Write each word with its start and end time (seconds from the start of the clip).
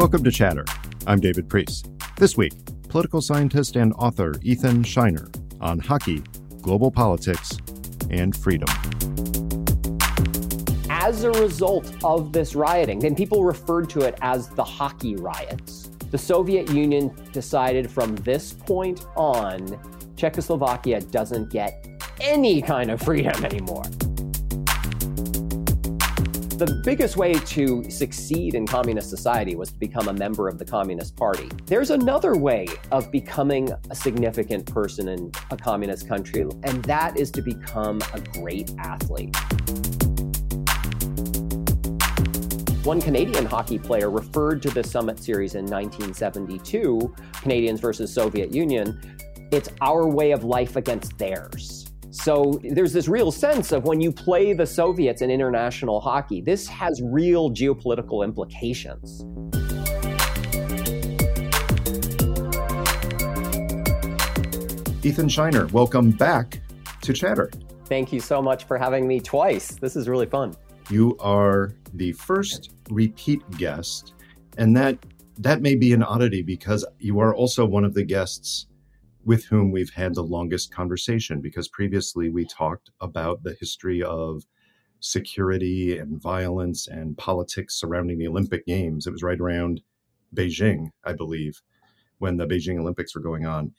Welcome 0.00 0.24
to 0.24 0.30
Chatter. 0.30 0.64
I'm 1.06 1.20
David 1.20 1.46
Priess. 1.46 1.82
This 2.16 2.34
week, 2.34 2.54
political 2.88 3.20
scientist 3.20 3.76
and 3.76 3.92
author 3.98 4.32
Ethan 4.40 4.82
Scheiner 4.82 5.28
on 5.60 5.78
hockey, 5.78 6.22
global 6.62 6.90
politics, 6.90 7.58
and 8.08 8.34
freedom. 8.34 8.66
As 10.88 11.24
a 11.24 11.30
result 11.32 11.92
of 12.02 12.32
this 12.32 12.54
rioting, 12.54 13.04
and 13.04 13.14
people 13.14 13.44
referred 13.44 13.90
to 13.90 14.00
it 14.00 14.16
as 14.22 14.48
the 14.48 14.64
hockey 14.64 15.16
riots, 15.16 15.90
the 16.10 16.16
Soviet 16.16 16.70
Union 16.70 17.14
decided 17.32 17.90
from 17.90 18.16
this 18.16 18.54
point 18.54 19.06
on, 19.16 19.78
Czechoslovakia 20.16 21.02
doesn't 21.02 21.50
get 21.50 21.86
any 22.22 22.62
kind 22.62 22.90
of 22.90 23.02
freedom 23.02 23.44
anymore. 23.44 23.84
The 26.60 26.74
biggest 26.84 27.16
way 27.16 27.32
to 27.32 27.90
succeed 27.90 28.54
in 28.54 28.66
communist 28.66 29.08
society 29.08 29.56
was 29.56 29.70
to 29.70 29.78
become 29.78 30.08
a 30.08 30.12
member 30.12 30.46
of 30.46 30.58
the 30.58 30.64
Communist 30.66 31.16
Party. 31.16 31.48
There's 31.64 31.88
another 31.88 32.36
way 32.36 32.66
of 32.92 33.10
becoming 33.10 33.70
a 33.88 33.94
significant 33.94 34.66
person 34.66 35.08
in 35.08 35.32
a 35.50 35.56
communist 35.56 36.06
country, 36.06 36.42
and 36.42 36.84
that 36.84 37.16
is 37.16 37.30
to 37.30 37.40
become 37.40 38.02
a 38.12 38.20
great 38.20 38.74
athlete. 38.76 39.34
One 42.84 43.00
Canadian 43.00 43.46
hockey 43.46 43.78
player 43.78 44.10
referred 44.10 44.60
to 44.60 44.68
the 44.68 44.84
Summit 44.84 45.18
Series 45.18 45.54
in 45.54 45.64
1972, 45.64 47.14
Canadians 47.40 47.80
versus 47.80 48.12
Soviet 48.12 48.52
Union. 48.52 49.00
It's 49.50 49.70
our 49.80 50.06
way 50.06 50.32
of 50.32 50.44
life 50.44 50.76
against 50.76 51.16
theirs. 51.16 51.89
So 52.12 52.60
there's 52.64 52.92
this 52.92 53.06
real 53.06 53.30
sense 53.30 53.70
of 53.70 53.84
when 53.84 54.00
you 54.00 54.10
play 54.10 54.52
the 54.52 54.66
Soviets 54.66 55.22
in 55.22 55.30
international 55.30 56.00
hockey, 56.00 56.40
this 56.40 56.66
has 56.66 57.00
real 57.04 57.50
geopolitical 57.50 58.24
implications. 58.24 59.20
Ethan 65.04 65.28
Scheiner, 65.28 65.70
welcome 65.70 66.10
back 66.10 66.60
to 67.02 67.12
Chatter. 67.12 67.48
Thank 67.84 68.12
you 68.12 68.18
so 68.18 68.42
much 68.42 68.64
for 68.64 68.76
having 68.76 69.06
me 69.06 69.20
twice. 69.20 69.76
This 69.76 69.94
is 69.94 70.08
really 70.08 70.26
fun. 70.26 70.54
You 70.90 71.16
are 71.20 71.70
the 71.94 72.10
first 72.12 72.72
repeat 72.90 73.48
guest, 73.52 74.14
and 74.58 74.76
that 74.76 74.98
that 75.38 75.62
may 75.62 75.76
be 75.76 75.92
an 75.92 76.02
oddity 76.02 76.42
because 76.42 76.84
you 76.98 77.20
are 77.20 77.32
also 77.34 77.64
one 77.64 77.84
of 77.84 77.94
the 77.94 78.02
guests 78.02 78.66
with 79.24 79.44
whom 79.44 79.70
we've 79.70 79.90
had 79.90 80.14
the 80.14 80.22
longest 80.22 80.72
conversation 80.72 81.40
because 81.40 81.68
previously 81.68 82.30
we 82.30 82.44
talked 82.44 82.90
about 83.00 83.42
the 83.42 83.56
history 83.60 84.02
of 84.02 84.44
security 85.00 85.98
and 85.98 86.20
violence 86.20 86.88
and 86.88 87.16
politics 87.16 87.74
surrounding 87.74 88.18
the 88.18 88.28
Olympic 88.28 88.66
Games. 88.66 89.06
It 89.06 89.12
was 89.12 89.22
right 89.22 89.40
around 89.40 89.80
Beijing, 90.34 90.90
I 91.04 91.12
believe, 91.12 91.60
when 92.18 92.36
the 92.36 92.46
Beijing 92.46 92.78
Olympics 92.78 93.14
were 93.14 93.20
going 93.20 93.46
on. 93.46 93.72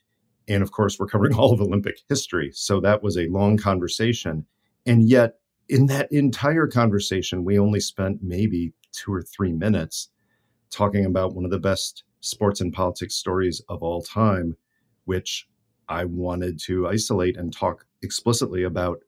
And 0.48 0.64
of 0.64 0.72
course, 0.72 1.00
we're 1.00 1.08
covering 1.08 1.34
all 1.38 1.54
of 1.54 1.62
Olympic 1.62 2.00
history. 2.10 2.52
So 2.54 2.80
that 2.82 3.02
was 3.02 3.18
a 3.18 3.28
long 3.28 3.58
conversation. 3.58 4.46
And 4.86 5.08
yet, 5.08 5.36
in 5.70 5.86
that 5.88 6.12
entire 6.12 6.68
conversation, 6.68 7.46
we 7.46 7.58
only 7.58 7.80
spent 7.80 8.22
maybe 8.22 8.74
two 8.92 9.14
or 9.14 9.22
three 9.22 9.54
minutes 9.54 10.10
talking 10.70 11.06
about 11.06 11.34
one 11.34 11.46
of 11.46 11.52
the 11.52 11.60
best 11.60 12.04
sports 12.20 12.62
and 12.62 12.74
politics 12.74 13.16
stories 13.16 13.62
of 13.70 13.82
all 13.82 14.02
time 14.02 14.56
which 15.06 15.48
I 15.90 16.06
wanted 16.06 16.60
to 16.68 16.88
isolate 16.88 17.38
and 17.38 17.54
talk 17.54 17.86
explicitly 18.02 18.64
about 18.64 19.00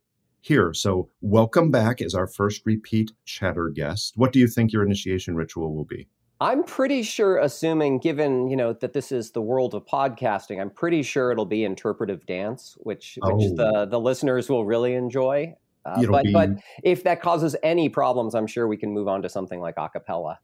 here. 0.41 0.73
So, 0.73 1.09
welcome 1.21 1.71
back 1.71 2.01
as 2.01 2.13
our 2.13 2.27
first 2.27 2.61
repeat 2.65 3.11
chatter 3.25 3.69
guest. 3.69 4.13
What 4.15 4.33
do 4.33 4.39
you 4.39 4.47
think 4.47 4.73
your 4.73 4.83
initiation 4.83 5.35
ritual 5.35 5.73
will 5.73 5.85
be? 5.85 6.07
I'm 6.41 6.63
pretty 6.65 7.03
sure, 7.03 7.37
assuming 7.37 7.99
given 7.99 8.49
you 8.49 8.57
know 8.57 8.73
that 8.73 8.91
this 8.91 9.13
is 9.13 9.31
the 9.31 9.41
world 9.41 9.73
of 9.73 9.85
podcasting, 9.85 10.59
I'm 10.59 10.69
pretty 10.69 11.01
sure 11.01 11.31
it'll 11.31 11.45
be 11.45 11.63
interpretive 11.63 12.25
dance, 12.25 12.75
which 12.79 13.17
oh. 13.21 13.35
which 13.35 13.55
the 13.55 13.87
the 13.89 13.99
listeners 13.99 14.49
will 14.49 14.65
really 14.65 14.93
enjoy. 14.93 15.55
Uh, 15.85 16.05
but 16.07 16.23
be... 16.23 16.33
but 16.33 16.49
if 16.83 17.03
that 17.05 17.21
causes 17.21 17.55
any 17.63 17.87
problems, 17.87 18.35
I'm 18.35 18.47
sure 18.47 18.67
we 18.67 18.77
can 18.77 18.91
move 18.91 19.07
on 19.07 19.21
to 19.21 19.29
something 19.29 19.61
like 19.61 19.75
acapella. 19.75 20.37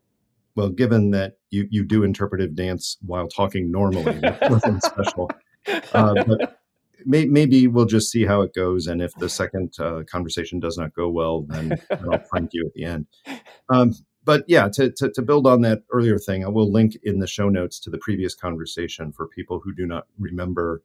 Well, 0.59 0.67
given 0.67 1.11
that 1.11 1.37
you 1.51 1.69
you 1.71 1.85
do 1.85 2.03
interpretive 2.03 2.53
dance 2.53 2.97
while 3.05 3.29
talking 3.29 3.71
normally, 3.71 4.19
nothing 4.41 4.81
special. 4.81 5.31
Uh, 5.93 6.21
but 6.27 6.59
may, 7.05 7.23
maybe 7.27 7.67
we'll 7.67 7.85
just 7.85 8.11
see 8.11 8.25
how 8.25 8.41
it 8.41 8.53
goes, 8.53 8.85
and 8.85 9.01
if 9.01 9.15
the 9.15 9.29
second 9.29 9.73
uh, 9.79 10.03
conversation 10.11 10.59
does 10.59 10.77
not 10.77 10.93
go 10.93 11.07
well, 11.07 11.43
then, 11.43 11.69
then 11.89 12.05
I'll 12.11 12.19
prank 12.19 12.49
you 12.51 12.65
at 12.65 12.73
the 12.73 12.83
end. 12.83 13.05
Um, 13.69 13.93
but 14.25 14.43
yeah, 14.49 14.67
to, 14.73 14.91
to, 14.97 15.09
to 15.09 15.21
build 15.21 15.47
on 15.47 15.61
that 15.61 15.83
earlier 15.93 16.19
thing, 16.19 16.43
I 16.43 16.49
will 16.49 16.69
link 16.69 16.97
in 17.03 17.19
the 17.19 17.27
show 17.27 17.47
notes 17.47 17.79
to 17.79 17.89
the 17.89 17.97
previous 17.97 18.35
conversation 18.35 19.13
for 19.13 19.29
people 19.29 19.61
who 19.63 19.73
do 19.73 19.85
not 19.85 20.07
remember 20.19 20.83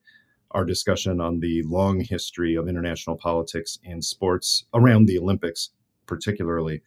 our 0.52 0.64
discussion 0.64 1.20
on 1.20 1.41
the 1.41 1.64
long 1.64 1.98
history 1.98 2.54
of 2.54 2.68
international 2.68 3.16
politics 3.16 3.80
and 3.84 4.04
sports 4.04 4.66
around 4.72 5.06
the 5.06 5.18
Olympics, 5.18 5.70
particularly. 6.06 6.80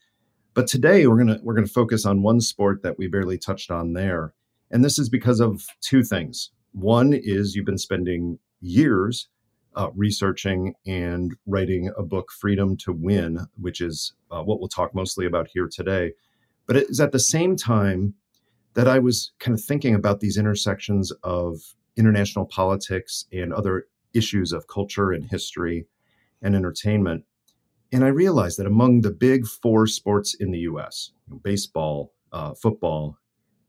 But 0.58 0.66
today 0.66 1.06
we're 1.06 1.20
gonna 1.20 1.40
we're 1.44 1.54
gonna 1.54 1.68
focus 1.68 2.04
on 2.04 2.24
one 2.24 2.42
sport 2.42 2.82
that 2.82 2.98
we 2.98 3.08
barely 3.08 3.38
touched 3.38 3.70
on 3.70 3.94
there, 3.94 4.34
and 4.72 4.84
this 4.84 4.98
is 4.98 5.08
because 5.08 5.40
of 5.40 5.68
two 5.82 6.02
things. 6.04 6.50
One 6.72 7.14
is 7.14 7.54
you've 7.54 7.68
been 7.68 7.78
spending 7.78 8.40
years 8.60 9.28
uh, 9.76 9.92
researching 9.96 10.74
and 10.88 11.36
writing 11.46 11.92
a 11.96 12.02
book, 12.02 12.32
Freedom 12.32 12.76
to 12.78 12.92
Win, 12.92 13.46
which 13.62 13.82
is 13.82 14.14
uh, 14.32 14.42
what 14.42 14.60
we'll 14.60 14.68
talk 14.68 14.96
mostly 14.96 15.28
about 15.28 15.48
here 15.54 15.70
today. 15.72 16.14
But 16.66 16.76
it 16.76 16.90
is 16.90 17.00
at 17.00 17.12
the 17.12 17.20
same 17.20 17.56
time 17.56 18.16
that 18.74 18.88
I 18.88 18.98
was 18.98 19.34
kind 19.38 19.56
of 19.56 19.64
thinking 19.64 19.94
about 19.94 20.22
these 20.22 20.38
intersections 20.38 21.12
of 21.22 21.60
international 21.96 22.48
politics 22.48 23.26
and 23.32 23.54
other 23.54 23.86
issues 24.16 24.54
of 24.54 24.66
culture 24.66 25.12
and 25.12 25.24
history 25.24 25.86
and 26.42 26.56
entertainment. 26.56 27.26
And 27.92 28.04
I 28.04 28.10
realized 28.10 28.60
that 28.60 28.68
among 28.68 29.02
the 29.02 29.12
big 29.12 29.46
four 29.46 29.88
sports 29.88 30.34
in 30.34 30.52
the 30.52 30.60
US, 30.60 31.12
baseball, 31.44 32.14
uh, 32.32 32.54
football, 32.54 33.18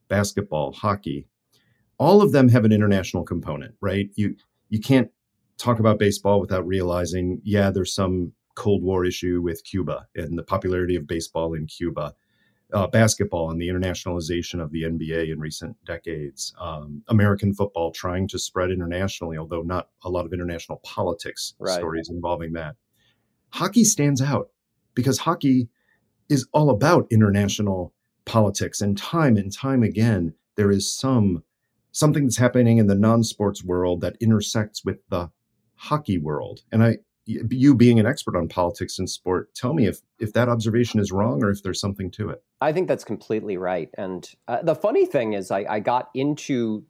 basketball, 0.08 0.72
hockey, 0.72 1.26
all 1.98 2.22
of 2.22 2.32
them 2.32 2.48
have 2.48 2.64
an 2.64 2.72
international 2.72 3.24
component, 3.24 3.74
right? 3.80 4.10
You 4.14 4.36
you 4.68 4.80
can't 4.80 5.10
talk 5.56 5.78
about 5.80 5.98
baseball 5.98 6.40
without 6.40 6.66
realizing, 6.66 7.40
yeah, 7.42 7.70
there's 7.70 7.94
some 7.94 8.32
Cold 8.54 8.82
War 8.82 9.04
issue 9.04 9.40
with 9.42 9.64
Cuba 9.64 10.06
and 10.14 10.38
the 10.38 10.42
popularity 10.42 10.96
of 10.96 11.06
baseball 11.06 11.54
in 11.54 11.66
Cuba. 11.66 12.14
Uh, 12.70 12.86
basketball 12.86 13.50
and 13.50 13.58
the 13.58 13.66
internationalization 13.66 14.60
of 14.62 14.70
the 14.72 14.82
NBA 14.82 15.32
in 15.32 15.40
recent 15.40 15.74
decades, 15.86 16.52
um, 16.60 17.02
American 17.08 17.54
football 17.54 17.90
trying 17.90 18.28
to 18.28 18.38
spread 18.38 18.70
internationally, 18.70 19.38
although 19.38 19.62
not 19.62 19.88
a 20.02 20.10
lot 20.10 20.26
of 20.26 20.34
international 20.34 20.76
politics 20.84 21.54
right. 21.58 21.78
stories 21.78 22.10
involving 22.10 22.52
that. 22.52 22.76
Hockey 23.50 23.84
stands 23.84 24.20
out 24.20 24.50
because 24.94 25.18
hockey 25.18 25.68
is 26.28 26.46
all 26.52 26.70
about 26.70 27.06
international 27.10 27.94
politics, 28.24 28.80
and 28.80 28.96
time 28.96 29.36
and 29.36 29.52
time 29.52 29.82
again, 29.82 30.34
there 30.56 30.70
is 30.70 30.94
some 30.94 31.42
something 31.92 32.24
that's 32.24 32.36
happening 32.36 32.78
in 32.78 32.86
the 32.86 32.94
non-sports 32.94 33.64
world 33.64 34.00
that 34.02 34.16
intersects 34.20 34.84
with 34.84 34.98
the 35.08 35.30
hockey 35.76 36.18
world. 36.18 36.60
And 36.70 36.84
I, 36.84 36.98
you 37.24 37.74
being 37.74 37.98
an 37.98 38.06
expert 38.06 38.36
on 38.36 38.48
politics 38.48 38.98
and 38.98 39.08
sport, 39.08 39.54
tell 39.54 39.74
me 39.74 39.86
if 39.86 40.00
if 40.18 40.32
that 40.34 40.48
observation 40.48 41.00
is 41.00 41.12
wrong 41.12 41.42
or 41.42 41.50
if 41.50 41.62
there's 41.62 41.80
something 41.80 42.10
to 42.12 42.30
it. 42.30 42.42
I 42.60 42.72
think 42.72 42.88
that's 42.88 43.04
completely 43.04 43.56
right. 43.56 43.90
And 43.96 44.28
uh, 44.46 44.62
the 44.62 44.74
funny 44.74 45.06
thing 45.06 45.32
is, 45.32 45.50
I, 45.50 45.64
I 45.68 45.80
got 45.80 46.10
into 46.14 46.84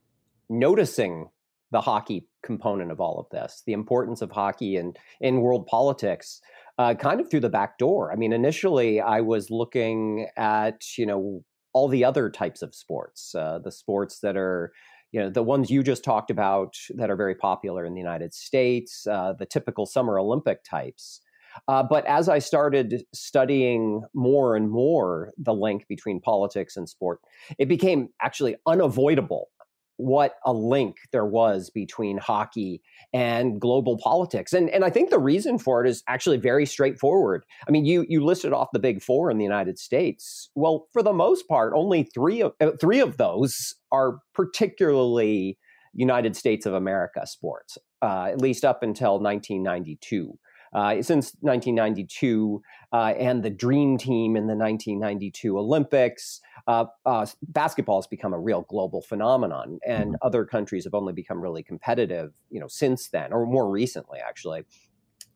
noticing 0.49 1.29
the 1.71 1.81
hockey 1.81 2.27
component 2.43 2.91
of 2.91 3.01
all 3.01 3.19
of 3.21 3.27
this, 3.31 3.63
the 3.67 3.73
importance 3.73 4.23
of 4.23 4.31
hockey 4.31 4.77
in 4.77 4.95
in 5.21 5.41
world 5.41 5.67
politics, 5.67 6.41
uh, 6.79 6.95
kind 6.95 7.21
of 7.21 7.31
through 7.31 7.41
the 7.41 7.49
back 7.49 7.79
door. 7.79 8.13
I 8.13 8.17
mean, 8.17 8.33
initially 8.33 9.01
I 9.01 9.21
was 9.21 9.51
looking 9.51 10.29
at 10.37 10.97
you 10.97 11.07
know 11.07 11.43
all 11.73 11.89
the 11.89 12.05
other 12.05 12.31
types 12.31 12.63
of 12.63 12.75
sports, 12.75 13.35
uh, 13.35 13.59
the 13.63 13.73
sports 13.73 14.21
that 14.21 14.37
are 14.37 14.73
you 15.13 15.21
know 15.21 15.31
the 15.31 15.43
ones 15.43 15.71
you 15.71 15.83
just 15.83 16.05
talked 16.05 16.31
about 16.31 16.75
that 16.97 17.11
are 17.11 17.17
very 17.17 17.35
popular 17.35 17.85
in 17.85 17.95
the 17.95 18.01
United 18.01 18.35
States, 18.35 19.07
uh, 19.07 19.35
the 19.39 19.47
typical 19.47 19.87
Summer 19.87 20.19
Olympic 20.19 20.65
types. 20.65 21.21
Uh, 21.67 21.83
but 21.83 22.07
as 22.07 22.29
I 22.29 22.39
started 22.39 23.03
studying 23.13 24.03
more 24.15 24.55
and 24.55 24.71
more 24.71 25.33
the 25.39 25.55
link 25.55 25.87
between 25.89 26.21
politics 26.21 26.77
and 26.77 26.89
sport, 26.89 27.21
it 27.59 27.67
became 27.67 28.09
actually 28.23 28.57
unavoidable 28.67 29.49
what 29.99 30.37
a 30.47 30.53
link 30.53 30.97
there 31.13 31.27
was 31.27 31.71
between 31.71 32.19
hockey 32.19 32.81
and 33.13 33.61
global 33.61 33.99
politics. 33.99 34.53
And 34.53 34.71
and 34.71 34.85
I 34.85 34.91
think 34.91 35.11
the 35.11 35.19
reason 35.19 35.59
for 35.59 35.85
it 35.85 35.91
is 35.91 36.03
actually 36.09 36.39
very 36.39 36.65
straightforward. 36.65 37.45
I 37.67 37.71
mean, 37.71 37.85
you 37.85 38.07
you 38.09 38.25
listed 38.25 38.53
off 38.53 38.69
the 38.73 38.79
big 38.79 39.03
4 39.03 39.31
in 39.31 39.39
the 39.39 39.45
United 39.45 39.79
States. 39.79 40.51
Well, 40.55 40.87
for 40.93 41.03
the 41.03 41.13
most 41.13 41.49
part, 41.49 41.73
only 41.75 42.05
3 42.15 42.43
of 42.43 42.53
uh, 42.61 42.71
3 42.81 43.01
of 43.01 43.17
those 43.17 43.75
are 43.93 44.21
particularly 44.35 45.59
United 45.95 46.37
States 46.37 46.65
of 46.65 46.75
America 46.75 47.27
sports, 47.27 47.77
uh, 48.01 48.27
at 48.27 48.41
least 48.41 48.65
up 48.65 48.83
until 48.83 49.19
1992. 49.19 50.39
Uh, 50.73 51.03
since 51.03 51.33
1992 51.41 52.63
uh, 52.93 53.15
and 53.19 53.43
the 53.43 53.51
Dream 53.51 53.99
Team 53.99 54.37
in 54.37 54.47
the 54.47 54.55
1992 54.55 55.59
Olympics, 55.59 56.41
uh, 56.67 56.87
uh, 57.07 57.27
basketball 57.49 58.01
has 58.01 58.07
become 58.07 58.33
a 58.33 58.39
real 58.39 58.63
global 58.69 59.03
phenomenon, 59.03 59.79
and 59.87 60.15
mm-hmm. 60.15 60.27
other 60.27 60.45
countries 60.45 60.85
have 60.85 60.95
only 60.95 61.13
become 61.13 61.41
really 61.41 61.63
competitive, 61.63 62.33
you 62.51 62.61
know, 62.61 62.69
since 62.69 63.09
then, 63.09 63.33
or 63.33 63.47
more 63.47 63.71
recently, 63.71 64.19
actually. 64.27 64.65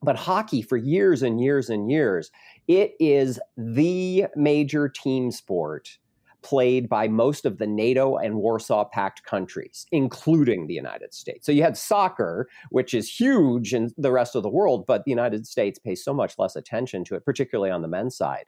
But 0.02 0.17
hockey, 0.17 0.62
for 0.62 0.76
years 0.76 1.23
and 1.23 1.40
years 1.40 1.70
and 1.70 1.90
years, 1.90 2.31
it 2.67 2.94
is 2.99 3.38
the 3.56 4.26
major 4.34 4.88
team 4.88 5.31
sport 5.31 5.99
played 6.42 6.88
by 6.88 7.08
most 7.08 7.44
of 7.44 7.58
the 7.58 7.66
NATO 7.66 8.16
and 8.16 8.36
Warsaw 8.36 8.84
Pact 8.84 9.24
countries, 9.24 9.86
including 9.92 10.66
the 10.66 10.74
United 10.74 11.14
States. 11.14 11.46
So 11.46 11.52
you 11.52 11.62
had 11.62 11.76
soccer, 11.76 12.48
which 12.70 12.94
is 12.94 13.12
huge 13.12 13.74
in 13.74 13.90
the 13.96 14.12
rest 14.12 14.34
of 14.34 14.42
the 14.42 14.48
world, 14.48 14.84
but 14.86 15.04
the 15.04 15.10
United 15.10 15.46
States 15.46 15.78
pays 15.78 16.04
so 16.04 16.12
much 16.12 16.38
less 16.38 16.56
attention 16.56 17.04
to 17.04 17.14
it, 17.14 17.24
particularly 17.24 17.70
on 17.70 17.82
the 17.82 17.88
men's 17.88 18.16
side. 18.16 18.46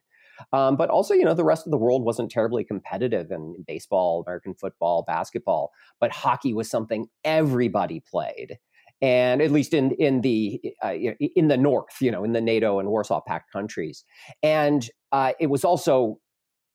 Um, 0.52 0.76
but 0.76 0.90
also, 0.90 1.14
you 1.14 1.24
know, 1.24 1.34
the 1.34 1.44
rest 1.44 1.66
of 1.66 1.70
the 1.70 1.78
world 1.78 2.04
wasn't 2.04 2.30
terribly 2.30 2.64
competitive 2.64 3.30
in 3.30 3.64
baseball, 3.66 4.24
American 4.26 4.54
football, 4.54 5.04
basketball, 5.06 5.70
but 6.00 6.10
hockey 6.10 6.52
was 6.52 6.68
something 6.68 7.06
everybody 7.24 8.00
played 8.00 8.58
and 9.02 9.42
at 9.42 9.50
least 9.50 9.74
in 9.74 9.90
in 9.92 10.22
the 10.22 10.60
uh, 10.82 10.94
in 11.36 11.48
the 11.48 11.56
north, 11.56 12.00
you 12.00 12.10
know, 12.10 12.24
in 12.24 12.32
the 12.32 12.40
NATO 12.40 12.78
and 12.78 12.88
Warsaw 12.88 13.20
Pact 13.20 13.52
countries, 13.52 14.04
and 14.42 14.88
uh, 15.12 15.32
it 15.38 15.48
was 15.48 15.64
also 15.64 16.18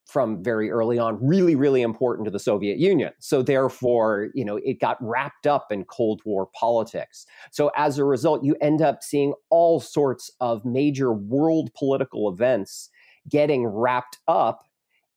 from 0.09 0.43
very 0.43 0.69
early 0.69 0.97
on 0.97 1.17
really 1.21 1.55
really 1.55 1.81
important 1.81 2.25
to 2.25 2.31
the 2.31 2.39
soviet 2.39 2.77
union. 2.77 3.11
So 3.19 3.41
therefore 3.41 4.29
you 4.33 4.43
know 4.45 4.57
it 4.57 4.79
got 4.79 4.97
wrapped 5.01 5.47
up 5.47 5.71
in 5.71 5.85
cold 5.85 6.21
war 6.25 6.49
politics. 6.53 7.25
So 7.51 7.71
as 7.75 7.97
a 7.97 8.05
result 8.05 8.43
you 8.43 8.55
end 8.61 8.81
up 8.81 9.03
seeing 9.03 9.33
all 9.49 9.79
sorts 9.79 10.31
of 10.39 10.65
major 10.65 11.13
world 11.13 11.73
political 11.73 12.29
events 12.29 12.89
getting 13.27 13.67
wrapped 13.67 14.17
up 14.27 14.63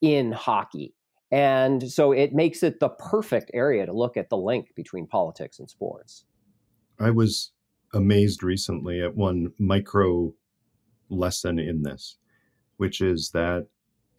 in 0.00 0.33
hockey. 0.33 0.94
And 1.31 1.91
so 1.91 2.12
it 2.12 2.35
makes 2.35 2.62
it 2.62 2.79
the 2.79 2.91
perfect 2.91 3.50
area 3.55 3.87
to 3.87 3.93
look 3.93 4.17
at 4.17 4.29
the 4.29 4.37
link 4.37 4.75
between 4.75 5.06
politics 5.06 5.59
and 5.59 5.71
sports. 5.71 6.25
I 7.00 7.11
was 7.11 7.53
amazed 7.94 8.43
recently 8.43 9.00
at 9.00 9.17
one 9.17 9.53
micro 9.59 10.35
lesson 11.09 11.59
in 11.59 11.83
this 11.83 12.19
which 12.83 13.00
is 13.00 13.31
that 13.31 13.69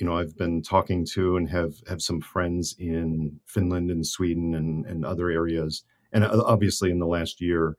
you 0.03 0.09
know 0.09 0.17
I've 0.17 0.35
been 0.35 0.61
talking 0.61 1.05
to 1.13 1.37
and 1.37 1.49
have 1.49 1.75
have 1.87 2.01
some 2.01 2.19
friends 2.19 2.75
in 2.77 3.39
Finland 3.45 3.89
and 3.89 4.05
Sweden 4.05 4.53
and 4.53 4.85
and 4.85 5.05
other 5.05 5.29
areas, 5.29 5.85
and 6.11 6.25
obviously 6.25 6.91
in 6.91 6.99
the 6.99 7.07
last 7.07 7.39
year, 7.39 7.77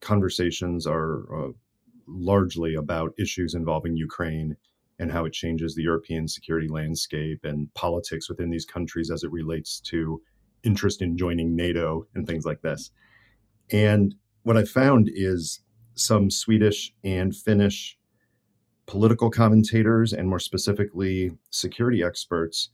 conversations 0.00 0.86
are 0.86 1.24
uh, 1.36 1.50
largely 2.06 2.76
about 2.76 3.14
issues 3.18 3.52
involving 3.52 3.96
Ukraine 3.96 4.56
and 5.00 5.10
how 5.10 5.24
it 5.24 5.32
changes 5.32 5.74
the 5.74 5.82
European 5.82 6.28
security 6.28 6.68
landscape 6.68 7.40
and 7.42 7.74
politics 7.74 8.28
within 8.28 8.50
these 8.50 8.64
countries 8.64 9.10
as 9.10 9.24
it 9.24 9.32
relates 9.32 9.80
to 9.90 10.22
interest 10.62 11.02
in 11.02 11.18
joining 11.18 11.56
NATO 11.56 12.06
and 12.14 12.28
things 12.28 12.44
like 12.44 12.62
this. 12.62 12.92
And 13.72 14.14
what 14.44 14.56
I 14.56 14.64
found 14.64 15.10
is 15.12 15.62
some 15.96 16.30
Swedish 16.30 16.94
and 17.02 17.34
Finnish 17.34 17.98
political 18.86 19.30
commentators 19.30 20.12
and 20.12 20.28
more 20.28 20.38
specifically 20.38 21.32
security 21.50 22.02
experts 22.02 22.70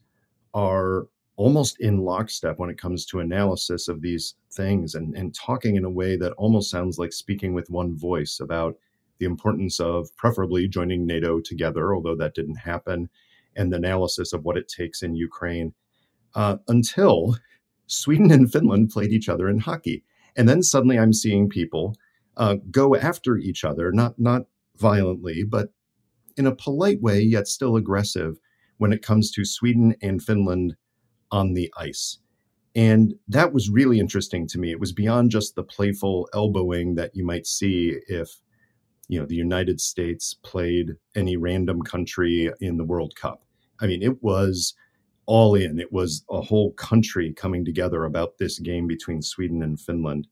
are 0.53 1.07
almost 1.35 1.79
in 1.79 1.97
lockstep 1.97 2.59
when 2.59 2.69
it 2.69 2.77
comes 2.77 3.05
to 3.05 3.19
analysis 3.19 3.87
of 3.87 4.01
these 4.01 4.35
things 4.51 4.93
and, 4.93 5.15
and 5.15 5.33
talking 5.33 5.75
in 5.75 5.83
a 5.83 5.89
way 5.89 6.15
that 6.15 6.33
almost 6.33 6.69
sounds 6.69 6.99
like 6.99 7.11
speaking 7.11 7.53
with 7.53 7.69
one 7.69 7.97
voice 7.97 8.39
about 8.39 8.75
the 9.17 9.25
importance 9.25 9.79
of 9.79 10.15
preferably 10.15 10.67
joining 10.67 11.05
NATO 11.05 11.39
together, 11.39 11.93
although 11.93 12.15
that 12.15 12.35
didn't 12.35 12.57
happen, 12.57 13.09
and 13.55 13.71
the 13.71 13.77
analysis 13.77 14.33
of 14.33 14.43
what 14.43 14.57
it 14.57 14.67
takes 14.67 15.01
in 15.01 15.15
Ukraine 15.15 15.73
uh, 16.35 16.57
until 16.67 17.37
Sweden 17.87 18.31
and 18.31 18.51
Finland 18.51 18.89
played 18.89 19.11
each 19.11 19.29
other 19.29 19.49
in 19.49 19.59
hockey. 19.59 20.03
And 20.35 20.49
then 20.49 20.63
suddenly 20.63 20.97
I'm 20.97 21.13
seeing 21.13 21.49
people 21.49 21.95
uh, 22.37 22.55
go 22.71 22.95
after 22.95 23.37
each 23.37 23.63
other, 23.63 23.91
not 23.91 24.19
not 24.19 24.43
violently, 24.77 25.43
but 25.43 25.69
in 26.37 26.47
a 26.47 26.55
polite 26.55 27.01
way, 27.01 27.21
yet 27.21 27.47
still 27.47 27.75
aggressive 27.75 28.37
when 28.77 28.93
it 28.93 29.01
comes 29.01 29.31
to 29.31 29.45
Sweden 29.45 29.95
and 30.01 30.21
Finland 30.21 30.75
on 31.31 31.53
the 31.53 31.71
ice. 31.77 32.19
And 32.75 33.13
that 33.27 33.53
was 33.53 33.69
really 33.69 33.99
interesting 33.99 34.47
to 34.47 34.59
me. 34.59 34.71
It 34.71 34.79
was 34.79 34.91
beyond 34.91 35.31
just 35.31 35.55
the 35.55 35.63
playful 35.63 36.27
elbowing 36.33 36.95
that 36.95 37.15
you 37.15 37.23
might 37.23 37.45
see 37.45 37.99
if, 38.07 38.29
you 39.07 39.19
know, 39.19 39.25
the 39.25 39.35
United 39.35 39.79
States 39.79 40.35
played 40.43 40.91
any 41.15 41.37
random 41.37 41.81
country 41.81 42.51
in 42.61 42.77
the 42.77 42.83
World 42.83 43.15
Cup. 43.15 43.43
I 43.79 43.85
mean, 43.85 44.01
it 44.01 44.23
was 44.23 44.73
all 45.25 45.55
in. 45.55 45.79
It 45.79 45.93
was 45.93 46.25
a 46.29 46.41
whole 46.41 46.73
country 46.73 47.31
coming 47.33 47.63
together 47.63 48.05
about 48.05 48.37
this 48.39 48.59
game 48.59 48.87
between 48.87 49.21
Sweden 49.21 49.61
and 49.61 49.79
Finland. 49.79 50.27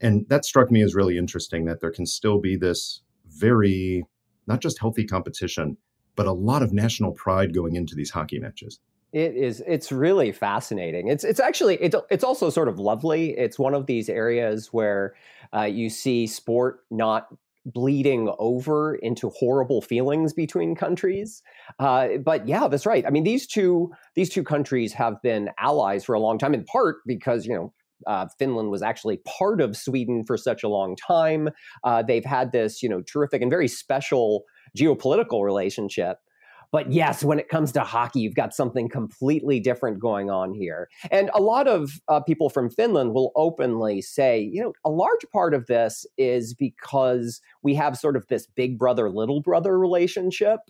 And 0.00 0.26
that 0.28 0.44
struck 0.44 0.70
me 0.70 0.82
as 0.82 0.94
really 0.94 1.16
interesting 1.16 1.64
that 1.64 1.80
there 1.80 1.90
can 1.90 2.06
still 2.06 2.38
be 2.38 2.56
this 2.56 3.00
very 3.26 4.04
not 4.46 4.60
just 4.60 4.78
healthy 4.78 5.04
competition, 5.04 5.76
but 6.14 6.26
a 6.26 6.32
lot 6.32 6.62
of 6.62 6.72
national 6.72 7.12
pride 7.12 7.54
going 7.54 7.76
into 7.76 7.94
these 7.94 8.10
hockey 8.10 8.38
matches. 8.38 8.80
It 9.12 9.34
is. 9.34 9.62
It's 9.66 9.92
really 9.92 10.32
fascinating. 10.32 11.08
It's. 11.08 11.24
It's 11.24 11.40
actually. 11.40 11.76
It's. 11.76 11.96
It's 12.10 12.24
also 12.24 12.50
sort 12.50 12.68
of 12.68 12.78
lovely. 12.78 13.30
It's 13.38 13.58
one 13.58 13.72
of 13.72 13.86
these 13.86 14.08
areas 14.08 14.72
where 14.72 15.14
uh, 15.54 15.62
you 15.62 15.88
see 15.88 16.26
sport 16.26 16.80
not 16.90 17.28
bleeding 17.66 18.32
over 18.38 18.94
into 18.94 19.30
horrible 19.30 19.82
feelings 19.82 20.32
between 20.32 20.74
countries. 20.74 21.42
Uh, 21.78 22.16
but 22.24 22.46
yeah, 22.46 22.68
that's 22.68 22.86
right. 22.86 23.04
I 23.06 23.10
mean, 23.10 23.24
these 23.24 23.46
two 23.46 23.92
these 24.14 24.28
two 24.28 24.44
countries 24.44 24.92
have 24.92 25.20
been 25.22 25.50
allies 25.58 26.04
for 26.04 26.14
a 26.14 26.20
long 26.20 26.38
time, 26.38 26.54
in 26.54 26.64
part 26.64 26.96
because 27.06 27.46
you 27.46 27.54
know 27.54 27.72
uh, 28.06 28.26
Finland 28.38 28.70
was 28.70 28.82
actually 28.82 29.18
part 29.38 29.60
of 29.60 29.76
Sweden 29.76 30.24
for 30.26 30.36
such 30.36 30.62
a 30.62 30.68
long 30.68 30.96
time. 30.96 31.48
Uh, 31.84 32.02
they've 32.02 32.24
had 32.24 32.52
this, 32.52 32.82
you 32.82 32.88
know, 32.88 33.02
terrific 33.02 33.42
and 33.42 33.50
very 33.50 33.68
special 33.68 34.44
geopolitical 34.76 35.44
relationship. 35.44 36.18
But 36.72 36.92
yes, 36.92 37.22
when 37.22 37.38
it 37.38 37.48
comes 37.48 37.72
to 37.72 37.80
hockey, 37.80 38.20
you've 38.20 38.34
got 38.34 38.54
something 38.54 38.88
completely 38.88 39.60
different 39.60 40.00
going 40.00 40.30
on 40.30 40.52
here. 40.52 40.88
And 41.10 41.30
a 41.32 41.40
lot 41.40 41.68
of 41.68 41.92
uh, 42.08 42.20
people 42.20 42.50
from 42.50 42.70
Finland 42.70 43.14
will 43.14 43.32
openly 43.36 44.02
say, 44.02 44.40
you 44.40 44.62
know, 44.62 44.72
a 44.84 44.90
large 44.90 45.24
part 45.32 45.54
of 45.54 45.66
this 45.66 46.04
is 46.18 46.54
because 46.54 47.40
we 47.62 47.74
have 47.74 47.96
sort 47.96 48.16
of 48.16 48.26
this 48.28 48.46
big 48.46 48.78
brother, 48.78 49.10
little 49.10 49.40
brother 49.40 49.78
relationship. 49.78 50.60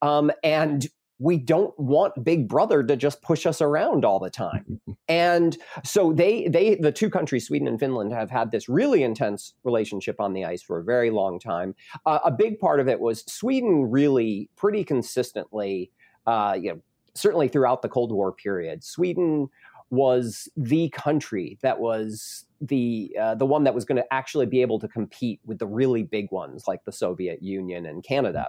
Um, 0.00 0.32
and 0.42 0.88
we 1.22 1.36
don't 1.36 1.78
want 1.78 2.24
big 2.24 2.48
brother 2.48 2.82
to 2.82 2.96
just 2.96 3.22
push 3.22 3.46
us 3.46 3.60
around 3.60 4.04
all 4.04 4.18
the 4.18 4.30
time 4.30 4.80
and 5.08 5.56
so 5.84 6.12
they 6.12 6.48
they 6.48 6.74
the 6.74 6.90
two 6.90 7.08
countries 7.08 7.46
sweden 7.46 7.68
and 7.68 7.78
finland 7.78 8.12
have 8.12 8.30
had 8.30 8.50
this 8.50 8.68
really 8.68 9.02
intense 9.02 9.54
relationship 9.62 10.20
on 10.20 10.32
the 10.32 10.44
ice 10.44 10.62
for 10.62 10.78
a 10.78 10.84
very 10.84 11.10
long 11.10 11.38
time 11.38 11.74
uh, 12.06 12.18
a 12.24 12.30
big 12.30 12.58
part 12.58 12.80
of 12.80 12.88
it 12.88 13.00
was 13.00 13.24
sweden 13.32 13.90
really 13.90 14.50
pretty 14.56 14.82
consistently 14.82 15.90
uh, 16.26 16.56
you 16.60 16.72
know 16.72 16.80
certainly 17.14 17.46
throughout 17.46 17.82
the 17.82 17.88
cold 17.88 18.10
war 18.10 18.32
period 18.32 18.82
sweden 18.82 19.48
was 19.90 20.48
the 20.56 20.88
country 20.88 21.58
that 21.62 21.78
was 21.78 22.46
the 22.62 23.14
uh, 23.20 23.34
the 23.34 23.44
one 23.44 23.64
that 23.64 23.74
was 23.74 23.84
going 23.84 23.96
to 23.96 24.14
actually 24.14 24.46
be 24.46 24.62
able 24.62 24.78
to 24.78 24.88
compete 24.88 25.40
with 25.44 25.58
the 25.58 25.66
really 25.66 26.02
big 26.02 26.30
ones 26.30 26.64
like 26.66 26.84
the 26.84 26.92
Soviet 26.92 27.42
Union 27.42 27.84
and 27.84 28.04
Canada. 28.04 28.48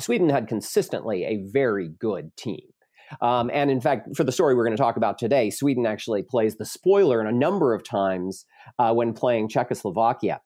Sweden 0.00 0.28
had 0.28 0.48
consistently 0.48 1.24
a 1.24 1.44
very 1.52 1.88
good 1.88 2.36
team. 2.36 2.60
Um, 3.20 3.50
and 3.52 3.70
in 3.70 3.80
fact, 3.80 4.16
for 4.16 4.24
the 4.24 4.32
story 4.32 4.54
we're 4.54 4.64
going 4.64 4.76
to 4.76 4.82
talk 4.82 4.96
about 4.96 5.18
today, 5.18 5.50
Sweden 5.50 5.86
actually 5.86 6.22
plays 6.22 6.56
the 6.56 6.64
spoiler 6.64 7.20
in 7.20 7.26
a 7.26 7.32
number 7.32 7.74
of 7.74 7.84
times 7.84 8.44
uh, 8.78 8.92
when 8.92 9.12
playing 9.12 9.48
Czechoslovakia. 9.48 10.40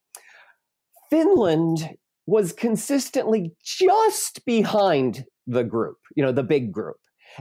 Finland 1.11 1.97
was 2.27 2.53
consistently 2.53 3.53
just 3.65 4.45
behind 4.45 5.25
the 5.47 5.65
group, 5.65 5.97
you 6.15 6.23
know, 6.23 6.33
the 6.33 6.43
big 6.43 6.73
group. 6.73 6.97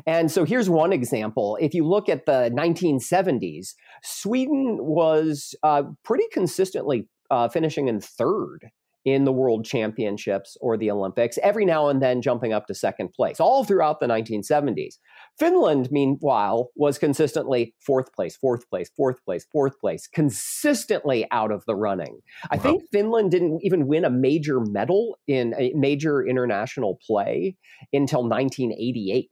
And 0.05 0.31
so 0.31 0.45
here's 0.45 0.69
one 0.69 0.93
example. 0.93 1.57
If 1.59 1.73
you 1.73 1.85
look 1.85 2.07
at 2.07 2.25
the 2.25 2.51
1970s, 2.55 3.73
Sweden 4.03 4.77
was 4.79 5.55
uh, 5.63 5.83
pretty 6.03 6.25
consistently 6.31 7.07
uh, 7.29 7.49
finishing 7.49 7.87
in 7.87 7.99
third 7.99 8.69
in 9.07 9.23
the 9.23 9.31
world 9.31 9.63
championships 9.63 10.57
or 10.59 10.75
the 10.75 10.91
Olympics, 10.91 11.37
every 11.41 11.63
now 11.63 11.87
and 11.87 12.01
then 12.01 12.21
jumping 12.21 12.51
up 12.51 12.67
to 12.67 12.75
second 12.75 13.13
place, 13.13 13.39
all 13.39 13.63
throughout 13.63 14.01
the 14.01 14.05
1970s. 14.05 14.95
Finland, 15.39 15.87
meanwhile, 15.91 16.71
was 16.75 16.97
consistently 16.97 17.73
fourth 17.79 18.11
place, 18.11 18.35
fourth 18.35 18.69
place, 18.69 18.91
fourth 18.97 19.23
place, 19.23 19.45
fourth 19.49 19.79
place, 19.79 20.09
consistently 20.13 21.25
out 21.31 21.53
of 21.53 21.63
the 21.67 21.75
running. 21.75 22.19
Wow. 22.43 22.49
I 22.51 22.57
think 22.57 22.83
Finland 22.91 23.31
didn't 23.31 23.61
even 23.63 23.87
win 23.87 24.03
a 24.03 24.09
major 24.09 24.59
medal 24.59 25.17
in 25.25 25.55
a 25.57 25.71
major 25.73 26.27
international 26.27 26.99
play 27.07 27.55
until 27.93 28.27
1988. 28.27 29.29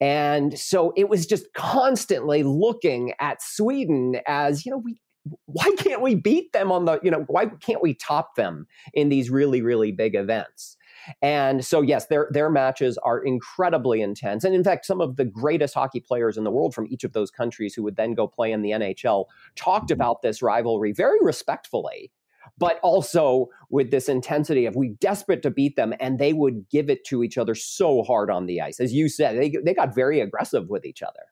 And 0.00 0.56
so 0.56 0.92
it 0.96 1.08
was 1.08 1.26
just 1.26 1.46
constantly 1.56 2.44
looking 2.44 3.14
at 3.18 3.42
Sweden 3.42 4.20
as, 4.28 4.64
you 4.64 4.70
know, 4.70 4.78
we 4.78 5.00
why 5.46 5.70
can't 5.78 6.02
we 6.02 6.14
beat 6.14 6.52
them 6.52 6.72
on 6.72 6.84
the, 6.84 6.98
you 7.02 7.10
know, 7.10 7.24
why 7.28 7.46
can't 7.46 7.82
we 7.82 7.94
top 7.94 8.34
them 8.34 8.66
in 8.92 9.08
these 9.08 9.30
really, 9.30 9.62
really 9.62 9.92
big 9.92 10.14
events? 10.14 10.76
And 11.20 11.64
so, 11.64 11.80
yes, 11.80 12.06
their 12.06 12.28
their 12.30 12.50
matches 12.50 12.98
are 12.98 13.20
incredibly 13.20 14.00
intense. 14.02 14.44
And 14.44 14.54
in 14.54 14.62
fact, 14.62 14.86
some 14.86 15.00
of 15.00 15.16
the 15.16 15.24
greatest 15.24 15.74
hockey 15.74 16.00
players 16.00 16.36
in 16.36 16.44
the 16.44 16.50
world 16.50 16.74
from 16.74 16.86
each 16.90 17.04
of 17.04 17.12
those 17.12 17.30
countries 17.30 17.74
who 17.74 17.82
would 17.82 17.96
then 17.96 18.14
go 18.14 18.26
play 18.26 18.52
in 18.52 18.62
the 18.62 18.70
NHL 18.70 19.26
talked 19.56 19.86
mm-hmm. 19.86 19.94
about 19.94 20.22
this 20.22 20.42
rivalry 20.42 20.92
very 20.92 21.18
respectfully, 21.20 22.12
but 22.58 22.78
also 22.82 23.48
with 23.70 23.90
this 23.90 24.08
intensity 24.08 24.66
of 24.66 24.76
we 24.76 24.90
desperate 25.00 25.42
to 25.42 25.50
beat 25.50 25.76
them, 25.76 25.92
and 25.98 26.18
they 26.18 26.32
would 26.32 26.68
give 26.68 26.88
it 26.88 27.04
to 27.06 27.24
each 27.24 27.36
other 27.36 27.54
so 27.54 28.02
hard 28.02 28.30
on 28.30 28.46
the 28.46 28.60
ice. 28.60 28.78
As 28.78 28.92
you 28.92 29.08
said, 29.08 29.36
they 29.36 29.56
they 29.64 29.74
got 29.74 29.94
very 29.94 30.20
aggressive 30.20 30.68
with 30.68 30.84
each 30.84 31.02
other. 31.02 31.22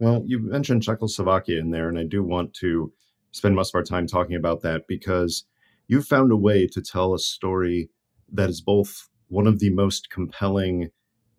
Well, 0.00 0.22
you 0.26 0.38
mentioned 0.38 0.82
Czechoslovakia 0.82 1.60
in 1.60 1.70
there, 1.70 1.88
and 1.88 1.98
I 1.98 2.04
do 2.04 2.22
want 2.22 2.54
to 2.54 2.92
spend 3.32 3.54
most 3.54 3.70
of 3.70 3.78
our 3.78 3.84
time 3.84 4.06
talking 4.06 4.36
about 4.36 4.62
that 4.62 4.86
because 4.88 5.44
you've 5.88 6.06
found 6.06 6.32
a 6.32 6.36
way 6.36 6.66
to 6.66 6.80
tell 6.80 7.14
a 7.14 7.18
story 7.18 7.90
that 8.32 8.48
is 8.48 8.60
both 8.60 9.08
one 9.28 9.46
of 9.46 9.58
the 9.58 9.70
most 9.70 10.10
compelling 10.10 10.90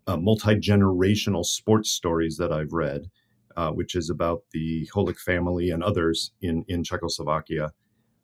uh, 0.08 0.18
multi 0.18 0.56
generational 0.56 1.46
sports 1.46 1.92
stories 1.92 2.38
that 2.38 2.52
I've 2.52 2.74
read, 2.74 3.10
uh, 3.56 3.72
which 3.72 3.96
is 3.96 4.10
about 4.10 4.44
the 4.52 4.90
Holik 4.94 5.20
family 5.20 5.70
and 5.70 5.84
others 5.84 6.32
in, 6.42 6.66
in 6.68 6.84
Czechoslovakia, 6.84 7.72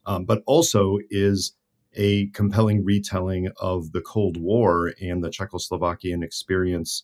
um, 0.05 0.25
but 0.25 0.41
also 0.45 0.97
is 1.09 1.53
a 1.93 2.27
compelling 2.27 2.83
retelling 2.83 3.49
of 3.57 3.91
the 3.91 4.01
Cold 4.01 4.37
War 4.37 4.93
and 5.01 5.23
the 5.23 5.29
Czechoslovakian 5.29 6.23
experience 6.23 7.03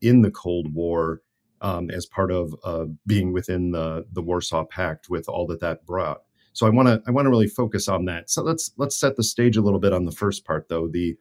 in 0.00 0.22
the 0.22 0.30
Cold 0.30 0.74
War 0.74 1.22
um, 1.60 1.90
as 1.90 2.06
part 2.06 2.30
of 2.30 2.54
uh, 2.64 2.86
being 3.06 3.32
within 3.32 3.72
the 3.72 4.06
the 4.12 4.22
Warsaw 4.22 4.64
Pact 4.64 5.08
with 5.08 5.28
all 5.28 5.46
that 5.46 5.60
that 5.60 5.86
brought. 5.86 6.22
So 6.52 6.66
I 6.66 6.70
want 6.70 6.88
to 6.88 7.02
I 7.06 7.10
want 7.10 7.26
to 7.26 7.30
really 7.30 7.48
focus 7.48 7.88
on 7.88 8.04
that. 8.06 8.30
So 8.30 8.42
let's 8.42 8.70
let's 8.76 8.98
set 8.98 9.16
the 9.16 9.22
stage 9.22 9.56
a 9.56 9.62
little 9.62 9.80
bit 9.80 9.92
on 9.92 10.04
the 10.04 10.12
first 10.12 10.44
part 10.44 10.68
though 10.68 10.88
the 10.88 11.16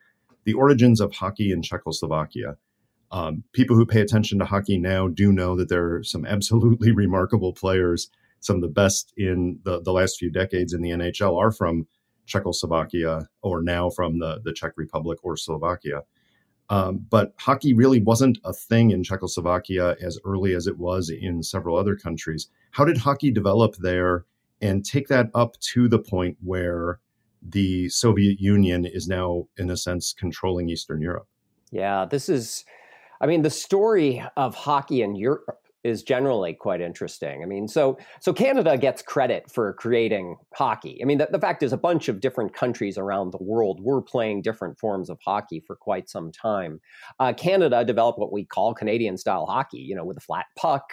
the 0.45 0.53
origins 0.53 1.01
of 1.01 1.13
hockey 1.13 1.51
in 1.51 1.61
Czechoslovakia. 1.61 2.57
Um, 3.11 3.43
people 3.53 3.75
who 3.75 3.85
pay 3.85 4.01
attention 4.01 4.39
to 4.39 4.45
hockey 4.45 4.77
now 4.77 5.07
do 5.07 5.31
know 5.31 5.55
that 5.55 5.69
there 5.69 5.95
are 5.95 6.03
some 6.03 6.25
absolutely 6.25 6.91
remarkable 7.03 7.53
players. 7.53 8.09
Some 8.39 8.57
of 8.57 8.61
the 8.61 8.67
best 8.67 9.13
in 9.17 9.59
the, 9.63 9.81
the 9.81 9.91
last 9.91 10.17
few 10.17 10.31
decades 10.31 10.73
in 10.73 10.81
the 10.81 10.91
NHL 10.91 11.37
are 11.37 11.51
from 11.51 11.87
Czechoslovakia 12.25 13.27
or 13.41 13.61
now 13.61 13.89
from 13.89 14.19
the, 14.19 14.41
the 14.43 14.53
Czech 14.53 14.73
Republic 14.77 15.19
or 15.23 15.37
Slovakia. 15.37 16.01
Um, 16.69 17.05
but 17.09 17.33
hockey 17.37 17.73
really 17.73 18.01
wasn't 18.01 18.39
a 18.43 18.53
thing 18.53 18.91
in 18.91 19.03
Czechoslovakia 19.03 19.95
as 20.01 20.19
early 20.25 20.55
as 20.55 20.67
it 20.67 20.77
was 20.77 21.09
in 21.09 21.43
several 21.43 21.77
other 21.77 21.95
countries. 21.95 22.49
How 22.71 22.85
did 22.85 22.97
hockey 22.97 23.31
develop 23.31 23.75
there 23.77 24.25
and 24.61 24.83
take 24.83 25.07
that 25.09 25.29
up 25.35 25.59
to 25.59 25.87
the 25.87 25.99
point 25.99 26.37
where 26.43 26.99
the 27.47 27.89
Soviet 27.89 28.39
Union 28.39 28.85
is 28.85 29.07
now, 29.07 29.47
in 29.57 29.69
a 29.69 29.77
sense, 29.77 30.13
controlling 30.13 30.69
Eastern 30.69 31.01
Europe? 31.01 31.27
Yeah, 31.71 32.05
this 32.05 32.29
is, 32.29 32.65
I 33.21 33.27
mean, 33.27 33.43
the 33.43 33.49
story 33.49 34.23
of 34.35 34.55
hockey 34.55 35.03
in 35.03 35.15
Europe 35.15 35.64
is 35.85 36.01
generally 36.01 36.53
quite 36.53 36.81
interesting. 36.81 37.43
I 37.43 37.45
mean, 37.45 37.67
so 37.67 37.97
so 38.19 38.33
Canada 38.33 38.77
gets 38.77 39.01
credit 39.01 39.49
for 39.51 39.73
creating 39.73 40.35
hockey. 40.55 40.99
I 41.01 41.05
mean, 41.05 41.19
the, 41.19 41.29
the 41.31 41.39
fact 41.39 41.61
is, 41.61 41.71
a 41.71 41.77
bunch 41.77 42.09
of 42.09 42.19
different 42.19 42.53
countries 42.53 42.97
around 42.97 43.31
the 43.31 43.43
world 43.43 43.79
were 43.81 44.01
playing 44.01 44.41
different 44.41 44.79
forms 44.79 45.09
of 45.09 45.19
hockey 45.23 45.63
for 45.65 45.75
quite 45.75 46.09
some 46.09 46.31
time. 46.31 46.81
Uh, 47.19 47.33
Canada 47.33 47.85
developed 47.85 48.19
what 48.19 48.33
we 48.33 48.43
call 48.43 48.73
Canadian 48.73 49.17
style 49.17 49.45
hockey, 49.45 49.77
you 49.77 49.95
know, 49.95 50.03
with 50.03 50.17
a 50.17 50.21
flat 50.21 50.47
puck, 50.57 50.89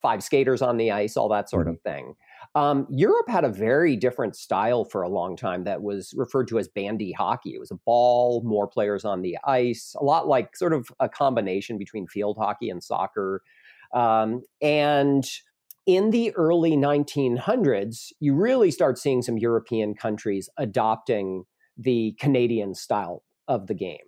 five 0.00 0.22
skaters 0.22 0.62
on 0.62 0.78
the 0.78 0.90
ice, 0.90 1.16
all 1.16 1.28
that 1.28 1.50
sort 1.50 1.66
mm-hmm. 1.66 1.74
of 1.74 1.80
thing. 1.82 2.14
Um, 2.54 2.86
Europe 2.90 3.28
had 3.28 3.44
a 3.44 3.50
very 3.50 3.94
different 3.94 4.34
style 4.34 4.84
for 4.84 5.02
a 5.02 5.08
long 5.08 5.36
time 5.36 5.64
that 5.64 5.82
was 5.82 6.14
referred 6.16 6.48
to 6.48 6.58
as 6.58 6.66
bandy 6.68 7.12
hockey. 7.12 7.50
It 7.54 7.60
was 7.60 7.70
a 7.70 7.78
ball, 7.86 8.42
more 8.44 8.66
players 8.66 9.04
on 9.04 9.22
the 9.22 9.36
ice, 9.44 9.94
a 10.00 10.02
lot 10.02 10.26
like 10.26 10.56
sort 10.56 10.72
of 10.72 10.88
a 10.98 11.08
combination 11.08 11.78
between 11.78 12.06
field 12.06 12.38
hockey 12.38 12.70
and 12.70 12.82
soccer. 12.82 13.42
Um, 13.94 14.42
and 14.62 15.24
in 15.86 16.10
the 16.10 16.32
early 16.36 16.72
1900s, 16.72 18.12
you 18.20 18.34
really 18.34 18.70
start 18.70 18.98
seeing 18.98 19.22
some 19.22 19.38
European 19.38 19.94
countries 19.94 20.48
adopting 20.56 21.44
the 21.76 22.14
Canadian 22.20 22.74
style 22.74 23.22
of 23.48 23.66
the 23.66 23.74
game. 23.74 23.98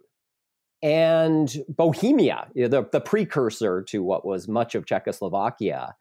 And 0.83 1.55
Bohemia, 1.69 2.49
the, 2.55 2.89
the 2.91 3.01
precursor 3.01 3.83
to 3.89 4.03
what 4.03 4.27
was 4.27 4.49
much 4.49 4.75
of 4.75 4.87
Czechoslovakia, 4.87 5.95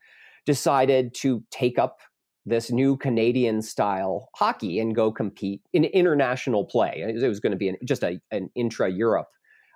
decided 0.46 1.14
to 1.16 1.44
take 1.52 1.78
up 1.78 2.00
this 2.46 2.72
new 2.72 2.98
Canadian 2.98 3.62
style 3.62 4.30
hockey 4.36 4.80
and 4.80 4.96
go 4.96 5.12
compete 5.12 5.62
in 5.74 5.86
international 5.86 6.66
play. 6.66 6.94
It 6.98 7.28
was 7.28 7.40
going 7.40 7.52
to 7.52 7.58
be 7.58 7.70
an, 7.70 7.78
just 7.86 8.04
a, 8.04 8.20
an 8.32 8.50
intra 8.56 8.90
Europe 8.90 9.30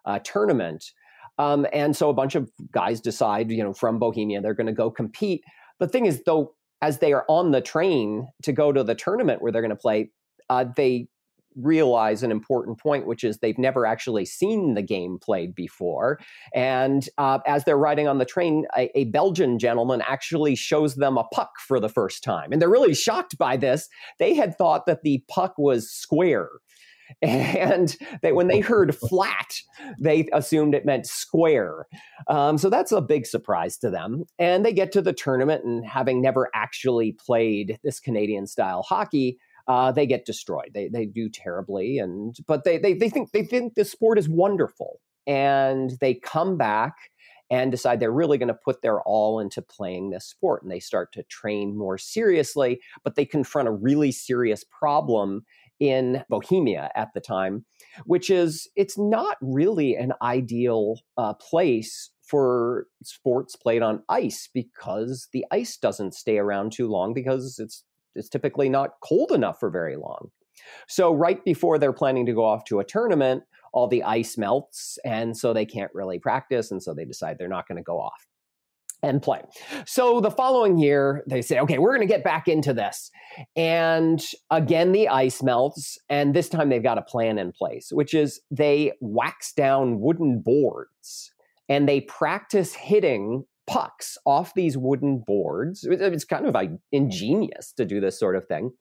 uh, 0.05 0.19
tournament. 0.23 0.83
Um, 1.37 1.65
and 1.73 1.95
so 1.95 2.09
a 2.09 2.13
bunch 2.13 2.35
of 2.35 2.49
guys 2.71 3.01
decide, 3.01 3.51
you 3.51 3.63
know, 3.63 3.73
from 3.73 3.99
Bohemia, 3.99 4.41
they're 4.41 4.53
going 4.53 4.67
to 4.67 4.73
go 4.73 4.89
compete. 4.89 5.43
The 5.79 5.87
thing 5.87 6.05
is, 6.05 6.23
though, 6.25 6.53
as 6.81 6.99
they 6.99 7.13
are 7.13 7.25
on 7.27 7.51
the 7.51 7.61
train 7.61 8.27
to 8.43 8.53
go 8.53 8.71
to 8.71 8.83
the 8.83 8.95
tournament 8.95 9.41
where 9.41 9.51
they're 9.51 9.61
going 9.61 9.69
to 9.69 9.75
play, 9.75 10.11
uh, 10.49 10.65
they 10.75 11.07
realize 11.55 12.21
an 12.23 12.31
important 12.31 12.79
point, 12.79 13.07
which 13.07 13.23
is 13.23 13.37
they've 13.37 13.57
never 13.57 13.85
actually 13.85 14.25
seen 14.25 14.73
the 14.73 14.81
game 14.81 15.17
played 15.21 15.55
before. 15.55 16.19
And 16.53 17.07
uh, 17.17 17.39
as 17.47 17.63
they're 17.63 17.77
riding 17.77 18.07
on 18.07 18.17
the 18.17 18.25
train, 18.25 18.65
a, 18.77 18.89
a, 18.97 19.05
Belgian 19.05 19.57
gentleman 19.57 20.01
actually 20.05 20.55
shows 20.55 20.95
them 20.95 21.17
a 21.17 21.23
puck 21.33 21.51
for 21.65 21.79
the 21.79 21.89
first 21.89 22.23
time. 22.23 22.51
And 22.51 22.61
they're 22.61 22.69
really 22.69 22.93
shocked 22.93 23.37
by 23.37 23.57
this. 23.57 23.87
They 24.19 24.33
had 24.33 24.57
thought 24.57 24.85
that 24.85 25.03
the 25.03 25.23
puck 25.29 25.53
was 25.57 25.89
square. 25.89 26.49
And 27.21 27.95
they, 28.21 28.31
when 28.31 28.47
they 28.47 28.59
heard 28.59 28.95
flat, 28.95 29.61
they 29.99 30.27
assumed 30.33 30.75
it 30.75 30.85
meant 30.85 31.05
square. 31.05 31.87
Um, 32.27 32.57
so 32.57 32.69
that's 32.69 32.91
a 32.91 33.01
big 33.01 33.25
surprise 33.25 33.77
to 33.77 33.89
them. 33.89 34.25
And 34.39 34.65
they 34.65 34.73
get 34.73 34.91
to 34.93 35.01
the 35.01 35.13
tournament, 35.13 35.63
and 35.63 35.85
having 35.85 36.21
never 36.21 36.49
actually 36.53 37.13
played 37.13 37.79
this 37.83 37.99
Canadian 37.99 38.47
style 38.47 38.83
hockey, 38.83 39.37
uh, 39.67 39.91
they 39.91 40.05
get 40.05 40.25
destroyed. 40.25 40.71
They 40.73 40.87
they 40.87 41.05
do 41.05 41.29
terribly, 41.29 41.97
and 41.97 42.35
but 42.47 42.63
they 42.63 42.77
they 42.77 42.93
they 42.93 43.09
think 43.09 43.31
they 43.31 43.43
think 43.43 43.73
the 43.73 43.85
sport 43.85 44.19
is 44.19 44.29
wonderful, 44.29 44.99
and 45.25 45.91
they 46.01 46.13
come 46.13 46.57
back 46.57 46.93
and 47.51 47.71
decide 47.71 47.99
they're 47.99 48.11
really 48.11 48.37
going 48.37 48.47
to 48.47 48.53
put 48.53 48.81
their 48.81 49.01
all 49.01 49.39
into 49.39 49.61
playing 49.61 50.09
this 50.09 50.25
sport, 50.25 50.61
and 50.63 50.71
they 50.71 50.79
start 50.79 51.11
to 51.13 51.23
train 51.23 51.77
more 51.77 51.97
seriously. 51.97 52.79
But 53.03 53.15
they 53.15 53.25
confront 53.25 53.67
a 53.67 53.71
really 53.71 54.11
serious 54.11 54.63
problem 54.63 55.45
in 55.79 56.23
Bohemia 56.29 56.91
at 56.95 57.09
the 57.13 57.21
time, 57.21 57.65
which 58.05 58.29
is 58.29 58.69
it's 58.75 58.97
not 58.97 59.37
really 59.41 59.95
an 59.95 60.13
ideal 60.21 60.99
uh, 61.17 61.33
place 61.33 62.11
for 62.27 62.87
sports 63.03 63.55
played 63.55 63.81
on 63.81 64.03
ice 64.09 64.49
because 64.53 65.27
the 65.31 65.45
ice 65.51 65.77
doesn't 65.77 66.13
stay 66.13 66.37
around 66.37 66.71
too 66.71 66.87
long 66.87 67.13
because 67.13 67.59
it's 67.59 67.83
it's 68.15 68.29
typically 68.29 68.69
not 68.69 68.91
cold 69.03 69.31
enough 69.31 69.59
for 69.59 69.69
very 69.69 69.97
long. 69.97 70.29
So, 70.87 71.13
right 71.13 71.43
before 71.43 71.77
they're 71.77 71.93
planning 71.93 72.25
to 72.25 72.33
go 72.33 72.45
off 72.45 72.63
to 72.65 72.79
a 72.79 72.85
tournament, 72.85 73.43
all 73.73 73.87
the 73.87 74.03
ice 74.03 74.37
melts, 74.37 74.97
and 75.03 75.37
so 75.37 75.53
they 75.53 75.65
can't 75.65 75.91
really 75.93 76.17
practice, 76.17 76.71
and 76.71 76.81
so 76.81 76.93
they 76.93 77.05
decide 77.05 77.37
they're 77.37 77.47
not 77.47 77.67
going 77.67 77.77
to 77.77 77.83
go 77.83 77.99
off. 77.99 78.25
And 79.03 79.21
play. 79.21 79.41
So 79.85 80.19
the 80.19 80.31
following 80.31 80.77
year, 80.77 81.23
they 81.27 81.41
say, 81.41 81.59
okay, 81.59 81.77
we're 81.77 81.95
going 81.95 82.07
to 82.07 82.13
get 82.13 82.23
back 82.23 82.47
into 82.47 82.73
this. 82.73 83.11
And 83.55 84.23
again, 84.49 84.91
the 84.91 85.07
ice 85.07 85.43
melts. 85.43 85.97
And 86.09 86.33
this 86.33 86.49
time 86.49 86.69
they've 86.69 86.81
got 86.81 86.97
a 86.97 87.03
plan 87.03 87.37
in 87.37 87.51
place, 87.51 87.89
which 87.91 88.13
is 88.13 88.41
they 88.49 88.93
wax 89.01 89.53
down 89.53 89.99
wooden 89.99 90.41
boards 90.41 91.31
and 91.69 91.87
they 91.87 92.01
practice 92.01 92.73
hitting 92.73 93.45
pucks 93.67 94.17
off 94.25 94.53
these 94.53 94.77
wooden 94.77 95.23
boards. 95.25 95.85
It's 95.89 96.25
kind 96.25 96.45
of 96.45 96.53
like 96.53 96.71
ingenious 96.91 97.73
to 97.73 97.85
do 97.85 97.99
this 97.99 98.19
sort 98.19 98.35
of 98.35 98.47
thing. 98.47 98.71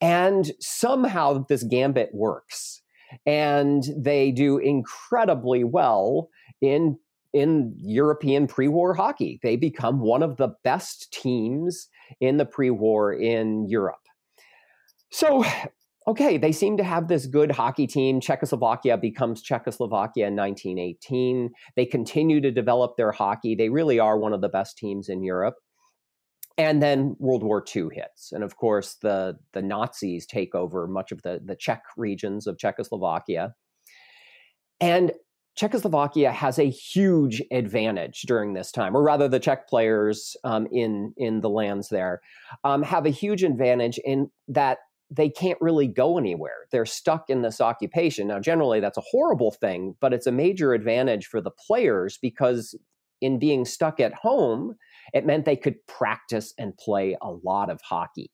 And 0.00 0.50
somehow 0.60 1.44
this 1.48 1.62
gambit 1.62 2.10
works. 2.12 2.82
And 3.26 3.84
they 3.96 4.32
do 4.32 4.58
incredibly 4.58 5.62
well 5.62 6.30
in 6.60 6.98
in 7.34 7.74
European 7.78 8.46
pre-war 8.46 8.94
hockey. 8.94 9.40
They 9.42 9.56
become 9.56 10.00
one 10.00 10.22
of 10.22 10.36
the 10.36 10.54
best 10.62 11.12
teams 11.12 11.88
in 12.20 12.36
the 12.36 12.46
pre-war 12.46 13.12
in 13.12 13.66
Europe. 13.68 13.96
So, 15.10 15.44
okay, 16.06 16.38
they 16.38 16.52
seem 16.52 16.76
to 16.76 16.84
have 16.84 17.08
this 17.08 17.26
good 17.26 17.50
hockey 17.50 17.88
team. 17.88 18.20
Czechoslovakia 18.20 18.96
becomes 18.96 19.42
Czechoslovakia 19.42 20.28
in 20.28 20.36
1918. 20.36 21.50
They 21.74 21.84
continue 21.84 22.40
to 22.40 22.52
develop 22.52 22.96
their 22.96 23.10
hockey. 23.10 23.56
They 23.56 23.68
really 23.68 23.98
are 23.98 24.16
one 24.16 24.32
of 24.32 24.40
the 24.40 24.48
best 24.48 24.78
teams 24.78 25.08
in 25.08 25.24
Europe. 25.24 25.56
And 26.56 26.80
then 26.80 27.16
World 27.18 27.42
War 27.42 27.64
II 27.74 27.88
hits. 27.92 28.30
And 28.30 28.44
of 28.44 28.56
course, 28.56 28.96
the, 29.02 29.36
the 29.54 29.62
Nazis 29.62 30.24
take 30.24 30.54
over 30.54 30.86
much 30.86 31.10
of 31.10 31.20
the, 31.22 31.40
the 31.44 31.56
Czech 31.56 31.82
regions 31.96 32.46
of 32.46 32.58
Czechoslovakia. 32.58 33.54
And 34.80 35.12
Czechoslovakia 35.56 36.32
has 36.32 36.58
a 36.58 36.68
huge 36.68 37.42
advantage 37.52 38.22
during 38.22 38.54
this 38.54 38.72
time, 38.72 38.96
or 38.96 39.02
rather, 39.02 39.28
the 39.28 39.38
Czech 39.38 39.68
players 39.68 40.36
um, 40.44 40.66
in 40.72 41.14
in 41.16 41.40
the 41.40 41.50
lands 41.50 41.88
there 41.88 42.20
um, 42.64 42.82
have 42.82 43.06
a 43.06 43.10
huge 43.10 43.44
advantage 43.44 43.98
in 44.04 44.30
that 44.48 44.78
they 45.10 45.28
can't 45.28 45.60
really 45.60 45.86
go 45.86 46.18
anywhere. 46.18 46.66
They're 46.72 46.86
stuck 46.86 47.30
in 47.30 47.42
this 47.42 47.60
occupation. 47.60 48.26
Now, 48.26 48.40
generally, 48.40 48.80
that's 48.80 48.98
a 48.98 49.02
horrible 49.02 49.52
thing, 49.52 49.94
but 50.00 50.12
it's 50.12 50.26
a 50.26 50.32
major 50.32 50.72
advantage 50.72 51.26
for 51.26 51.40
the 51.40 51.50
players 51.50 52.18
because 52.20 52.74
in 53.20 53.38
being 53.38 53.64
stuck 53.64 54.00
at 54.00 54.14
home, 54.14 54.74
it 55.12 55.26
meant 55.26 55.44
they 55.44 55.56
could 55.56 55.76
practice 55.86 56.52
and 56.58 56.76
play 56.76 57.16
a 57.22 57.30
lot 57.30 57.70
of 57.70 57.80
hockey. 57.80 58.30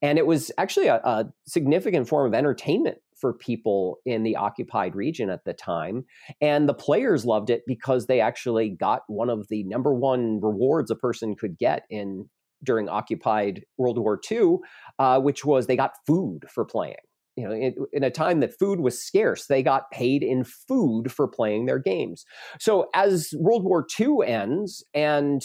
And 0.00 0.18
it 0.18 0.26
was 0.26 0.52
actually 0.58 0.88
a, 0.88 0.96
a 0.96 1.26
significant 1.46 2.08
form 2.08 2.26
of 2.26 2.34
entertainment 2.34 2.98
for 3.22 3.32
people 3.32 3.98
in 4.04 4.24
the 4.24 4.34
occupied 4.34 4.96
region 4.96 5.30
at 5.30 5.44
the 5.44 5.54
time. 5.54 6.04
And 6.40 6.68
the 6.68 6.74
players 6.74 7.24
loved 7.24 7.50
it 7.50 7.62
because 7.68 8.06
they 8.06 8.20
actually 8.20 8.68
got 8.68 9.02
one 9.06 9.30
of 9.30 9.46
the 9.48 9.62
number 9.62 9.94
one 9.94 10.40
rewards 10.42 10.90
a 10.90 10.96
person 10.96 11.36
could 11.36 11.56
get 11.56 11.84
in 11.88 12.28
during 12.64 12.88
occupied 12.88 13.62
World 13.78 13.98
War 13.98 14.20
II, 14.30 14.56
uh, 14.98 15.20
which 15.20 15.44
was 15.44 15.66
they 15.66 15.76
got 15.76 15.92
food 16.04 16.40
for 16.52 16.64
playing. 16.64 16.96
You 17.36 17.48
know, 17.48 17.54
in, 17.54 17.74
in, 17.92 18.04
a 18.04 18.10
time 18.10 18.40
that 18.40 18.58
food 18.58 18.80
was 18.80 19.02
scarce, 19.02 19.46
they 19.46 19.62
got 19.62 19.90
paid 19.90 20.22
in 20.22 20.44
food 20.44 21.10
for 21.10 21.26
playing 21.26 21.64
their 21.64 21.78
games. 21.78 22.24
So 22.60 22.88
as 22.94 23.32
World 23.38 23.64
War 23.64 23.86
II 23.98 24.18
ends, 24.26 24.84
and 24.92 25.40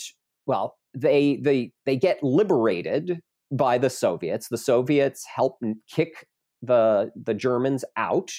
well, 0.48 0.76
they 0.94 1.40
they 1.42 1.72
they 1.86 1.96
get 1.96 2.22
liberated 2.24 3.22
by 3.52 3.78
the 3.78 3.90
Soviets. 3.90 4.50
The 4.50 4.58
Soviets 4.58 5.26
help 5.34 5.60
kick 5.90 6.26
the 6.62 7.12
the 7.16 7.34
Germans 7.34 7.84
out 7.96 8.32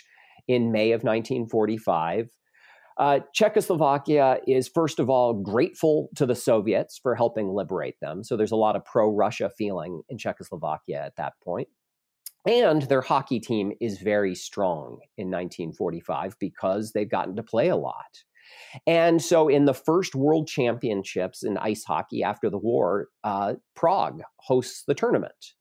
in 0.46 0.72
May 0.72 0.92
of 0.92 1.02
1945. 1.02 2.30
Uh, 2.98 3.20
Czechoslovakia 3.32 4.38
is, 4.48 4.66
first 4.66 4.98
of 4.98 5.08
all, 5.08 5.32
grateful 5.32 6.08
to 6.16 6.26
the 6.26 6.34
Soviets 6.34 6.98
for 7.00 7.14
helping 7.14 7.48
liberate 7.48 7.94
them. 8.00 8.24
So 8.24 8.36
there's 8.36 8.50
a 8.50 8.56
lot 8.56 8.74
of 8.74 8.84
pro 8.84 9.08
Russia 9.08 9.50
feeling 9.56 10.02
in 10.08 10.18
Czechoslovakia 10.18 11.04
at 11.04 11.14
that 11.16 11.34
point. 11.44 11.68
And 12.44 12.82
their 12.82 13.02
hockey 13.02 13.38
team 13.38 13.72
is 13.80 13.98
very 13.98 14.34
strong 14.34 15.00
in 15.16 15.30
1945 15.30 16.36
because 16.40 16.92
they've 16.92 17.08
gotten 17.08 17.36
to 17.36 17.42
play 17.42 17.68
a 17.68 17.76
lot. 17.76 18.24
And 18.86 19.20
so, 19.20 19.48
in 19.48 19.66
the 19.66 19.74
first 19.74 20.14
World 20.14 20.48
Championships 20.48 21.42
in 21.42 21.58
ice 21.58 21.84
hockey 21.84 22.22
after 22.22 22.48
the 22.48 22.58
war, 22.58 23.08
uh, 23.22 23.54
Prague 23.76 24.22
hosts 24.38 24.84
the 24.86 24.94
tournament. 24.94 25.52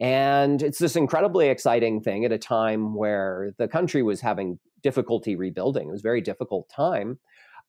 And 0.00 0.62
it's 0.62 0.78
this 0.78 0.96
incredibly 0.96 1.48
exciting 1.48 2.00
thing 2.00 2.24
at 2.24 2.32
a 2.32 2.38
time 2.38 2.94
where 2.94 3.52
the 3.58 3.68
country 3.68 4.02
was 4.02 4.20
having 4.20 4.58
difficulty 4.82 5.36
rebuilding. 5.36 5.88
It 5.88 5.92
was 5.92 6.00
a 6.00 6.02
very 6.02 6.20
difficult 6.20 6.68
time. 6.68 7.18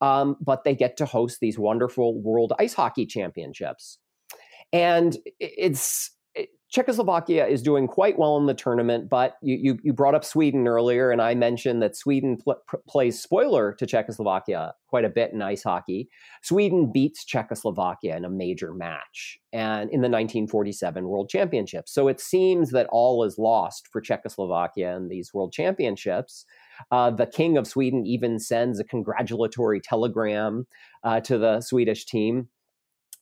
Um, 0.01 0.35
but 0.41 0.63
they 0.63 0.75
get 0.75 0.97
to 0.97 1.05
host 1.05 1.39
these 1.39 1.57
wonderful 1.57 2.21
World 2.21 2.53
Ice 2.59 2.73
Hockey 2.73 3.05
Championships. 3.05 3.99
And 4.73 5.17
it's 5.39 6.11
Czechoslovakia 6.71 7.45
is 7.45 7.62
doing 7.62 7.88
quite 7.88 8.17
well 8.17 8.38
in 8.38 8.47
the 8.47 8.54
tournament, 8.54 9.08
but 9.08 9.36
you, 9.41 9.58
you, 9.62 9.80
you 9.84 9.93
brought 9.93 10.15
up 10.15 10.25
Sweden 10.25 10.67
earlier, 10.67 11.12
and 11.12 11.21
I 11.21 11.36
mentioned 11.36 11.82
that 11.82 11.95
Sweden 11.95 12.38
pl- 12.43 12.60
plays 12.88 13.21
spoiler 13.21 13.73
to 13.73 13.86
Czechoslovakia 13.86 14.73
quite 14.88 15.06
a 15.06 15.10
bit 15.10 15.32
in 15.32 15.41
ice 15.43 15.62
hockey. 15.62 16.10
Sweden 16.41 16.91
beats 16.91 17.23
Czechoslovakia 17.23 18.17
in 18.17 18.25
a 18.25 18.30
major 18.30 18.73
match 18.73 19.38
and 19.54 19.89
in 19.91 20.01
the 20.01 20.10
1947 20.10 21.08
World 21.08 21.30
Championships. 21.30 21.93
So 21.93 22.08
it 22.08 22.19
seems 22.19 22.71
that 22.71 22.88
all 22.91 23.23
is 23.23 23.38
lost 23.38 23.88
for 23.91 24.01
Czechoslovakia 24.01 24.95
in 24.95 25.08
these 25.08 25.34
World 25.34 25.54
Championships. 25.54 26.45
Uh, 26.91 27.12
the 27.12 27.28
king 27.28 27.58
of 27.58 27.67
Sweden 27.67 28.06
even 28.08 28.39
sends 28.39 28.80
a 28.80 28.84
congratulatory 28.84 29.80
telegram 29.80 30.65
uh, 31.04 31.19
to 31.21 31.38
the 31.38 31.62
Swedish 31.62 32.06
team. 32.06 32.49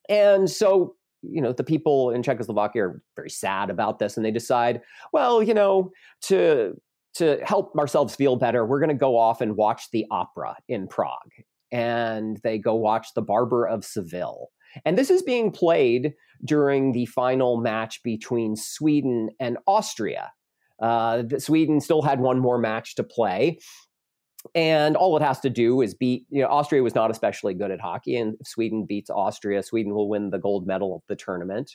And 0.09 0.49
so 0.49 0.95
you 1.23 1.41
know 1.41 1.53
the 1.53 1.63
people 1.63 2.11
in 2.11 2.23
Czechoslovakia 2.23 2.83
are 2.83 3.01
very 3.15 3.29
sad 3.29 3.69
about 3.69 3.99
this, 3.99 4.17
and 4.17 4.25
they 4.25 4.31
decide, 4.31 4.81
well, 5.11 5.41
you 5.41 5.53
know, 5.53 5.91
to 6.23 6.79
to 7.15 7.39
help 7.43 7.75
ourselves 7.77 8.15
feel 8.15 8.35
better, 8.35 8.65
we're 8.65 8.79
going 8.79 8.89
to 8.89 8.95
go 8.95 9.17
off 9.17 9.39
and 9.39 9.55
watch 9.55 9.91
the 9.91 10.05
opera 10.11 10.55
in 10.67 10.87
Prague, 10.87 11.31
and 11.71 12.39
they 12.43 12.57
go 12.57 12.75
watch 12.75 13.13
The 13.15 13.21
Barber 13.21 13.67
of 13.67 13.85
Seville, 13.85 14.49
and 14.85 14.97
this 14.97 15.09
is 15.09 15.21
being 15.21 15.51
played 15.51 16.13
during 16.45 16.91
the 16.91 17.05
final 17.05 17.57
match 17.57 18.01
between 18.03 18.55
Sweden 18.55 19.29
and 19.39 19.57
Austria. 19.67 20.31
Uh, 20.79 21.23
Sweden 21.37 21.79
still 21.79 22.01
had 22.01 22.19
one 22.19 22.39
more 22.39 22.57
match 22.57 22.95
to 22.95 23.03
play, 23.03 23.59
and 24.55 24.95
all 24.95 25.15
it 25.17 25.23
has 25.23 25.39
to 25.41 25.49
do 25.49 25.81
is 25.81 25.93
beat, 25.93 26.25
you 26.29 26.41
know, 26.41 26.47
Austria 26.47 26.83
was 26.83 26.95
not 26.95 27.11
especially 27.11 27.53
good 27.53 27.71
at 27.71 27.79
hockey. 27.79 28.17
And 28.17 28.35
if 28.39 28.47
Sweden 28.47 28.85
beats 28.85 29.09
Austria, 29.09 29.63
Sweden 29.63 29.93
will 29.93 30.09
win 30.09 30.29
the 30.29 30.39
gold 30.39 30.67
medal 30.67 30.95
of 30.95 31.01
the 31.07 31.15
tournament. 31.15 31.71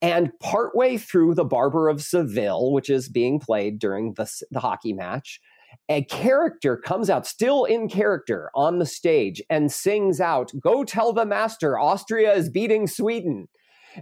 And 0.00 0.32
partway 0.40 0.96
through 0.96 1.34
the 1.34 1.44
Barber 1.44 1.88
of 1.88 2.02
Seville, 2.02 2.72
which 2.72 2.90
is 2.90 3.08
being 3.08 3.38
played 3.38 3.78
during 3.78 4.14
the, 4.14 4.30
the 4.50 4.60
hockey 4.60 4.92
match, 4.92 5.40
a 5.88 6.02
character 6.04 6.76
comes 6.76 7.10
out, 7.10 7.26
still 7.26 7.64
in 7.64 7.88
character, 7.88 8.50
on 8.54 8.78
the 8.78 8.86
stage 8.86 9.42
and 9.50 9.70
sings 9.70 10.20
out, 10.20 10.52
Go 10.60 10.84
tell 10.84 11.12
the 11.12 11.26
master, 11.26 11.78
Austria 11.78 12.34
is 12.34 12.50
beating 12.50 12.86
Sweden 12.86 13.48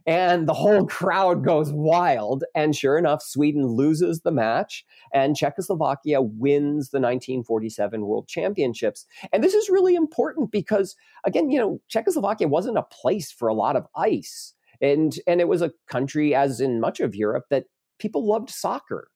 and 0.07 0.49
the 0.49 0.55
whole 0.55 0.87
crowd 0.87 1.45
goes 1.45 1.73
wild. 1.73 2.45
And 2.55 2.75
sure 2.75 2.99
enough, 2.99 3.23
Sweden 3.23 3.67
loses 3.67 4.21
the 4.21 4.33
match, 4.33 4.85
and 5.13 5.37
Czechoslovakia 5.37 6.21
wins 6.21 6.91
the 6.91 7.01
1947 7.01 8.07
World 8.07 8.29
Championships. 8.29 9.07
And 9.33 9.43
this 9.43 9.55
is 9.55 9.71
really 9.71 9.95
important 9.95 10.51
because, 10.51 10.97
again, 11.25 11.51
you 11.51 11.59
know, 11.59 11.81
Czechoslovakia 11.89 12.49
wasn't 12.49 12.79
a 12.79 12.83
place 12.83 13.31
for 13.33 13.49
a 13.49 13.55
lot 13.55 13.77
of 13.77 13.87
ice. 13.97 14.55
And, 14.81 15.15
and 15.27 15.41
it 15.41 15.49
was 15.49 15.63
a 15.63 15.73
country, 15.89 16.35
as 16.35 16.61
in 16.61 16.81
much 16.81 17.01
of 17.01 17.15
Europe, 17.15 17.45
that 17.51 17.65
people 17.99 18.27
loved 18.27 18.51
soccer. 18.51 19.09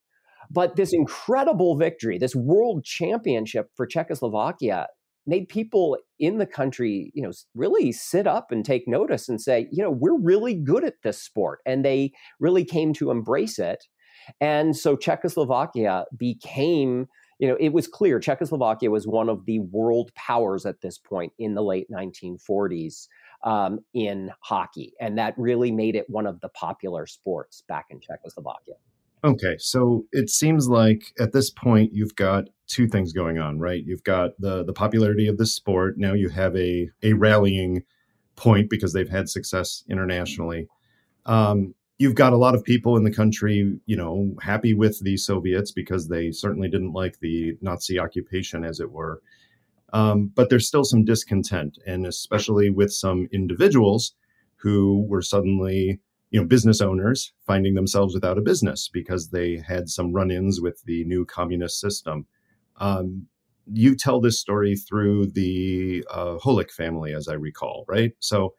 But 0.49 0.75
this 0.75 0.93
incredible 0.93 1.75
victory, 1.77 2.17
this 2.17 2.35
world 2.35 2.83
championship 2.83 3.69
for 3.75 3.85
Czechoslovakia, 3.85 4.87
made 5.29 5.47
people 5.47 5.97
in 6.17 6.39
the 6.39 6.45
country, 6.45 7.11
you 7.13 7.21
know, 7.21 7.31
really 7.55 7.91
sit 7.91 8.27
up 8.27 8.51
and 8.51 8.65
take 8.65 8.87
notice 8.87 9.29
and 9.29 9.39
say, 9.39 9.67
you 9.71 9.83
know, 9.83 9.91
we're 9.91 10.19
really 10.19 10.53
good 10.53 10.83
at 10.83 11.01
this 11.03 11.21
sport. 11.21 11.59
And 11.65 11.85
they 11.85 12.11
really 12.39 12.65
came 12.65 12.93
to 12.93 13.11
embrace 13.11 13.59
it. 13.59 13.85
And 14.41 14.75
so 14.75 14.95
Czechoslovakia 14.95 16.05
became, 16.17 17.07
you 17.39 17.47
know, 17.47 17.57
it 17.59 17.69
was 17.69 17.87
clear 17.87 18.19
Czechoslovakia 18.19 18.91
was 18.91 19.07
one 19.07 19.29
of 19.29 19.45
the 19.45 19.59
world 19.59 20.13
powers 20.15 20.65
at 20.65 20.81
this 20.81 20.97
point 20.97 21.31
in 21.39 21.53
the 21.53 21.63
late 21.63 21.87
1940s 21.89 23.07
um, 23.43 23.79
in 23.93 24.31
hockey. 24.41 24.93
And 24.99 25.17
that 25.17 25.35
really 25.37 25.71
made 25.71 25.95
it 25.95 26.09
one 26.09 26.27
of 26.27 26.41
the 26.41 26.49
popular 26.49 27.05
sports 27.05 27.63
back 27.67 27.85
in 27.89 28.01
Czechoslovakia. 28.01 28.75
Okay, 29.23 29.57
so 29.59 30.05
it 30.13 30.29
seems 30.29 30.69
like 30.69 31.13
at 31.19 31.33
this 31.33 31.49
point 31.49 31.93
you've 31.93 32.15
got 32.15 32.49
two 32.67 32.87
things 32.87 33.11
going 33.11 33.37
on, 33.37 33.59
right? 33.59 33.83
You've 33.85 34.03
got 34.03 34.31
the 34.39 34.63
the 34.63 34.73
popularity 34.73 35.27
of 35.27 35.37
the 35.37 35.45
sport. 35.45 35.97
Now 35.97 36.13
you 36.13 36.29
have 36.29 36.55
a 36.55 36.89
a 37.03 37.13
rallying 37.13 37.83
point 38.37 38.69
because 38.69 38.93
they've 38.93 39.09
had 39.09 39.29
success 39.29 39.83
internationally. 39.89 40.67
Um, 41.25 41.75
you've 41.99 42.15
got 42.15 42.33
a 42.33 42.37
lot 42.37 42.55
of 42.55 42.63
people 42.63 42.97
in 42.97 43.03
the 43.03 43.11
country, 43.13 43.79
you 43.87 43.97
know, 43.97 44.35
happy 44.41 44.73
with 44.73 44.99
the 45.03 45.17
Soviets 45.17 45.71
because 45.71 46.07
they 46.09 46.31
certainly 46.31 46.69
didn't 46.69 46.93
like 46.93 47.19
the 47.19 47.57
Nazi 47.61 47.99
occupation, 47.99 48.65
as 48.65 48.79
it 48.79 48.91
were. 48.91 49.21
Um, 49.93 50.31
but 50.35 50.49
there's 50.49 50.67
still 50.67 50.83
some 50.83 51.05
discontent, 51.05 51.79
and 51.87 52.05
especially 52.05 52.69
with 52.69 52.93
some 52.93 53.27
individuals 53.31 54.13
who 54.57 55.05
were 55.07 55.21
suddenly, 55.21 55.99
you 56.31 56.39
know, 56.39 56.45
business 56.45 56.81
owners 56.81 57.33
finding 57.47 57.73
themselves 57.73 58.13
without 58.13 58.37
a 58.37 58.41
business 58.41 58.89
because 58.91 59.29
they 59.29 59.61
had 59.67 59.89
some 59.89 60.13
run-ins 60.13 60.61
with 60.61 60.83
the 60.85 61.03
new 61.05 61.25
communist 61.25 61.79
system. 61.79 62.25
Um, 62.77 63.27
you 63.71 63.95
tell 63.95 64.21
this 64.21 64.39
story 64.39 64.75
through 64.75 65.27
the 65.27 66.03
uh, 66.11 66.37
Holik 66.37 66.71
family, 66.71 67.13
as 67.13 67.27
I 67.27 67.33
recall, 67.33 67.85
right? 67.87 68.13
So, 68.19 68.53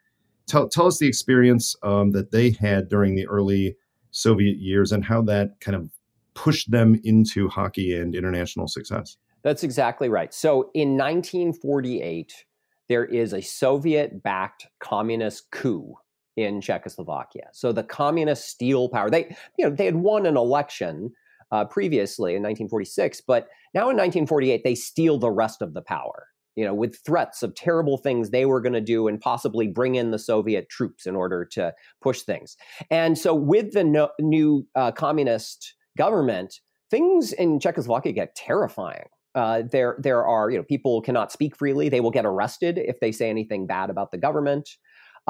tell 0.47 0.69
tell 0.69 0.87
us 0.87 0.99
the 0.99 1.09
experience 1.09 1.75
um, 1.83 2.11
that 2.13 2.33
they 2.33 2.51
had 2.51 2.89
during 2.89 3.15
the 3.15 3.27
early 3.27 3.77
Soviet 4.11 4.59
years 4.59 4.93
and 4.93 5.05
how 5.05 5.23
that 5.23 5.61
kind 5.61 5.77
of 5.77 5.91
pushed 6.35 6.71
them 6.71 7.01
into 7.05 7.49
hockey 7.49 7.95
and 7.95 8.15
international 8.15 8.67
success. 8.67 9.17
That's 9.43 9.63
exactly 9.65 10.09
right. 10.09 10.33
So 10.35 10.71
in 10.75 10.97
1948, 10.97 12.45
there 12.89 13.05
is 13.05 13.33
a 13.33 13.41
Soviet 13.41 14.23
backed 14.23 14.67
communist 14.81 15.51
coup 15.51 15.95
in 16.41 16.61
Czechoslovakia. 16.61 17.49
So 17.53 17.73
the 17.73 17.83
communist 17.83 18.49
steal 18.49 18.89
power. 18.89 19.11
They, 19.11 19.37
you 19.59 19.69
know, 19.69 19.75
they 19.75 19.85
had 19.85 19.97
won 19.97 20.27
an 20.27 20.37
election 20.37 21.13
uh, 21.53 21.65
previously 21.65 22.33
in 22.33 22.43
1946, 22.43 23.23
but 23.27 23.49
now 23.75 23.83
in 23.83 23.97
1948 23.97 24.63
they 24.65 24.75
steal 24.75 25.19
the 25.19 25.31
rest 25.31 25.63
of 25.63 25.75
the 25.75 25.83
power. 25.83 26.29
You 26.57 26.65
know, 26.65 26.75
with 26.75 26.99
threats 27.07 27.43
of 27.43 27.55
terrible 27.55 27.97
things 27.97 28.31
they 28.31 28.45
were 28.45 28.61
going 28.61 28.73
to 28.73 28.81
do 28.81 29.07
and 29.07 29.21
possibly 29.21 29.69
bring 29.69 29.95
in 29.95 30.11
the 30.11 30.19
Soviet 30.19 30.69
troops 30.69 31.07
in 31.07 31.15
order 31.15 31.45
to 31.53 31.73
push 32.03 32.23
things. 32.23 32.57
And 32.91 33.17
so, 33.17 33.35
with 33.35 33.73
the 33.73 33.85
no, 33.85 34.11
new 34.21 34.67
uh, 34.75 34.91
communist 34.91 35.75
government, 35.97 36.61
things 36.91 37.33
in 37.33 37.61
Czechoslovakia 37.61 38.13
get 38.13 38.35
terrifying. 38.35 39.05
Uh, 39.37 39.63
there, 39.71 39.97
there 40.01 40.27
are 40.27 40.51
you 40.51 40.59
know 40.59 40.65
people 40.65 41.01
cannot 41.01 41.31
speak 41.31 41.57
freely. 41.57 41.89
They 41.89 42.01
will 42.01 42.11
get 42.11 42.27
arrested 42.27 42.79
if 42.79 42.99
they 42.99 43.13
say 43.13 43.31
anything 43.31 43.67
bad 43.67 43.89
about 43.89 44.11
the 44.11 44.19
government. 44.19 44.69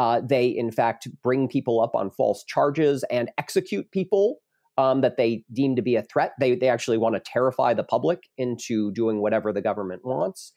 Uh, 0.00 0.22
they, 0.26 0.46
in 0.46 0.70
fact, 0.70 1.06
bring 1.22 1.46
people 1.46 1.78
up 1.82 1.94
on 1.94 2.10
false 2.10 2.42
charges 2.44 3.04
and 3.10 3.30
execute 3.36 3.90
people 3.90 4.38
um, 4.78 5.02
that 5.02 5.18
they 5.18 5.44
deem 5.52 5.76
to 5.76 5.82
be 5.82 5.94
a 5.94 6.02
threat. 6.02 6.32
They, 6.40 6.54
they 6.54 6.70
actually 6.70 6.96
want 6.96 7.16
to 7.16 7.20
terrify 7.20 7.74
the 7.74 7.84
public 7.84 8.20
into 8.38 8.92
doing 8.92 9.20
whatever 9.20 9.52
the 9.52 9.60
government 9.60 10.00
wants. 10.02 10.54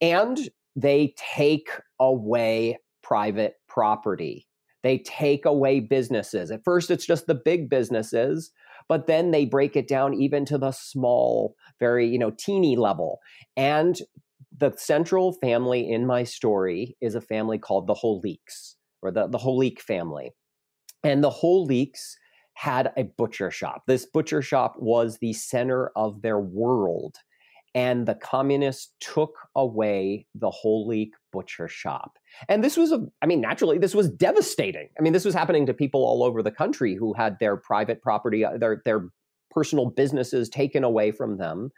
And 0.00 0.38
they 0.76 1.12
take 1.16 1.70
away 1.98 2.78
private 3.02 3.54
property. 3.68 4.46
They 4.84 4.98
take 4.98 5.44
away 5.44 5.80
businesses. 5.80 6.52
At 6.52 6.62
first, 6.64 6.88
it's 6.88 7.04
just 7.04 7.26
the 7.26 7.34
big 7.34 7.68
businesses 7.68 8.52
but 8.86 9.06
then 9.06 9.30
they 9.30 9.46
break 9.46 9.76
it 9.76 9.88
down 9.88 10.12
even 10.12 10.44
to 10.44 10.58
the 10.58 10.70
small, 10.70 11.56
very, 11.80 12.06
you 12.06 12.18
know, 12.18 12.30
teeny 12.38 12.76
level. 12.76 13.20
And 13.56 13.98
the 14.54 14.74
central 14.76 15.32
family 15.32 15.90
in 15.90 16.06
my 16.06 16.24
story 16.24 16.94
is 17.00 17.14
a 17.14 17.22
family 17.22 17.56
called 17.56 17.86
the 17.86 17.94
Holíks 17.94 18.74
or 19.04 19.10
the, 19.10 19.26
the 19.28 19.38
Holík 19.38 19.80
family. 19.80 20.32
And 21.02 21.22
the 21.22 21.30
Holíks 21.30 22.14
had 22.54 22.92
a 22.96 23.04
butcher 23.04 23.50
shop. 23.50 23.82
This 23.86 24.06
butcher 24.06 24.42
shop 24.42 24.76
was 24.78 25.18
the 25.18 25.32
center 25.32 25.90
of 25.96 26.22
their 26.22 26.38
world 26.38 27.16
and 27.74 28.06
the 28.06 28.14
communists 28.14 28.92
took 29.00 29.36
away 29.56 30.26
the 30.34 30.50
Holík 30.50 31.10
butcher 31.32 31.66
shop. 31.66 32.18
And 32.48 32.62
this 32.62 32.76
was 32.76 32.92
a, 32.92 33.04
I 33.20 33.26
mean, 33.26 33.40
naturally, 33.40 33.78
this 33.78 33.94
was 33.94 34.08
devastating. 34.08 34.88
I 34.98 35.02
mean, 35.02 35.12
this 35.12 35.24
was 35.24 35.34
happening 35.34 35.66
to 35.66 35.74
people 35.74 36.04
all 36.04 36.22
over 36.22 36.42
the 36.42 36.52
country 36.52 36.94
who 36.94 37.14
had 37.14 37.36
their 37.40 37.56
private 37.56 38.00
property, 38.00 38.44
uh, 38.44 38.58
their, 38.58 38.80
their 38.84 39.08
personal 39.50 39.86
businesses 39.86 40.48
taken 40.48 40.84
away 40.84 41.10
from 41.10 41.38
them. 41.38 41.70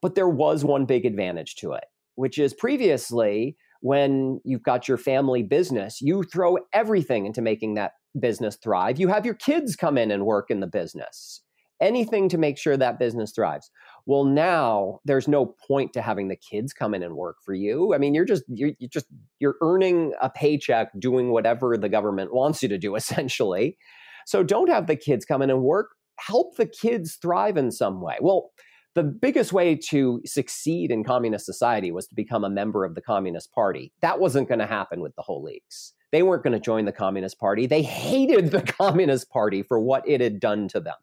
But 0.00 0.14
there 0.14 0.28
was 0.28 0.64
one 0.64 0.86
big 0.86 1.04
advantage 1.04 1.56
to 1.56 1.72
it, 1.72 1.84
which 2.14 2.38
is 2.38 2.54
previously, 2.54 3.56
when 3.82 4.40
you've 4.44 4.62
got 4.62 4.88
your 4.88 4.96
family 4.96 5.42
business, 5.42 6.00
you 6.00 6.22
throw 6.24 6.56
everything 6.72 7.26
into 7.26 7.42
making 7.42 7.74
that 7.74 7.92
business 8.18 8.56
thrive. 8.56 8.98
You 8.98 9.08
have 9.08 9.26
your 9.26 9.34
kids 9.34 9.76
come 9.76 9.98
in 9.98 10.10
and 10.10 10.24
work 10.24 10.50
in 10.50 10.60
the 10.60 10.66
business 10.66 11.42
anything 11.82 12.28
to 12.28 12.38
make 12.38 12.56
sure 12.56 12.76
that 12.76 12.98
business 12.98 13.32
thrives. 13.32 13.70
Well, 14.06 14.24
now 14.24 15.00
there's 15.04 15.28
no 15.28 15.54
point 15.66 15.92
to 15.92 16.00
having 16.00 16.28
the 16.28 16.36
kids 16.36 16.72
come 16.72 16.94
in 16.94 17.02
and 17.02 17.16
work 17.16 17.36
for 17.44 17.52
you. 17.52 17.92
I 17.92 17.98
mean, 17.98 18.14
you're 18.14 18.24
just 18.24 18.44
you're, 18.48 18.70
you're 18.78 18.88
just 18.88 19.06
you're 19.40 19.56
earning 19.60 20.12
a 20.22 20.30
paycheck 20.30 20.88
doing 20.98 21.32
whatever 21.32 21.76
the 21.76 21.88
government 21.88 22.32
wants 22.34 22.62
you 22.62 22.68
to 22.70 22.78
do 22.78 22.94
essentially. 22.94 23.76
So 24.24 24.42
don't 24.42 24.70
have 24.70 24.86
the 24.86 24.96
kids 24.96 25.24
come 25.24 25.42
in 25.42 25.50
and 25.50 25.62
work. 25.62 25.90
Help 26.20 26.56
the 26.56 26.66
kids 26.66 27.16
thrive 27.20 27.56
in 27.56 27.72
some 27.72 28.00
way. 28.00 28.16
Well, 28.20 28.52
the 28.94 29.02
biggest 29.02 29.52
way 29.52 29.74
to 29.74 30.20
succeed 30.24 30.90
in 30.90 31.04
communist 31.04 31.46
society 31.46 31.90
was 31.90 32.06
to 32.08 32.14
become 32.14 32.44
a 32.44 32.50
member 32.50 32.84
of 32.84 32.94
the 32.94 33.00
Communist 33.00 33.52
Party. 33.52 33.92
That 34.02 34.20
wasn't 34.20 34.48
going 34.48 34.58
to 34.58 34.66
happen 34.66 35.00
with 35.00 35.14
the 35.16 35.22
Holíks. 35.22 35.92
They 36.10 36.22
weren't 36.22 36.42
going 36.42 36.52
to 36.52 36.60
join 36.60 36.84
the 36.84 36.92
Communist 36.92 37.38
Party. 37.38 37.66
They 37.66 37.82
hated 37.82 38.50
the 38.50 38.62
Communist 38.80 39.30
Party 39.30 39.62
for 39.62 39.80
what 39.80 40.06
it 40.06 40.20
had 40.20 40.40
done 40.40 40.68
to 40.68 40.80
them. 40.80 40.96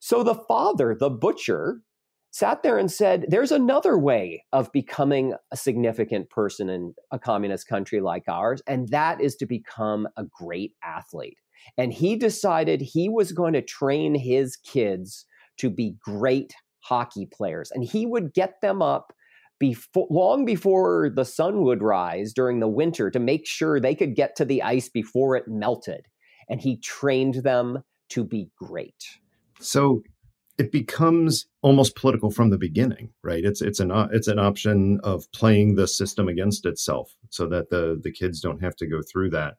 So 0.00 0.22
the 0.22 0.34
father, 0.34 0.96
the 0.98 1.10
butcher, 1.10 1.82
sat 2.30 2.62
there 2.62 2.78
and 2.78 2.90
said, 2.90 3.26
There's 3.28 3.52
another 3.52 3.96
way 3.96 4.44
of 4.52 4.72
becoming 4.72 5.34
a 5.52 5.56
significant 5.56 6.30
person 6.30 6.68
in 6.68 6.94
a 7.10 7.18
communist 7.18 7.68
country 7.68 8.00
like 8.00 8.24
ours, 8.28 8.60
and 8.66 8.88
that 8.88 9.20
is 9.20 9.36
to 9.36 9.46
become 9.46 10.08
a 10.16 10.24
great 10.24 10.74
athlete. 10.82 11.38
And 11.76 11.92
he 11.92 12.16
decided 12.16 12.80
he 12.80 13.08
was 13.08 13.32
going 13.32 13.52
to 13.52 13.62
train 13.62 14.14
his 14.14 14.56
kids 14.56 15.26
to 15.58 15.70
be 15.70 15.96
great 16.00 16.54
hockey 16.88 17.26
players, 17.26 17.70
and 17.70 17.84
he 17.84 18.06
would 18.06 18.32
get 18.32 18.60
them 18.60 18.82
up. 18.82 19.12
Before, 19.60 20.06
long 20.08 20.44
before 20.44 21.10
the 21.12 21.24
sun 21.24 21.62
would 21.62 21.82
rise 21.82 22.32
during 22.32 22.60
the 22.60 22.68
winter 22.68 23.10
to 23.10 23.18
make 23.18 23.44
sure 23.44 23.80
they 23.80 23.96
could 23.96 24.14
get 24.14 24.36
to 24.36 24.44
the 24.44 24.62
ice 24.62 24.88
before 24.88 25.34
it 25.34 25.48
melted. 25.48 26.06
And 26.48 26.60
he 26.60 26.76
trained 26.76 27.42
them 27.42 27.82
to 28.10 28.22
be 28.22 28.50
great. 28.56 29.18
So 29.58 30.02
it 30.58 30.70
becomes 30.70 31.46
almost 31.60 31.96
political 31.96 32.30
from 32.30 32.50
the 32.50 32.58
beginning, 32.58 33.10
right? 33.22 33.44
It's 33.44 33.60
it's 33.60 33.80
an 33.80 33.90
it's 34.12 34.28
an 34.28 34.38
option 34.38 35.00
of 35.02 35.30
playing 35.32 35.74
the 35.74 35.86
system 35.86 36.28
against 36.28 36.66
itself, 36.66 37.16
so 37.30 37.48
that 37.48 37.70
the 37.70 37.98
the 38.00 38.12
kids 38.12 38.40
don't 38.40 38.62
have 38.62 38.76
to 38.76 38.86
go 38.86 39.00
through 39.02 39.30
that. 39.30 39.54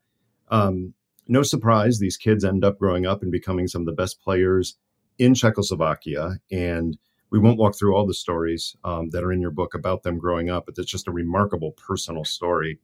Um, 0.50 0.94
no 1.28 1.44
surprise, 1.44 2.00
these 2.00 2.18
kids 2.18 2.44
end 2.44 2.64
up 2.66 2.80
growing 2.80 3.06
up 3.06 3.22
and 3.22 3.32
becoming 3.32 3.68
some 3.68 3.82
of 3.82 3.86
the 3.86 4.02
best 4.02 4.22
players 4.22 4.78
in 5.18 5.36
Czechoslovakia, 5.36 6.40
and 6.52 6.98
we 7.32 7.40
won't 7.40 7.58
walk 7.58 7.78
through 7.78 7.96
all 7.96 8.08
the 8.08 8.14
stories 8.14 8.76
um, 8.84 9.10
that 9.12 9.24
are 9.24 9.32
in 9.32 9.42
your 9.42 9.52
book 9.52 9.74
about 9.74 10.04
them 10.04 10.18
growing 10.18 10.50
up, 10.50 10.66
but 10.66 10.76
it's 10.78 10.90
just 10.90 11.08
a 11.08 11.12
remarkable 11.12 11.72
personal 11.74 12.26
story. 12.26 12.80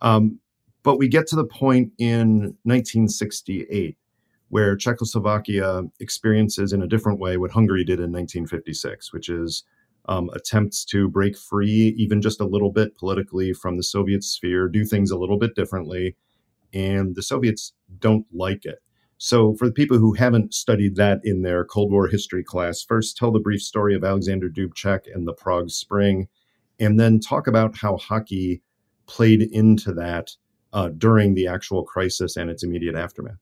Um, 0.00 0.40
but 0.82 0.98
we 0.98 1.08
get 1.08 1.26
to 1.28 1.36
the 1.36 1.44
point 1.44 1.92
in 1.98 2.56
1968 2.64 3.96
where 4.48 4.76
Czechoslovakia 4.76 5.82
experiences 6.00 6.72
in 6.72 6.82
a 6.82 6.86
different 6.86 7.18
way 7.18 7.36
what 7.36 7.50
Hungary 7.50 7.84
did 7.84 7.98
in 7.98 8.12
1956, 8.12 9.12
which 9.12 9.28
is 9.28 9.64
um, 10.08 10.30
attempts 10.34 10.84
to 10.86 11.08
break 11.08 11.36
free, 11.36 11.94
even 11.98 12.22
just 12.22 12.40
a 12.40 12.46
little 12.46 12.70
bit 12.70 12.96
politically, 12.96 13.52
from 13.52 13.76
the 13.76 13.82
Soviet 13.82 14.22
sphere, 14.22 14.68
do 14.68 14.84
things 14.84 15.10
a 15.10 15.18
little 15.18 15.38
bit 15.38 15.54
differently. 15.56 16.16
And 16.72 17.16
the 17.16 17.22
Soviets 17.22 17.72
don't 17.98 18.26
like 18.32 18.64
it. 18.64 18.78
So, 19.18 19.54
for 19.54 19.66
the 19.66 19.72
people 19.72 19.98
who 19.98 20.12
haven't 20.12 20.52
studied 20.52 20.96
that 20.96 21.20
in 21.24 21.42
their 21.42 21.64
Cold 21.64 21.90
War 21.90 22.06
history 22.06 22.44
class, 22.44 22.82
first 22.82 23.16
tell 23.16 23.30
the 23.30 23.40
brief 23.40 23.62
story 23.62 23.94
of 23.94 24.04
Alexander 24.04 24.50
Dubček 24.50 25.02
and 25.12 25.26
the 25.26 25.32
Prague 25.32 25.70
Spring, 25.70 26.28
and 26.78 27.00
then 27.00 27.20
talk 27.20 27.46
about 27.46 27.78
how 27.78 27.96
hockey 27.96 28.62
played 29.06 29.40
into 29.40 29.94
that 29.94 30.32
uh, 30.72 30.90
during 30.90 31.34
the 31.34 31.46
actual 31.46 31.82
crisis 31.82 32.36
and 32.36 32.50
its 32.50 32.62
immediate 32.62 32.94
aftermath. 32.94 33.38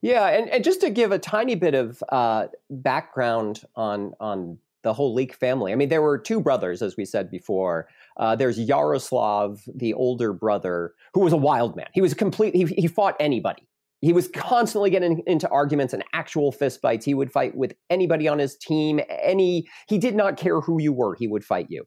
Yeah, 0.00 0.28
and, 0.28 0.48
and 0.48 0.62
just 0.62 0.80
to 0.82 0.90
give 0.90 1.10
a 1.10 1.18
tiny 1.18 1.56
bit 1.56 1.74
of 1.74 2.02
uh, 2.10 2.46
background 2.70 3.64
on 3.74 4.12
on 4.20 4.58
the 4.82 4.94
Holík 4.94 5.34
family. 5.34 5.72
I 5.72 5.76
mean, 5.76 5.88
there 5.88 6.02
were 6.02 6.18
two 6.18 6.40
brothers, 6.40 6.80
as 6.80 6.96
we 6.96 7.04
said 7.04 7.30
before. 7.30 7.88
Uh, 8.16 8.34
there's 8.34 8.58
Jaroslav, 8.58 9.60
the 9.74 9.92
older 9.94 10.32
brother, 10.32 10.94
who 11.12 11.20
was 11.20 11.32
a 11.32 11.36
wild 11.36 11.76
man. 11.76 11.88
He 11.92 12.00
was 12.00 12.14
complete. 12.14 12.54
He, 12.54 12.64
he 12.64 12.86
fought 12.86 13.14
anybody. 13.20 13.66
He 14.00 14.12
was 14.12 14.28
constantly 14.28 14.90
getting 14.90 15.22
into 15.26 15.48
arguments 15.50 15.92
and 15.92 16.04
actual 16.12 16.52
fistfights. 16.52 17.04
He 17.04 17.14
would 17.14 17.30
fight 17.30 17.56
with 17.56 17.74
anybody 17.90 18.28
on 18.28 18.38
his 18.38 18.56
team. 18.56 19.00
Any 19.08 19.66
he 19.88 19.98
did 19.98 20.14
not 20.14 20.36
care 20.36 20.60
who 20.60 20.80
you 20.80 20.92
were. 20.92 21.16
He 21.18 21.28
would 21.28 21.44
fight 21.44 21.66
you. 21.68 21.84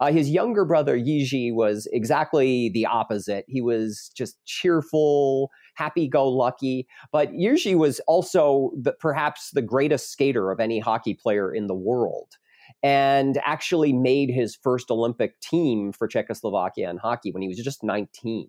Uh, 0.00 0.10
his 0.12 0.30
younger 0.30 0.64
brother 0.64 0.98
Jiří 0.98 1.54
was 1.54 1.88
exactly 1.92 2.70
the 2.72 2.86
opposite. 2.86 3.44
He 3.48 3.60
was 3.60 4.10
just 4.16 4.36
cheerful, 4.44 5.50
happy-go-lucky. 5.74 6.86
But 7.12 7.32
Jiří 7.32 7.76
was 7.76 8.00
also 8.06 8.72
the, 8.80 8.92
perhaps 8.92 9.50
the 9.52 9.62
greatest 9.62 10.10
skater 10.10 10.50
of 10.50 10.60
any 10.60 10.80
hockey 10.80 11.14
player 11.14 11.54
in 11.54 11.66
the 11.66 11.74
world 11.74 12.36
and 12.82 13.40
actually 13.44 13.92
made 13.92 14.30
his 14.30 14.56
first 14.56 14.90
Olympic 14.90 15.40
team 15.40 15.92
for 15.92 16.08
Czechoslovakia 16.08 16.90
in 16.90 16.96
hockey 16.98 17.30
when 17.30 17.42
he 17.42 17.48
was 17.48 17.58
just 17.58 17.82
19. 17.82 18.48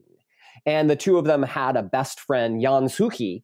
And 0.65 0.89
the 0.89 0.95
two 0.95 1.17
of 1.17 1.25
them 1.25 1.43
had 1.43 1.75
a 1.75 1.83
best 1.83 2.19
friend, 2.19 2.61
Jan 2.61 2.83
Suchý, 2.83 3.43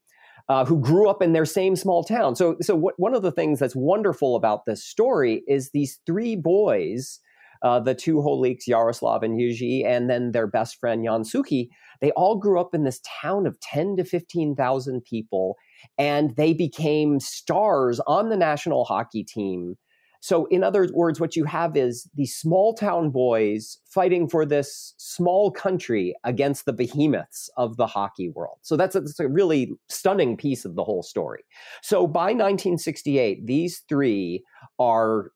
uh, 0.49 0.65
who 0.65 0.79
grew 0.79 1.09
up 1.09 1.21
in 1.21 1.33
their 1.33 1.45
same 1.45 1.75
small 1.75 2.03
town. 2.03 2.35
So, 2.35 2.57
so 2.61 2.75
what, 2.75 2.95
one 2.97 3.13
of 3.13 3.21
the 3.21 3.31
things 3.31 3.59
that's 3.59 3.75
wonderful 3.75 4.35
about 4.35 4.65
this 4.65 4.83
story 4.83 5.43
is 5.47 5.71
these 5.71 5.99
three 6.05 6.35
boys 6.35 7.19
uh, 7.63 7.79
the 7.79 7.95
two 7.95 8.17
Holiks, 8.17 8.67
Jaroslav 8.67 9.23
and 9.23 9.39
Jiří, 9.39 9.85
and 9.85 10.09
then 10.09 10.33
their 10.33 10.47
best 10.47 10.79
friend 10.79 11.03
Jan 11.03 11.23
Suchy, 11.23 11.69
they 12.01 12.11
all 12.11 12.35
grew 12.35 12.59
up 12.59 12.75
in 12.75 12.83
this 12.83 12.99
town 13.21 13.47
of 13.47 13.59
10 13.61 13.95
to 13.97 14.03
15,000 14.03 15.03
people, 15.05 15.55
and 15.97 16.35
they 16.35 16.53
became 16.53 17.19
stars 17.21 18.01
on 18.05 18.29
the 18.29 18.37
national 18.37 18.83
hockey 18.83 19.23
team 19.23 19.75
so, 20.23 20.45
in 20.45 20.63
other 20.63 20.87
words, 20.93 21.19
what 21.19 21.35
you 21.35 21.43
have 21.43 21.75
is 21.75 22.09
these 22.15 22.33
small 22.33 22.73
town 22.73 23.09
boys 23.09 23.77
fighting 23.83 24.29
for 24.29 24.45
this 24.45 24.93
small 24.95 25.51
country 25.51 26.15
against 26.23 26.63
the 26.63 26.71
behemoths 26.71 27.49
of 27.57 27.75
the 27.75 27.87
hockey 27.87 28.29
world. 28.29 28.59
So, 28.61 28.77
that's 28.77 28.95
a, 28.95 29.01
that's 29.01 29.19
a 29.19 29.27
really 29.27 29.73
stunning 29.89 30.37
piece 30.37 30.63
of 30.63 30.75
the 30.75 30.83
whole 30.85 31.03
story. 31.03 31.43
So, 31.81 32.07
by 32.07 32.27
1968, 32.27 33.45
these 33.45 33.83
three 33.89 34.45
are 34.79 35.31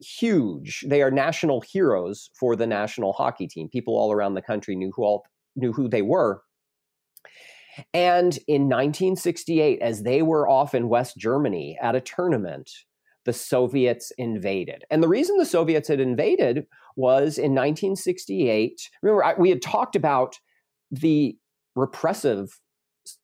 huge. 0.00 0.86
They 0.88 1.02
are 1.02 1.10
national 1.10 1.60
heroes 1.60 2.30
for 2.32 2.56
the 2.56 2.66
national 2.66 3.12
hockey 3.12 3.46
team. 3.46 3.68
People 3.68 3.94
all 3.94 4.10
around 4.10 4.36
the 4.36 4.40
country 4.40 4.74
knew 4.74 4.90
who 4.96 5.02
all 5.02 5.22
knew 5.54 5.74
who 5.74 5.86
they 5.86 6.00
were. 6.00 6.40
And 7.92 8.38
in 8.48 8.70
1968, 8.70 9.82
as 9.82 10.02
they 10.02 10.22
were 10.22 10.48
off 10.48 10.74
in 10.74 10.88
West 10.88 11.18
Germany 11.18 11.78
at 11.82 11.94
a 11.94 12.00
tournament, 12.00 12.70
the 13.24 13.32
Soviets 13.32 14.12
invaded. 14.18 14.84
And 14.90 15.02
the 15.02 15.08
reason 15.08 15.36
the 15.36 15.44
Soviets 15.44 15.88
had 15.88 16.00
invaded 16.00 16.66
was 16.96 17.38
in 17.38 17.52
1968. 17.52 18.80
Remember, 19.02 19.34
we 19.38 19.50
had 19.50 19.62
talked 19.62 19.94
about 19.94 20.36
the 20.90 21.36
repressive 21.76 22.58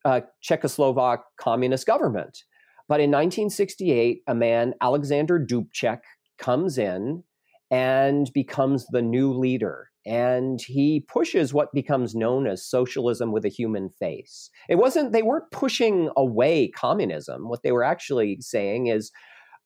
uh, 0.04 0.20
Czechoslovak 0.42 1.18
communist 1.38 1.86
government. 1.86 2.44
But 2.88 3.00
in 3.00 3.10
1968, 3.10 4.22
a 4.26 4.34
man, 4.34 4.74
Alexander 4.80 5.44
Dubček, 5.44 6.00
comes 6.38 6.78
in 6.78 7.24
and 7.70 8.30
becomes 8.32 8.86
the 8.88 9.02
new 9.02 9.32
leader. 9.32 9.90
And 10.04 10.60
he 10.60 11.04
pushes 11.08 11.52
what 11.52 11.72
becomes 11.72 12.14
known 12.14 12.46
as 12.46 12.64
socialism 12.64 13.32
with 13.32 13.44
a 13.44 13.48
human 13.48 13.90
face. 13.98 14.50
It 14.68 14.76
wasn't, 14.76 15.12
they 15.12 15.22
weren't 15.22 15.50
pushing 15.50 16.10
away 16.16 16.68
communism. 16.68 17.48
What 17.48 17.64
they 17.64 17.72
were 17.72 17.82
actually 17.82 18.38
saying 18.40 18.86
is, 18.86 19.10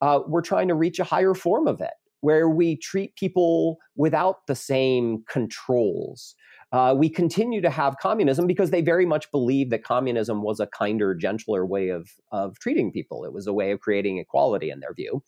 uh, 0.01 0.21
we're 0.27 0.43
trying 0.43 0.69
to 0.69 0.75
reach 0.75 0.99
a 0.99 1.05
higher 1.05 1.35
form 1.35 1.67
of 1.67 1.81
it 1.81 1.91
where 2.21 2.49
we 2.49 2.77
treat 2.77 3.17
people 3.17 3.79
without 3.97 4.47
the 4.47 4.55
same 4.55 5.25
controls. 5.29 6.35
Uh, 6.73 6.95
we 6.97 7.09
continue 7.09 7.61
to 7.61 7.71
have 7.71 7.97
communism 8.01 8.47
because 8.47 8.71
they 8.71 8.83
very 8.83 9.07
much 9.07 9.31
believe 9.33 9.71
that 9.71 9.83
communism 9.83 10.43
was 10.43 10.61
a 10.61 10.67
kinder, 10.67 11.15
gentler 11.15 11.67
way 11.67 11.89
of, 11.89 12.09
of 12.31 12.59
treating 12.61 12.93
people. 12.93 13.25
It 13.25 13.33
was 13.33 13.47
a 13.47 13.53
way 13.53 13.73
of 13.73 13.81
creating 13.81 14.19
equality 14.19 14.71
in 14.71 14.81
their 14.81 14.95
view. 14.95 15.23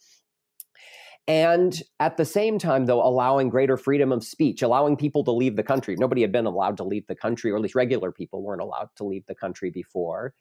And 1.28 1.80
at 2.00 2.16
the 2.16 2.24
same 2.24 2.58
time, 2.58 2.86
though, 2.86 3.02
allowing 3.02 3.48
greater 3.48 3.76
freedom 3.76 4.12
of 4.12 4.24
speech, 4.24 4.60
allowing 4.60 4.96
people 4.96 5.24
to 5.24 5.32
leave 5.32 5.56
the 5.56 5.62
country. 5.62 5.96
Nobody 5.96 6.20
had 6.20 6.32
been 6.32 6.46
allowed 6.46 6.76
to 6.78 6.84
leave 6.84 7.06
the 7.06 7.14
country, 7.14 7.50
or 7.50 7.56
at 7.56 7.62
least 7.62 7.76
regular 7.76 8.10
people 8.10 8.42
weren't 8.42 8.60
allowed 8.60 8.88
to 8.96 9.04
leave 9.04 9.24
the 9.26 9.34
country 9.34 9.70
before 9.70 10.34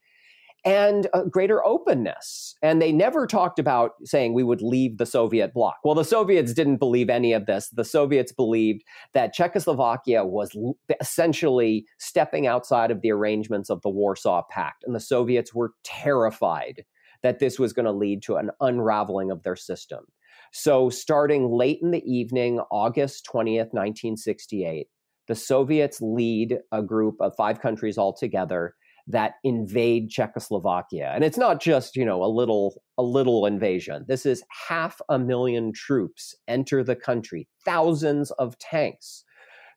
and 0.63 1.08
greater 1.30 1.65
openness. 1.65 2.56
And 2.62 2.82
they 2.82 2.91
never 2.91 3.26
talked 3.26 3.60
about 3.60 3.93
saying 4.04 4.34
we 4.34 4.43
would 4.43 4.62
leave 4.62 4.97
the 4.97 5.06
Soviet 5.06 5.54
bloc. 5.54 5.78
Well, 5.84 5.95
the 5.95 6.04
Soviets 6.04 6.54
didn't 6.54 6.78
believe 6.78 7.10
any 7.10 7.34
of 7.34 7.45
this. 7.45 7.69
The 7.69 7.86
Soviets 7.86 8.32
believed 8.32 8.84
that 9.13 9.34
Czechoslovakia 9.34 10.24
was 10.24 10.56
essentially 11.00 11.86
stepping 12.00 12.47
outside 12.47 12.91
of 12.91 13.02
the 13.02 13.12
arrangements 13.12 13.69
of 13.69 13.82
the 13.82 13.89
Warsaw 13.89 14.43
Pact. 14.50 14.84
And 14.86 14.95
the 14.95 15.00
Soviets 15.00 15.54
were 15.54 15.74
terrified 15.84 16.84
that 17.24 17.39
this 17.39 17.60
was 17.60 17.74
going 17.74 17.86
to 17.86 17.91
lead 17.91 18.21
to 18.24 18.36
an 18.36 18.52
unraveling 18.60 19.32
of 19.32 19.43
their 19.43 19.56
system. 19.56 20.06
So, 20.54 20.89
starting 20.89 21.50
late 21.50 21.80
in 21.82 21.91
the 21.91 22.04
evening, 22.04 22.60
August 22.71 23.26
20th, 23.32 23.74
1968, 23.74 24.88
the 25.28 25.36
Soviets 25.36 26.02
lead 26.02 26.60
a 26.71 26.82
group 26.82 27.15
of 27.21 27.36
five 27.38 27.62
countries 27.62 27.97
altogether 27.97 28.76
that 29.12 29.36
invade 29.43 30.10
Czechoslovakia. 30.10 31.12
And 31.13 31.24
it's 31.24 31.38
not 31.38 31.62
just, 31.62 31.95
you 31.95 32.06
know, 32.06 32.24
a 32.24 32.28
little 32.28 32.82
a 32.97 33.04
little 33.04 33.45
invasion. 33.45 34.06
This 34.08 34.26
is 34.26 34.43
half 34.67 35.02
a 35.10 35.17
million 35.17 35.71
troops 35.74 36.36
enter 36.47 36.84
the 36.84 36.95
country, 36.95 37.47
thousands 37.65 38.32
of 38.32 38.58
tanks. 38.60 39.24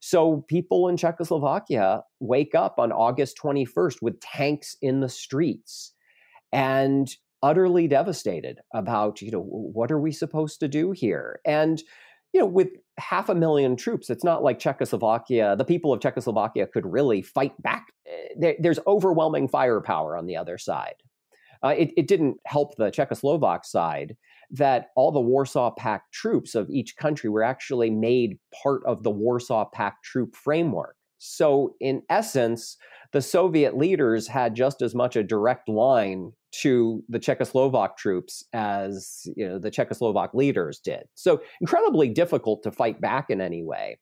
So 0.00 0.44
people 0.48 0.88
in 0.88 0.96
Czechoslovakia 0.96 2.02
wake 2.20 2.54
up 2.54 2.78
on 2.78 2.92
August 2.92 3.38
21st 3.42 4.02
with 4.02 4.20
tanks 4.20 4.76
in 4.82 5.00
the 5.00 5.08
streets 5.08 5.92
and 6.52 7.08
utterly 7.42 7.88
devastated 7.88 8.58
about, 8.74 9.22
you 9.22 9.30
know, 9.30 9.42
what 9.42 9.90
are 9.90 10.00
we 10.00 10.12
supposed 10.12 10.60
to 10.60 10.68
do 10.68 10.92
here? 10.92 11.40
And 11.46 11.82
you 12.34 12.40
know, 12.40 12.46
with 12.46 12.68
half 12.98 13.28
a 13.28 13.34
million 13.34 13.76
troops, 13.76 14.10
it's 14.10 14.24
not 14.24 14.42
like 14.42 14.58
Czechoslovakia, 14.58 15.56
the 15.56 15.64
people 15.64 15.92
of 15.92 16.00
Czechoslovakia 16.00 16.66
could 16.66 16.86
really 16.86 17.22
fight 17.22 17.60
back. 17.62 17.86
Eh, 18.06 18.34
there, 18.38 18.54
there's 18.58 18.78
overwhelming 18.86 19.48
firepower 19.48 20.16
on 20.16 20.26
the 20.26 20.36
other 20.36 20.58
side. 20.58 20.94
Uh, 21.62 21.74
it, 21.76 21.92
it, 21.96 22.06
didn't 22.06 22.36
help 22.44 22.76
the 22.76 22.90
Czechoslovak 22.90 23.64
side 23.64 24.16
that 24.50 24.88
all 24.96 25.10
the 25.10 25.20
Warsaw 25.20 25.70
Pact 25.70 26.12
troops 26.12 26.54
of 26.54 26.68
each 26.68 26.96
country 26.96 27.30
were 27.30 27.42
actually 27.42 27.88
made 27.88 28.38
part 28.62 28.82
of 28.84 29.02
the 29.02 29.10
Warsaw 29.10 29.64
Pact 29.72 30.04
troop 30.04 30.36
framework. 30.36 30.96
So, 31.18 31.74
in 31.80 32.02
essence, 32.10 32.76
the 33.12 33.22
Soviet 33.22 33.78
leaders 33.78 34.28
had 34.28 34.54
just 34.54 34.82
as 34.82 34.94
much 34.94 35.16
a 35.16 35.22
direct 35.22 35.68
line 35.68 36.32
to 36.62 37.02
the 37.08 37.18
Czechoslovak 37.18 37.96
troops 37.96 38.44
as 38.52 39.26
you 39.36 39.48
know 39.48 39.58
the 39.58 39.70
Czechoslovak 39.70 40.34
leaders 40.34 40.78
did. 40.78 41.04
So 41.14 41.42
incredibly 41.60 42.08
difficult 42.08 42.62
to 42.62 42.72
fight 42.72 43.00
back 43.00 43.30
in 43.30 43.40
any 43.40 43.62
way. 43.64 43.98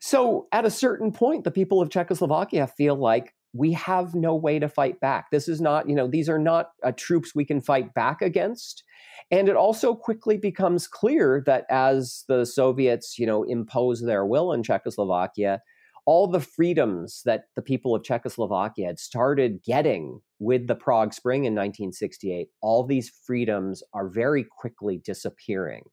So 0.00 0.48
at 0.52 0.64
a 0.64 0.70
certain 0.70 1.12
point, 1.12 1.44
the 1.44 1.50
people 1.50 1.80
of 1.80 1.90
Czechoslovakia 1.90 2.66
feel 2.66 2.96
like 2.96 3.34
we 3.52 3.72
have 3.72 4.14
no 4.14 4.34
way 4.34 4.58
to 4.58 4.68
fight 4.68 4.98
back. 5.00 5.30
This 5.30 5.46
is 5.46 5.60
not, 5.60 5.88
you 5.88 5.94
know, 5.94 6.08
these 6.08 6.28
are 6.28 6.38
not 6.38 6.70
uh, 6.82 6.92
troops 6.96 7.34
we 7.34 7.44
can 7.44 7.60
fight 7.60 7.92
back 7.94 8.22
against. 8.22 8.82
And 9.30 9.48
it 9.48 9.56
also 9.56 9.94
quickly 9.94 10.38
becomes 10.38 10.88
clear 10.88 11.42
that 11.46 11.66
as 11.70 12.24
the 12.28 12.44
Soviets, 12.44 13.18
you 13.18 13.26
know, 13.26 13.44
impose 13.44 14.00
their 14.00 14.26
will 14.26 14.52
in 14.52 14.62
Czechoslovakia, 14.62 15.60
all 16.04 16.26
the 16.26 16.40
freedoms 16.40 17.22
that 17.24 17.44
the 17.54 17.62
people 17.62 17.94
of 17.94 18.02
Czechoslovakia 18.02 18.86
had 18.86 18.98
started 18.98 19.62
getting 19.64 20.20
with 20.38 20.66
the 20.66 20.74
Prague 20.74 21.14
Spring 21.14 21.44
in 21.44 21.54
1968, 21.54 22.48
all 22.60 22.84
these 22.84 23.10
freedoms 23.24 23.82
are 23.94 24.08
very 24.08 24.44
quickly 24.44 25.00
disappearing. 25.04 25.84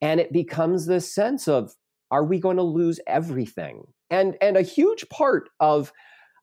And 0.00 0.20
it 0.20 0.32
becomes 0.32 0.86
this 0.86 1.14
sense 1.14 1.48
of, 1.48 1.72
are 2.10 2.24
we 2.24 2.38
going 2.38 2.56
to 2.56 2.62
lose 2.62 3.00
everything? 3.06 3.84
And, 4.10 4.36
and 4.42 4.56
a 4.56 4.62
huge 4.62 5.08
part 5.08 5.48
of 5.60 5.92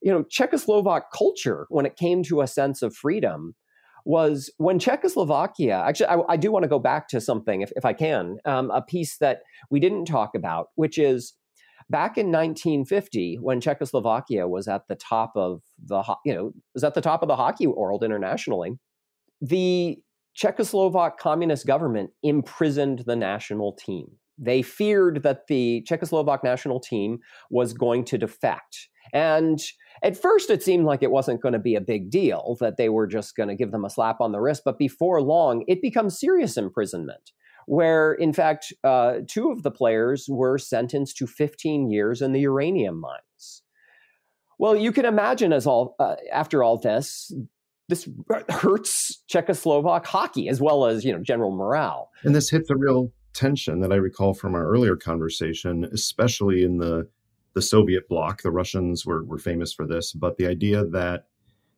you 0.01 0.11
know, 0.11 0.23
Czechoslovak 0.23 1.03
culture 1.13 1.65
when 1.69 1.85
it 1.85 1.95
came 1.95 2.23
to 2.23 2.41
a 2.41 2.47
sense 2.47 2.81
of 2.81 2.95
freedom 2.95 3.55
was 4.05 4.49
when 4.57 4.79
Czechoslovakia, 4.79 5.83
actually, 5.85 6.07
I, 6.07 6.19
I 6.29 6.37
do 6.37 6.51
want 6.51 6.63
to 6.63 6.69
go 6.69 6.79
back 6.79 7.09
to 7.09 7.19
something, 7.19 7.61
if, 7.61 7.71
if 7.75 7.85
I 7.85 7.93
can, 7.93 8.37
um, 8.45 8.71
a 8.71 8.81
piece 8.81 9.17
that 9.17 9.41
we 9.69 9.79
didn't 9.79 10.05
talk 10.05 10.35
about, 10.35 10.67
which 10.75 10.97
is 10.97 11.33
back 11.89 12.17
in 12.17 12.27
1950 12.27 13.37
when 13.41 13.61
Czechoslovakia 13.61 14.47
was 14.47 14.67
at 14.67 14.87
the 14.87 14.95
top 14.95 15.31
of 15.35 15.61
the 15.83 16.03
you 16.25 16.33
know 16.33 16.51
was 16.73 16.83
at 16.83 16.93
the 16.93 17.01
top 17.01 17.21
of 17.21 17.27
the 17.27 17.35
hockey 17.35 17.67
world 17.67 18.03
internationally 18.03 18.73
the 19.41 19.97
Czechoslovak 20.37 21.17
communist 21.17 21.65
government 21.65 22.11
imprisoned 22.23 23.03
the 23.05 23.15
national 23.15 23.73
team. 23.73 24.07
They 24.37 24.61
feared 24.61 25.23
that 25.23 25.47
the 25.47 25.85
Czechoslovak 25.89 26.43
national 26.43 26.79
team 26.79 27.19
was 27.49 27.73
going 27.73 28.05
to 28.05 28.17
defect. 28.17 28.87
And 29.11 29.59
at 30.03 30.15
first 30.15 30.49
it 30.49 30.63
seemed 30.63 30.85
like 30.85 31.03
it 31.03 31.11
wasn't 31.11 31.41
going 31.41 31.53
to 31.53 31.59
be 31.59 31.75
a 31.75 31.81
big 31.81 32.09
deal 32.09 32.55
that 32.59 32.77
they 32.77 32.89
were 32.89 33.07
just 33.07 33.35
going 33.35 33.49
to 33.49 33.55
give 33.55 33.71
them 33.71 33.83
a 33.83 33.89
slap 33.89 34.21
on 34.21 34.31
the 34.31 34.39
wrist 34.39 34.61
but 34.63 34.77
before 34.77 35.21
long 35.21 35.63
it 35.67 35.81
becomes 35.81 36.19
serious 36.19 36.57
imprisonment 36.57 37.31
where 37.69 38.13
in 38.13 38.33
fact 38.33 38.73
uh, 38.83 39.19
two 39.27 39.51
of 39.51 39.61
the 39.61 39.69
players 39.69 40.25
were 40.27 40.57
sentenced 40.57 41.15
to 41.17 41.27
15 41.27 41.91
years 41.91 42.19
in 42.19 42.31
the 42.31 42.39
uranium 42.39 42.99
mines. 42.99 43.61
Well, 44.57 44.75
you 44.75 44.91
can 44.91 45.05
imagine 45.05 45.53
as 45.53 45.67
all 45.67 45.95
uh, 45.99 46.15
after 46.33 46.63
all 46.63 46.79
this, 46.79 47.31
this 47.87 48.09
hurts 48.49 49.23
Czechoslovak 49.31 50.07
hockey 50.07 50.49
as 50.49 50.59
well 50.59 50.87
as 50.87 51.05
you 51.05 51.13
know 51.13 51.21
general 51.21 51.51
morale. 51.51 52.09
And 52.23 52.33
this 52.33 52.49
hit 52.49 52.67
the 52.67 52.75
real 52.75 53.13
tension 53.33 53.81
that 53.81 53.93
I 53.93 53.97
recall 53.97 54.33
from 54.33 54.55
our 54.55 54.67
earlier 54.67 54.95
conversation, 54.95 55.87
especially 55.93 56.63
in 56.63 56.79
the 56.79 57.07
the 57.53 57.61
Soviet 57.61 58.09
bloc. 58.09 58.41
The 58.41 58.51
Russians 58.51 59.05
were 59.05 59.23
were 59.23 59.37
famous 59.37 59.71
for 59.73 59.85
this, 59.85 60.11
but 60.11 60.37
the 60.37 60.47
idea 60.47 60.85
that 60.85 61.27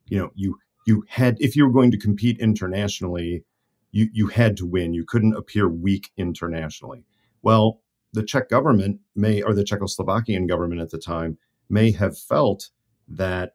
you 0.05 0.17
know 0.17 0.31
you 0.35 0.57
you 0.87 1.03
had 1.09 1.35
if 1.41 1.57
you 1.57 1.65
were 1.65 1.73
going 1.73 1.91
to 1.91 1.97
compete 1.97 2.39
internationally 2.39 3.43
you, 3.91 4.09
you 4.11 4.27
had 4.27 4.57
to 4.57 4.65
win. 4.65 4.93
You 4.93 5.05
couldn't 5.05 5.35
appear 5.35 5.69
weak 5.69 6.11
internationally. 6.17 7.05
Well, 7.41 7.81
the 8.13 8.23
Czech 8.23 8.49
government 8.49 8.99
may, 9.15 9.41
or 9.41 9.53
the 9.53 9.63
Czechoslovakian 9.63 10.47
government 10.47 10.81
at 10.81 10.89
the 10.89 10.97
time, 10.97 11.37
may 11.69 11.91
have 11.91 12.17
felt 12.17 12.69
that, 13.07 13.53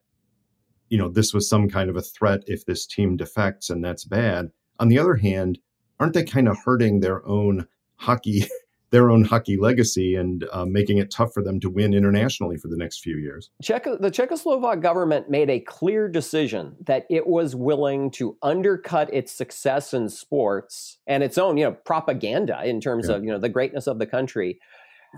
you 0.89 0.99
know, 0.99 1.09
this 1.09 1.35
was 1.35 1.49
some 1.49 1.69
kind 1.69 1.91
of 1.91 1.97
a 1.97 2.03
threat 2.03 2.43
if 2.47 2.65
this 2.65 2.87
team 2.87 3.17
defects 3.17 3.71
and 3.71 3.85
that's 3.85 4.05
bad. 4.05 4.51
On 4.79 4.89
the 4.89 4.99
other 4.99 5.17
hand, 5.17 5.59
aren't 5.99 6.15
they 6.15 6.25
kind 6.25 6.49
of 6.49 6.59
hurting 6.65 7.01
their 7.01 7.27
own 7.27 7.67
hockey 7.97 8.47
their 8.91 9.11
own 9.11 9.25
hockey 9.25 9.57
legacy 9.57 10.15
and 10.15 10.45
uh, 10.53 10.65
making 10.65 10.99
it 10.99 11.11
tough 11.11 11.33
for 11.35 11.43
them 11.43 11.59
to 11.61 11.69
win 11.69 11.93
internationally 11.93 12.57
for 12.57 12.69
the 12.69 12.77
next 12.77 13.01
few 13.01 13.17
years. 13.17 13.51
Czech- 13.63 13.85
the 13.85 14.11
Czechoslovak 14.11 14.81
government 14.81 15.29
made 15.29 15.51
a 15.51 15.61
clear 15.61 16.09
decision 16.09 16.77
that 16.87 17.05
it 17.11 17.27
was 17.27 17.57
willing 17.57 18.11
to 18.13 18.37
undercut 18.43 19.13
its 19.13 19.33
success 19.33 19.93
in 19.93 20.09
sports 20.09 20.99
and 21.07 21.23
its 21.23 21.37
own, 21.37 21.57
you 21.57 21.65
know, 21.65 21.73
propaganda 21.73 22.63
in 22.65 22.81
terms 22.81 23.09
yeah. 23.09 23.17
of, 23.17 23.25
you 23.25 23.31
know, 23.31 23.39
the 23.39 23.49
greatness 23.49 23.87
of 23.87 23.99
the 23.99 24.07
country 24.07 24.61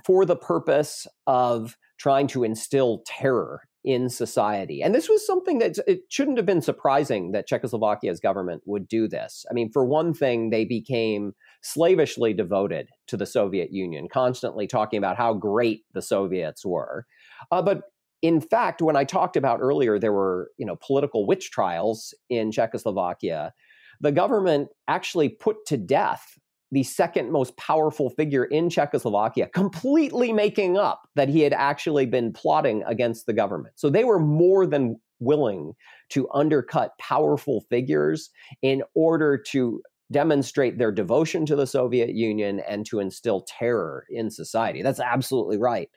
for 0.04 0.24
the 0.24 0.36
purpose 0.36 1.06
of 1.26 1.76
trying 1.98 2.26
to 2.28 2.44
instill 2.44 3.02
terror 3.06 3.62
in 3.84 4.08
society. 4.08 4.82
And 4.82 4.94
this 4.94 5.08
was 5.08 5.26
something 5.26 5.58
that 5.58 5.78
it 5.86 6.02
shouldn't 6.08 6.36
have 6.36 6.46
been 6.46 6.62
surprising 6.62 7.32
that 7.32 7.48
Czechoslovakia's 7.48 8.20
government 8.20 8.62
would 8.66 8.88
do 8.88 9.08
this. 9.08 9.44
I 9.50 9.54
mean, 9.54 9.70
for 9.70 9.84
one 9.84 10.14
thing, 10.14 10.50
they 10.50 10.64
became 10.64 11.34
slavishly 11.62 12.32
devoted 12.32 12.88
to 13.06 13.16
the 13.16 13.26
Soviet 13.26 13.72
Union, 13.72 14.08
constantly 14.08 14.66
talking 14.66 14.98
about 14.98 15.16
how 15.16 15.34
great 15.34 15.82
the 15.92 16.02
Soviets 16.02 16.64
were. 16.64 17.06
Uh, 17.50 17.62
but 17.62 17.82
in 18.22 18.40
fact, 18.40 18.82
when 18.82 18.96
I 18.96 19.04
talked 19.04 19.36
about 19.36 19.60
earlier, 19.60 19.98
there 19.98 20.12
were 20.12 20.50
you 20.58 20.66
know 20.66 20.76
political 20.76 21.26
witch 21.26 21.50
trials 21.50 22.14
in 22.28 22.50
Czechoslovakia. 22.52 23.52
The 24.00 24.12
government 24.12 24.68
actually 24.86 25.28
put 25.28 25.66
to 25.66 25.76
death 25.76 26.38
the 26.70 26.82
second 26.82 27.32
most 27.32 27.56
powerful 27.56 28.10
figure 28.10 28.44
in 28.44 28.68
Czechoslovakia, 28.68 29.48
completely 29.48 30.32
making 30.32 30.76
up 30.76 31.08
that 31.14 31.28
he 31.28 31.40
had 31.40 31.52
actually 31.54 32.06
been 32.06 32.32
plotting 32.32 32.82
against 32.86 33.26
the 33.26 33.32
government. 33.32 33.74
So 33.76 33.88
they 33.88 34.04
were 34.04 34.18
more 34.18 34.66
than 34.66 35.00
willing 35.20 35.74
to 36.10 36.28
undercut 36.32 36.92
powerful 36.98 37.62
figures 37.70 38.30
in 38.62 38.82
order 38.94 39.38
to 39.38 39.82
demonstrate 40.10 40.78
their 40.78 40.92
devotion 40.92 41.44
to 41.46 41.56
the 41.56 41.66
Soviet 41.66 42.14
Union 42.14 42.60
and 42.68 42.86
to 42.86 42.98
instill 42.98 43.44
terror 43.46 44.04
in 44.08 44.30
society. 44.30 44.82
That's 44.82 45.00
absolutely 45.00 45.58
right. 45.58 45.88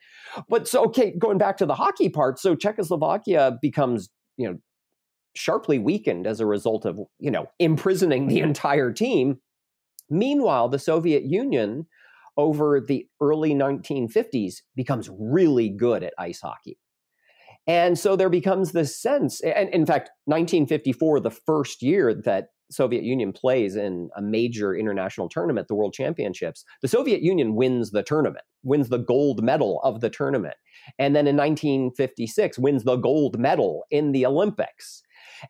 But 0.50 0.68
so, 0.68 0.86
okay, 0.86 1.14
going 1.18 1.38
back 1.38 1.58
to 1.58 1.66
the 1.66 1.76
hockey 1.76 2.10
part, 2.10 2.40
so 2.40 2.56
Czechoslovakia 2.56 3.58
becomes, 3.62 4.10
you 4.38 4.50
know, 4.50 4.58
sharply 5.34 5.80
weakened 5.80 6.28
as 6.28 6.42
a 6.42 6.46
result 6.46 6.86
of, 6.86 7.00
you 7.20 7.32
know, 7.32 7.46
imprisoning 7.60 8.28
the 8.28 8.40
entire 8.40 8.92
team 8.92 9.38
Meanwhile, 10.12 10.68
the 10.70 10.78
Soviet 10.78 11.24
Union 11.24 11.88
over 12.36 12.82
the 12.86 13.08
early 13.22 13.56
1950s 13.56 14.56
becomes 14.76 15.10
really 15.18 15.70
good 15.70 16.04
at 16.04 16.14
ice 16.20 16.42
hockey. 16.42 16.78
And 17.66 17.98
so 17.98 18.16
there 18.16 18.30
becomes 18.30 18.74
this 18.74 19.00
sense, 19.00 19.40
and 19.42 19.70
in 19.70 19.86
fact, 19.86 20.10
1954, 20.26 21.22
the 21.22 21.32
first 21.32 21.82
year 21.82 22.14
that 22.26 22.48
Soviet 22.72 23.04
Union 23.04 23.34
plays 23.34 23.76
in 23.76 24.10
a 24.16 24.22
major 24.22 24.76
international 24.76 25.30
tournament, 25.30 25.68
the 25.68 25.76
World 25.76 25.94
Championships, 25.94 26.64
the 26.82 26.88
Soviet 26.88 27.22
Union 27.22 27.56
wins 27.56 27.92
the 27.92 28.04
tournament, 28.04 28.46
wins 28.64 28.90
the 28.90 28.98
gold 28.98 29.44
medal 29.44 29.82
of 29.84 30.02
the 30.02 30.10
tournament. 30.10 30.56
And 30.98 31.16
then 31.16 31.28
in 31.28 31.36
1956, 31.36 32.58
wins 32.58 32.84
the 32.84 32.96
gold 32.96 33.38
medal 33.38 33.86
in 33.92 34.12
the 34.12 34.26
Olympics. 34.26 35.04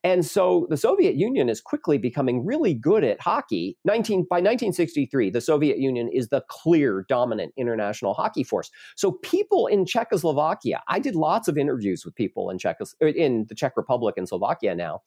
And 0.03 0.25
so 0.25 0.67
the 0.69 0.77
Soviet 0.77 1.15
Union 1.15 1.49
is 1.49 1.61
quickly 1.61 1.97
becoming 1.97 2.45
really 2.45 2.73
good 2.73 3.03
at 3.03 3.21
hockey. 3.21 3.77
19, 3.85 4.25
by 4.29 4.37
1963, 4.37 5.29
the 5.29 5.41
Soviet 5.41 5.77
Union 5.79 6.09
is 6.11 6.29
the 6.29 6.43
clear 6.49 7.05
dominant 7.07 7.53
international 7.57 8.13
hockey 8.13 8.43
force. 8.43 8.69
So 8.95 9.13
people 9.23 9.67
in 9.67 9.85
Czechoslovakia, 9.85 10.81
I 10.87 10.99
did 10.99 11.15
lots 11.15 11.47
of 11.47 11.57
interviews 11.57 12.05
with 12.05 12.15
people 12.15 12.49
in, 12.49 12.57
Czechos- 12.57 12.95
in 13.01 13.45
the 13.49 13.55
Czech 13.55 13.73
Republic 13.75 14.15
and 14.17 14.27
Slovakia 14.27 14.75
now. 14.75 15.01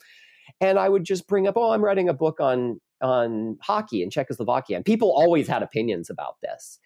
And 0.61 0.79
I 0.79 0.89
would 0.89 1.05
just 1.05 1.27
bring 1.27 1.47
up, 1.47 1.57
oh, 1.57 1.71
I'm 1.71 1.85
writing 1.85 2.09
a 2.09 2.15
book 2.15 2.41
on 2.41 2.81
on 3.01 3.59
hockey 3.61 4.03
in 4.03 4.11
Czechoslovakia. 4.11 4.77
And 4.77 4.85
people 4.85 5.13
always 5.13 5.47
had 5.47 5.63
opinions 5.63 6.09
about 6.09 6.37
this. 6.43 6.79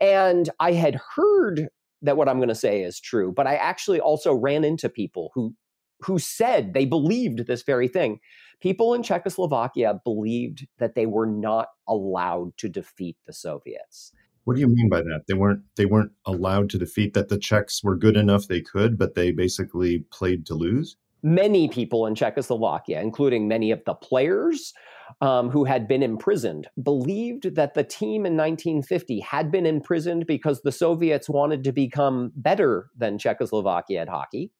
And 0.00 0.48
I 0.60 0.72
had 0.72 1.00
heard 1.16 1.68
that 2.02 2.16
what 2.16 2.28
I'm 2.28 2.36
going 2.36 2.48
to 2.48 2.54
say 2.54 2.82
is 2.82 3.00
true, 3.00 3.32
but 3.32 3.46
I 3.46 3.56
actually 3.56 3.98
also 3.98 4.32
ran 4.34 4.62
into 4.64 4.88
people 4.88 5.30
who 5.34 5.54
who 6.00 6.18
said 6.18 6.74
they 6.74 6.84
believed 6.84 7.46
this 7.46 7.62
very 7.62 7.88
thing. 7.88 8.20
People 8.60 8.94
in 8.94 9.02
Czechoslovakia 9.02 10.00
believed 10.04 10.66
that 10.78 10.94
they 10.94 11.06
were 11.06 11.26
not 11.26 11.68
allowed 11.88 12.56
to 12.58 12.68
defeat 12.68 13.16
the 13.26 13.32
Soviets. 13.32 14.12
What 14.44 14.54
do 14.54 14.60
you 14.60 14.68
mean 14.68 14.88
by 14.90 15.00
that? 15.00 15.22
They 15.26 15.34
weren't 15.34 15.62
they 15.76 15.86
weren't 15.86 16.12
allowed 16.26 16.68
to 16.70 16.78
defeat 16.78 17.14
that 17.14 17.28
the 17.28 17.38
Czechs 17.38 17.82
were 17.82 17.96
good 17.96 18.16
enough 18.16 18.46
they 18.46 18.60
could, 18.60 18.98
but 18.98 19.14
they 19.14 19.32
basically 19.32 20.04
played 20.10 20.46
to 20.46 20.54
lose? 20.54 20.96
Many 21.24 21.68
people 21.68 22.06
in 22.06 22.14
Czechoslovakia, 22.14 23.00
including 23.00 23.48
many 23.48 23.70
of 23.70 23.82
the 23.86 23.94
players, 23.94 24.74
um, 25.22 25.48
who 25.48 25.64
had 25.64 25.88
been 25.88 26.02
imprisoned, 26.02 26.68
believed 26.82 27.54
that 27.54 27.72
the 27.72 27.82
team 27.82 28.26
in 28.26 28.36
1950 28.36 29.20
had 29.20 29.50
been 29.50 29.64
imprisoned 29.64 30.26
because 30.26 30.60
the 30.60 30.72
Soviets 30.72 31.28
wanted 31.28 31.64
to 31.64 31.72
become 31.72 32.30
better 32.36 32.90
than 32.96 33.18
Czechoslovakia 33.18 34.02
at 34.02 34.08
hockey. 34.08 34.50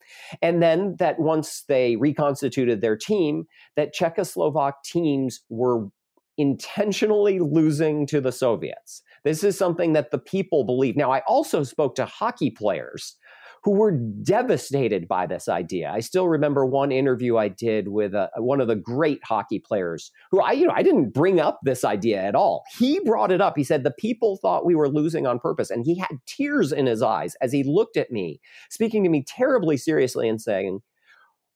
And 0.40 0.62
then 0.62 0.96
that 0.98 1.18
once 1.18 1.64
they 1.68 1.96
reconstituted 1.96 2.80
their 2.80 2.96
team, 2.96 3.44
that 3.76 3.94
Czechoslovak 3.94 4.72
teams 4.84 5.40
were 5.50 5.88
intentionally 6.36 7.38
losing 7.38 8.06
to 8.06 8.20
the 8.20 8.32
Soviets. 8.32 9.02
This 9.22 9.44
is 9.44 9.56
something 9.56 9.92
that 9.92 10.10
the 10.10 10.18
people 10.18 10.64
believe. 10.64 10.96
Now, 10.96 11.12
I 11.12 11.20
also 11.26 11.62
spoke 11.62 11.94
to 11.96 12.06
hockey 12.06 12.50
players 12.50 13.16
who 13.64 13.70
were 13.70 13.92
devastated 13.92 15.08
by 15.08 15.26
this 15.26 15.48
idea. 15.48 15.90
I 15.90 16.00
still 16.00 16.28
remember 16.28 16.66
one 16.66 16.92
interview 16.92 17.38
I 17.38 17.48
did 17.48 17.88
with 17.88 18.14
a, 18.14 18.30
one 18.36 18.60
of 18.60 18.68
the 18.68 18.76
great 18.76 19.20
hockey 19.24 19.58
players 19.58 20.12
who 20.30 20.40
I, 20.40 20.52
you 20.52 20.66
know, 20.66 20.74
I 20.76 20.82
didn't 20.82 21.14
bring 21.14 21.40
up 21.40 21.60
this 21.62 21.82
idea 21.82 22.22
at 22.22 22.34
all. 22.34 22.64
He 22.78 23.00
brought 23.00 23.32
it 23.32 23.40
up. 23.40 23.54
He 23.56 23.64
said 23.64 23.82
the 23.82 23.90
people 23.90 24.38
thought 24.42 24.66
we 24.66 24.74
were 24.74 24.88
losing 24.88 25.26
on 25.26 25.38
purpose, 25.38 25.70
and 25.70 25.84
he 25.84 25.98
had 25.98 26.18
tears 26.26 26.72
in 26.72 26.84
his 26.84 27.00
eyes 27.00 27.36
as 27.40 27.52
he 27.52 27.64
looked 27.64 27.96
at 27.96 28.10
me, 28.10 28.38
speaking 28.68 29.02
to 29.02 29.10
me 29.10 29.24
terribly 29.26 29.78
seriously 29.78 30.28
and 30.28 30.40
saying, 30.40 30.80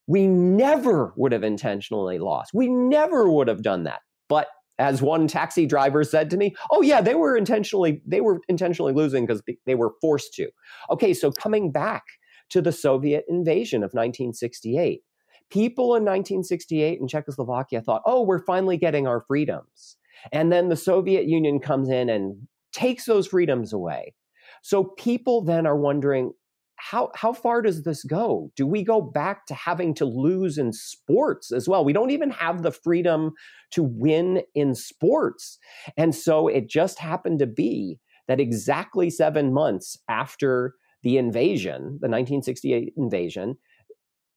"We 0.07 0.27
never 0.27 1.12
would 1.16 1.33
have 1.33 1.44
intentionally 1.44 2.18
lost. 2.18 2.53
We 2.55 2.68
never 2.68 3.31
would 3.31 3.49
have 3.49 3.62
done 3.62 3.85
that." 3.85 4.01
But 4.31 4.49
as 4.79 5.03
one 5.03 5.27
taxi 5.27 5.67
driver 5.67 6.05
said 6.05 6.31
to 6.31 6.37
me, 6.37 6.55
"Oh 6.71 6.83
yeah, 6.83 7.01
they 7.01 7.14
were 7.14 7.37
intentionally 7.37 8.03
they 8.07 8.21
were 8.21 8.41
intentionally 8.49 8.93
losing 8.93 9.27
because 9.27 9.43
they 9.67 9.75
were 9.75 9.95
forced 10.01 10.35
to." 10.35 10.51
Okay, 10.91 11.12
so 11.14 11.31
coming 11.31 11.71
back 11.71 12.05
to 12.51 12.62
the 12.62 12.73
Soviet 12.73 13.25
invasion 13.29 13.83
of 13.83 13.93
1968. 13.93 15.03
People 15.51 15.95
in 15.95 16.05
1968 16.05 17.01
in 17.01 17.09
Czechoslovakia 17.09 17.81
thought, 17.81 18.03
"Oh, 18.07 18.23
we're 18.23 18.45
finally 18.45 18.77
getting 18.77 19.07
our 19.07 19.25
freedoms." 19.27 19.97
And 20.33 20.53
then 20.53 20.69
the 20.69 20.77
Soviet 20.77 21.27
Union 21.27 21.61
comes 21.61 21.88
in 21.88 22.09
and 22.09 22.49
takes 22.73 23.05
those 23.05 23.27
freedoms 23.27 23.73
away. 23.73 24.14
So 24.62 24.85
people 24.85 25.43
then 25.43 25.67
are 25.67 25.77
wondering, 25.77 26.33
how 26.79 27.11
how 27.14 27.33
far 27.33 27.61
does 27.61 27.83
this 27.83 28.05
go? 28.05 28.51
Do 28.57 28.67
we 28.67 28.83
go 28.83 29.01
back 29.01 29.47
to 29.47 29.55
having 29.55 29.95
to 29.95 30.05
lose 30.05 30.59
in 30.59 30.73
sports 30.73 31.53
as 31.53 31.69
well? 31.69 31.85
We 31.85 31.93
don't 31.93 32.11
even 32.11 32.31
have 32.31 32.62
the 32.62 32.71
freedom 32.71 33.33
to 33.73 33.83
win 33.83 34.43
in 34.55 34.75
sports. 34.75 35.59
And 35.97 36.14
so 36.14 36.49
it 36.49 36.69
just 36.69 36.99
happened 36.99 37.41
to 37.41 37.47
be 37.47 37.99
that 38.29 38.41
exactly 38.41 39.11
7 39.11 39.53
months 39.53 39.99
after 40.09 40.75
the 41.03 41.19
invasion, 41.19 41.99
the 42.01 42.09
1968 42.09 42.93
invasion, 42.97 43.57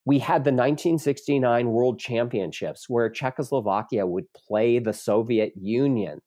we 0.06 0.20
had 0.20 0.44
the 0.44 0.52
1969 0.52 1.70
World 1.70 2.00
Championships 2.00 2.90
where 2.90 3.10
Czechoslovakia 3.10 4.08
would 4.08 4.26
play 4.34 4.80
the 4.80 4.94
Soviet 4.94 5.54
Union. 5.56 6.20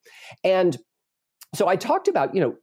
And 0.45 0.79
so 1.55 1.67
I 1.67 1.77
talked 1.77 2.07
about, 2.09 2.35
you 2.35 2.41
know, 2.41 2.55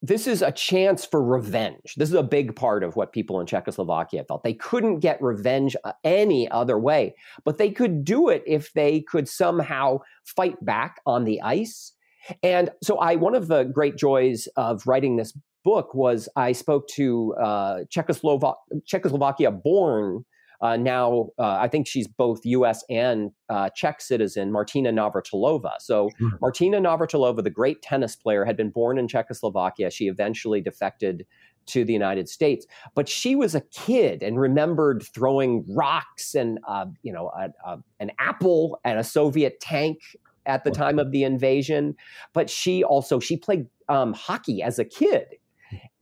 this 0.00 0.26
is 0.26 0.42
a 0.42 0.52
chance 0.52 1.04
for 1.04 1.22
revenge. 1.22 1.94
This 1.96 2.08
is 2.08 2.14
a 2.14 2.22
big 2.22 2.54
part 2.54 2.84
of 2.84 2.94
what 2.94 3.12
people 3.12 3.40
in 3.40 3.46
Czechoslovakia 3.46 4.24
felt. 4.24 4.44
They 4.44 4.54
couldn't 4.54 5.00
get 5.00 5.20
revenge 5.20 5.74
uh, 5.84 5.92
any 6.04 6.48
other 6.50 6.78
way, 6.78 7.14
but 7.44 7.58
they 7.58 7.70
could 7.70 8.04
do 8.04 8.28
it 8.28 8.42
if 8.46 8.72
they 8.74 9.00
could 9.00 9.28
somehow 9.28 9.98
fight 10.24 10.64
back 10.64 11.00
on 11.04 11.24
the 11.24 11.40
ice. 11.42 11.92
And 12.42 12.70
so, 12.82 12.98
I 12.98 13.16
one 13.16 13.34
of 13.34 13.48
the 13.48 13.64
great 13.64 13.96
joys 13.96 14.46
of 14.56 14.86
writing 14.86 15.16
this 15.16 15.36
book 15.64 15.94
was 15.94 16.28
I 16.36 16.52
spoke 16.52 16.86
to 16.94 17.34
uh, 17.40 17.76
Czechoslovak- 17.92 18.56
Czechoslovakia 18.86 19.50
born 19.50 20.24
uh, 20.60 20.76
now, 20.76 21.28
uh, 21.38 21.58
I 21.60 21.68
think 21.68 21.86
she's 21.86 22.08
both 22.08 22.40
U.S. 22.44 22.84
and 22.90 23.30
uh, 23.48 23.70
Czech 23.70 24.00
citizen, 24.00 24.50
Martina 24.50 24.90
Navratilova. 24.90 25.72
So, 25.78 26.10
sure. 26.18 26.30
Martina 26.40 26.80
Navratilova, 26.80 27.44
the 27.44 27.50
great 27.50 27.80
tennis 27.80 28.16
player, 28.16 28.44
had 28.44 28.56
been 28.56 28.70
born 28.70 28.98
in 28.98 29.06
Czechoslovakia. 29.06 29.90
She 29.90 30.08
eventually 30.08 30.60
defected 30.60 31.26
to 31.66 31.84
the 31.84 31.92
United 31.92 32.28
States, 32.28 32.66
but 32.94 33.08
she 33.08 33.36
was 33.36 33.54
a 33.54 33.60
kid 33.60 34.22
and 34.22 34.40
remembered 34.40 35.02
throwing 35.14 35.64
rocks 35.68 36.34
and 36.34 36.58
uh, 36.66 36.86
you 37.02 37.12
know 37.12 37.30
a, 37.36 37.50
a, 37.64 37.78
an 38.00 38.10
apple 38.18 38.80
at 38.84 38.96
a 38.96 39.04
Soviet 39.04 39.60
tank 39.60 39.98
at 40.46 40.64
the 40.64 40.70
time 40.70 40.98
of 40.98 41.12
the 41.12 41.24
invasion. 41.24 41.94
But 42.32 42.48
she 42.50 42.82
also 42.82 43.20
she 43.20 43.36
played 43.36 43.66
um, 43.88 44.14
hockey 44.14 44.62
as 44.62 44.78
a 44.78 44.84
kid, 44.84 45.26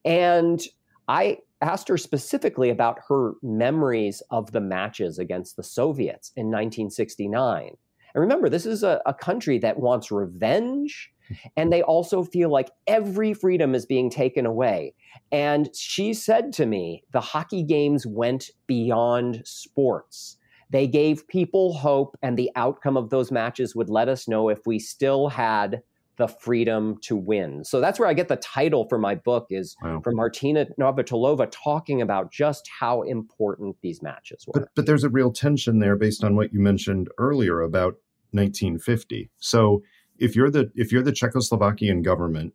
and 0.05 0.63
I 1.09 1.39
asked 1.67 1.89
her 1.89 1.99
specifically 1.99 2.71
about 2.71 3.01
her 3.09 3.33
memories 3.43 4.23
of 4.31 4.53
the 4.53 4.61
matches 4.61 5.19
against 5.19 5.57
the 5.57 5.63
Soviets 5.63 6.33
in 6.37 6.47
1969. 6.47 7.77
And 8.15 8.21
remember, 8.21 8.49
this 8.49 8.67
is 8.67 8.83
a, 8.83 9.03
a 9.05 9.13
country 9.13 9.59
that 9.59 9.79
wants 9.79 10.11
revenge 10.11 11.13
And 11.57 11.73
they 11.73 11.83
also 11.83 12.23
feel 12.23 12.51
like 12.51 12.71
every 12.87 13.35
freedom 13.35 13.75
is 13.75 13.87
being 13.87 14.11
taken 14.11 14.47
away. 14.47 14.95
And 15.33 15.75
she 15.75 16.15
said 16.15 16.53
to 16.55 16.67
me, 16.67 17.03
the 17.13 17.21
hockey 17.21 17.63
games 17.63 18.07
went 18.07 18.51
beyond 18.67 19.43
sports. 19.45 20.39
They 20.71 20.87
gave 20.87 21.29
people 21.29 21.75
hope, 21.75 22.17
and 22.23 22.37
the 22.37 22.51
outcome 22.57 22.97
of 22.97 23.11
those 23.11 23.31
matches 23.31 23.77
would 23.77 23.89
let 23.89 24.09
us 24.09 24.27
know 24.27 24.49
if 24.49 24.67
we 24.67 24.79
still 24.79 25.29
had 25.29 25.83
the 26.17 26.29
freedom 26.29 26.99
to 27.03 27.17
win. 27.17 27.63
So 27.65 27.81
that's 27.81 27.99
where 27.99 28.09
I 28.09 28.15
get 28.15 28.29
the 28.29 28.37
title 28.37 28.87
for 28.89 28.99
my 28.99 29.15
book 29.15 29.47
is 29.51 29.77
wow. 29.83 30.01
from 30.03 30.17
Martina 30.17 30.67
Navratilova 30.81 31.49
talking 31.51 32.01
about 32.01 32.33
just 32.33 32.69
how 32.81 33.03
important 33.03 33.77
these 33.83 34.03
matches 34.03 34.45
were. 34.47 34.61
But, 34.61 34.69
but 34.75 34.87
there's 34.87 35.05
a 35.05 35.11
real 35.11 35.31
tension 35.31 35.79
there 35.79 35.97
based 35.97 36.25
on 36.25 36.35
what 36.37 36.53
you 36.53 36.61
mentioned 36.61 37.09
earlier 37.19 37.61
about 37.61 37.95
1950. 38.33 39.31
So 39.39 39.83
if 40.19 40.35
you're 40.35 40.51
the 40.51 40.71
if 40.75 40.91
you're 40.91 41.03
the 41.03 41.13
Czechoslovakian 41.13 42.03
government 42.03 42.55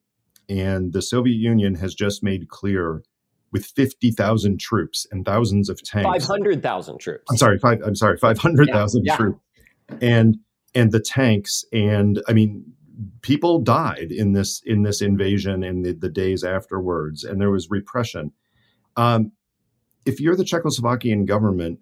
and 0.50 0.94
the 0.94 1.02
Soviet 1.02 1.36
Union 1.36 1.76
has 1.76 1.94
just 1.94 2.24
made 2.24 2.50
clear 2.50 3.04
with 3.52 3.66
50,000 3.66 4.60
troops 4.60 5.06
and 5.12 5.26
thousands 5.26 5.70
of 5.70 5.84
tanks 5.84 6.26
500,000 6.26 7.00
troops. 7.00 7.24
I'm 7.30 7.38
sorry, 7.38 7.60
five 7.60 7.82
I'm 7.86 7.96
sorry, 7.96 8.18
500,000 8.18 9.04
yeah, 9.04 9.12
yeah. 9.12 9.18
troops. 9.18 9.40
And 10.02 10.38
and 10.74 10.92
the 10.92 11.02
tanks 11.02 11.66
and 11.74 12.22
I 12.28 12.34
mean 12.34 12.64
people 13.22 13.60
died 13.60 14.12
in 14.12 14.34
this 14.34 14.62
in 14.66 14.84
this 14.84 15.02
invasion 15.02 15.64
in 15.64 15.84
the, 15.84 15.94
the 15.94 16.10
days 16.10 16.44
afterwards 16.44 17.24
and 17.24 17.40
there 17.40 17.52
was 17.52 17.70
repression 17.70 18.32
um, 18.98 19.32
if 20.06 20.20
you're 20.20 20.36
the 20.36 20.44
czechoslovakian 20.44 21.26
government 21.26 21.80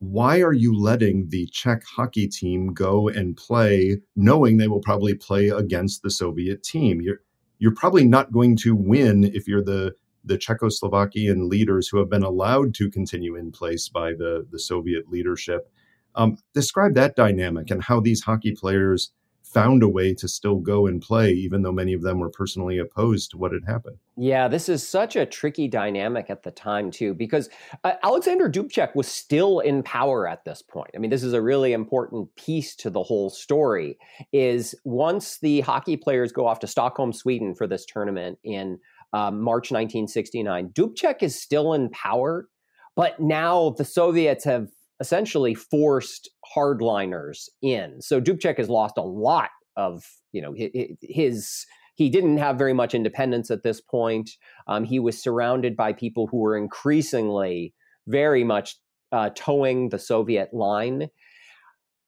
why 0.00 0.40
are 0.40 0.52
you 0.52 0.78
letting 0.78 1.28
the 1.30 1.46
czech 1.52 1.82
hockey 1.84 2.28
team 2.28 2.72
go 2.72 3.08
and 3.08 3.36
play 3.36 4.00
knowing 4.14 4.56
they 4.56 4.68
will 4.68 4.80
probably 4.80 5.14
play 5.14 5.48
against 5.48 6.02
the 6.02 6.10
soviet 6.10 6.62
team 6.62 7.00
you're 7.00 7.20
you're 7.58 7.74
probably 7.74 8.04
not 8.04 8.32
going 8.32 8.56
to 8.56 8.74
win 8.74 9.24
if 9.24 9.48
you're 9.48 9.64
the 9.64 9.94
the 10.24 10.38
Czechoslovakian 10.38 11.48
leaders 11.48 11.88
who 11.88 11.98
have 11.98 12.10
been 12.10 12.22
allowed 12.22 12.74
to 12.74 12.90
continue 12.90 13.34
in 13.34 13.50
place 13.50 13.88
by 13.88 14.12
the, 14.12 14.46
the 14.50 14.58
Soviet 14.58 15.08
leadership. 15.08 15.70
Um, 16.14 16.36
describe 16.54 16.94
that 16.94 17.16
dynamic 17.16 17.70
and 17.70 17.82
how 17.82 18.00
these 18.00 18.22
hockey 18.22 18.52
players 18.52 19.12
found 19.52 19.82
a 19.82 19.88
way 19.88 20.14
to 20.14 20.28
still 20.28 20.56
go 20.56 20.86
and 20.86 21.00
play, 21.00 21.32
even 21.32 21.62
though 21.62 21.72
many 21.72 21.92
of 21.92 22.02
them 22.02 22.18
were 22.18 22.30
personally 22.30 22.78
opposed 22.78 23.30
to 23.30 23.38
what 23.38 23.52
had 23.52 23.64
happened. 23.66 23.96
Yeah, 24.16 24.48
this 24.48 24.68
is 24.68 24.86
such 24.86 25.16
a 25.16 25.24
tricky 25.24 25.68
dynamic 25.68 26.28
at 26.28 26.42
the 26.42 26.50
time, 26.50 26.90
too, 26.90 27.14
because 27.14 27.48
uh, 27.84 27.94
Alexander 28.02 28.50
Dubček 28.50 28.94
was 28.94 29.08
still 29.08 29.60
in 29.60 29.82
power 29.82 30.28
at 30.28 30.44
this 30.44 30.62
point. 30.62 30.90
I 30.94 30.98
mean, 30.98 31.10
this 31.10 31.22
is 31.22 31.32
a 31.32 31.42
really 31.42 31.72
important 31.72 32.34
piece 32.36 32.76
to 32.76 32.90
the 32.90 33.02
whole 33.02 33.30
story. 33.30 33.98
Is 34.32 34.74
once 34.84 35.38
the 35.38 35.60
hockey 35.60 35.96
players 35.96 36.32
go 36.32 36.46
off 36.46 36.60
to 36.60 36.66
Stockholm, 36.66 37.12
Sweden 37.12 37.54
for 37.54 37.66
this 37.66 37.86
tournament 37.86 38.38
in 38.44 38.78
um, 39.12 39.40
March 39.40 39.70
1969, 39.70 40.70
Dubček 40.70 41.22
is 41.22 41.40
still 41.40 41.72
in 41.72 41.88
power, 41.90 42.48
but 42.96 43.18
now 43.20 43.70
the 43.78 43.84
Soviets 43.84 44.44
have 44.44 44.68
essentially 45.00 45.54
forced 45.54 46.30
hardliners 46.56 47.48
in. 47.62 48.00
So 48.00 48.20
Dubček 48.20 48.58
has 48.58 48.68
lost 48.68 48.96
a 48.96 49.02
lot 49.02 49.50
of, 49.76 50.04
you 50.32 50.42
know, 50.42 50.54
his 51.02 51.66
he 51.94 52.08
didn't 52.08 52.38
have 52.38 52.56
very 52.56 52.72
much 52.72 52.94
independence 52.94 53.50
at 53.50 53.64
this 53.64 53.80
point. 53.80 54.30
Um, 54.68 54.84
he 54.84 55.00
was 55.00 55.20
surrounded 55.20 55.76
by 55.76 55.92
people 55.92 56.28
who 56.28 56.38
were 56.38 56.56
increasingly 56.56 57.74
very 58.06 58.44
much 58.44 58.76
uh, 59.10 59.30
toeing 59.34 59.88
the 59.88 59.98
Soviet 59.98 60.54
line. 60.54 61.08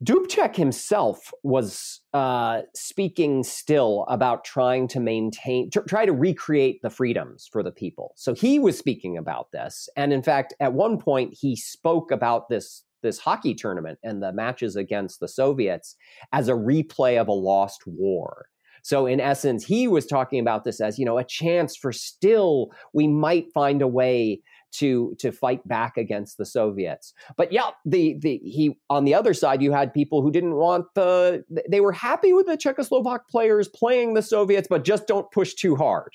Dubček 0.02 0.56
himself 0.56 1.30
was 1.42 2.00
uh, 2.14 2.62
speaking 2.74 3.42
still 3.42 4.06
about 4.08 4.44
trying 4.44 4.88
to 4.88 5.00
maintain, 5.00 5.68
try 5.70 6.06
to 6.06 6.12
recreate 6.12 6.80
the 6.82 6.88
freedoms 6.88 7.48
for 7.52 7.62
the 7.62 7.70
people. 7.70 8.14
So 8.16 8.32
he 8.32 8.58
was 8.58 8.78
speaking 8.78 9.18
about 9.18 9.52
this, 9.52 9.90
and 9.96 10.12
in 10.12 10.22
fact, 10.22 10.54
at 10.58 10.72
one 10.72 10.98
point, 10.98 11.36
he 11.38 11.54
spoke 11.54 12.10
about 12.10 12.48
this 12.48 12.84
this 13.02 13.18
hockey 13.18 13.54
tournament 13.54 13.98
and 14.02 14.22
the 14.22 14.32
matches 14.32 14.76
against 14.76 15.20
the 15.20 15.28
Soviets 15.28 15.96
as 16.32 16.48
a 16.48 16.52
replay 16.52 17.18
of 17.18 17.28
a 17.28 17.32
lost 17.32 17.82
war. 17.86 18.46
So 18.82 19.06
in 19.06 19.20
essence, 19.20 19.64
he 19.64 19.88
was 19.88 20.06
talking 20.06 20.40
about 20.40 20.64
this 20.64 20.80
as 20.80 20.98
you 20.98 21.04
know 21.04 21.18
a 21.18 21.24
chance 21.24 21.76
for 21.76 21.92
still 21.92 22.70
we 22.94 23.06
might 23.06 23.52
find 23.52 23.82
a 23.82 23.88
way 23.88 24.40
to 24.72 25.14
to 25.18 25.32
fight 25.32 25.66
back 25.66 25.96
against 25.96 26.38
the 26.38 26.46
Soviets. 26.46 27.12
But 27.36 27.52
yeah, 27.52 27.70
the 27.84 28.16
the 28.20 28.40
he 28.44 28.78
on 28.88 29.04
the 29.04 29.14
other 29.14 29.34
side 29.34 29.62
you 29.62 29.72
had 29.72 29.92
people 29.92 30.22
who 30.22 30.30
didn't 30.30 30.54
want 30.54 30.86
the 30.94 31.44
they 31.68 31.80
were 31.80 31.92
happy 31.92 32.32
with 32.32 32.46
the 32.46 32.56
Czechoslovak 32.56 33.20
players 33.30 33.68
playing 33.68 34.14
the 34.14 34.22
Soviets 34.22 34.68
but 34.68 34.84
just 34.84 35.06
don't 35.06 35.30
push 35.30 35.54
too 35.54 35.76
hard. 35.76 36.10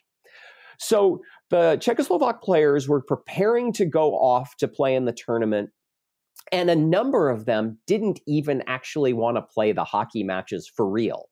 So 0.77 1.21
the 1.49 1.77
Czechoslovak 1.81 2.41
players 2.41 2.87
were 2.87 3.01
preparing 3.01 3.71
to 3.73 3.85
go 3.85 4.13
off 4.13 4.57
to 4.57 4.67
play 4.67 4.95
in 4.95 5.05
the 5.05 5.13
tournament 5.13 5.69
and 6.51 6.69
a 6.69 6.75
number 6.75 7.29
of 7.29 7.45
them 7.45 7.79
didn't 7.87 8.19
even 8.27 8.63
actually 8.67 9.13
want 9.13 9.37
to 9.37 9.41
play 9.41 9.71
the 9.71 9.83
hockey 9.83 10.23
matches 10.23 10.69
for 10.73 10.87
real. 10.87 11.29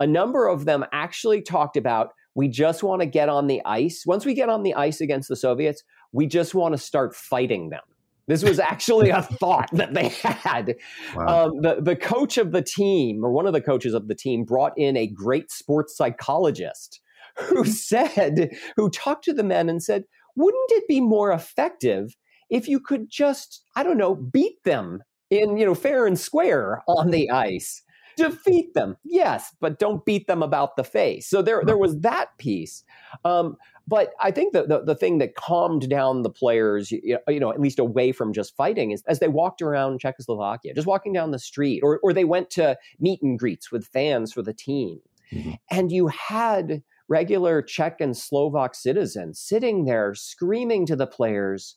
A 0.00 0.06
number 0.06 0.48
of 0.48 0.64
them 0.64 0.84
actually 0.92 1.40
talked 1.40 1.76
about 1.76 2.10
we 2.34 2.48
just 2.48 2.82
want 2.82 3.00
to 3.00 3.06
get 3.06 3.30
on 3.30 3.46
the 3.46 3.62
ice. 3.64 4.04
Once 4.04 4.26
we 4.26 4.34
get 4.34 4.50
on 4.50 4.62
the 4.62 4.74
ice 4.74 5.00
against 5.00 5.28
the 5.28 5.36
Soviets, 5.36 5.82
we 6.16 6.26
just 6.26 6.54
want 6.54 6.72
to 6.72 6.78
start 6.78 7.14
fighting 7.14 7.68
them. 7.68 7.82
This 8.26 8.42
was 8.42 8.58
actually 8.58 9.10
a 9.10 9.22
thought 9.40 9.68
that 9.72 9.92
they 9.92 10.08
had. 10.08 10.76
Wow. 11.14 11.46
Um, 11.46 11.60
the, 11.60 11.76
the 11.80 11.94
coach 11.94 12.38
of 12.38 12.52
the 12.52 12.62
team, 12.62 13.22
or 13.22 13.30
one 13.30 13.46
of 13.46 13.52
the 13.52 13.60
coaches 13.60 13.92
of 13.92 14.08
the 14.08 14.14
team, 14.14 14.44
brought 14.44 14.72
in 14.78 14.96
a 14.96 15.06
great 15.06 15.52
sports 15.52 15.94
psychologist 15.94 17.00
who 17.36 17.64
said, 17.90 18.50
who 18.76 18.88
talked 18.88 19.24
to 19.26 19.34
the 19.34 19.44
men 19.44 19.68
and 19.68 19.82
said, 19.82 20.04
wouldn't 20.34 20.72
it 20.72 20.88
be 20.88 21.02
more 21.02 21.30
effective 21.32 22.16
if 22.48 22.66
you 22.66 22.80
could 22.80 23.10
just, 23.10 23.62
I 23.76 23.82
don't 23.82 23.98
know, 23.98 24.14
beat 24.14 24.64
them 24.64 25.02
in, 25.30 25.58
you 25.58 25.66
know, 25.66 25.74
fair 25.74 26.06
and 26.06 26.18
square 26.18 26.82
on 26.88 27.10
the 27.10 27.30
ice 27.30 27.82
defeat 28.16 28.72
them 28.72 28.96
yes 29.04 29.54
but 29.60 29.78
don't 29.78 30.06
beat 30.06 30.26
them 30.26 30.42
about 30.42 30.74
the 30.76 30.84
face 30.84 31.28
so 31.28 31.42
there 31.42 31.62
there 31.66 31.76
was 31.76 32.00
that 32.00 32.28
piece 32.38 32.82
um, 33.26 33.56
but 33.88 34.12
I 34.20 34.30
think 34.30 34.52
the, 34.52 34.64
the, 34.64 34.82
the 34.82 34.94
thing 34.94 35.18
that 35.18 35.36
calmed 35.36 35.88
down 35.88 36.22
the 36.22 36.30
players, 36.30 36.90
you 36.90 37.18
know, 37.28 37.52
at 37.52 37.60
least 37.60 37.78
away 37.78 38.12
from 38.12 38.32
just 38.32 38.56
fighting, 38.56 38.90
is 38.90 39.02
as 39.06 39.20
they 39.20 39.28
walked 39.28 39.62
around 39.62 40.00
Czechoslovakia, 40.00 40.74
just 40.74 40.86
walking 40.86 41.12
down 41.12 41.30
the 41.30 41.38
street, 41.38 41.80
or 41.82 42.00
or 42.02 42.12
they 42.12 42.24
went 42.24 42.50
to 42.50 42.76
meet 42.98 43.22
and 43.22 43.38
greets 43.38 43.70
with 43.70 43.86
fans 43.86 44.32
for 44.32 44.42
the 44.42 44.54
team, 44.54 45.00
mm-hmm. 45.32 45.52
and 45.70 45.92
you 45.92 46.08
had 46.08 46.82
regular 47.08 47.62
Czech 47.62 48.00
and 48.00 48.16
Slovak 48.16 48.74
citizens 48.74 49.38
sitting 49.40 49.84
there 49.84 50.14
screaming 50.14 50.86
to 50.86 50.96
the 50.96 51.06
players, 51.06 51.76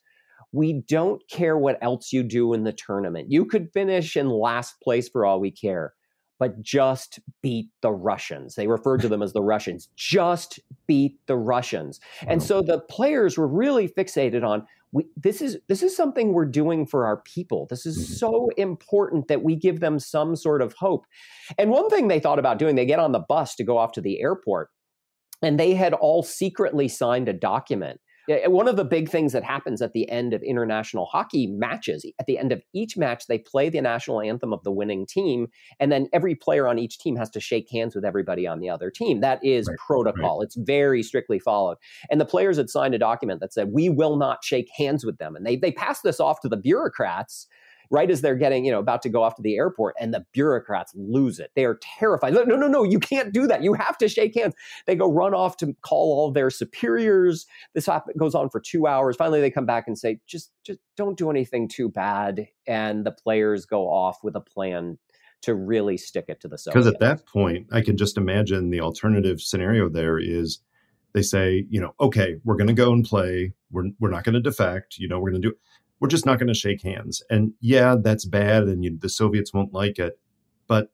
we 0.51 0.81
don't 0.87 1.21
care 1.29 1.57
what 1.57 1.77
else 1.81 2.11
you 2.11 2.23
do 2.23 2.53
in 2.53 2.63
the 2.63 2.73
tournament. 2.73 3.27
You 3.29 3.45
could 3.45 3.71
finish 3.71 4.17
in 4.17 4.29
last 4.29 4.81
place 4.81 5.07
for 5.07 5.25
all 5.25 5.39
we 5.39 5.51
care, 5.51 5.93
but 6.39 6.61
just 6.61 7.19
beat 7.41 7.69
the 7.81 7.91
Russians. 7.91 8.55
They 8.55 8.67
referred 8.67 9.01
to 9.01 9.09
them 9.09 9.21
as 9.21 9.33
the 9.33 9.41
Russians. 9.43 9.89
Just 9.95 10.59
beat 10.87 11.19
the 11.27 11.37
Russians. 11.37 11.99
And 12.25 12.41
so 12.41 12.61
the 12.61 12.79
players 12.79 13.37
were 13.37 13.47
really 13.47 13.87
fixated 13.87 14.43
on 14.43 14.65
we, 14.91 15.05
this 15.15 15.41
is 15.41 15.59
this 15.67 15.83
is 15.83 15.95
something 15.95 16.33
we're 16.33 16.45
doing 16.45 16.85
for 16.85 17.05
our 17.05 17.17
people. 17.17 17.67
This 17.69 17.85
is 17.85 17.97
mm-hmm. 17.97 18.13
so 18.13 18.49
important 18.57 19.27
that 19.27 19.43
we 19.43 19.55
give 19.55 19.81
them 19.81 19.99
some 19.99 20.35
sort 20.35 20.61
of 20.61 20.73
hope. 20.73 21.05
And 21.57 21.69
one 21.69 21.89
thing 21.89 22.07
they 22.07 22.19
thought 22.19 22.39
about 22.39 22.57
doing, 22.57 22.75
they 22.75 22.87
get 22.87 22.97
on 22.97 23.11
the 23.11 23.19
bus 23.19 23.53
to 23.55 23.63
go 23.63 23.77
off 23.77 23.91
to 23.93 24.01
the 24.01 24.19
airport, 24.19 24.69
and 25.43 25.59
they 25.59 25.75
had 25.75 25.93
all 25.93 26.23
secretly 26.23 26.87
signed 26.87 27.29
a 27.29 27.33
document 27.33 27.99
one 28.45 28.67
of 28.67 28.75
the 28.75 28.85
big 28.85 29.09
things 29.09 29.33
that 29.33 29.43
happens 29.43 29.81
at 29.81 29.93
the 29.93 30.09
end 30.09 30.33
of 30.33 30.43
international 30.43 31.05
hockey 31.05 31.47
matches, 31.47 32.05
at 32.19 32.25
the 32.25 32.37
end 32.37 32.51
of 32.51 32.61
each 32.73 32.97
match, 32.97 33.27
they 33.27 33.39
play 33.39 33.69
the 33.69 33.81
national 33.81 34.21
anthem 34.21 34.53
of 34.53 34.63
the 34.63 34.71
winning 34.71 35.05
team, 35.05 35.47
and 35.79 35.91
then 35.91 36.07
every 36.13 36.35
player 36.35 36.67
on 36.67 36.77
each 36.77 36.99
team 36.99 37.15
has 37.15 37.29
to 37.31 37.39
shake 37.39 37.69
hands 37.71 37.95
with 37.95 38.05
everybody 38.05 38.45
on 38.45 38.59
the 38.59 38.69
other 38.69 38.91
team. 38.91 39.21
That 39.21 39.43
is 39.43 39.67
right, 39.67 39.77
protocol. 39.77 40.39
Right. 40.39 40.45
It's 40.45 40.55
very 40.55 41.01
strictly 41.03 41.39
followed. 41.39 41.77
And 42.09 42.21
the 42.21 42.25
players 42.25 42.57
had 42.57 42.69
signed 42.69 42.93
a 42.93 42.99
document 42.99 43.39
that 43.41 43.53
said, 43.53 43.73
"We 43.73 43.89
will 43.89 44.15
not 44.15 44.43
shake 44.43 44.69
hands 44.77 45.05
with 45.05 45.17
them," 45.17 45.35
and 45.35 45.45
they 45.45 45.55
they 45.55 45.71
passed 45.71 46.03
this 46.03 46.19
off 46.19 46.41
to 46.41 46.49
the 46.49 46.57
bureaucrats 46.57 47.47
right 47.91 48.09
as 48.09 48.21
they're 48.21 48.35
getting, 48.35 48.65
you 48.65 48.71
know, 48.71 48.79
about 48.79 49.01
to 49.01 49.09
go 49.09 49.23
off 49.23 49.35
to 49.35 49.41
the 49.41 49.55
airport, 49.55 49.95
and 49.99 50.13
the 50.13 50.25
bureaucrats 50.31 50.93
lose 50.95 51.39
it. 51.39 51.51
They 51.55 51.65
are 51.65 51.79
terrified. 51.81 52.33
No, 52.33 52.43
no, 52.43 52.67
no, 52.67 52.83
you 52.83 52.99
can't 52.99 53.33
do 53.33 53.47
that. 53.47 53.63
You 53.63 53.73
have 53.73 53.97
to 53.99 54.07
shake 54.07 54.35
hands. 54.35 54.53
They 54.85 54.95
go 54.95 55.11
run 55.11 55.33
off 55.33 55.57
to 55.57 55.75
call 55.81 56.17
all 56.17 56.31
their 56.31 56.49
superiors. 56.49 57.45
This 57.73 57.89
goes 58.17 58.35
on 58.35 58.49
for 58.49 58.59
two 58.59 58.87
hours. 58.87 59.15
Finally, 59.15 59.41
they 59.41 59.51
come 59.51 59.65
back 59.65 59.87
and 59.87 59.97
say, 59.97 60.19
just, 60.27 60.51
just 60.63 60.79
don't 60.97 61.17
do 61.17 61.29
anything 61.29 61.67
too 61.67 61.89
bad. 61.89 62.47
And 62.67 63.05
the 63.05 63.11
players 63.11 63.65
go 63.65 63.89
off 63.89 64.23
with 64.23 64.35
a 64.35 64.41
plan 64.41 64.97
to 65.41 65.55
really 65.55 65.97
stick 65.97 66.25
it 66.27 66.41
to 66.41 66.47
the 66.47 66.57
Soviets. 66.57 66.85
Because 66.85 66.93
at 66.93 66.99
that 66.99 67.25
point, 67.25 67.67
I 67.71 67.81
can 67.81 67.97
just 67.97 68.17
imagine 68.17 68.69
the 68.69 68.81
alternative 68.81 69.41
scenario 69.41 69.89
there 69.89 70.19
is 70.19 70.59
they 71.13 71.21
say, 71.21 71.65
you 71.69 71.81
know, 71.81 71.95
okay, 71.99 72.35
we're 72.43 72.57
going 72.57 72.67
to 72.67 72.73
go 72.73 72.91
and 72.91 73.03
play. 73.03 73.53
We're, 73.71 73.85
we're 73.99 74.11
not 74.11 74.23
going 74.23 74.35
to 74.35 74.41
defect. 74.41 74.97
You 74.97 75.07
know, 75.07 75.19
we're 75.19 75.31
going 75.31 75.41
to 75.41 75.49
do 75.49 75.55
we're 75.99 76.07
just 76.09 76.25
not 76.25 76.39
going 76.39 76.47
to 76.47 76.53
shake 76.53 76.81
hands. 76.81 77.21
And 77.29 77.53
yeah, 77.59 77.95
that's 78.01 78.25
bad, 78.25 78.63
and 78.63 78.83
you, 78.83 78.97
the 78.97 79.09
Soviets 79.09 79.53
won't 79.53 79.73
like 79.73 79.99
it. 79.99 80.17
But 80.67 80.91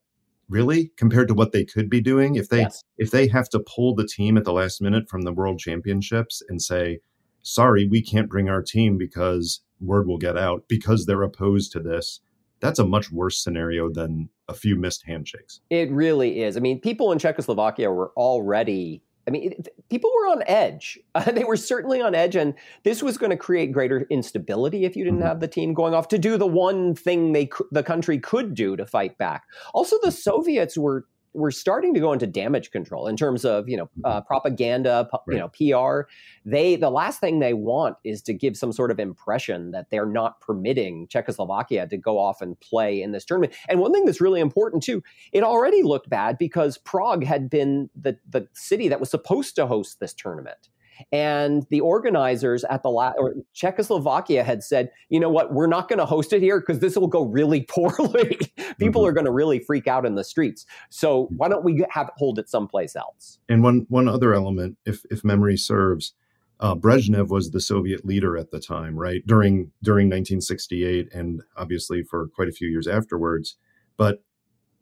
really 0.48 0.92
compared 0.96 1.28
to 1.28 1.34
what 1.34 1.52
they 1.52 1.64
could 1.64 1.90
be 1.90 2.00
doing 2.00 2.36
if 2.36 2.48
they 2.48 2.60
Yes. 2.60 2.84
if 2.98 3.10
they 3.10 3.26
have 3.28 3.48
to 3.50 3.58
pull 3.58 3.94
the 3.94 4.06
team 4.06 4.36
at 4.36 4.44
the 4.44 4.52
last 4.52 4.80
minute 4.80 5.08
from 5.08 5.22
the 5.22 5.32
world 5.32 5.58
championships 5.58 6.40
and 6.48 6.62
say 6.62 7.00
sorry 7.42 7.86
we 7.88 8.00
can't 8.00 8.28
bring 8.28 8.48
our 8.48 8.62
team 8.62 8.96
because 8.96 9.62
word 9.80 10.06
will 10.06 10.18
get 10.18 10.36
out 10.38 10.64
because 10.68 11.04
they're 11.04 11.22
opposed 11.24 11.72
to 11.72 11.80
this 11.80 12.20
that's 12.60 12.78
a 12.78 12.86
much 12.86 13.10
worse 13.10 13.42
scenario 13.42 13.90
than 13.90 14.28
a 14.48 14.54
few 14.54 14.76
missed 14.76 15.02
handshakes 15.04 15.60
It 15.68 15.90
really 15.90 16.42
is. 16.42 16.56
I 16.56 16.60
mean, 16.60 16.80
people 16.80 17.10
in 17.10 17.18
Czechoslovakia 17.18 17.90
were 17.90 18.12
already. 18.16 19.02
I 19.26 19.30
mean, 19.30 19.52
it, 19.52 19.68
people 19.90 20.10
were 20.14 20.28
on 20.28 20.42
edge. 20.46 20.98
Uh, 21.14 21.30
they 21.32 21.44
were 21.44 21.56
certainly 21.56 22.00
on 22.00 22.14
edge, 22.14 22.36
and 22.36 22.54
this 22.84 23.02
was 23.02 23.18
going 23.18 23.30
to 23.30 23.36
create 23.36 23.72
greater 23.72 24.06
instability 24.10 24.84
if 24.84 24.96
you 24.96 25.04
didn't 25.04 25.20
Mhm. 25.20 25.26
have 25.26 25.40
the 25.40 25.48
team 25.48 25.74
going 25.74 25.94
off 25.94 26.08
to 26.08 26.18
do 26.18 26.36
the 26.36 26.46
one 26.46 26.94
thing 26.94 27.32
they 27.32 27.48
the 27.72 27.82
country 27.82 28.18
could 28.18 28.54
do 28.54 28.76
to 28.76 28.86
fight 28.86 29.18
back. 29.18 29.44
Also, 29.74 29.96
the 30.02 30.12
Soviets 30.12 30.76
were 30.78 31.06
were 31.36 31.50
starting 31.50 31.94
to 31.94 32.00
go 32.00 32.12
into 32.12 32.26
damage 32.26 32.70
control 32.70 33.06
in 33.06 33.16
terms 33.16 33.44
of 33.44 33.68
you 33.68 33.76
know 33.76 33.88
uh, 34.04 34.20
propaganda, 34.22 35.08
pu- 35.10 35.32
you 35.32 35.38
know 35.38 35.48
PR. 35.48 36.08
They 36.44 36.76
the 36.76 36.90
last 36.90 37.20
thing 37.20 37.38
they 37.38 37.52
want 37.52 37.96
is 38.04 38.22
to 38.22 38.34
give 38.34 38.56
some 38.56 38.72
sort 38.72 38.90
of 38.90 38.98
impression 38.98 39.70
that 39.72 39.90
they're 39.90 40.06
not 40.06 40.40
permitting 40.40 41.06
Czechoslovakia 41.08 41.86
to 41.88 41.96
go 41.96 42.18
off 42.18 42.40
and 42.40 42.58
play 42.60 43.02
in 43.02 43.12
this 43.12 43.24
tournament. 43.24 43.54
And 43.68 43.80
one 43.80 43.92
thing 43.92 44.06
that's 44.06 44.20
really 44.20 44.40
important 44.40 44.82
too, 44.82 45.02
it 45.32 45.42
already 45.42 45.82
looked 45.82 46.08
bad 46.08 46.38
because 46.38 46.78
Prague 46.78 47.24
had 47.24 47.50
been 47.50 47.90
the 47.94 48.18
the 48.28 48.48
city 48.54 48.88
that 48.88 49.00
was 49.00 49.10
supposed 49.10 49.54
to 49.56 49.66
host 49.66 50.00
this 50.00 50.14
tournament. 50.14 50.68
And 51.12 51.66
the 51.70 51.80
organizers 51.80 52.64
at 52.64 52.82
the 52.82 52.88
la- 52.90 53.12
or 53.18 53.34
Czechoslovakia 53.52 54.42
had 54.44 54.62
said, 54.62 54.90
you 55.08 55.20
know 55.20 55.30
what, 55.30 55.52
we're 55.52 55.66
not 55.66 55.88
going 55.88 55.98
to 55.98 56.06
host 56.06 56.32
it 56.32 56.40
here 56.42 56.60
because 56.60 56.78
this 56.80 56.96
will 56.96 57.08
go 57.08 57.22
really 57.24 57.62
poorly. 57.68 58.38
People 58.78 59.02
Mhm. 59.02 59.08
are 59.08 59.12
going 59.12 59.24
to 59.26 59.32
really 59.32 59.58
freak 59.58 59.86
out 59.86 60.04
in 60.06 60.14
the 60.14 60.24
streets. 60.24 60.66
So 60.90 61.28
why 61.36 61.48
don't 61.48 61.64
we 61.64 61.84
have 61.90 62.10
hold 62.16 62.38
it 62.38 62.48
someplace 62.48 62.96
else? 62.96 63.38
And 63.48 63.62
one 63.62 63.86
one 63.88 64.08
other 64.08 64.34
element, 64.34 64.76
if 64.84 65.04
if 65.10 65.24
memory 65.24 65.56
serves, 65.56 66.14
uh, 66.60 66.74
Brezhnev 66.74 67.28
was 67.28 67.50
the 67.50 67.60
Soviet 67.60 68.04
leader 68.06 68.36
at 68.36 68.50
the 68.50 68.60
time, 68.60 68.96
right? 68.98 69.22
During 69.26 69.72
during 69.82 70.06
1968, 70.08 71.12
and 71.12 71.42
obviously 71.56 72.02
for 72.02 72.28
quite 72.28 72.48
a 72.48 72.52
few 72.52 72.68
years 72.68 72.86
afterwards. 72.86 73.56
But 73.96 74.22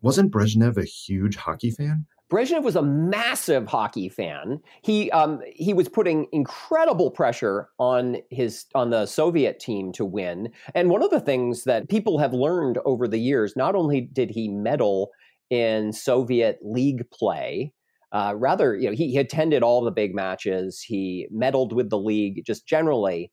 wasn't 0.03 0.33
Brezhnev 0.33 0.77
a 0.77 0.85
huge 0.85 1.37
hockey 1.37 1.71
fan? 1.71 2.07
Brezhnev 2.33 2.62
was 2.62 2.77
a 2.77 2.83
massive 2.83 3.66
hockey 3.66 4.09
fan. 4.09 4.61
He 4.83 5.11
um, 5.11 5.41
he 5.55 5.75
was 5.75 5.89
putting 5.89 6.27
incredible 6.33 7.11
pressure 7.11 7.68
on 7.79 8.16
his 8.31 8.64
on 8.75 8.91
the 8.91 9.07
Soviet 9.07 9.61
team 9.61 9.93
to 9.93 10.05
win. 10.05 10.51
And 10.75 10.91
one 10.91 11.03
of 11.03 11.11
the 11.11 11.20
things 11.20 11.64
that 11.64 11.89
people 11.89 12.18
have 12.18 12.33
learned 12.33 12.79
over 12.85 13.07
the 13.07 13.18
years, 13.18 13.55
not 13.57 13.75
only 13.75 14.01
did 14.01 14.31
he 14.31 14.49
medal 14.49 15.11
in 15.51 15.93
Soviet 15.93 16.59
league 16.62 17.09
play, 17.11 17.72
uh, 18.14 18.33
rather, 18.37 18.77
you 18.77 18.89
know, 18.89 18.95
he, 18.95 19.11
he 19.11 19.18
attended 19.18 19.62
all 19.62 19.83
the 19.83 19.91
big 19.91 20.14
matches. 20.14 20.81
He 20.81 21.27
medaled 21.35 21.72
with 21.72 21.91
the 21.91 21.99
league, 21.99 22.45
just 22.47 22.64
generally. 22.66 23.33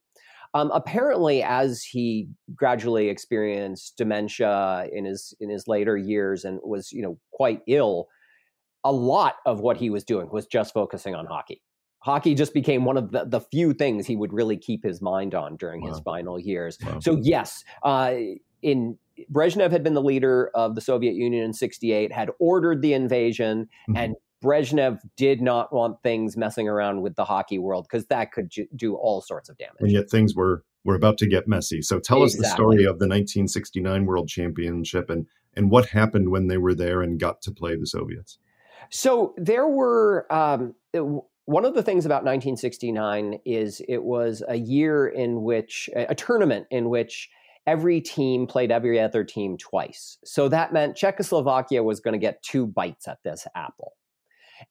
Um, 0.54 0.72
apparently, 0.74 1.44
as 1.44 1.84
he 1.84 2.28
gradually 2.56 3.08
experienced 3.08 3.96
dementia 3.98 4.88
in 4.92 5.06
his 5.06 5.34
in 5.40 5.50
his 5.50 5.66
later 5.68 5.96
years 5.96 6.44
and 6.44 6.60
was, 6.64 6.92
you 6.92 7.02
know, 7.02 7.18
quite 7.32 7.62
ill, 7.68 8.08
a 8.84 8.92
lot 8.92 9.36
of 9.46 9.60
what 9.60 9.78
he 9.78 9.90
was 9.90 10.04
doing 10.04 10.30
was 10.32 10.46
just 10.48 10.74
focusing 10.74 11.16
on 11.16 11.26
hockey. 11.26 11.62
Hockey 12.00 12.34
just 12.34 12.54
became 12.54 12.84
one 12.84 12.98
of 12.98 13.12
the, 13.12 13.26
the 13.26 13.40
few 13.40 13.74
things 13.74 14.08
he 14.08 14.16
would 14.16 14.34
really 14.34 14.58
keep 14.58 14.84
his 14.84 15.02
mind 15.02 15.36
on 15.36 15.56
during 15.56 15.82
his 15.86 16.00
final 16.00 16.40
years. 16.40 16.78
Wow. 16.84 17.00
So 17.00 17.20
yes, 17.22 17.64
uh, 17.84 18.16
in 18.64 18.98
Brezhnev 19.32 19.70
had 19.72 19.84
been 19.84 19.94
the 19.94 20.02
leader 20.02 20.50
of 20.56 20.74
the 20.74 20.82
Soviet 20.82 21.14
Union 21.14 21.44
in 21.44 21.54
'68, 21.54 22.12
had 22.12 22.32
ordered 22.40 22.82
the 22.82 22.94
invasion, 22.94 23.70
Mhm. 23.88 23.98
and 23.98 24.16
Brezhnev 24.44 25.00
did 25.16 25.42
not 25.42 25.72
want 25.72 26.02
things 26.02 26.36
messing 26.36 26.68
around 26.68 27.04
with 27.04 27.16
the 27.16 27.26
hockey 27.26 27.60
world 27.60 27.86
because 27.88 28.08
that 28.08 28.32
could 28.32 28.50
ju- 28.50 28.66
do 28.76 28.96
all 28.96 29.22
sorts 29.22 29.50
of 29.50 29.58
damage. 29.60 29.76
and 29.82 29.92
yet 29.92 30.10
things 30.10 30.34
were 30.36 30.64
were 30.84 30.96
about 30.96 31.20
to 31.20 31.28
get 31.28 31.48
messy. 31.48 31.80
So 31.84 32.00
tell 32.00 32.24
us 32.24 32.36
the 32.36 32.46
story 32.46 32.84
of 32.86 32.98
the 32.98 33.06
1969 33.06 34.06
World 34.08 34.28
Championship 34.28 35.12
and 35.12 35.28
and 35.56 35.70
what 35.70 35.88
happened 35.90 36.30
when 36.32 36.48
they 36.48 36.58
were 36.58 36.74
there 36.74 37.04
and 37.04 37.20
got 37.20 37.44
to 37.44 37.52
play 37.52 37.76
the 37.76 37.86
Soviets. 37.86 38.40
So 38.90 39.34
there 39.38 39.68
were 39.68 40.32
um, 40.34 40.74
one 41.46 41.66
of 41.66 41.74
the 41.74 41.84
things 41.84 42.06
about 42.06 42.24
1969 42.24 43.40
is 43.46 43.82
it 43.88 44.04
was 44.04 44.44
a 44.48 44.56
year 44.56 45.08
in 45.08 45.44
which 45.44 45.90
a 45.96 46.16
tournament 46.16 46.68
in 46.72 46.90
which 46.90 47.30
every 47.68 48.02
team 48.02 48.48
played 48.48 48.72
every 48.72 49.00
other 49.00 49.24
team 49.24 49.58
twice. 49.58 50.18
So 50.26 50.50
that 50.50 50.74
meant 50.74 50.96
Czechoslovakia 50.96 51.84
was 51.84 52.00
going 52.00 52.14
to 52.14 52.20
get 52.20 52.42
two 52.42 52.66
bites 52.66 53.08
at 53.08 53.20
this 53.24 53.48
apple. 53.56 53.94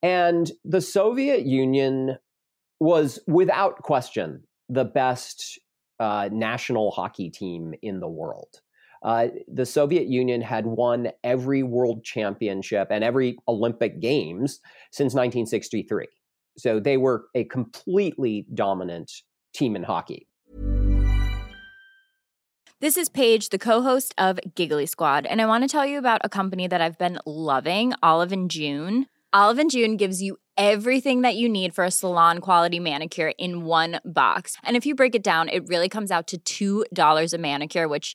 And 0.02 0.50
the 0.64 0.80
Soviet 0.80 1.44
Union 1.44 2.18
was 2.78 3.20
without 3.26 3.78
question 3.82 4.44
the 4.68 4.84
best 4.84 5.58
uh, 5.98 6.28
national 6.32 6.90
hockey 6.92 7.30
team 7.30 7.74
in 7.82 8.00
the 8.00 8.08
world. 8.08 8.60
Uh, 9.02 9.28
the 9.48 9.64
Soviet 9.64 10.06
Union 10.06 10.40
had 10.40 10.66
won 10.66 11.10
every 11.24 11.62
world 11.62 12.04
championship 12.04 12.88
and 12.90 13.02
every 13.02 13.38
Olympic 13.48 14.00
Games 14.00 14.60
since 14.90 15.14
1963. 15.14 16.06
So 16.58 16.80
they 16.80 16.96
were 16.96 17.26
a 17.34 17.44
completely 17.44 18.46
dominant 18.52 19.10
team 19.54 19.76
in 19.76 19.82
hockey. 19.82 20.26
This 22.80 22.96
is 22.96 23.10
Paige, 23.10 23.50
the 23.50 23.58
co-host 23.58 24.14
of 24.16 24.40
Giggly 24.54 24.86
Squad, 24.86 25.26
and 25.26 25.42
I 25.42 25.46
want 25.46 25.64
to 25.64 25.68
tell 25.68 25.84
you 25.84 25.98
about 25.98 26.22
a 26.24 26.30
company 26.30 26.66
that 26.66 26.80
I've 26.80 26.96
been 26.96 27.18
loving, 27.26 27.92
Olive 28.02 28.32
and 28.32 28.50
June. 28.50 29.06
Olive 29.34 29.58
and 29.58 29.70
June 29.70 29.96
gives 29.98 30.22
you 30.22 30.38
everything 30.56 31.20
that 31.20 31.36
you 31.36 31.46
need 31.46 31.74
for 31.74 31.84
a 31.84 31.90
salon 31.90 32.38
quality 32.38 32.80
manicure 32.80 33.32
in 33.38 33.64
one 33.64 34.00
box. 34.04 34.56
And 34.64 34.76
if 34.76 34.86
you 34.86 34.94
break 34.94 35.14
it 35.14 35.22
down, 35.22 35.50
it 35.50 35.68
really 35.68 35.88
comes 35.90 36.10
out 36.10 36.32
to 36.38 36.84
$2 36.86 37.32
a 37.34 37.38
manicure, 37.38 37.86
which 37.86 38.14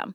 them. 0.00 0.14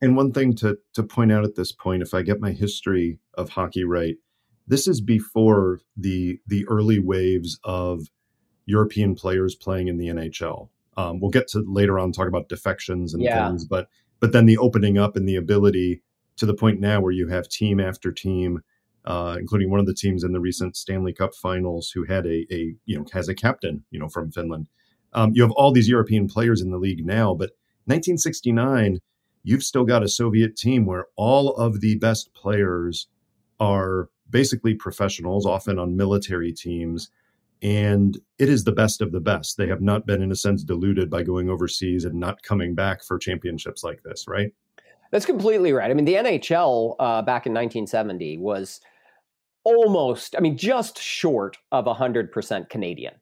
And 0.00 0.16
one 0.16 0.32
thing 0.32 0.54
to 0.56 0.78
to 0.94 1.02
point 1.02 1.32
out 1.32 1.44
at 1.44 1.56
this 1.56 1.72
point, 1.72 2.02
if 2.02 2.14
I 2.14 2.22
get 2.22 2.40
my 2.40 2.52
history 2.52 3.18
of 3.34 3.50
hockey 3.50 3.84
right, 3.84 4.16
this 4.66 4.86
is 4.86 5.00
before 5.00 5.80
the 5.96 6.38
the 6.46 6.66
early 6.68 6.98
waves 7.00 7.58
of 7.64 8.02
European 8.66 9.14
players 9.14 9.54
playing 9.54 9.88
in 9.88 9.96
the 9.98 10.08
NHL. 10.08 10.68
Um, 10.96 11.20
we'll 11.20 11.30
get 11.30 11.48
to 11.48 11.64
later 11.66 11.98
on 11.98 12.12
talk 12.12 12.28
about 12.28 12.48
defections 12.48 13.14
and 13.14 13.22
Yeah. 13.22 13.48
things, 13.48 13.64
but 13.64 13.88
but 14.20 14.32
then 14.32 14.46
the 14.46 14.58
opening 14.58 14.98
up 14.98 15.16
and 15.16 15.28
the 15.28 15.36
ability 15.36 16.02
to 16.36 16.46
the 16.46 16.54
point 16.54 16.80
now 16.80 17.00
where 17.00 17.12
you 17.12 17.28
have 17.28 17.48
team 17.48 17.80
after 17.80 18.12
team, 18.12 18.60
uh, 19.04 19.36
including 19.38 19.70
one 19.70 19.80
of 19.80 19.86
the 19.86 19.94
teams 19.94 20.22
in 20.22 20.32
the 20.32 20.40
recent 20.40 20.76
Stanley 20.76 21.12
Cup 21.12 21.34
Finals 21.34 21.90
who 21.94 22.04
had 22.04 22.24
a 22.26 22.46
a 22.52 22.74
you 22.84 22.96
know 22.98 23.04
has 23.12 23.28
a 23.28 23.34
captain 23.34 23.84
you 23.90 23.98
know 23.98 24.08
from 24.08 24.30
Finland. 24.30 24.68
Um, 25.12 25.32
you 25.34 25.42
have 25.42 25.52
all 25.52 25.72
these 25.72 25.88
European 25.88 26.28
players 26.28 26.60
in 26.60 26.70
the 26.70 26.78
league 26.78 27.04
now, 27.04 27.34
but 27.34 27.50
1969 27.86 29.00
you've 29.42 29.62
still 29.62 29.84
got 29.84 30.02
a 30.02 30.08
Soviet 30.08 30.56
team 30.56 30.86
where 30.86 31.06
all 31.16 31.54
of 31.56 31.80
the 31.80 31.96
best 31.96 32.32
players 32.34 33.06
are 33.60 34.08
basically 34.30 34.74
professionals, 34.74 35.46
often 35.46 35.78
on 35.78 35.96
military 35.96 36.52
teams. 36.52 37.10
and 37.60 38.18
it 38.38 38.48
is 38.48 38.62
the 38.62 38.72
best 38.72 39.00
of 39.00 39.10
the 39.10 39.20
best. 39.20 39.56
They 39.56 39.66
have 39.66 39.80
not 39.80 40.06
been, 40.06 40.22
in 40.22 40.30
a 40.30 40.36
sense, 40.36 40.62
diluted 40.62 41.10
by 41.10 41.24
going 41.24 41.50
overseas 41.50 42.04
and 42.04 42.14
not 42.14 42.42
coming 42.44 42.74
back 42.74 43.02
for 43.02 43.18
championships 43.18 43.82
like 43.82 44.00
this, 44.04 44.26
right? 44.28 44.52
That's 45.10 45.26
completely 45.26 45.72
right. 45.72 45.90
I 45.90 45.94
mean, 45.94 46.04
the 46.04 46.14
NHL 46.14 46.94
uh, 47.00 47.22
back 47.22 47.46
in 47.46 47.52
1970 47.52 48.38
was 48.38 48.80
almost, 49.64 50.36
I 50.36 50.40
mean, 50.40 50.56
just 50.56 51.00
short 51.00 51.56
of 51.72 51.86
100% 51.86 52.68
Canadian. 52.68 53.14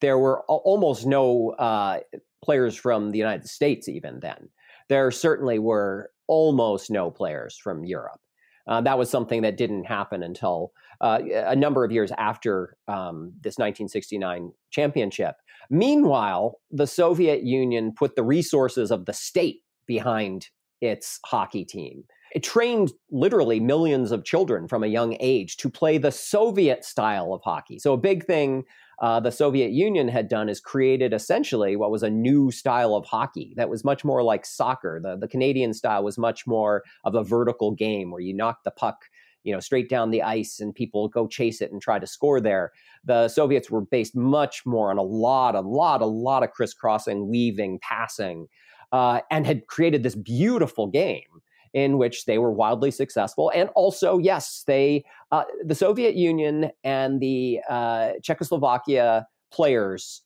There 0.00 0.18
were 0.18 0.40
almost 0.48 1.06
no 1.06 1.50
uh, 1.50 2.00
players 2.42 2.74
from 2.74 3.12
the 3.12 3.18
United 3.18 3.48
States 3.48 3.88
even 3.88 4.20
then. 4.20 4.48
There 4.88 5.10
certainly 5.10 5.58
were 5.58 6.10
almost 6.26 6.90
no 6.90 7.10
players 7.10 7.56
from 7.56 7.84
Europe. 7.84 8.20
Uh, 8.66 8.80
that 8.80 8.98
was 8.98 9.10
something 9.10 9.42
that 9.42 9.56
didn't 9.56 9.84
happen 9.84 10.22
until 10.22 10.72
uh, 11.00 11.18
a 11.32 11.56
number 11.56 11.84
of 11.84 11.92
years 11.92 12.10
after 12.16 12.76
um, 12.88 13.32
this 13.42 13.58
1969 13.58 14.52
championship. 14.70 15.36
Meanwhile, 15.68 16.58
the 16.70 16.86
Soviet 16.86 17.42
Union 17.42 17.92
put 17.94 18.16
the 18.16 18.22
resources 18.22 18.90
of 18.90 19.04
the 19.04 19.12
state 19.12 19.60
behind 19.86 20.48
its 20.80 21.20
hockey 21.26 21.64
team. 21.64 22.04
It 22.34 22.42
trained 22.42 22.92
literally 23.10 23.60
millions 23.60 24.10
of 24.12 24.24
children 24.24 24.66
from 24.66 24.82
a 24.82 24.88
young 24.88 25.16
age 25.20 25.56
to 25.58 25.70
play 25.70 25.98
the 25.98 26.10
Soviet 26.10 26.84
style 26.84 27.32
of 27.32 27.42
hockey. 27.42 27.78
So, 27.78 27.92
a 27.92 27.98
big 27.98 28.24
thing 28.24 28.64
uh, 29.00 29.20
the 29.20 29.30
Soviet 29.30 29.70
Union 29.70 30.08
had 30.08 30.28
done 30.28 30.48
is 30.48 30.60
created 30.60 31.12
essentially 31.12 31.76
what 31.76 31.90
was 31.90 32.02
a 32.02 32.10
new 32.10 32.50
style 32.50 32.94
of 32.94 33.04
hockey 33.04 33.54
that 33.56 33.68
was 33.68 33.84
much 33.84 34.04
more 34.04 34.22
like 34.22 34.46
soccer. 34.46 35.00
The, 35.02 35.16
the 35.16 35.28
Canadian 35.28 35.74
style 35.74 36.04
was 36.04 36.18
much 36.18 36.46
more 36.46 36.82
of 37.04 37.14
a 37.14 37.24
vertical 37.24 37.72
game 37.72 38.10
where 38.10 38.20
you 38.20 38.34
knock 38.34 38.64
the 38.64 38.70
puck 38.70 39.04
you 39.44 39.52
know 39.52 39.60
straight 39.60 39.88
down 39.88 40.10
the 40.10 40.22
ice 40.22 40.58
and 40.58 40.74
people 40.74 41.06
go 41.08 41.28
chase 41.28 41.60
it 41.60 41.70
and 41.70 41.80
try 41.80 41.98
to 41.98 42.06
score 42.06 42.40
there 42.40 42.72
the 43.04 43.28
soviets 43.28 43.70
were 43.70 43.82
based 43.82 44.16
much 44.16 44.64
more 44.66 44.90
on 44.90 44.98
a 44.98 45.02
lot 45.02 45.54
a 45.54 45.60
lot 45.60 46.00
a 46.00 46.06
lot 46.06 46.42
of 46.42 46.50
crisscrossing 46.50 47.28
weaving 47.28 47.78
passing 47.80 48.48
uh, 48.92 49.20
and 49.30 49.46
had 49.46 49.66
created 49.66 50.02
this 50.02 50.14
beautiful 50.14 50.86
game 50.86 51.42
in 51.74 51.98
which 51.98 52.24
they 52.24 52.38
were 52.38 52.52
wildly 52.52 52.90
successful. 52.90 53.52
And 53.54 53.68
also, 53.74 54.18
yes, 54.18 54.64
they 54.66 55.04
uh, 55.30 55.44
the 55.62 55.74
Soviet 55.74 56.14
Union 56.14 56.70
and 56.82 57.20
the 57.20 57.60
uh, 57.68 58.12
Czechoslovakia 58.22 59.26
players 59.52 60.22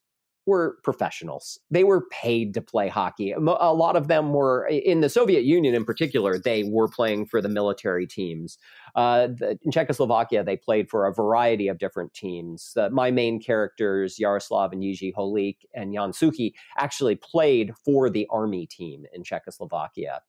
were 0.49 0.77
professionals. 0.83 1.59
They 1.69 1.83
were 1.83 2.07
paid 2.09 2.53
to 2.55 2.61
play 2.61 2.87
hockey. 2.89 3.31
A 3.31 3.39
lot 3.39 3.95
of 3.95 4.07
them 4.07 4.33
were 4.33 4.65
in 4.67 5.01
the 5.01 5.09
Soviet 5.09 5.43
Union, 5.43 5.75
in 5.75 5.85
particular. 5.85 6.39
They 6.39 6.63
were 6.63 6.87
playing 6.87 7.27
for 7.27 7.41
the 7.41 7.49
military 7.49 8.07
teams. 8.07 8.57
Uh, 8.95 9.27
the, 9.27 9.59
in 9.63 9.71
Czechoslovakia, 9.71 10.43
they 10.43 10.57
played 10.57 10.89
for 10.89 11.05
a 11.05 11.13
variety 11.13 11.67
of 11.67 11.77
different 11.77 12.13
teams. 12.15 12.75
my 12.91 13.11
main 13.11 13.39
characters, 13.39 14.17
Jaroslav 14.19 14.73
and 14.73 14.81
Jiří 14.81 15.13
Holík 15.13 15.57
and 15.75 15.93
Jan 15.93 16.11
Suchý, 16.11 16.53
actually 16.77 17.15
played 17.15 17.73
for 17.85 18.09
the 18.09 18.27
army 18.31 18.65
team 18.65 19.05
in 19.13 19.23
Czechoslovakia. 19.23 20.21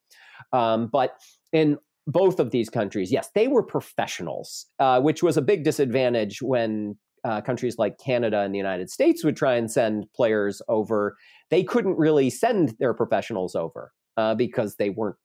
Um, 0.52 0.88
but 0.92 1.16
in 1.52 1.78
both 2.06 2.40
of 2.40 2.50
these 2.50 2.68
countries, 2.68 3.10
yes, 3.10 3.30
they 3.34 3.48
were 3.48 3.62
professionals, 3.62 4.66
uh, 4.78 5.00
which 5.00 5.22
was 5.22 5.36
a 5.36 5.42
big 5.42 5.64
disadvantage 5.64 6.42
when 6.42 6.96
uh, 7.24 7.40
countries 7.40 7.78
like 7.78 7.98
Canada 7.98 8.40
and 8.40 8.54
the 8.54 8.58
United 8.58 8.90
States 8.90 9.24
would 9.24 9.36
try 9.36 9.54
and 9.54 9.70
send 9.70 10.06
players 10.14 10.62
over. 10.68 11.16
They 11.50 11.62
couldn't 11.62 11.96
really 11.96 12.30
send 12.30 12.74
their 12.78 12.94
professionals 12.94 13.54
over 13.54 13.92
uh, 14.16 14.34
because 14.34 14.76
they 14.76 14.90
weren't 14.90 15.16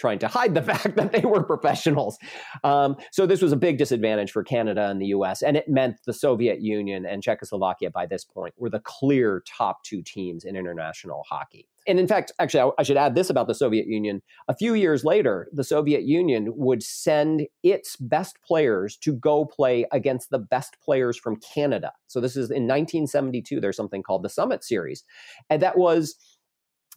trying 0.00 0.18
to 0.20 0.28
hide 0.28 0.54
the 0.54 0.62
fact 0.70 0.96
that 0.96 1.12
they 1.12 1.20
were 1.20 1.42
professionals. 1.42 2.18
Um, 2.64 2.96
so 3.12 3.26
this 3.26 3.42
was 3.42 3.52
a 3.52 3.56
big 3.56 3.78
disadvantage 3.78 4.32
for 4.32 4.42
Canada 4.42 4.88
and 4.88 5.00
the 5.00 5.06
US. 5.06 5.42
And 5.42 5.56
it 5.56 5.68
meant 5.68 5.96
the 6.06 6.12
Soviet 6.12 6.60
Union 6.60 7.06
and 7.06 7.22
Czechoslovakia 7.22 7.90
by 7.90 8.06
this 8.06 8.24
point 8.24 8.54
were 8.56 8.70
the 8.70 8.80
clear 8.80 9.42
top 9.46 9.82
two 9.84 10.02
teams 10.02 10.44
in 10.44 10.56
international 10.56 11.24
hockey. 11.28 11.68
And 11.86 11.98
in 11.98 12.06
fact, 12.06 12.30
actually, 12.38 12.72
I, 12.78 12.82
should 12.82 12.98
add 12.98 13.14
this 13.14 13.30
about 13.30 13.46
the 13.46 13.54
Soviet 13.54 13.86
Union. 13.86 14.20
A 14.48 14.54
few 14.54 14.74
years 14.74 15.02
later, 15.02 15.48
the 15.52 15.64
Soviet 15.64 16.02
Union 16.02 16.52
would 16.54 16.82
send 16.82 17.46
its 17.62 17.96
best 17.96 18.36
players 18.46 18.98
to 18.98 19.14
go 19.14 19.46
play 19.46 19.86
against 19.90 20.30
the 20.30 20.38
best 20.38 20.76
players 20.84 21.16
from 21.16 21.36
Canada. 21.36 21.92
So 22.06 22.20
this 22.20 22.36
is 22.36 22.50
in 22.50 22.68
1972. 22.68 23.60
There's 23.60 23.76
something 23.76 24.02
called 24.02 24.22
the 24.22 24.28
Summit 24.28 24.62
Series. 24.62 25.04
And 25.48 25.62
that 25.62 25.78
was 25.78 26.16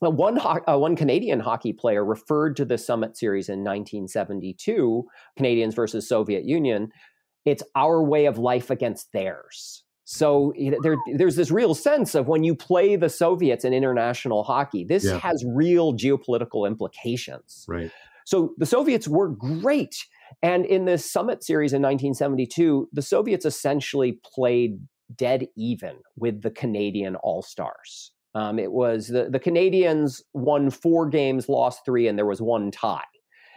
one, 0.10 0.40
uh, 0.40 0.78
one 0.78 0.96
Canadian 0.96 1.40
hockey 1.40 1.74
player 1.74 2.04
referred 2.04 2.56
to 2.58 2.66
the 2.66 2.78
Summit 2.78 3.18
Series 3.18 3.50
in 3.50 3.60
1972, 3.60 5.06
Canadians 5.38 5.76
versus 5.76 6.08
Soviet 6.08 6.46
Union. 6.46 6.90
It's 7.46 7.64
our 7.76 8.04
way 8.04 8.26
of 8.26 8.38
life 8.38 8.70
against 8.70 9.12
theirs. 9.12 9.84
So 10.06 10.54
you 10.56 10.72
know, 10.72 10.78
there, 10.82 10.98
there's 11.16 11.36
this 11.36 11.52
real 11.52 11.74
sense 11.74 12.14
of 12.16 12.28
when 12.28 12.44
you 12.44 12.56
play 12.56 12.96
the 12.96 13.10
Soviets 13.10 13.64
in 13.64 13.74
international 13.74 14.44
hockey, 14.44 14.84
this 14.84 15.06
yeah. 15.06 15.18
has 15.20 15.44
real 15.48 15.94
geopolitical 15.94 16.68
implications. 16.68 17.66
Right. 17.68 17.92
So 18.26 18.54
the 18.58 18.66
Soviets 18.66 19.08
were 19.08 19.30
great. 19.30 20.06
And 20.42 20.66
in 20.66 20.86
this 20.86 21.10
Summit 21.10 21.44
Series 21.44 21.74
in 21.74 21.82
1972, 21.82 22.90
the 22.92 23.02
Soviets 23.02 23.46
essentially 23.46 24.20
played 24.24 24.80
dead 25.16 25.48
even 25.56 25.98
with 26.16 26.42
the 26.42 26.52
Canadian 26.52 27.16
All 27.18 27.42
Stars. 27.42 28.12
Um, 28.36 28.60
it 28.60 28.72
was 28.72 29.08
the, 29.08 29.30
the 29.30 29.40
Canadians 29.40 30.24
won 30.34 30.70
four 30.70 31.08
games, 31.08 31.48
lost 31.48 31.86
three, 31.86 32.08
and 32.08 32.18
there 32.18 32.26
was 32.26 32.42
one 32.42 32.72
tie. 32.72 33.04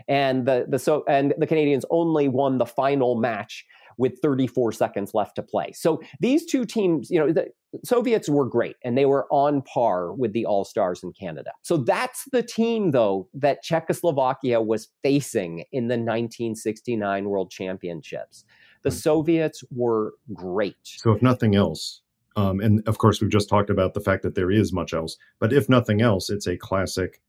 And 0.09 0.47
the 0.47 0.67
the 0.69 0.79
so 0.79 1.05
and 1.09 1.35
the 1.39 1.47
Canadians 1.47 1.85
only 1.91 2.29
won 2.29 2.59
the 2.59 2.67
final 2.67 3.15
match 3.15 3.65
with 3.99 4.19
34 4.21 4.73
seconds 4.73 5.15
left 5.15 5.37
to 5.37 5.43
play. 5.43 5.73
So 5.73 6.01
these 6.21 6.45
two 6.45 6.65
teams, 6.65 7.11
you 7.11 7.19
know, 7.19 7.33
the 7.33 7.49
Soviets 7.85 8.29
were 8.29 8.47
great 8.47 8.77
and 8.85 8.97
they 8.97 9.07
were 9.07 9.27
on 9.31 9.63
par 9.63 10.13
with 10.13 10.33
the 10.33 10.47
All 10.47 10.65
Stars 10.65 11.03
in 11.03 11.13
Canada. 11.13 11.53
So 11.63 11.79
that's 11.79 12.25
the 12.33 12.43
team, 12.43 12.91
though, 12.91 13.29
that 13.35 13.63
Czechoslovakia 13.63 14.61
was 14.61 14.89
facing 15.03 15.65
in 15.73 15.89
the 15.89 15.95
1969 15.95 17.29
World 17.29 17.51
Championships. 17.51 18.45
The 18.83 18.91
hmm. 18.91 18.97
Soviets 18.97 19.65
were 19.71 20.15
great. 20.33 20.77
So, 20.85 21.13
if 21.13 21.23
nothing 21.23 21.55
else, 21.55 22.03
um, 22.37 22.61
and 22.61 22.87
of 22.87 22.99
course, 22.99 23.21
we've 23.21 23.31
just 23.31 23.49
talked 23.49 23.71
about 23.71 23.95
the 23.95 24.01
fact 24.01 24.23
that 24.23 24.35
there 24.35 24.51
is 24.51 24.73
much 24.73 24.93
else. 24.93 25.17
But 25.41 25.53
if 25.53 25.69
nothing 25.69 26.03
else, 26.03 26.29
it's 26.29 26.47
a 26.47 26.57
classic 26.57 27.21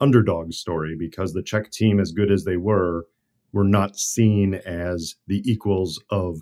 underdog 0.00 0.52
story 0.52 0.96
because 0.98 1.32
the 1.32 1.42
Czech 1.42 1.70
team, 1.70 2.00
as 2.00 2.12
good 2.12 2.32
as 2.32 2.44
they 2.44 2.56
were, 2.56 3.06
were 3.52 3.64
not 3.64 3.96
seen 3.96 4.54
as 4.54 5.14
the 5.26 5.42
equals 5.44 6.02
of 6.10 6.40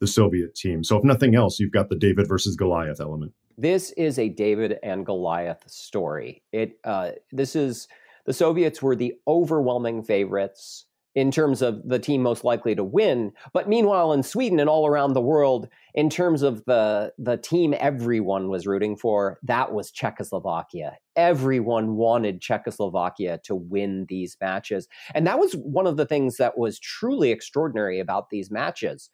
the 0.00 0.06
Soviet 0.06 0.54
team. 0.54 0.84
So, 0.84 0.98
if 0.98 1.04
nothing 1.04 1.34
else, 1.34 1.58
you've 1.58 1.72
got 1.72 1.88
the 1.88 1.96
David 1.96 2.28
versus 2.28 2.56
Goliath 2.56 3.00
element. 3.00 3.32
This 3.56 3.90
is 3.92 4.18
a 4.18 4.28
David 4.28 4.78
and 4.82 5.06
Goliath 5.06 5.68
story. 5.70 6.42
It 6.52 6.78
uh, 6.84 7.12
this 7.30 7.56
is 7.56 7.88
the 8.26 8.32
Soviets 8.32 8.82
were 8.82 8.96
the 8.96 9.14
overwhelming 9.26 10.02
favorites 10.02 10.86
in 11.14 11.30
terms 11.30 11.60
of 11.60 11.86
the 11.86 11.98
team 11.98 12.22
most 12.22 12.42
likely 12.42 12.74
to 12.74 12.84
win. 12.84 13.32
But 13.52 13.68
meanwhile, 13.68 14.12
in 14.12 14.22
Sweden 14.22 14.58
and 14.58 14.68
all 14.68 14.86
around 14.86 15.12
the 15.12 15.20
world, 15.20 15.68
in 15.94 16.08
terms 16.08 16.42
of 16.42 16.64
the 16.64 17.12
the 17.18 17.36
team 17.36 17.74
everyone 17.78 18.48
was 18.48 18.66
rooting 18.66 18.96
for, 18.96 19.38
that 19.42 19.72
was 19.72 19.90
Czechoslovakia. 19.90 20.96
Everyone 21.14 21.96
wanted 21.96 22.40
Czechoslovakia 22.40 23.40
to 23.44 23.54
win 23.54 24.06
these 24.08 24.36
matches, 24.40 24.88
and 25.14 25.26
that 25.26 25.38
was 25.38 25.52
one 25.52 25.86
of 25.86 25.96
the 25.96 26.06
things 26.06 26.36
that 26.38 26.56
was 26.56 26.78
truly 26.78 27.30
extraordinary 27.30 28.00
about 28.00 28.30
these 28.30 28.50
matches. 28.50 29.10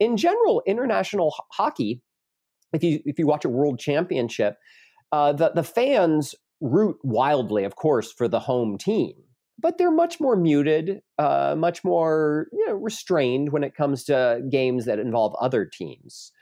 In 0.00 0.16
general, 0.16 0.62
international 0.66 1.34
hockey, 1.52 2.00
if 2.72 2.82
you 2.82 3.00
if 3.04 3.18
you 3.18 3.26
watch 3.26 3.44
a 3.44 3.50
World 3.50 3.78
Championship, 3.78 4.56
uh, 5.12 5.32
the 5.32 5.50
the 5.54 5.62
fans 5.62 6.34
root 6.60 6.96
wildly, 7.02 7.64
of 7.64 7.76
course, 7.76 8.10
for 8.10 8.28
the 8.28 8.40
home 8.40 8.78
team 8.78 9.12
but 9.58 9.78
they're 9.78 9.90
much 9.90 10.20
more 10.20 10.36
muted, 10.36 11.00
uh, 11.18 11.54
much 11.56 11.84
more 11.84 12.48
you 12.52 12.66
know, 12.66 12.74
restrained 12.74 13.52
when 13.52 13.64
it 13.64 13.74
comes 13.74 14.04
to 14.04 14.42
games 14.50 14.84
that 14.84 14.98
involve 14.98 15.34
other 15.40 15.64
teams. 15.64 16.32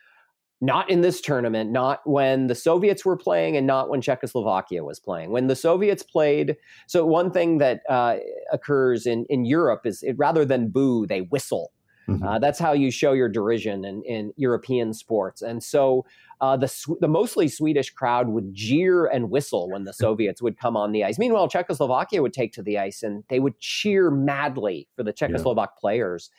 Not 0.60 0.88
in 0.88 1.00
this 1.00 1.20
tournament, 1.20 1.72
not 1.72 2.00
when 2.04 2.46
the 2.46 2.54
Soviets 2.54 3.04
were 3.04 3.16
playing, 3.16 3.56
and 3.56 3.66
not 3.66 3.90
when 3.90 4.00
Czechoslovakia 4.00 4.84
was 4.84 5.00
playing. 5.00 5.32
When 5.32 5.48
the 5.48 5.56
Soviets 5.56 6.04
played, 6.04 6.56
so 6.86 7.04
one 7.04 7.32
thing 7.32 7.58
that 7.58 7.80
uh, 7.88 8.18
occurs 8.52 9.04
in, 9.04 9.26
in 9.28 9.44
Europe 9.44 9.84
is 9.84 10.04
it, 10.04 10.14
rather 10.16 10.44
than 10.44 10.68
boo, 10.68 11.04
they 11.06 11.22
whistle. 11.22 11.72
Mm-hmm. 12.08 12.26
Uh, 12.26 12.38
that's 12.38 12.58
how 12.58 12.72
you 12.72 12.90
show 12.90 13.12
your 13.12 13.28
derision 13.28 13.84
in, 13.84 14.02
in 14.02 14.32
European 14.36 14.92
sports. 14.92 15.42
And 15.42 15.62
so 15.62 16.04
uh, 16.40 16.56
the 16.56 16.96
the 17.00 17.08
mostly 17.08 17.46
Swedish 17.46 17.90
crowd 17.90 18.28
would 18.28 18.52
jeer 18.52 19.06
and 19.06 19.30
whistle 19.30 19.70
when 19.70 19.84
the 19.84 19.92
Soviets 20.04 20.42
would 20.42 20.58
come 20.58 20.76
on 20.76 20.92
the 20.92 21.04
ice. 21.04 21.18
Meanwhile, 21.18 21.48
Czechoslovakia 21.48 22.20
would 22.20 22.32
take 22.32 22.52
to 22.54 22.62
the 22.62 22.78
ice 22.78 23.02
and 23.02 23.22
they 23.28 23.38
would 23.38 23.58
cheer 23.60 24.10
madly 24.10 24.88
for 24.96 25.04
the 25.04 25.12
Czechoslovak 25.12 25.56
yeah. 25.56 25.80
players. 25.80 26.30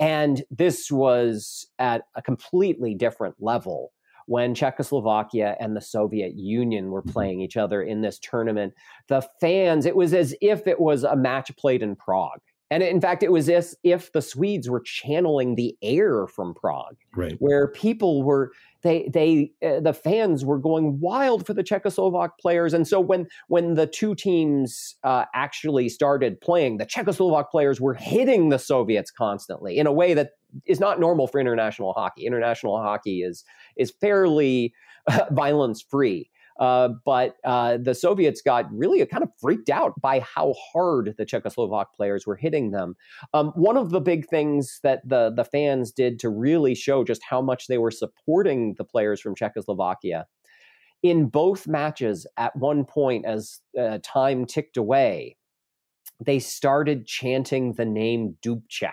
And 0.00 0.42
this 0.50 0.90
was 0.90 1.68
at 1.78 2.02
a 2.16 2.22
completely 2.22 2.94
different 2.94 3.36
level 3.38 3.92
when 4.26 4.54
Czechoslovakia 4.54 5.56
and 5.60 5.76
the 5.76 5.80
Soviet 5.80 6.34
Union 6.34 6.90
were 6.90 7.02
mm-hmm. 7.02 7.10
playing 7.10 7.40
each 7.40 7.56
other 7.56 7.82
in 7.82 8.00
this 8.00 8.18
tournament. 8.18 8.74
The 9.08 9.22
fans, 9.40 9.86
it 9.86 9.94
was 9.94 10.14
as 10.14 10.34
if 10.40 10.66
it 10.66 10.80
was 10.80 11.04
a 11.04 11.14
match 11.14 11.54
played 11.56 11.82
in 11.82 11.94
Prague. 11.94 12.40
And 12.70 12.82
in 12.82 13.00
fact, 13.00 13.22
it 13.22 13.30
was 13.30 13.48
as 13.48 13.76
if 13.84 14.12
the 14.12 14.22
Swedes 14.22 14.70
were 14.70 14.80
channeling 14.80 15.54
the 15.54 15.76
air 15.82 16.26
from 16.26 16.54
Prague, 16.54 16.96
right. 17.14 17.36
where 17.38 17.68
people 17.68 18.22
were 18.22 18.52
they 18.82 19.08
they 19.12 19.52
uh, 19.66 19.80
the 19.80 19.92
fans 19.92 20.44
were 20.44 20.58
going 20.58 20.98
wild 20.98 21.46
for 21.46 21.52
the 21.52 21.62
Czechoslovak 21.62 22.30
players. 22.40 22.72
And 22.72 22.88
so 22.88 23.00
when 23.00 23.26
when 23.48 23.74
the 23.74 23.86
two 23.86 24.14
teams 24.14 24.96
uh, 25.04 25.26
actually 25.34 25.88
started 25.88 26.40
playing, 26.40 26.78
the 26.78 26.86
Czechoslovak 26.86 27.50
players 27.50 27.80
were 27.80 27.94
hitting 27.94 28.48
the 28.48 28.58
Soviets 28.58 29.10
constantly 29.10 29.78
in 29.78 29.86
a 29.86 29.92
way 29.92 30.14
that 30.14 30.30
is 30.66 30.80
not 30.80 30.98
normal 30.98 31.26
for 31.26 31.40
international 31.40 31.92
hockey. 31.92 32.26
International 32.26 32.80
hockey 32.80 33.22
is 33.22 33.44
is 33.76 33.90
fairly 33.90 34.72
violence 35.30 35.82
free. 35.82 36.30
Uh, 36.60 36.90
but 37.04 37.36
uh, 37.44 37.78
the 37.78 37.94
Soviets 37.94 38.40
got 38.40 38.72
really 38.72 39.04
kind 39.06 39.22
of 39.22 39.30
freaked 39.40 39.70
out 39.70 40.00
by 40.00 40.20
how 40.20 40.54
hard 40.72 41.14
the 41.18 41.26
Czechoslovak 41.26 41.86
players 41.94 42.26
were 42.26 42.36
hitting 42.36 42.70
them. 42.70 42.94
Um, 43.32 43.48
one 43.56 43.76
of 43.76 43.90
the 43.90 44.00
big 44.00 44.28
things 44.28 44.80
that 44.82 45.06
the 45.08 45.32
the 45.34 45.44
fans 45.44 45.90
did 45.90 46.18
to 46.20 46.28
really 46.28 46.74
show 46.74 47.02
just 47.04 47.22
how 47.28 47.42
much 47.42 47.66
they 47.66 47.78
were 47.78 47.90
supporting 47.90 48.74
the 48.78 48.84
players 48.84 49.20
from 49.20 49.34
Czechoslovakia 49.34 50.26
in 51.02 51.26
both 51.26 51.66
matches. 51.66 52.26
At 52.36 52.56
one 52.56 52.84
point, 52.84 53.26
as 53.26 53.60
uh, 53.78 53.98
time 54.02 54.46
ticked 54.46 54.76
away, 54.76 55.36
they 56.24 56.38
started 56.38 57.06
chanting 57.06 57.74
the 57.74 57.84
name 57.84 58.36
Dubček 58.42 58.92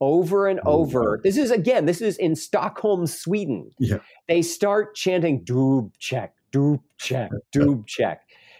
over 0.00 0.46
and 0.46 0.60
oh, 0.64 0.80
over. 0.80 1.20
This 1.22 1.36
is 1.36 1.50
again, 1.50 1.86
this 1.86 2.00
is 2.00 2.16
in 2.18 2.36
Stockholm, 2.36 3.06
Sweden. 3.06 3.70
Yeah. 3.78 3.98
They 4.28 4.42
start 4.42 4.94
chanting 4.94 5.44
Dubček, 5.44 6.30
Dubček, 6.56 7.30
Dubček 7.54 8.18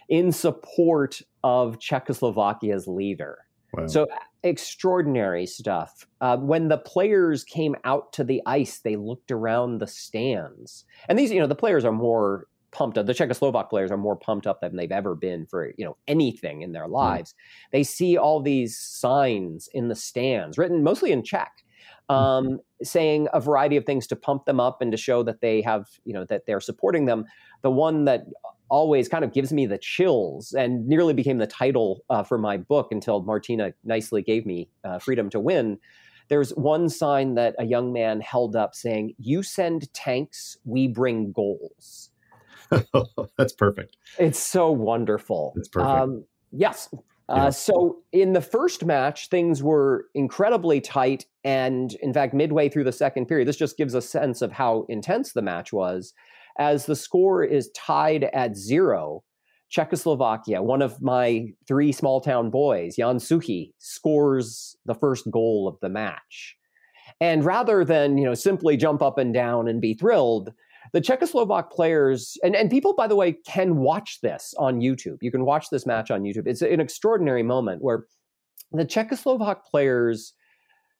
in 0.09 0.31
support 0.31 1.21
of 1.43 1.79
Czechoslovakia's 1.79 2.87
leader. 2.87 3.39
Wow. 3.73 3.87
So 3.87 4.07
extraordinary 4.43 5.45
stuff. 5.45 6.07
Uh, 6.21 6.37
when 6.37 6.69
the 6.69 6.77
players 6.77 7.43
came 7.43 7.75
out 7.83 8.13
to 8.13 8.23
the 8.23 8.41
ice, 8.45 8.79
they 8.79 8.95
looked 8.95 9.31
around 9.31 9.79
the 9.79 9.87
stands, 9.87 10.85
and 11.09 11.19
these, 11.19 11.31
you 11.31 11.39
know, 11.39 11.47
the 11.47 11.55
players 11.55 11.83
are 11.83 11.91
more 11.91 12.47
pumped 12.71 12.97
up. 12.97 13.05
The 13.05 13.13
Czechoslovak 13.13 13.69
players 13.69 13.91
are 13.91 13.97
more 13.97 14.15
pumped 14.15 14.47
up 14.47 14.61
than 14.61 14.75
they've 14.75 14.91
ever 14.91 15.15
been 15.15 15.45
for 15.45 15.73
you 15.77 15.85
know 15.85 15.97
anything 16.07 16.61
in 16.61 16.71
their 16.71 16.87
lives. 16.87 17.31
Mm. 17.31 17.71
They 17.71 17.83
see 17.83 18.17
all 18.17 18.41
these 18.41 18.77
signs 18.77 19.69
in 19.73 19.87
the 19.89 19.95
stands, 19.95 20.57
written 20.57 20.83
mostly 20.83 21.11
in 21.11 21.23
Czech. 21.23 21.63
Um, 22.09 22.59
saying 22.81 23.27
a 23.33 23.39
variety 23.39 23.77
of 23.77 23.85
things 23.85 24.07
to 24.07 24.15
pump 24.15 24.45
them 24.45 24.59
up 24.59 24.81
and 24.81 24.91
to 24.91 24.97
show 24.97 25.23
that 25.23 25.41
they 25.41 25.61
have 25.61 25.87
you 26.05 26.13
know 26.13 26.25
that 26.25 26.45
they're 26.45 26.61
supporting 26.61 27.05
them. 27.05 27.25
The 27.61 27.71
one 27.71 28.05
that 28.05 28.25
always 28.69 29.07
kind 29.07 29.23
of 29.23 29.33
gives 29.33 29.53
me 29.53 29.65
the 29.65 29.77
chills 29.77 30.53
and 30.53 30.87
nearly 30.87 31.13
became 31.13 31.37
the 31.37 31.47
title 31.47 32.03
uh, 32.09 32.23
for 32.23 32.37
my 32.37 32.57
book 32.57 32.89
until 32.91 33.21
Martina 33.21 33.73
nicely 33.83 34.21
gave 34.21 34.45
me 34.45 34.69
uh, 34.83 34.99
freedom 34.99 35.29
to 35.29 35.39
win. 35.39 35.79
There's 36.29 36.51
one 36.51 36.89
sign 36.89 37.35
that 37.35 37.55
a 37.57 37.65
young 37.65 37.93
man 37.93 38.19
held 38.19 38.55
up 38.55 38.75
saying, 38.75 39.13
You 39.17 39.43
send 39.43 39.93
tanks, 39.93 40.57
we 40.65 40.87
bring 40.87 41.31
goals. 41.31 42.09
That's 43.37 43.53
perfect. 43.53 43.95
It's 44.19 44.39
so 44.39 44.71
wonderful. 44.71 45.53
It's 45.55 45.69
perfect. 45.69 45.89
Um, 45.89 46.25
yes. 46.51 46.89
Uh, 47.29 47.51
so 47.51 47.97
in 48.13 48.33
the 48.33 48.41
first 48.41 48.85
match, 48.85 49.27
things 49.27 49.61
were 49.61 50.05
incredibly 50.15 50.79
tight. 50.79 51.25
And 51.43 51.93
in 52.01 52.13
fact, 52.13 52.33
midway 52.33 52.69
through 52.69 52.85
the 52.85 52.91
second 52.91 53.25
period, 53.25 53.47
this 53.47 53.57
just 53.57 53.77
gives 53.77 53.93
a 53.93 54.01
sense 54.01 54.41
of 54.41 54.51
how 54.51 54.85
intense 54.87 55.33
the 55.33 55.41
match 55.41 55.73
was. 55.73 56.13
As 56.57 56.85
the 56.85 56.95
score 56.95 57.43
is 57.43 57.69
tied 57.75 58.23
at 58.33 58.55
zero, 58.55 59.23
Czechoslovakia, 59.69 60.63
one 60.63 60.81
of 60.81 61.01
my 61.01 61.47
three 61.67 61.91
small 61.91 62.21
town 62.21 62.49
boys, 62.49 62.95
Jan 62.95 63.17
Suchý, 63.17 63.71
scores 63.79 64.77
the 64.85 64.95
first 64.95 65.29
goal 65.29 65.67
of 65.67 65.77
the 65.81 65.89
match. 65.89 66.55
And 67.19 67.43
rather 67.43 67.83
than, 67.83 68.17
you 68.17 68.25
know, 68.25 68.33
simply 68.33 68.77
jump 68.77 69.01
up 69.01 69.17
and 69.17 69.33
down 69.33 69.67
and 69.67 69.81
be 69.81 69.93
thrilled, 69.93 70.53
the 70.93 71.01
Czechoslovak 71.01 71.69
players, 71.71 72.37
and, 72.43 72.55
and 72.55 72.69
people, 72.69 72.93
by 72.95 73.07
the 73.07 73.15
way, 73.15 73.33
can 73.45 73.77
watch 73.77 74.19
this 74.21 74.53
on 74.57 74.79
YouTube. 74.79 75.17
You 75.21 75.31
can 75.31 75.45
watch 75.45 75.69
this 75.69 75.85
match 75.85 76.11
on 76.11 76.23
YouTube. 76.23 76.47
It's 76.47 76.61
an 76.61 76.79
extraordinary 76.79 77.43
moment 77.43 77.81
where 77.81 78.05
the 78.71 78.85
Czechoslovak 78.85 79.63
players 79.69 80.33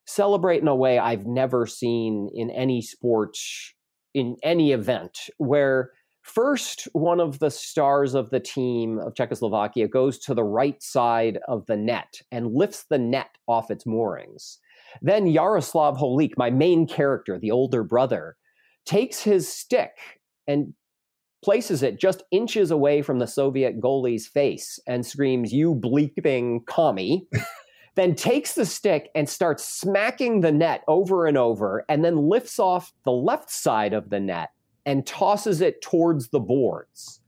celebrate 0.05 0.61
in 0.61 0.67
a 0.67 0.75
way 0.75 0.97
I've 0.97 1.25
never 1.25 1.65
seen 1.65 2.29
in 2.33 2.49
any 2.51 2.81
sport, 2.81 3.37
in 4.13 4.37
any 4.43 4.71
event, 4.71 5.29
where 5.37 5.91
first 6.21 6.87
one 6.93 7.19
of 7.19 7.39
the 7.39 7.51
stars 7.51 8.13
of 8.13 8.29
the 8.29 8.39
team 8.39 8.99
of 8.99 9.15
Czechoslovakia 9.15 9.87
goes 9.87 10.17
to 10.19 10.33
the 10.33 10.43
right 10.43 10.81
side 10.81 11.39
of 11.47 11.65
the 11.67 11.77
net 11.77 12.21
and 12.31 12.53
lifts 12.53 12.85
the 12.89 12.97
net 12.97 13.29
off 13.47 13.69
its 13.69 13.85
moorings. 13.85 14.59
Then 15.01 15.25
Jaroslav 15.27 15.99
Holík, 15.99 16.31
my 16.37 16.49
main 16.49 16.87
character, 16.87 17.37
the 17.37 17.51
older 17.51 17.83
brother, 17.83 18.37
takes 18.87 19.21
his 19.21 19.47
stick 19.47 19.91
and 20.47 20.73
places 21.43 21.83
it 21.83 21.99
just 21.99 22.23
inches 22.31 22.71
away 22.71 23.01
from 23.01 23.19
the 23.19 23.27
Soviet 23.27 23.79
goalie's 23.79 24.27
face 24.27 24.79
and 24.87 25.05
screams, 25.05 25.53
You 25.53 25.75
bleeping 25.75 26.65
commie. 26.65 27.27
then 27.95 28.15
takes 28.15 28.55
the 28.55 28.65
stick 28.65 29.09
and 29.15 29.29
starts 29.29 29.63
smacking 29.63 30.41
the 30.41 30.51
net 30.51 30.83
over 30.87 31.25
and 31.25 31.37
over, 31.37 31.85
and 31.89 32.03
then 32.03 32.29
lifts 32.29 32.59
off 32.59 32.93
the 33.05 33.11
left 33.11 33.49
side 33.49 33.93
of 33.93 34.09
the 34.09 34.19
net 34.19 34.49
and 34.85 35.05
tosses 35.05 35.61
it 35.61 35.81
towards 35.81 36.29
the 36.29 36.39
boards. 36.39 37.19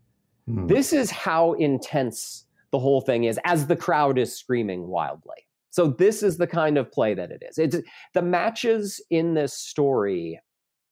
Hmm. 0.47 0.67
This 0.67 0.93
is 0.93 1.11
how 1.11 1.53
intense 1.53 2.45
the 2.71 2.79
whole 2.79 3.01
thing 3.01 3.23
is 3.23 3.39
as 3.45 3.67
the 3.67 3.75
crowd 3.75 4.17
is 4.17 4.35
screaming 4.35 4.87
wildly. 4.87 5.47
So 5.71 5.87
this 5.87 6.23
is 6.23 6.37
the 6.37 6.47
kind 6.47 6.77
of 6.77 6.91
play 6.91 7.13
that 7.13 7.31
it 7.31 7.43
is. 7.47 7.57
It's 7.57 7.77
the 8.13 8.21
matches 8.21 9.01
in 9.09 9.33
this 9.33 9.53
story 9.53 10.39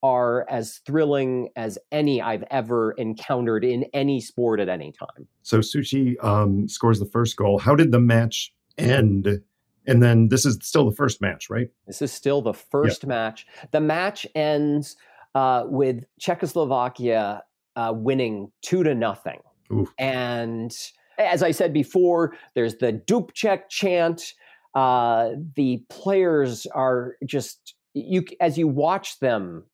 are 0.07 0.45
as 0.49 0.77
thrilling 0.85 1.49
as 1.57 1.77
any 1.91 2.21
I've 2.21 2.45
ever 2.49 2.93
encountered 2.93 3.65
in 3.65 3.83
any 3.93 4.21
sport 4.21 4.61
at 4.61 4.69
any 4.69 4.93
time. 4.93 5.27
So 5.41 5.59
Suchý 5.59 6.23
um, 6.23 6.69
scores 6.69 6.99
the 6.99 7.05
first 7.05 7.35
goal. 7.35 7.59
How 7.59 7.75
did 7.75 7.91
the 7.91 7.99
match 7.99 8.53
end? 8.77 9.41
And 9.85 10.01
then 10.01 10.29
this 10.29 10.45
is 10.45 10.57
still 10.61 10.89
the 10.89 10.95
first 10.95 11.21
match, 11.21 11.49
right? 11.49 11.67
This 11.87 12.01
is 12.01 12.13
still 12.13 12.41
the 12.41 12.53
first 12.53 13.03
yeah. 13.03 13.09
match. 13.09 13.47
The 13.71 13.81
match 13.81 14.25
ends 14.33 14.95
uh, 15.35 15.63
with 15.65 16.05
Czechoslovakia 16.21 17.43
uh, 17.75 17.93
winning 17.93 18.49
two 18.61 18.83
to 18.83 18.95
nothing. 18.95 19.41
Oof. 19.73 19.89
And 19.99 20.73
as 21.17 21.43
I 21.43 21.51
said 21.51 21.73
before, 21.73 22.33
there's 22.55 22.77
the 22.77 22.93
Dubček 22.93 23.67
chant. 23.69 24.33
Uh, 24.73 25.31
the 25.57 25.83
players 25.89 26.65
are 26.67 27.17
just 27.25 27.73
you 27.93 28.23
as 28.39 28.57
you 28.57 28.69
watch 28.69 29.19
them 29.19 29.65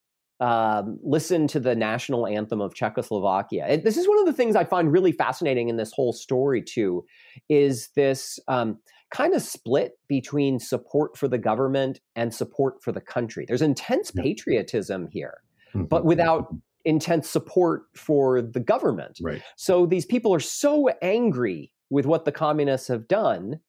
um, 0.44 1.00
listen 1.02 1.48
to 1.48 1.60
the 1.60 1.74
national 1.74 2.28
anthem 2.28 2.60
of 2.60 2.76
Czechoslovakia. 2.76 3.66
And 3.66 3.84
this 3.84 3.96
is 3.96 4.10
one 4.10 4.20
of 4.20 4.26
the 4.26 4.34
things 4.34 4.58
I 4.58 4.66
find 4.66 4.92
really 4.92 5.14
fascinating 5.14 5.70
in 5.70 5.78
this 5.78 5.94
whole 5.94 6.12
story 6.12 6.62
too, 6.62 7.06
is 7.48 7.88
this 7.96 8.40
um, 8.50 8.78
kind 9.10 9.34
of 9.34 9.42
split 9.42 9.94
between 10.10 10.60
support 10.60 11.18
for 11.18 11.30
the 11.30 11.38
government 11.38 12.02
and 12.18 12.34
support 12.34 12.84
for 12.84 12.92
the 12.92 13.00
country. 13.00 13.46
There's 13.48 13.62
intense 13.62 14.12
patriotism 14.12 15.08
here, 15.10 15.38
mm-hmm. 15.74 15.86
but 15.86 16.04
without 16.04 16.54
intense 16.84 17.30
support 17.30 17.84
for 17.96 18.42
the 18.42 18.60
government. 18.60 19.20
Right. 19.22 19.42
So 19.56 19.86
these 19.86 20.06
people 20.06 20.36
are 20.36 20.42
so 20.42 20.90
angry 21.02 21.72
with 21.90 22.06
what 22.06 22.26
the 22.26 22.34
communists 22.34 22.90
have 22.90 23.08
done 23.08 23.62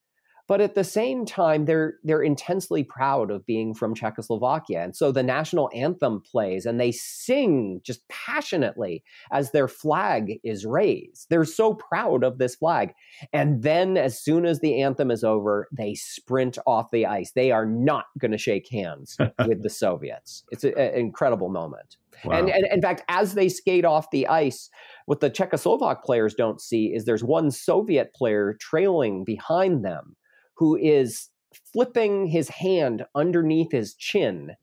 but 0.47 0.61
at 0.61 0.74
the 0.74 0.84
same 0.84 1.24
time 1.24 1.64
they're 1.64 1.95
they're 2.05 2.22
intensely 2.22 2.84
proud 2.84 3.30
of 3.30 3.47
being 3.47 3.74
from 3.74 3.95
Czechoslovakia. 3.95 4.82
And 4.82 4.95
so 4.97 5.11
the 5.11 5.22
national 5.22 5.70
anthem 5.74 6.20
plays 6.20 6.66
and 6.66 6.78
they 6.78 6.92
sing 6.92 7.80
just 7.82 8.07
passionately 8.09 9.03
as 9.32 9.51
their 9.51 9.68
flag 9.68 10.40
is 10.45 10.66
raised. 10.66 11.28
They're 11.30 11.45
so 11.45 11.74
proud 11.74 12.24
of 12.24 12.38
this 12.38 12.57
flag. 12.57 12.92
And 13.32 13.62
then 13.62 13.97
as 13.97 14.20
soon 14.20 14.45
as 14.45 14.61
the 14.61 14.82
anthem 14.82 15.11
is 15.11 15.24
over 15.24 15.68
they 15.72 15.95
sprint 15.95 16.59
off 16.66 16.90
the 16.90 17.07
ice. 17.07 17.32
They 17.32 17.51
are 17.51 17.66
not 17.66 18.07
going 18.18 18.32
to 18.32 18.38
shake 18.38 18.68
hands 18.70 19.16
with 19.47 19.62
the 19.62 19.70
soviets. 19.70 20.45
It's 20.51 20.64
an 20.64 20.76
incredible 20.76 21.49
moment. 21.49 21.97
Wow. 22.24 22.38
And, 22.38 22.49
and, 22.49 22.66
in 22.70 22.80
fact, 22.80 23.03
as 23.09 23.34
they 23.34 23.49
skate 23.49 23.84
off 23.84 24.11
the 24.11 24.28
ice, 24.28 24.70
what 25.07 25.20
the 25.20 25.30
Czechoslovak 25.30 26.03
players 26.05 26.34
don't 26.34 26.61
see 26.61 26.86
is 26.95 27.05
there's 27.05 27.24
one 27.24 27.51
Soviet 27.51 28.14
player 28.14 28.57
trailing 28.61 29.24
behind 29.24 29.84
them 29.84 30.16
who 30.55 30.76
is 30.76 31.30
flipping 31.72 32.26
his 32.26 32.48
hand 32.48 33.05
underneath 33.14 33.72
his 33.72 33.94
chin 33.94 34.57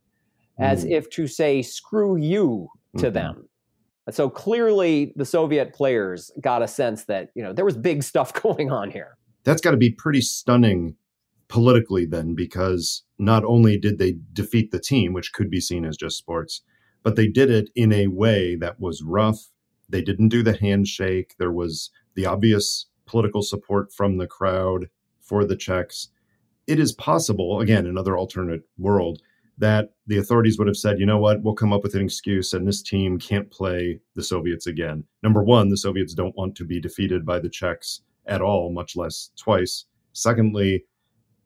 as 0.60 0.86
mm. 0.86 0.92
if 0.92 1.10
to 1.12 1.28
say, 1.28 1.62
screw 1.62 2.18
you 2.18 2.70
to 2.98 3.06
mm-hmm. 3.06 3.14
them. 3.14 3.50
So 4.10 4.30
clearly, 4.30 5.14
the 5.16 5.26
Soviet 5.26 5.74
players 5.74 6.32
got 6.42 6.62
a 6.62 6.68
sense 6.68 7.06
that 7.06 7.30
you 7.36 7.44
know 7.44 7.54
there 7.54 7.66
was 7.66 7.78
big 7.78 8.04
stuff 8.04 8.34
going 8.42 8.72
on 8.72 8.92
here. 8.92 9.18
That's 9.44 9.62
got 9.62 9.72
to 9.72 9.78
be 9.78 9.92
pretty 9.92 10.22
stunning 10.22 10.96
politically, 11.48 12.06
then, 12.06 12.34
because 12.34 13.04
not 13.20 13.44
only 13.44 13.78
did 13.78 14.00
they 14.00 14.16
defeat 14.34 14.72
the 14.72 14.80
team, 14.80 15.14
which 15.14 15.34
could 15.34 15.50
be 15.50 15.60
seen 15.60 15.86
as 15.86 15.98
just 15.98 16.18
sports, 16.18 16.62
but 17.04 17.16
they 17.16 17.28
did 17.28 17.50
it 17.50 17.70
in 17.76 17.92
a 17.92 18.08
way 18.08 18.56
that 18.56 18.80
was 18.80 19.04
rough. 19.04 19.50
They 19.90 20.02
didn't 20.02 20.30
do 20.30 20.44
the 20.44 20.56
handshake. 20.56 21.36
There 21.38 21.52
was 21.52 21.90
the 22.16 22.26
obvious 22.26 22.88
political 23.06 23.42
support 23.42 23.92
from 23.92 24.18
the 24.18 24.28
crowd 24.28 24.88
for 25.32 25.46
the 25.46 25.56
Czechs. 25.56 26.10
it 26.68 26.78
is 26.78 26.92
possible, 26.92 27.62
again, 27.62 27.88
another 27.88 28.18
alternate 28.18 28.64
world, 28.78 29.22
that 29.58 29.94
the 30.08 30.18
authorities 30.18 30.58
would 30.58 30.68
have 30.68 30.76
said, 30.76 31.00
you 31.00 31.06
know 31.06 31.20
what, 31.20 31.42
we'll 31.42 31.54
come 31.54 31.72
up 31.72 31.84
with 31.84 31.96
an 31.96 32.04
excuse 32.04 32.52
and 32.52 32.68
this 32.68 32.82
team 32.82 33.18
can't 33.18 33.50
play 33.50 33.98
the 34.16 34.24
Soviets 34.24 34.68
again. 34.68 35.06
Number 35.24 35.42
one, 35.42 35.70
the 35.70 35.78
Soviets 35.78 36.14
don't 36.14 36.36
want 36.36 36.54
to 36.58 36.66
be 36.66 36.82
defeated 36.82 37.26
by 37.26 37.40
the 37.40 37.50
Czechs 37.50 38.02
at 38.26 38.42
all, 38.42 38.74
much 38.74 38.98
less 38.98 39.32
twice. 39.38 39.86
Secondly, 40.12 40.84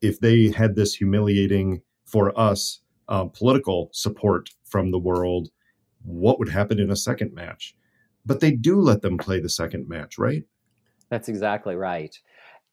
if 0.00 0.18
they 0.18 0.50
had 0.50 0.74
this 0.74 0.92
humiliating 0.92 1.80
for 2.06 2.36
us 2.38 2.80
uh, 3.08 3.26
political 3.26 3.88
support 3.92 4.50
from 4.64 4.90
the 4.90 4.98
world, 4.98 5.48
what 6.02 6.40
would 6.40 6.48
happen 6.48 6.80
in 6.80 6.90
a 6.90 6.96
second 6.96 7.32
match? 7.32 7.76
But 8.24 8.40
they 8.40 8.50
do 8.50 8.80
let 8.80 9.02
them 9.02 9.16
play 9.16 9.38
the 9.38 9.48
second 9.48 9.88
match, 9.88 10.18
right? 10.18 10.42
That's 11.08 11.28
exactly 11.28 11.76
right. 11.76 12.18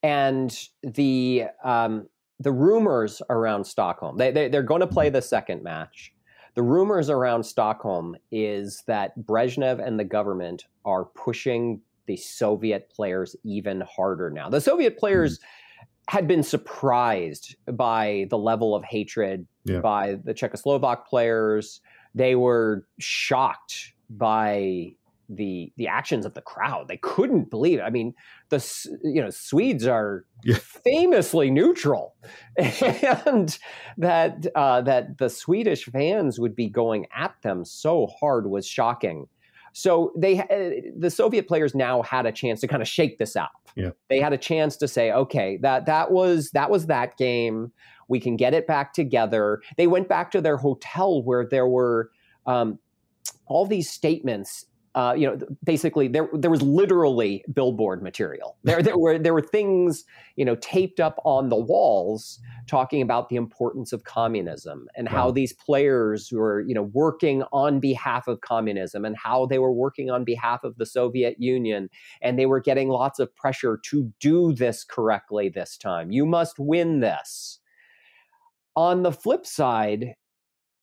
And 0.03 0.55
the 0.83 1.45
um, 1.63 2.07
the 2.39 2.51
rumors 2.51 3.21
around 3.29 3.63
Stockholm, 3.63 4.17
they, 4.17 4.31
they, 4.31 4.49
they're 4.49 4.63
going 4.63 4.81
to 4.81 4.87
play 4.87 5.09
the 5.09 5.21
second 5.21 5.63
match. 5.63 6.13
The 6.55 6.61
rumors 6.61 7.09
around 7.09 7.43
Stockholm 7.43 8.15
is 8.31 8.83
that 8.85 9.17
Brezhnev 9.17 9.85
and 9.85 9.99
the 9.99 10.03
government 10.03 10.65
are 10.85 11.05
pushing 11.05 11.81
the 12.05 12.17
Soviet 12.17 12.91
players 12.93 13.35
even 13.43 13.81
harder 13.81 14.29
now. 14.29 14.49
The 14.49 14.61
Soviet 14.61 14.97
players 14.97 15.39
mm-hmm. 15.39 16.15
had 16.15 16.27
been 16.27 16.43
surprised 16.43 17.55
by 17.71 18.27
the 18.29 18.37
level 18.37 18.75
of 18.75 18.83
hatred 18.83 19.47
yeah. 19.63 19.79
by 19.79 20.19
the 20.23 20.33
Czechoslovak 20.33 21.05
players. 21.05 21.81
They 22.13 22.35
were 22.35 22.85
shocked 22.99 23.93
by 24.09 24.95
the 25.29 25.71
the 25.77 25.87
actions 25.87 26.25
of 26.25 26.33
the 26.33 26.41
crowd. 26.41 26.87
They 26.87 26.97
couldn't 26.97 27.49
believe 27.49 27.79
it. 27.79 27.83
I 27.83 27.89
mean, 27.89 28.13
the 28.49 28.57
you 29.03 29.21
know 29.21 29.29
Swedes 29.29 29.87
are 29.87 30.25
yeah. 30.43 30.57
famously 30.57 31.49
neutral, 31.51 32.15
and 32.57 33.57
that 33.97 34.47
uh, 34.55 34.81
that 34.81 35.17
the 35.17 35.29
Swedish 35.29 35.85
fans 35.85 36.39
would 36.39 36.55
be 36.55 36.69
going 36.69 37.07
at 37.15 37.35
them 37.41 37.65
so 37.65 38.07
hard 38.19 38.47
was 38.47 38.67
shocking. 38.67 39.27
So 39.73 40.11
they 40.15 40.39
uh, 40.39 40.91
the 40.97 41.09
Soviet 41.09 41.47
players 41.47 41.73
now 41.73 42.01
had 42.03 42.25
a 42.25 42.31
chance 42.31 42.61
to 42.61 42.67
kind 42.67 42.81
of 42.81 42.87
shake 42.87 43.17
this 43.17 43.35
out. 43.35 43.49
Yeah. 43.75 43.89
They 44.09 44.19
had 44.19 44.33
a 44.33 44.37
chance 44.37 44.77
to 44.77 44.87
say, 44.87 45.11
okay, 45.11 45.57
that 45.61 45.87
that 45.87 46.11
was 46.11 46.51
that 46.51 46.69
was 46.69 46.85
that 46.87 47.17
game. 47.17 47.71
We 48.07 48.19
can 48.19 48.35
get 48.35 48.53
it 48.53 48.67
back 48.67 48.93
together. 48.93 49.61
They 49.77 49.87
went 49.87 50.07
back 50.07 50.29
to 50.31 50.41
their 50.41 50.57
hotel 50.57 51.23
where 51.23 51.45
there 51.45 51.67
were 51.67 52.11
um, 52.45 52.77
all 53.47 53.65
these 53.65 53.89
statements 53.89 54.65
uh, 54.95 55.15
you 55.17 55.25
know, 55.25 55.39
basically 55.63 56.07
there 56.07 56.29
there 56.33 56.51
was 56.51 56.61
literally 56.61 57.43
billboard 57.51 58.03
material. 58.03 58.57
There 58.63 58.83
there 58.83 58.97
were 58.97 59.17
there 59.17 59.33
were 59.33 59.41
things 59.41 60.05
you 60.35 60.45
know 60.45 60.55
taped 60.57 60.99
up 60.99 61.19
on 61.25 61.49
the 61.49 61.57
walls 61.57 62.39
talking 62.67 63.01
about 63.01 63.29
the 63.29 63.35
importance 63.35 63.91
of 63.91 64.03
communism 64.03 64.87
and 64.95 65.07
wow. 65.07 65.13
how 65.13 65.31
these 65.31 65.51
players 65.51 66.31
were 66.31 66.61
you 66.61 66.75
know 66.75 66.83
working 66.83 67.43
on 67.51 67.79
behalf 67.79 68.27
of 68.27 68.41
communism 68.41 69.03
and 69.03 69.17
how 69.17 69.47
they 69.47 69.57
were 69.57 69.73
working 69.73 70.11
on 70.11 70.23
behalf 70.23 70.63
of 70.63 70.77
the 70.77 70.85
Soviet 70.85 71.37
Union 71.39 71.89
and 72.21 72.37
they 72.37 72.45
were 72.45 72.59
getting 72.59 72.89
lots 72.89 73.17
of 73.17 73.35
pressure 73.35 73.79
to 73.85 74.13
do 74.19 74.53
this 74.53 74.83
correctly 74.83 75.49
this 75.49 75.75
time. 75.75 76.11
You 76.11 76.25
must 76.25 76.59
win 76.59 76.99
this. 76.99 77.59
On 78.75 79.03
the 79.03 79.11
flip 79.11 79.45
side, 79.45 80.15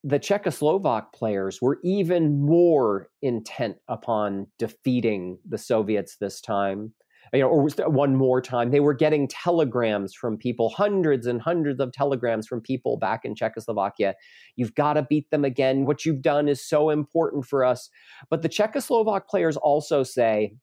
the 0.03 0.18
Czechoslovak 0.18 1.12
players 1.14 1.61
were 1.61 1.78
even 1.84 2.40
more 2.40 3.09
intent 3.22 3.76
upon 3.88 4.46
defeating 4.59 5.38
the 5.48 5.59
Soviets 5.59 6.16
this 6.16 6.40
time. 6.40 6.92
You 7.34 7.40
know, 7.40 7.48
or 7.48 7.68
one 7.90 8.16
more 8.16 8.40
time, 8.40 8.70
they 8.70 8.80
were 8.80 8.94
getting 8.94 9.28
telegrams 9.28 10.14
from 10.14 10.36
people, 10.36 10.68
hundreds 10.70 11.26
and 11.26 11.40
hundreds 11.40 11.78
of 11.78 11.92
telegrams 11.92 12.48
from 12.48 12.61
people 12.61 12.96
back 12.96 13.24
in 13.24 13.36
Czechoslovakia. 13.36 14.14
You've 14.57 14.74
got 14.74 14.94
to 14.94 15.03
beat 15.03 15.30
them 15.30 15.44
again. 15.44 15.84
What 15.84 16.05
you've 16.05 16.22
done 16.22 16.48
is 16.48 16.66
so 16.66 16.90
important 16.90 17.44
for 17.44 17.64
us. 17.64 17.88
But 18.30 18.42
the 18.42 18.48
Czechoslovak 18.48 19.28
players 19.28 19.57
also 19.57 20.03
say, 20.03 20.55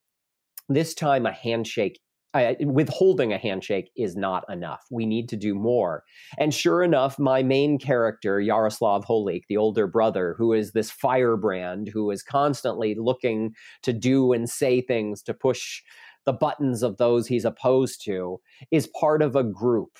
this 0.67 0.93
time 0.93 1.25
a 1.25 1.31
handshake 1.31 2.01
withholding 2.33 3.33
a 3.33 3.37
handshake 3.37 3.89
is 3.95 4.15
not 4.15 4.43
enough. 4.49 4.85
We 4.91 5.05
need 5.05 5.29
to 5.29 5.35
do 5.35 5.55
more. 5.55 6.03
And 6.37 6.53
sure 6.53 6.83
enough, 6.83 7.17
my 7.17 7.41
main 7.41 7.79
character, 7.79 8.39
Jaroslav 8.39 9.05
Holík, 9.05 9.43
the 9.49 9.57
older 9.57 9.87
brother, 9.87 10.35
who 10.37 10.53
is 10.53 10.71
this 10.71 10.91
firebrand, 10.91 11.89
who 11.91 12.11
is 12.11 12.23
constantly 12.23 12.95
looking 12.95 13.53
to 13.83 13.93
do 13.93 14.33
and 14.33 14.49
say 14.49 14.81
things 14.81 15.23
to 15.23 15.33
push 15.33 15.81
the 16.25 16.33
buttons 16.33 16.83
of 16.83 16.97
those 16.97 17.27
he's 17.27 17.45
opposed 17.45 18.03
to, 18.05 18.39
is 18.71 18.87
part 18.99 19.21
of 19.21 19.35
a 19.35 19.43
group 19.43 19.97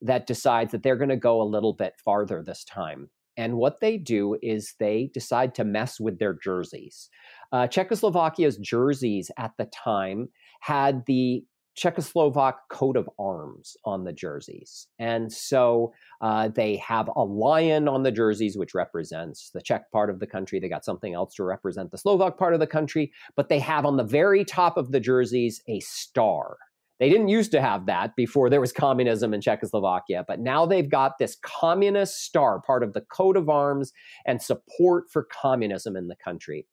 that 0.00 0.26
decides 0.26 0.72
that 0.72 0.82
they're 0.82 0.96
going 0.96 1.08
to 1.10 1.16
go 1.16 1.40
a 1.40 1.44
little 1.44 1.74
bit 1.74 1.94
farther 2.04 2.42
this 2.42 2.64
time. 2.64 3.10
And 3.36 3.58
what 3.58 3.80
they 3.80 3.98
do 3.98 4.38
is 4.42 4.74
they 4.78 5.10
decide 5.12 5.54
to 5.56 5.64
mess 5.64 6.00
with 6.00 6.18
their 6.18 6.32
jerseys. 6.32 7.10
Uh, 7.52 7.66
Czechoslovakia's 7.66 8.56
jerseys 8.56 9.30
at 9.36 9.52
the 9.58 9.66
time 9.66 10.28
had 10.60 11.04
the 11.06 11.44
Czechoslovak 11.76 12.54
coat 12.70 12.96
of 12.96 13.08
arms 13.18 13.76
on 13.84 14.04
the 14.04 14.12
jerseys. 14.12 14.86
And 14.98 15.30
so 15.32 15.92
uh, 16.20 16.48
they 16.48 16.76
have 16.76 17.10
a 17.14 17.22
lion 17.22 17.86
on 17.86 18.02
the 18.02 18.10
jerseys, 18.10 18.56
which 18.56 18.74
represents 18.74 19.50
the 19.50 19.60
Czech 19.60 19.90
part 19.92 20.08
of 20.08 20.18
the 20.18 20.26
country. 20.26 20.58
They 20.58 20.68
got 20.68 20.84
something 20.84 21.12
else 21.14 21.34
to 21.34 21.44
represent 21.44 21.90
the 21.90 21.98
Slovak 21.98 22.38
part 22.38 22.54
of 22.54 22.60
the 22.60 22.66
country, 22.66 23.12
but 23.36 23.48
they 23.48 23.58
have 23.58 23.84
on 23.84 23.96
the 23.96 24.04
very 24.04 24.44
top 24.44 24.76
of 24.76 24.92
the 24.92 25.00
jerseys 25.00 25.62
a 25.68 25.80
star. 25.80 26.56
They 26.98 27.10
didn't 27.10 27.28
used 27.28 27.52
to 27.52 27.60
have 27.60 27.84
that 27.86 28.16
before 28.16 28.48
there 28.48 28.60
was 28.60 28.72
communism 28.72 29.34
in 29.34 29.42
Czechoslovakia, 29.42 30.24
but 30.26 30.40
now 30.40 30.64
they've 30.64 30.88
got 30.88 31.18
this 31.18 31.36
communist 31.42 32.22
star, 32.22 32.60
part 32.62 32.82
of 32.82 32.94
the 32.94 33.02
coat 33.02 33.36
of 33.36 33.50
arms 33.50 33.92
and 34.24 34.40
support 34.40 35.10
for 35.12 35.26
communism 35.30 35.94
in 35.94 36.08
the 36.08 36.16
country. 36.16 36.66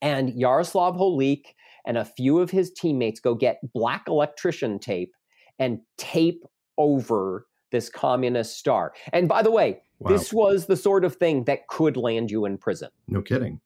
And 0.00 0.30
Jaroslav 0.30 0.96
Holík 0.96 1.42
and 1.88 1.96
a 1.96 2.04
few 2.04 2.38
of 2.38 2.50
his 2.50 2.70
teammates 2.70 3.18
go 3.18 3.34
get 3.34 3.58
black 3.72 4.04
electrician 4.06 4.78
tape 4.78 5.12
and 5.58 5.80
tape 5.96 6.44
over 6.76 7.46
this 7.72 7.88
communist 7.88 8.58
star. 8.58 8.92
And 9.12 9.26
by 9.26 9.42
the 9.42 9.50
way, 9.50 9.80
wow. 9.98 10.10
this 10.10 10.32
was 10.32 10.66
the 10.66 10.76
sort 10.76 11.04
of 11.04 11.16
thing 11.16 11.44
that 11.44 11.66
could 11.66 11.96
land 11.96 12.30
you 12.30 12.44
in 12.44 12.58
prison. 12.58 12.90
No 13.08 13.22
kidding. 13.22 13.60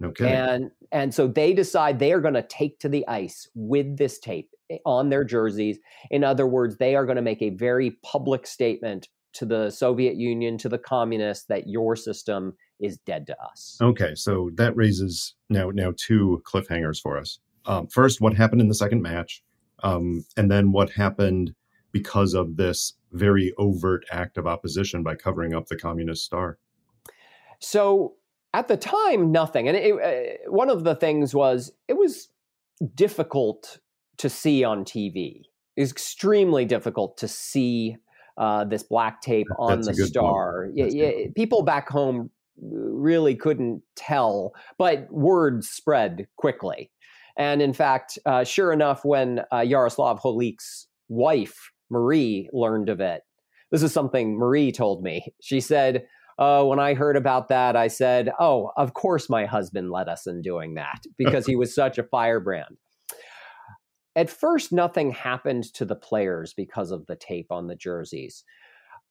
No 0.00 0.12
kidding. 0.12 0.32
And 0.32 0.70
and 0.92 1.12
so 1.12 1.26
they 1.26 1.52
decide 1.52 1.98
they 1.98 2.12
are 2.12 2.20
going 2.20 2.34
to 2.34 2.42
take 2.42 2.78
to 2.78 2.88
the 2.88 3.06
ice 3.08 3.48
with 3.54 3.96
this 3.96 4.18
tape 4.20 4.50
eh, 4.70 4.78
on 4.86 5.08
their 5.08 5.24
jerseys. 5.24 5.78
In 6.10 6.22
other 6.22 6.46
words, 6.46 6.76
they 6.78 6.94
are 6.94 7.04
going 7.04 7.16
to 7.16 7.22
make 7.22 7.42
a 7.42 7.50
very 7.50 7.92
public 8.04 8.46
statement 8.46 9.08
to 9.34 9.44
the 9.44 9.70
Soviet 9.70 10.14
Union, 10.14 10.58
to 10.58 10.68
the 10.68 10.78
communists, 10.78 11.46
that 11.46 11.66
your 11.66 11.96
system 11.96 12.56
is 12.80 12.98
dead 12.98 13.26
to 13.26 13.36
us. 13.42 13.78
Okay, 13.82 14.14
so 14.14 14.50
that 14.54 14.76
raises 14.76 15.34
now 15.50 15.70
now 15.70 15.92
two 15.96 16.40
cliffhangers 16.44 17.00
for 17.00 17.18
us 17.18 17.40
um, 17.66 17.86
first 17.88 18.20
what 18.20 18.34
happened 18.34 18.60
in 18.60 18.68
the 18.68 18.74
second 18.74 19.02
match, 19.02 19.42
um, 19.82 20.24
and 20.36 20.50
then 20.50 20.72
what 20.72 20.90
happened 20.90 21.54
because 21.92 22.34
of 22.34 22.56
this 22.56 22.94
very 23.12 23.52
overt 23.56 24.04
act 24.10 24.36
of 24.36 24.46
opposition 24.46 25.02
by 25.02 25.14
covering 25.14 25.54
up 25.54 25.66
the 25.68 25.76
communist 25.76 26.24
star. 26.24 26.58
So 27.60 28.14
at 28.52 28.68
the 28.68 28.76
time, 28.76 29.32
nothing. 29.32 29.68
And 29.68 29.76
it, 29.76 29.92
uh, 30.46 30.50
one 30.50 30.70
of 30.70 30.84
the 30.84 30.94
things 30.94 31.34
was 31.34 31.72
it 31.88 31.94
was 31.94 32.28
difficult 32.94 33.78
to 34.18 34.28
see 34.28 34.64
on 34.64 34.84
TV. 34.84 35.42
It 35.76 35.80
was 35.80 35.90
extremely 35.90 36.64
difficult 36.64 37.16
to 37.18 37.28
see 37.28 37.96
uh, 38.36 38.64
this 38.64 38.82
black 38.82 39.20
tape 39.22 39.46
on 39.58 39.80
That's 39.80 39.98
the 39.98 40.06
star. 40.06 40.68
Yeah, 40.74 40.86
yeah, 40.86 41.10
people 41.34 41.62
back 41.62 41.88
home 41.88 42.30
really 42.60 43.34
couldn't 43.34 43.82
tell, 43.96 44.52
but 44.78 45.10
word 45.10 45.64
spread 45.64 46.28
quickly. 46.36 46.90
And 47.36 47.60
in 47.60 47.72
fact, 47.72 48.18
uh, 48.26 48.44
sure 48.44 48.72
enough, 48.72 49.04
when 49.04 49.40
uh, 49.50 49.60
Jaroslav 49.60 50.20
Holík's 50.20 50.86
wife, 51.08 51.70
Marie, 51.90 52.48
learned 52.52 52.88
of 52.88 53.00
it, 53.00 53.22
this 53.70 53.82
is 53.82 53.92
something 53.92 54.36
Marie 54.36 54.70
told 54.70 55.02
me. 55.02 55.34
She 55.42 55.60
said, 55.60 56.06
uh, 56.38 56.64
when 56.64 56.78
I 56.78 56.94
heard 56.94 57.16
about 57.16 57.48
that, 57.48 57.76
I 57.76 57.88
said, 57.88 58.30
Oh, 58.40 58.70
of 58.76 58.94
course 58.94 59.28
my 59.28 59.46
husband 59.46 59.90
led 59.90 60.08
us 60.08 60.26
in 60.26 60.42
doing 60.42 60.74
that 60.74 61.02
because 61.18 61.46
he 61.46 61.56
was 61.56 61.74
such 61.74 61.98
a 61.98 62.04
firebrand. 62.04 62.76
At 64.16 64.30
first, 64.30 64.72
nothing 64.72 65.10
happened 65.10 65.64
to 65.74 65.84
the 65.84 65.96
players 65.96 66.54
because 66.54 66.92
of 66.92 67.06
the 67.06 67.16
tape 67.16 67.50
on 67.50 67.66
the 67.66 67.74
jerseys. 67.74 68.44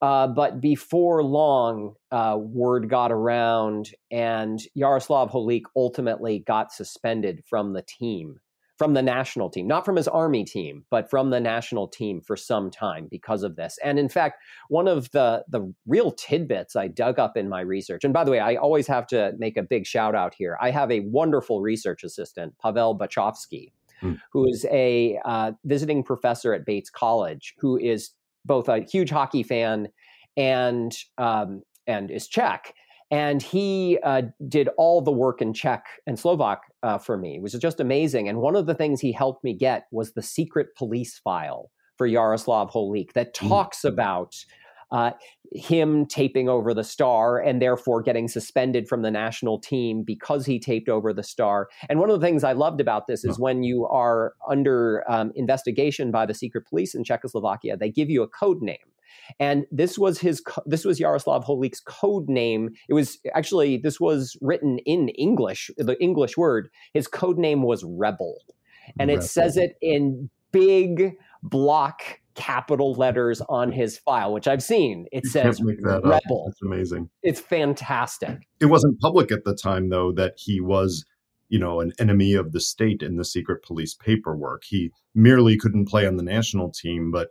Uh, 0.01 0.27
but 0.27 0.59
before 0.59 1.23
long, 1.23 1.95
uh, 2.11 2.37
word 2.37 2.89
got 2.89 3.11
around, 3.11 3.89
and 4.11 4.59
Jaroslav 4.77 5.31
Holík 5.31 5.63
ultimately 5.75 6.39
got 6.39 6.73
suspended 6.73 7.41
from 7.45 7.71
the 7.71 7.83
team, 7.83 8.41
from 8.77 8.95
the 8.95 9.01
national 9.01 9.49
team, 9.49 9.65
not 9.65 9.85
from 9.85 9.95
his 9.95 10.09
army 10.09 10.43
team, 10.43 10.83
but 10.89 11.09
from 11.09 11.29
the 11.29 11.39
national 11.39 11.87
team 11.87 12.19
for 12.19 12.35
some 12.35 12.69
time 12.69 13.07
because 13.09 13.43
of 13.43 13.55
this. 13.55 13.79
And 13.81 13.97
in 13.97 14.09
fact, 14.09 14.39
one 14.67 14.89
of 14.89 15.09
the 15.11 15.45
the 15.47 15.73
real 15.87 16.11
tidbits 16.11 16.75
I 16.75 16.89
dug 16.89 17.17
up 17.17 17.37
in 17.37 17.47
my 17.47 17.61
research, 17.61 18.03
and 18.03 18.13
by 18.13 18.25
the 18.25 18.31
way, 18.31 18.39
I 18.39 18.55
always 18.55 18.87
have 18.87 19.07
to 19.07 19.31
make 19.37 19.55
a 19.55 19.63
big 19.63 19.85
shout 19.85 20.15
out 20.15 20.33
here. 20.33 20.57
I 20.59 20.71
have 20.71 20.91
a 20.91 20.99
wonderful 20.99 21.61
research 21.61 22.03
assistant, 22.03 22.55
Pavel 22.61 22.97
Bachovsky, 22.97 23.71
hmm. 24.01 24.15
who 24.33 24.49
is 24.49 24.65
a 24.69 25.17
uh, 25.23 25.53
visiting 25.63 26.03
professor 26.03 26.53
at 26.53 26.65
Bates 26.65 26.89
College, 26.89 27.55
who 27.59 27.77
is 27.77 28.11
both 28.45 28.69
a 28.69 28.81
huge 28.81 29.09
hockey 29.09 29.43
fan 29.43 29.87
and 30.37 30.95
um, 31.17 31.61
and 31.87 32.11
is 32.11 32.27
Czech. 32.27 32.73
And 33.11 33.43
he 33.43 33.99
uh, 34.03 34.23
did 34.47 34.69
all 34.77 35.01
the 35.01 35.11
work 35.11 35.41
in 35.41 35.53
Czech 35.53 35.85
and 36.07 36.17
Slovak 36.17 36.61
uh, 36.81 36.97
for 36.97 37.15
me, 37.15 37.39
which 37.39 37.53
is 37.53 37.59
just 37.59 37.79
amazing. 37.79 38.27
And 38.27 38.39
one 38.39 38.55
of 38.55 38.65
the 38.65 38.73
things 38.73 39.01
he 39.01 39.11
helped 39.11 39.43
me 39.43 39.53
get 39.53 39.83
was 39.91 40.13
the 40.13 40.23
secret 40.23 40.69
police 40.75 41.19
file 41.19 41.69
for 41.97 42.07
Jaroslav 42.07 42.71
Holík 42.71 43.13
that 43.13 43.35
mm. 43.35 43.47
talks 43.47 43.79
mm-hmm. 43.79 43.93
about 43.93 44.33
uh, 44.93 45.11
him 45.51 46.05
taping 46.05 46.47
over 46.47 46.73
the 46.73 46.83
star 46.83 47.39
and 47.39 47.61
therefore 47.61 48.01
getting 48.01 48.27
suspended 48.27 48.87
from 48.87 49.01
the 49.01 49.11
national 49.11 49.59
team 49.59 50.03
because 50.03 50.45
he 50.45 50.59
taped 50.59 50.87
over 50.87 51.11
the 51.11 51.23
star. 51.23 51.67
And 51.89 51.99
one 51.99 52.09
of 52.09 52.19
the 52.19 52.25
things 52.25 52.43
I 52.43 52.53
loved 52.53 52.79
about 52.79 53.07
this 53.07 53.25
is 53.25 53.39
when 53.39 53.63
you 53.63 53.85
are 53.87 54.33
under 54.47 55.03
um, 55.11 55.31
investigation 55.35 56.11
by 56.11 56.25
the 56.25 56.33
secret 56.33 56.67
police 56.67 56.95
in 56.95 57.03
Czechoslovakia, 57.03 57.75
they 57.75 57.89
give 57.89 58.09
you 58.09 58.21
a 58.21 58.27
code 58.27 58.61
name. 58.61 58.77
And 59.39 59.65
this 59.71 59.97
was 59.97 60.19
his 60.19 60.43
this 60.65 60.85
was 60.85 60.99
Jaroslav 60.99 61.45
Holík's 61.45 61.79
code 61.79 62.27
name. 62.27 62.71
It 62.89 62.93
was 62.93 63.19
actually 63.33 63.77
this 63.77 63.99
was 63.99 64.37
written 64.41 64.79
in 64.79 65.09
English, 65.09 65.71
the 65.77 66.01
English 66.01 66.35
word. 66.35 66.69
His 66.93 67.07
code 67.07 67.37
name 67.37 67.63
was 67.63 67.83
Rebel. 67.83 68.37
And 68.99 69.09
Rebel. 69.09 69.23
it 69.23 69.27
says 69.27 69.55
it 69.55 69.75
in 69.81 70.29
big 70.51 71.15
block 71.41 72.19
capital 72.35 72.93
letters 72.93 73.41
on 73.49 73.71
his 73.71 73.97
file, 73.97 74.33
which 74.33 74.47
I've 74.47 74.63
seen. 74.63 75.05
It 75.11 75.23
you 75.25 75.29
says 75.29 75.61
Rebel. 75.61 76.47
It's 76.49 76.61
amazing. 76.61 77.09
It's 77.21 77.39
fantastic. 77.39 78.47
It 78.59 78.67
wasn't 78.67 78.99
public 78.99 79.31
at 79.31 79.43
the 79.43 79.55
time, 79.55 79.89
though, 79.89 80.11
that 80.13 80.33
he 80.37 80.59
was, 80.59 81.05
you 81.49 81.59
know, 81.59 81.79
an 81.79 81.93
enemy 81.99 82.33
of 82.33 82.51
the 82.51 82.59
state 82.59 83.01
in 83.01 83.17
the 83.17 83.25
secret 83.25 83.63
police 83.63 83.93
paperwork. 83.93 84.63
He 84.65 84.91
merely 85.13 85.57
couldn't 85.57 85.85
play 85.85 86.07
on 86.07 86.17
the 86.17 86.23
national 86.23 86.71
team, 86.71 87.11
but 87.11 87.29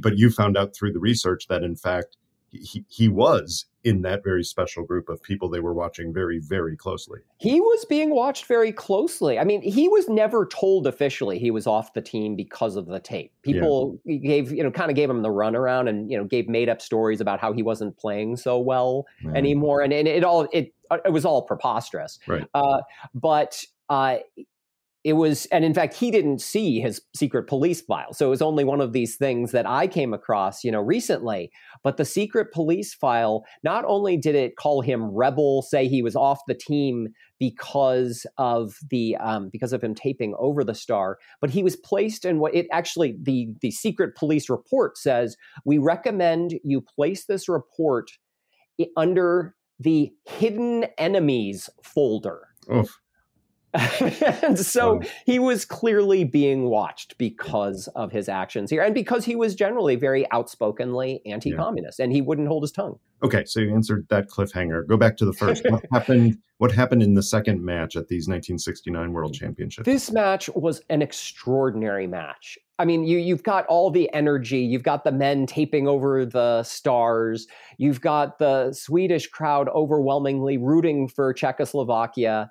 but 0.00 0.18
you 0.18 0.30
found 0.30 0.56
out 0.56 0.74
through 0.74 0.92
the 0.92 0.98
research 0.98 1.46
that 1.48 1.62
in 1.62 1.76
fact 1.76 2.16
he, 2.50 2.84
he 2.88 3.08
was 3.08 3.66
in 3.84 4.02
that 4.02 4.24
very 4.24 4.42
special 4.42 4.84
group 4.84 5.08
of 5.08 5.22
people 5.22 5.48
they 5.48 5.60
were 5.60 5.74
watching 5.74 6.12
very 6.12 6.38
very 6.38 6.76
closely. 6.76 7.20
He 7.38 7.60
was 7.60 7.84
being 7.84 8.10
watched 8.10 8.46
very 8.46 8.72
closely. 8.72 9.38
I 9.38 9.44
mean 9.44 9.62
he 9.62 9.88
was 9.88 10.08
never 10.08 10.46
told 10.46 10.86
officially 10.86 11.38
he 11.38 11.50
was 11.50 11.66
off 11.66 11.92
the 11.92 12.00
team 12.00 12.34
because 12.34 12.76
of 12.76 12.86
the 12.86 13.00
tape. 13.00 13.32
People 13.42 13.98
yeah. 14.04 14.16
gave 14.18 14.52
you 14.52 14.62
know 14.62 14.70
kind 14.70 14.90
of 14.90 14.96
gave 14.96 15.10
him 15.10 15.22
the 15.22 15.28
runaround 15.28 15.88
and 15.88 16.10
you 16.10 16.16
know 16.16 16.24
gave 16.24 16.48
made 16.48 16.68
up 16.68 16.80
stories 16.80 17.20
about 17.20 17.40
how 17.40 17.52
he 17.52 17.62
wasn't 17.62 17.96
playing 17.98 18.36
so 18.36 18.58
well 18.58 19.06
Man. 19.22 19.36
anymore. 19.36 19.82
And, 19.82 19.92
and 19.92 20.08
it 20.08 20.24
all 20.24 20.48
it 20.52 20.74
it 21.04 21.12
was 21.12 21.24
all 21.24 21.42
preposterous. 21.42 22.18
Right. 22.26 22.46
Uh, 22.54 22.78
but 23.14 23.62
uh, 23.88 24.16
it 25.04 25.12
was 25.12 25.44
and 25.46 25.64
in 25.64 25.74
fact 25.74 25.94
he 25.94 26.10
didn't 26.10 26.40
see 26.40 26.80
his 26.80 27.00
secret 27.14 27.46
police 27.46 27.82
file. 27.82 28.12
So 28.14 28.26
it 28.26 28.30
was 28.30 28.42
only 28.42 28.64
one 28.64 28.80
of 28.80 28.92
these 28.92 29.16
things 29.16 29.52
that 29.52 29.66
i 29.68 29.86
came 29.86 30.14
across 30.14 30.64
you 30.64 30.72
know 30.72 30.80
recently. 30.80 31.50
But 31.82 31.98
the 31.98 32.04
secret 32.04 32.52
police 32.52 32.94
file 32.94 33.44
not 33.62 33.84
only 33.86 34.16
did 34.16 34.34
it 34.34 34.56
call 34.56 34.80
him 34.80 35.04
rebel 35.14 35.62
say 35.62 35.86
he 35.86 36.02
was 36.02 36.16
off 36.16 36.40
the 36.48 36.54
team 36.54 37.08
because 37.38 38.26
of 38.38 38.74
the 38.90 39.16
um, 39.16 39.50
because 39.52 39.72
of 39.72 39.84
him 39.84 39.94
taping 39.94 40.34
over 40.38 40.64
the 40.64 40.74
star 40.74 41.18
but 41.40 41.50
he 41.50 41.62
was 41.62 41.76
placed 41.76 42.24
in 42.24 42.38
what 42.38 42.54
it 42.54 42.66
actually 42.72 43.16
the 43.22 43.48
the 43.60 43.70
secret 43.70 44.16
police 44.16 44.48
report 44.48 44.96
says 44.96 45.36
we 45.64 45.78
recommend 45.78 46.54
you 46.64 46.80
place 46.80 47.26
this 47.26 47.48
report 47.48 48.10
under 48.96 49.54
the 49.78 50.12
hidden 50.24 50.86
enemies 50.98 51.68
folder. 51.82 52.48
Oof. 52.72 52.98
and 54.42 54.58
so 54.58 55.00
he 55.26 55.38
was 55.38 55.64
clearly 55.64 56.22
being 56.24 56.64
watched 56.64 57.18
because 57.18 57.88
of 57.96 58.12
his 58.12 58.28
actions 58.28 58.70
here 58.70 58.82
and 58.82 58.94
because 58.94 59.24
he 59.24 59.34
was 59.34 59.54
generally 59.54 59.96
very 59.96 60.30
outspokenly 60.30 61.20
anti-communist 61.26 61.98
yeah. 61.98 62.04
and 62.04 62.12
he 62.12 62.22
wouldn't 62.22 62.46
hold 62.48 62.62
his 62.62 62.70
tongue. 62.70 62.98
Okay, 63.22 63.44
so 63.46 63.58
you 63.58 63.74
answered 63.74 64.06
that 64.10 64.28
cliffhanger. 64.28 64.86
Go 64.86 64.96
back 64.96 65.16
to 65.16 65.24
the 65.24 65.32
first. 65.32 65.64
what 65.68 65.84
happened 65.92 66.38
what 66.58 66.70
happened 66.70 67.02
in 67.02 67.14
the 67.14 67.22
second 67.22 67.64
match 67.64 67.96
at 67.96 68.06
these 68.08 68.28
1969 68.28 69.12
World 69.12 69.34
Championships? 69.34 69.84
This 69.84 70.12
match 70.12 70.48
was 70.54 70.82
an 70.88 71.02
extraordinary 71.02 72.06
match. 72.06 72.56
I 72.78 72.84
mean, 72.84 73.04
you 73.04 73.18
you've 73.18 73.42
got 73.42 73.66
all 73.66 73.90
the 73.90 74.12
energy. 74.12 74.58
You've 74.58 74.82
got 74.82 75.04
the 75.04 75.12
men 75.12 75.46
taping 75.46 75.88
over 75.88 76.24
the 76.24 76.62
stars. 76.62 77.48
You've 77.78 78.00
got 78.00 78.38
the 78.38 78.72
Swedish 78.72 79.26
crowd 79.28 79.68
overwhelmingly 79.68 80.58
rooting 80.58 81.08
for 81.08 81.32
Czechoslovakia. 81.32 82.50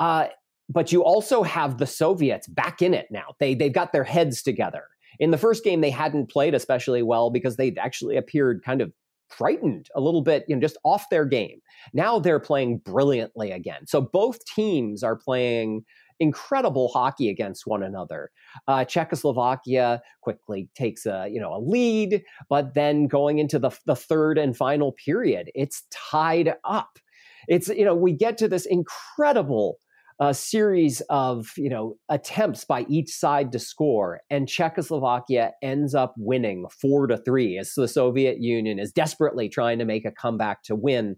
Uh, 0.00 0.28
but 0.68 0.92
you 0.92 1.02
also 1.02 1.42
have 1.42 1.78
the 1.78 1.86
Soviets 1.86 2.46
back 2.46 2.82
in 2.82 2.94
it 2.94 3.06
now. 3.10 3.34
They 3.40 3.54
they've 3.54 3.72
got 3.72 3.92
their 3.92 4.04
heads 4.04 4.42
together. 4.42 4.84
In 5.18 5.30
the 5.30 5.38
first 5.38 5.64
game, 5.64 5.80
they 5.80 5.90
hadn't 5.90 6.30
played 6.30 6.54
especially 6.54 7.02
well 7.02 7.30
because 7.30 7.56
they'd 7.56 7.78
actually 7.78 8.16
appeared 8.16 8.62
kind 8.64 8.80
of 8.80 8.92
frightened 9.28 9.88
a 9.94 10.00
little 10.00 10.22
bit, 10.22 10.44
you 10.48 10.54
know, 10.54 10.60
just 10.60 10.78
off 10.84 11.10
their 11.10 11.24
game. 11.24 11.60
Now 11.92 12.18
they're 12.18 12.40
playing 12.40 12.78
brilliantly 12.78 13.50
again. 13.50 13.86
So 13.86 14.00
both 14.00 14.44
teams 14.44 15.02
are 15.02 15.16
playing 15.16 15.84
incredible 16.20 16.88
hockey 16.88 17.28
against 17.28 17.66
one 17.66 17.82
another. 17.82 18.30
Uh, 18.66 18.84
Czechoslovakia 18.84 20.02
quickly 20.20 20.68
takes 20.74 21.06
a 21.06 21.28
you 21.30 21.40
know 21.40 21.54
a 21.54 21.60
lead, 21.60 22.22
but 22.48 22.74
then 22.74 23.06
going 23.06 23.38
into 23.38 23.58
the 23.58 23.70
the 23.86 23.96
third 23.96 24.38
and 24.38 24.56
final 24.56 24.92
period, 24.92 25.50
it's 25.54 25.84
tied 25.90 26.54
up. 26.64 26.98
It's 27.46 27.68
you 27.68 27.84
know 27.84 27.94
we 27.94 28.12
get 28.12 28.38
to 28.38 28.48
this 28.48 28.66
incredible 28.66 29.78
a 30.20 30.34
series 30.34 31.00
of 31.10 31.52
you 31.56 31.68
know 31.68 31.96
attempts 32.08 32.64
by 32.64 32.84
each 32.88 33.10
side 33.10 33.52
to 33.52 33.58
score, 33.58 34.20
and 34.30 34.48
Czechoslovakia 34.48 35.52
ends 35.62 35.94
up 35.94 36.14
winning 36.16 36.66
four 36.80 37.06
to 37.06 37.16
three 37.18 37.58
as 37.58 37.72
the 37.74 37.88
Soviet 37.88 38.40
Union 38.40 38.78
is 38.78 38.92
desperately 38.92 39.48
trying 39.48 39.78
to 39.78 39.84
make 39.84 40.04
a 40.04 40.12
comeback 40.12 40.62
to 40.64 40.74
win. 40.74 41.16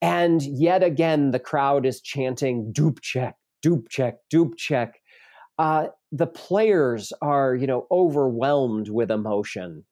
And 0.00 0.42
yet 0.42 0.82
again, 0.82 1.32
the 1.32 1.40
crowd 1.40 1.84
is 1.84 2.00
chanting 2.00 2.72
"Dubček, 2.72 3.32
Dubček, 3.64 4.14
Dubček." 4.32 4.92
Uh, 5.58 5.88
the 6.12 6.26
players 6.28 7.12
are, 7.20 7.54
you 7.54 7.66
know, 7.66 7.86
overwhelmed 7.90 8.88
with 8.88 9.10
emotion. 9.10 9.84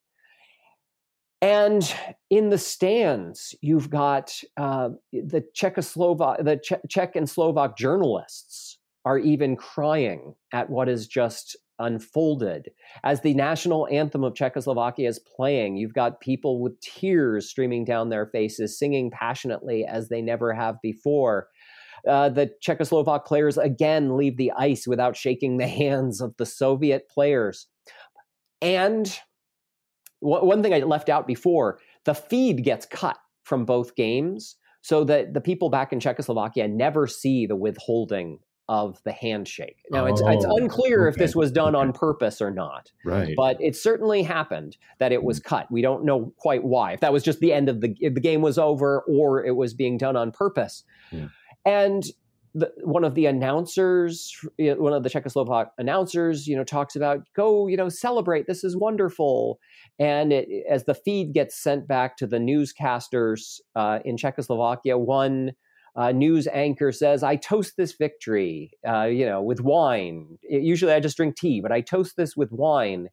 And 1.42 1.94
in 2.30 2.48
the 2.48 2.58
stands, 2.58 3.54
you've 3.60 3.90
got 3.90 4.40
uh, 4.56 4.90
the 5.12 5.44
Czechoslovak, 5.54 6.44
the 6.44 6.60
Czech 6.88 7.14
and 7.14 7.28
Slovak 7.28 7.76
journalists 7.76 8.78
are 9.04 9.18
even 9.18 9.54
crying 9.54 10.34
at 10.52 10.70
what 10.70 10.88
is 10.88 11.06
just 11.06 11.56
unfolded. 11.78 12.70
As 13.04 13.20
the 13.20 13.34
national 13.34 13.86
anthem 13.90 14.24
of 14.24 14.34
Czechoslovakia 14.34 15.08
is 15.08 15.18
playing, 15.18 15.76
you've 15.76 15.94
got 15.94 16.20
people 16.20 16.60
with 16.60 16.80
tears 16.80 17.48
streaming 17.48 17.84
down 17.84 18.08
their 18.08 18.26
faces, 18.26 18.78
singing 18.78 19.10
passionately 19.10 19.84
as 19.84 20.08
they 20.08 20.22
never 20.22 20.54
have 20.54 20.80
before. 20.82 21.48
Uh, 22.08 22.28
the 22.28 22.50
Czechoslovak 22.66 23.26
players 23.26 23.58
again 23.58 24.16
leave 24.16 24.36
the 24.36 24.52
ice 24.56 24.86
without 24.86 25.16
shaking 25.16 25.58
the 25.58 25.66
hands 25.82 26.20
of 26.20 26.34
the 26.38 26.46
Soviet 26.46 27.08
players. 27.08 27.66
And 28.62 29.18
one 30.20 30.62
thing 30.62 30.74
I 30.74 30.78
left 30.80 31.08
out 31.08 31.26
before 31.26 31.78
the 32.04 32.14
feed 32.14 32.64
gets 32.64 32.86
cut 32.86 33.18
from 33.42 33.64
both 33.64 33.94
games 33.94 34.56
so 34.80 35.04
that 35.04 35.34
the 35.34 35.40
people 35.40 35.68
back 35.68 35.92
in 35.92 36.00
Czechoslovakia 36.00 36.68
never 36.68 37.06
see 37.06 37.46
the 37.46 37.56
withholding 37.56 38.38
of 38.68 39.00
the 39.04 39.12
handshake. 39.12 39.76
Now 39.90 40.06
it's 40.06 40.20
it's 40.24 40.44
oh, 40.44 40.56
unclear 40.56 41.06
okay. 41.06 41.14
if 41.14 41.18
this 41.18 41.36
was 41.36 41.52
done 41.52 41.74
on 41.76 41.92
purpose 41.92 42.40
or 42.40 42.50
not. 42.50 42.90
Right. 43.04 43.34
But 43.36 43.56
it 43.60 43.76
certainly 43.76 44.22
happened 44.22 44.76
that 44.98 45.12
it 45.12 45.22
was 45.22 45.38
cut. 45.38 45.70
We 45.70 45.82
don't 45.82 46.04
know 46.04 46.32
quite 46.38 46.64
why. 46.64 46.92
If 46.92 47.00
that 47.00 47.12
was 47.12 47.22
just 47.22 47.38
the 47.38 47.52
end 47.52 47.68
of 47.68 47.80
the 47.80 47.94
the 48.00 48.20
game 48.20 48.42
was 48.42 48.58
over 48.58 49.02
or 49.08 49.44
it 49.44 49.54
was 49.54 49.74
being 49.74 49.98
done 49.98 50.16
on 50.16 50.32
purpose. 50.32 50.82
Yeah. 51.12 51.28
And 51.64 52.04
the, 52.56 52.72
one 52.84 53.04
of 53.04 53.14
the 53.14 53.26
announcers, 53.26 54.34
one 54.58 54.94
of 54.94 55.02
the 55.02 55.10
Czechoslovak 55.10 55.66
announcers, 55.76 56.46
you 56.46 56.56
know, 56.56 56.64
talks 56.64 56.96
about 56.96 57.20
go, 57.36 57.66
you 57.66 57.76
know, 57.76 57.90
celebrate. 57.90 58.46
This 58.46 58.64
is 58.64 58.74
wonderful. 58.74 59.58
And 59.98 60.32
it, 60.32 60.48
as 60.68 60.84
the 60.84 60.94
feed 60.94 61.34
gets 61.34 61.54
sent 61.54 61.86
back 61.86 62.16
to 62.16 62.26
the 62.26 62.38
newscasters 62.38 63.60
uh, 63.74 63.98
in 64.06 64.16
Czechoslovakia, 64.16 64.96
one 64.96 65.52
uh, 65.96 66.12
news 66.12 66.48
anchor 66.48 66.92
says, 66.92 67.22
"I 67.22 67.36
toast 67.36 67.74
this 67.76 67.92
victory, 67.92 68.70
uh, 68.88 69.04
you 69.04 69.26
know, 69.26 69.42
with 69.42 69.60
wine. 69.60 70.38
Usually, 70.42 70.92
I 70.92 71.00
just 71.00 71.18
drink 71.18 71.36
tea, 71.36 71.60
but 71.60 71.72
I 71.72 71.82
toast 71.82 72.16
this 72.16 72.36
with 72.36 72.52
wine." 72.52 73.08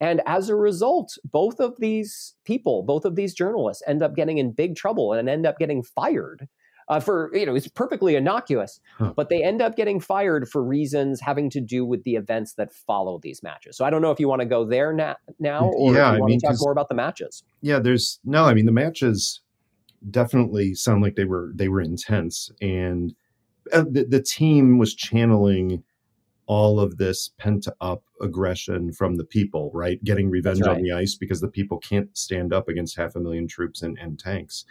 And 0.00 0.22
as 0.26 0.48
a 0.48 0.56
result, 0.56 1.18
both 1.24 1.60
of 1.60 1.74
these 1.78 2.34
people, 2.44 2.84
both 2.84 3.04
of 3.04 3.16
these 3.16 3.34
journalists, 3.34 3.82
end 3.86 4.02
up 4.02 4.16
getting 4.16 4.38
in 4.38 4.52
big 4.52 4.76
trouble 4.76 5.12
and 5.12 5.28
end 5.28 5.46
up 5.46 5.58
getting 5.58 5.82
fired 5.82 6.48
uh, 6.88 7.00
for 7.00 7.30
you 7.34 7.46
know 7.46 7.54
it's 7.54 7.68
perfectly 7.68 8.16
innocuous, 8.16 8.80
huh. 8.98 9.12
but 9.16 9.28
they 9.28 9.42
end 9.42 9.62
up 9.62 9.76
getting 9.76 10.00
fired 10.00 10.48
for 10.48 10.62
reasons 10.62 11.20
having 11.20 11.50
to 11.50 11.60
do 11.60 11.84
with 11.84 12.02
the 12.04 12.16
events 12.16 12.54
that 12.54 12.72
follow 12.72 13.18
these 13.22 13.42
matches. 13.42 13.76
So 13.76 13.84
I 13.84 13.90
don't 13.90 14.02
know 14.02 14.10
if 14.10 14.20
you 14.20 14.28
want 14.28 14.40
to 14.40 14.46
go 14.46 14.64
there 14.64 14.92
na- 14.92 15.14
now, 15.38 15.70
or 15.70 15.94
yeah, 15.94 16.10
if 16.10 16.14
you 16.14 16.20
want 16.20 16.30
mean, 16.30 16.40
to 16.40 16.46
talk 16.46 16.56
more 16.60 16.72
about 16.72 16.88
the 16.88 16.94
matches. 16.94 17.42
Yeah, 17.60 17.78
there's 17.78 18.20
no. 18.24 18.44
I 18.44 18.54
mean, 18.54 18.66
the 18.66 18.72
matches 18.72 19.40
definitely 20.10 20.74
sound 20.74 21.02
like 21.02 21.16
they 21.16 21.24
were 21.24 21.52
they 21.54 21.68
were 21.68 21.80
intense, 21.80 22.50
and 22.60 23.14
uh, 23.72 23.84
the, 23.90 24.04
the 24.04 24.22
team 24.22 24.78
was 24.78 24.94
channeling 24.94 25.82
all 26.46 26.78
of 26.78 26.98
this 26.98 27.30
pent 27.38 27.66
up 27.80 28.02
aggression 28.20 28.92
from 28.92 29.16
the 29.16 29.24
people, 29.24 29.70
right? 29.72 30.02
Getting 30.04 30.28
revenge 30.28 30.60
right. 30.60 30.76
on 30.76 30.82
the 30.82 30.92
ice 30.92 31.14
because 31.14 31.40
the 31.40 31.48
people 31.48 31.78
can't 31.78 32.16
stand 32.16 32.52
up 32.52 32.68
against 32.68 32.96
half 32.96 33.16
a 33.16 33.20
million 33.20 33.48
troops 33.48 33.82
and, 33.82 33.98
and 33.98 34.18
tanks. 34.18 34.66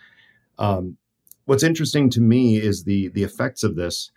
Um, 0.60 0.98
what's 1.46 1.64
interesting 1.64 2.10
to 2.12 2.22
me 2.22 2.58
is 2.58 2.84
the 2.84 3.10
the 3.10 3.24
effects 3.24 3.64
of 3.64 3.76
this. 3.76 4.12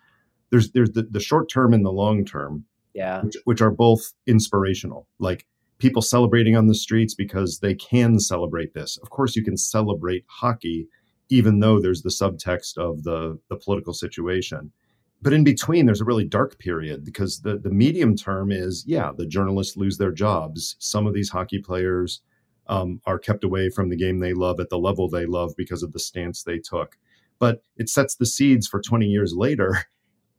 There's 0.50 0.72
there's 0.72 0.92
the, 0.92 1.02
the 1.02 1.20
short 1.20 1.50
term 1.50 1.72
and 1.72 1.84
the 1.84 1.92
long 1.92 2.24
term, 2.24 2.64
yeah, 2.94 3.22
which, 3.22 3.36
which 3.44 3.60
are 3.60 3.70
both 3.70 4.12
inspirational. 4.26 5.08
Like 5.18 5.46
people 5.78 6.02
celebrating 6.02 6.56
on 6.56 6.66
the 6.66 6.74
streets 6.74 7.14
because 7.14 7.58
they 7.58 7.74
can 7.74 8.18
celebrate 8.18 8.74
this. 8.74 8.98
Of 9.02 9.10
course, 9.10 9.36
you 9.36 9.44
can 9.44 9.56
celebrate 9.56 10.24
hockey, 10.28 10.88
even 11.28 11.60
though 11.60 11.80
there's 11.80 12.02
the 12.02 12.10
subtext 12.10 12.78
of 12.78 13.02
the 13.02 13.38
the 13.48 13.56
political 13.56 13.92
situation 13.92 14.72
but 15.22 15.32
in 15.32 15.44
between 15.44 15.86
there's 15.86 16.00
a 16.00 16.04
really 16.04 16.24
dark 16.24 16.58
period 16.58 17.04
because 17.04 17.40
the 17.40 17.58
the 17.58 17.70
medium 17.70 18.16
term 18.16 18.50
is 18.52 18.84
yeah 18.86 19.10
the 19.16 19.26
journalists 19.26 19.76
lose 19.76 19.98
their 19.98 20.12
jobs 20.12 20.76
some 20.78 21.06
of 21.06 21.14
these 21.14 21.30
hockey 21.30 21.58
players 21.58 22.20
um, 22.68 23.00
are 23.06 23.18
kept 23.18 23.44
away 23.44 23.70
from 23.70 23.88
the 23.88 23.96
game 23.96 24.18
they 24.18 24.32
love 24.32 24.58
at 24.58 24.70
the 24.70 24.78
level 24.78 25.08
they 25.08 25.26
love 25.26 25.52
because 25.56 25.82
of 25.82 25.92
the 25.92 25.98
stance 25.98 26.42
they 26.42 26.58
took 26.58 26.96
but 27.38 27.62
it 27.76 27.88
sets 27.88 28.16
the 28.16 28.26
seeds 28.26 28.66
for 28.66 28.80
20 28.80 29.06
years 29.06 29.34
later 29.36 29.84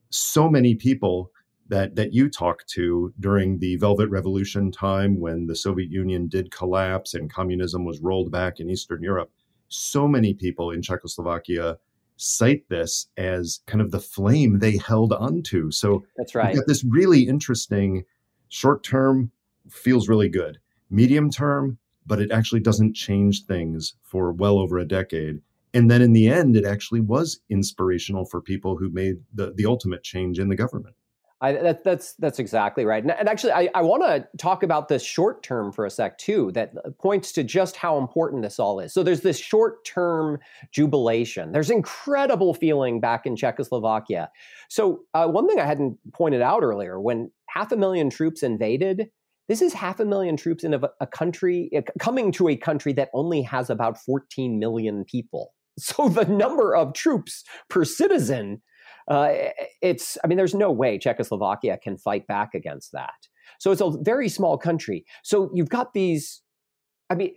so 0.09 0.49
many 0.49 0.75
people 0.75 1.31
that 1.69 1.95
that 1.95 2.13
you 2.13 2.29
talked 2.29 2.67
to 2.69 3.13
during 3.19 3.59
the 3.59 3.75
velvet 3.77 4.09
revolution 4.09 4.71
time 4.71 5.19
when 5.19 5.47
the 5.47 5.55
soviet 5.55 5.91
union 5.91 6.27
did 6.27 6.51
collapse 6.51 7.13
and 7.13 7.31
communism 7.31 7.85
was 7.85 7.99
rolled 7.99 8.31
back 8.31 8.59
in 8.59 8.69
eastern 8.69 9.03
europe 9.03 9.31
so 9.67 10.07
many 10.07 10.33
people 10.33 10.71
in 10.71 10.81
czechoslovakia 10.81 11.77
cite 12.17 12.67
this 12.69 13.07
as 13.15 13.61
kind 13.67 13.81
of 13.81 13.91
the 13.91 13.99
flame 13.99 14.59
they 14.59 14.77
held 14.77 15.13
onto. 15.13 15.71
So 15.71 16.03
that's 16.17 16.35
right. 16.35 16.55
got 16.55 16.67
this 16.67 16.83
really 16.83 17.27
interesting 17.27 18.03
short 18.49 18.83
term 18.83 19.31
feels 19.69 20.09
really 20.09 20.29
good, 20.29 20.57
medium 20.89 21.29
term, 21.29 21.77
but 22.05 22.19
it 22.19 22.31
actually 22.31 22.61
doesn't 22.61 22.95
change 22.95 23.45
things 23.45 23.93
for 24.01 24.31
well 24.31 24.59
over 24.59 24.77
a 24.77 24.87
decade. 24.87 25.41
And 25.77 25.91
then 25.91 26.01
in 26.01 26.13
the 26.13 26.27
end, 26.27 26.55
it 26.55 26.65
actually 26.65 27.01
was 27.01 27.39
inspirational 27.51 28.25
for 28.25 28.41
people 28.41 28.77
who 28.77 28.89
made 28.89 29.17
the, 29.31 29.53
the 29.55 29.67
ultimate 29.67 30.01
change 30.01 30.39
in 30.39 30.49
the 30.49 30.55
government. 30.55 30.95
I, 31.39 31.51
that, 31.51 31.83
that's 31.83 32.13
that's 32.15 32.39
exactly 32.39 32.83
right. 32.83 33.03
And, 33.03 33.11
and 33.11 33.29
actually, 33.29 33.51
I, 33.51 33.69
I 33.75 33.83
want 33.83 34.01
to 34.01 34.27
talk 34.39 34.63
about 34.63 34.87
the 34.87 34.97
short 34.97 35.43
term 35.43 35.71
for 35.71 35.85
a 35.85 35.91
sec 35.91 36.17
too. 36.17 36.51
That 36.53 36.73
points 36.97 37.31
to 37.33 37.43
just 37.43 37.75
how 37.75 37.99
important 37.99 38.41
this 38.41 38.57
all 38.57 38.79
is. 38.79 38.91
So 38.91 39.03
there's 39.03 39.21
this 39.21 39.37
short 39.37 39.85
term 39.85 40.39
jubilation. 40.71 41.51
There's 41.51 41.69
incredible 41.69 42.55
feeling 42.55 42.99
back 42.99 43.27
in 43.27 43.35
Czechoslovakia. 43.35 44.31
So 44.69 45.01
uh, 45.13 45.27
one 45.27 45.47
thing 45.47 45.59
I 45.59 45.67
hadn't 45.67 45.99
pointed 46.11 46.41
out 46.41 46.63
earlier: 46.63 46.99
when 46.99 47.29
half 47.49 47.71
a 47.71 47.77
million 47.77 48.09
troops 48.09 48.41
invaded, 48.41 49.11
this 49.47 49.61
is 49.61 49.73
half 49.73 49.99
a 49.99 50.05
million 50.05 50.37
troops 50.37 50.63
in 50.63 50.73
a, 50.73 50.81
a 50.99 51.05
country 51.05 51.69
coming 51.99 52.31
to 52.31 52.47
a 52.49 52.55
country 52.55 52.93
that 52.93 53.09
only 53.13 53.43
has 53.43 53.69
about 53.69 53.99
14 53.99 54.57
million 54.57 55.05
people. 55.05 55.53
So 55.79 56.09
the 56.09 56.25
number 56.25 56.75
of 56.75 56.93
troops 56.93 57.43
per 57.69 57.85
citizen 57.85 58.61
uh, 59.07 59.33
it's, 59.81 60.17
I 60.23 60.27
mean, 60.27 60.37
there's 60.37 60.53
no 60.53 60.71
way 60.71 60.97
Czechoslovakia 60.97 61.77
can 61.81 61.97
fight 61.97 62.27
back 62.27 62.53
against 62.53 62.91
that. 62.91 63.13
So 63.59 63.71
it's 63.71 63.81
a 63.81 63.91
very 64.01 64.29
small 64.29 64.57
country. 64.57 65.05
So 65.23 65.49
you've 65.53 65.69
got 65.69 65.93
these, 65.93 66.41
I 67.09 67.15
mean, 67.15 67.33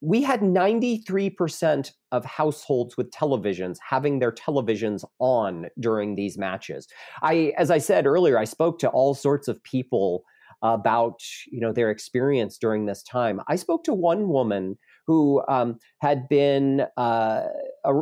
we 0.00 0.22
had 0.22 0.40
93% 0.40 1.90
of 2.10 2.24
households 2.24 2.96
with 2.96 3.10
televisions 3.10 3.76
having 3.88 4.18
their 4.18 4.32
televisions 4.32 5.04
on 5.20 5.66
during 5.78 6.16
these 6.16 6.36
matches. 6.38 6.88
I, 7.22 7.52
as 7.56 7.70
I 7.70 7.78
said 7.78 8.06
earlier, 8.06 8.38
I 8.38 8.44
spoke 8.44 8.78
to 8.80 8.88
all 8.88 9.14
sorts 9.14 9.48
of 9.48 9.62
people 9.62 10.24
about 10.62 11.18
you 11.50 11.60
know 11.60 11.72
their 11.72 11.90
experience 11.90 12.56
during 12.56 12.86
this 12.86 13.02
time. 13.02 13.40
I 13.48 13.56
spoke 13.56 13.82
to 13.84 13.92
one 13.92 14.28
woman 14.28 14.78
who 15.06 15.42
um, 15.48 15.78
had 16.00 16.28
been 16.28 16.86
uh, 16.96 17.42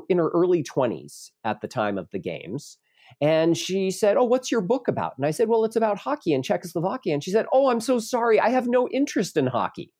in 0.08 0.18
her 0.18 0.28
early 0.28 0.62
20s 0.62 1.30
at 1.44 1.60
the 1.60 1.68
time 1.68 1.98
of 1.98 2.08
the 2.10 2.18
games. 2.18 2.78
And 3.20 3.56
she 3.56 3.90
said, 3.90 4.16
Oh, 4.16 4.24
what's 4.24 4.52
your 4.52 4.60
book 4.60 4.88
about? 4.88 5.14
And 5.16 5.26
I 5.26 5.30
said, 5.30 5.48
Well, 5.48 5.64
it's 5.64 5.76
about 5.76 5.98
hockey 5.98 6.32
in 6.32 6.42
Czechoslovakia. 6.42 7.14
And 7.14 7.24
she 7.24 7.30
said, 7.30 7.46
Oh, 7.52 7.68
I'm 7.68 7.80
so 7.80 7.98
sorry. 7.98 8.38
I 8.38 8.50
have 8.50 8.68
no 8.68 8.88
interest 8.88 9.36
in 9.36 9.46
hockey. 9.46 9.92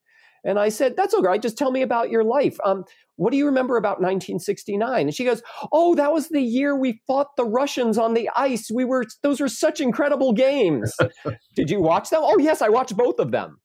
And 0.44 0.59
I 0.59 0.68
said, 0.68 0.96
That's 0.96 1.12
all 1.12 1.22
right. 1.22 1.42
Just 1.42 1.59
tell 1.59 1.70
me 1.70 1.82
about 1.82 2.11
your 2.11 2.24
life. 2.24 2.57
Um, 2.64 2.84
what 3.16 3.30
do 3.32 3.36
you 3.36 3.46
remember 3.46 3.76
about 3.76 4.01
1969? 4.01 5.03
And 5.03 5.14
she 5.14 5.24
goes, 5.24 5.42
Oh, 5.72 5.94
that 5.96 6.12
was 6.12 6.28
the 6.28 6.40
year 6.40 6.76
we 6.76 7.01
fought 7.07 7.36
the 7.36 7.44
Russians 7.44 7.98
on 7.98 8.14
the 8.14 8.30
ice. 8.36 8.70
We 8.72 8.84
were, 8.84 9.05
those 9.22 9.40
were 9.40 9.48
such 9.48 9.80
incredible 9.80 10.32
games. 10.32 10.96
Did 11.57 11.70
you 11.70 11.80
watch 11.80 12.11
them? 12.11 12.20
Oh, 12.22 12.38
yes, 12.38 12.62
I 12.62 12.68
watched 12.68 12.96
both 12.96 13.18
of 13.18 13.32
them. 13.32 13.59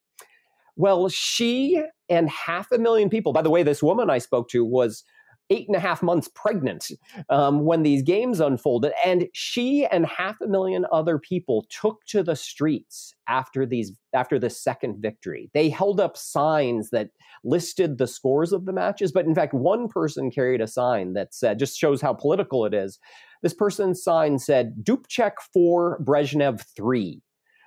Well, 0.75 1.09
she 1.09 1.81
and 2.09 2.29
half 2.29 2.71
a 2.71 2.77
million 2.77 3.09
people, 3.09 3.33
by 3.33 3.41
the 3.41 3.49
way, 3.49 3.63
this 3.63 3.81
woman 3.83 4.09
I 4.09 4.17
spoke 4.17 4.49
to 4.49 4.65
was 4.65 5.03
eight 5.51 5.67
and 5.67 5.75
a 5.75 5.79
half 5.79 6.01
months 6.01 6.27
pregnant 6.33 6.89
um, 7.29 7.65
when 7.65 7.83
these 7.83 8.01
games 8.01 8.39
unfolded. 8.39 8.93
And 9.05 9.27
she 9.33 9.85
and 9.85 10.05
half 10.07 10.41
a 10.41 10.47
million 10.47 10.87
other 10.91 11.19
people 11.19 11.67
took 11.69 12.03
to 12.07 12.23
the 12.23 12.35
streets 12.35 13.13
after 13.27 13.63
these 13.65 13.91
after 14.13 14.39
the 14.39 14.49
second 14.49 15.01
victory. 15.01 15.51
They 15.53 15.69
held 15.69 15.99
up 15.99 16.17
signs 16.17 16.89
that 16.89 17.09
listed 17.43 17.99
the 17.99 18.07
scores 18.07 18.53
of 18.53 18.65
the 18.65 18.73
matches, 18.73 19.11
but 19.11 19.25
in 19.25 19.35
fact, 19.35 19.53
one 19.53 19.87
person 19.87 20.31
carried 20.31 20.61
a 20.61 20.67
sign 20.67 21.13
that 21.13 21.35
said, 21.35 21.59
just 21.59 21.77
shows 21.77 22.01
how 22.01 22.13
political 22.13 22.65
it 22.65 22.73
is. 22.73 22.97
This 23.43 23.53
person's 23.53 24.03
sign 24.03 24.39
said 24.39 24.77
Dubček 24.81 25.33
four, 25.53 26.01
Brezhnev 26.03 26.65
three. 26.75 27.21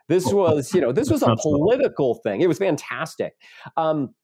This 0.09 0.33
was, 0.33 0.73
you 0.75 0.81
know, 0.81 0.93
this 0.93 1.11
was 1.11 1.23
a 1.23 1.37
political 1.37 2.15
thing. 2.15 2.41
It 2.41 2.49
was 2.49 2.59
fantastic. 2.59 3.35
Um, 3.77 4.15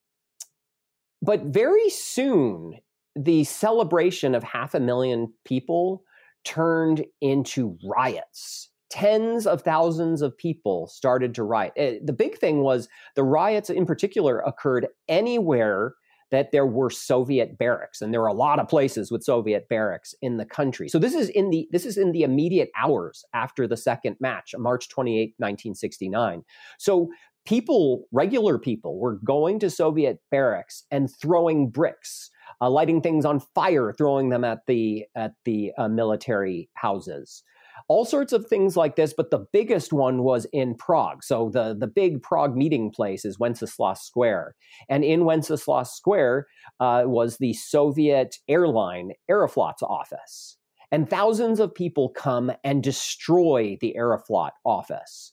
but 1.21 1.43
very 1.45 1.91
soon 1.91 2.75
the 3.17 3.45
celebration 3.45 4.35
of 4.35 4.43
half 4.43 4.75
a 4.75 4.81
million 4.81 5.33
people 5.45 6.03
turned 6.45 7.05
into 7.21 7.79
riots. 7.85 8.71
Tens 8.91 9.47
of 9.47 9.63
thousands 9.63 10.23
of 10.23 10.37
people 10.37 10.87
started 10.87 11.35
to 11.35 11.43
riot. 11.43 11.73
Eh, 11.77 11.99
the 12.05 12.13
big 12.13 12.39
thing 12.39 12.61
was 12.61 12.89
the 13.17 13.25
riots, 13.25 13.71
in 13.71 13.87
particular, 13.87 14.41
occurred 14.41 14.87
anywhere 15.09 15.95
that 16.35 16.53
there 16.53 16.67
were 16.67 16.91
Soviet 16.91 17.57
barracks, 17.59 18.03
and 18.03 18.13
there 18.13 18.21
were 18.21 18.27
a 18.27 18.35
lot 18.35 18.59
of 18.59 18.69
places 18.69 19.11
with 19.11 19.23
Soviet 19.23 19.69
barracks 19.69 20.15
in 20.21 20.37
the 20.37 20.45
country. 20.45 20.89
So 20.89 20.99
this 20.99 21.15
is 21.15 21.29
in 21.31 21.51
the 21.51 21.69
this 21.71 21.87
is 21.87 21.97
in 21.97 22.13
the 22.13 22.23
immediate 22.23 22.71
hours 22.77 23.25
after 23.33 23.67
the 23.67 23.77
second 23.77 24.17
match, 24.21 24.55
March 24.59 24.89
28, 24.89 25.35
1969. 25.39 26.43
So 26.79 27.09
people, 27.47 28.05
regular 28.13 28.59
people, 28.59 28.99
were 28.99 29.19
going 29.25 29.59
to 29.61 29.71
Soviet 29.71 30.19
barracks 30.31 30.85
and 30.91 31.11
throwing 31.21 31.71
bricks 31.71 32.31
uh, 32.61 32.71
lighting 32.71 33.01
things 33.01 33.25
on 33.25 33.41
fire, 33.41 33.93
throwing 33.97 34.29
them 34.29 34.45
at 34.45 34.61
the 34.67 35.05
at 35.15 35.33
the 35.45 35.73
uh, 35.79 35.89
military 35.89 36.69
houses. 36.75 37.43
All 37.89 38.05
sorts 38.05 38.33
of 38.33 38.47
things 38.47 38.77
like 38.77 38.97
this, 38.97 39.13
but 39.17 39.31
the 39.31 39.47
biggest 39.53 39.93
one 39.93 40.23
was 40.23 40.47
in 40.53 40.75
Prague. 40.75 41.23
So 41.23 41.51
the, 41.53 41.77
the 41.79 41.87
big 41.87 42.23
Prague 42.23 42.57
meeting 42.57 42.91
place 42.91 43.25
is 43.25 43.39
Wenceslas 43.39 44.01
Square. 44.01 44.55
And 44.89 45.05
in 45.05 45.25
Wenceslas 45.25 45.91
Square 45.93 46.47
uh, 46.81 47.03
was 47.07 47.39
the 47.39 47.53
Soviet 47.55 48.37
airline 48.49 49.13
Aeroflot's 49.31 49.83
office. 49.83 50.57
And 50.91 51.11
thousands 51.11 51.61
of 51.61 51.75
people 51.75 52.11
come 52.11 52.53
and 52.63 52.83
destroy 52.83 53.77
the 53.81 53.95
Aeroflot 53.99 54.51
office. 54.65 55.33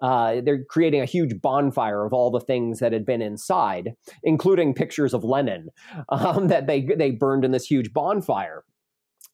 Uh, 0.00 0.40
they're 0.44 0.64
creating 0.64 1.00
a 1.00 1.06
huge 1.06 1.40
bonfire 1.40 2.04
of 2.04 2.12
all 2.12 2.30
the 2.30 2.40
things 2.40 2.80
that 2.80 2.92
had 2.92 3.06
been 3.06 3.22
inside, 3.22 3.94
including 4.24 4.74
pictures 4.74 5.14
of 5.14 5.22
Lenin 5.22 5.68
um, 6.08 6.48
that 6.48 6.66
they 6.66 6.82
they 6.82 7.12
burned 7.12 7.44
in 7.44 7.52
this 7.52 7.66
huge 7.66 7.92
bonfire. 7.92 8.64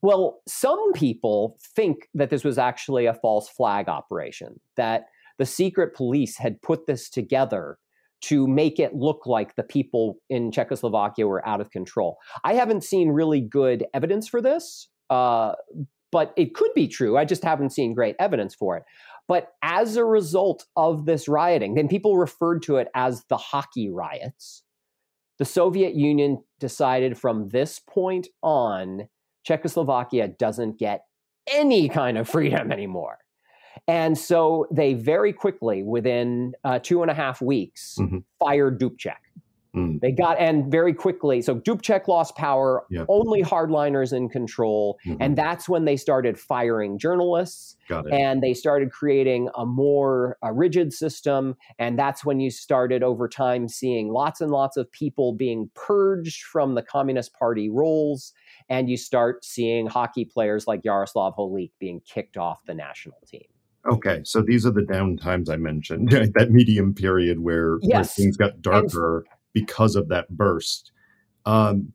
Well, 0.01 0.41
some 0.47 0.93
people 0.93 1.59
think 1.75 2.09
that 2.15 2.31
this 2.31 2.45
was 2.45 2.59
actually 2.59 3.07
a 3.07 3.15
false 3.15 3.49
flag 3.49 3.89
operation, 3.89 4.61
that 4.77 5.07
the 5.39 5.47
secret 5.47 5.95
police 5.95 6.37
had 6.37 6.63
put 6.63 6.87
this 6.87 7.11
together 7.11 7.79
to 8.21 8.47
make 8.47 8.81
it 8.81 8.95
look 8.95 9.27
like 9.27 9.55
the 9.55 9.63
people 9.63 10.19
in 10.29 10.51
Czechoslovakia 10.51 11.27
were 11.27 11.47
out 11.47 11.61
of 11.61 11.71
control. 11.71 12.19
I 12.45 12.55
haven't 12.55 12.85
seen 12.85 13.11
really 13.11 13.41
good 13.41 13.87
evidence 13.95 14.29
for 14.29 14.41
this, 14.41 14.89
uh, 15.11 15.53
but 16.11 16.33
it 16.37 16.55
could 16.55 16.73
be 16.75 16.89
true. 16.89 17.17
I 17.17 17.25
just 17.25 17.45
haven't 17.45 17.71
seen 17.71 17.95
great 17.95 18.17
evidence 18.19 18.55
for 18.55 18.77
it. 18.77 18.83
But 19.29 19.53
as 19.63 19.97
a 19.97 20.05
result 20.05 20.65
of 20.77 21.05
this 21.07 21.29
rioting, 21.29 21.75
then 21.75 21.87
people 21.87 22.17
referred 22.17 22.63
to 22.63 22.77
it 22.77 22.89
as 22.95 23.25
the 23.29 23.37
hockey 23.37 23.91
riots. 23.91 24.63
The 25.39 25.45
Soviet 25.45 25.95
Union 25.95 26.43
decided 26.59 27.19
from 27.19 27.51
this 27.51 27.79
point 27.79 28.27
on, 28.43 29.09
Czechoslovakia 29.49 30.29
doesn't 30.29 30.79
get 30.79 31.05
any 31.51 31.89
kind 31.89 32.19
of 32.19 32.29
freedom 32.29 32.71
anymore. 32.71 33.19
And 33.87 34.19
so 34.19 34.67
they 34.71 34.93
very 34.93 35.33
quickly, 35.33 35.83
within 35.83 36.53
uh, 36.65 36.81
two 36.83 37.01
and 37.01 37.11
a 37.11 37.15
half 37.15 37.41
weeks, 37.41 37.97
mm-hmm. 37.99 38.19
fired 38.39 38.79
Dubček. 38.79 39.23
Hmm. 39.75 39.99
They 40.01 40.13
got 40.13 40.39
and 40.41 40.71
very 40.71 40.95
quickly. 40.95 41.43
So 41.43 41.55
Dubček 41.55 42.09
lost 42.09 42.35
power. 42.37 42.85
Yeah. 42.91 43.05
Only 43.09 43.43
hardliners 43.43 44.13
in 44.15 44.29
control, 44.29 44.99
Mhm. 45.07 45.19
and 45.21 45.37
that's 45.37 45.69
when 45.69 45.85
they 45.85 45.97
started 45.97 46.39
firing 46.39 46.99
journalists 46.99 47.77
and 48.11 48.43
they 48.43 48.55
started 48.55 48.91
creating 48.91 49.49
a 49.55 49.65
more 49.65 50.37
a 50.43 50.53
rigid 50.53 50.93
system 50.93 51.55
and 51.79 51.99
that's 51.99 52.25
when 52.25 52.41
you 52.41 52.51
started 52.51 53.03
over 53.03 53.29
time 53.29 53.69
seeing 53.69 54.09
lots 54.09 54.41
and 54.41 54.51
lots 54.51 54.77
of 54.77 54.91
people 54.93 55.33
being 55.33 55.71
purged 55.75 56.43
from 56.43 56.75
the 56.75 56.83
communist 56.83 57.33
party 57.35 57.71
roles 57.71 58.33
and 58.69 58.89
you 58.89 58.97
start 58.97 59.45
seeing 59.45 59.87
hockey 59.87 60.25
players 60.25 60.67
like 60.67 60.83
Jaroslav 60.83 61.37
Holík 61.37 61.71
being 61.79 62.01
kicked 62.01 62.37
off 62.37 62.65
the 62.67 62.75
national 62.75 63.19
team 63.27 63.47
Okay, 63.87 64.21
so 64.25 64.43
these 64.43 64.67
are 64.67 64.71
the 64.71 64.83
down 64.83 65.17
times 65.17 65.49
I 65.49 65.57
mentioned, 65.57 66.11
that 66.35 66.51
medium 66.51 66.95
period 66.95 67.41
where, 67.41 67.79
where 67.79 68.05
things 68.05 68.37
got 68.37 68.61
darker 68.61 69.25
because 69.53 69.97
of 69.97 70.09
that 70.09 70.29
burst. 70.29 70.93
Um, 71.47 71.93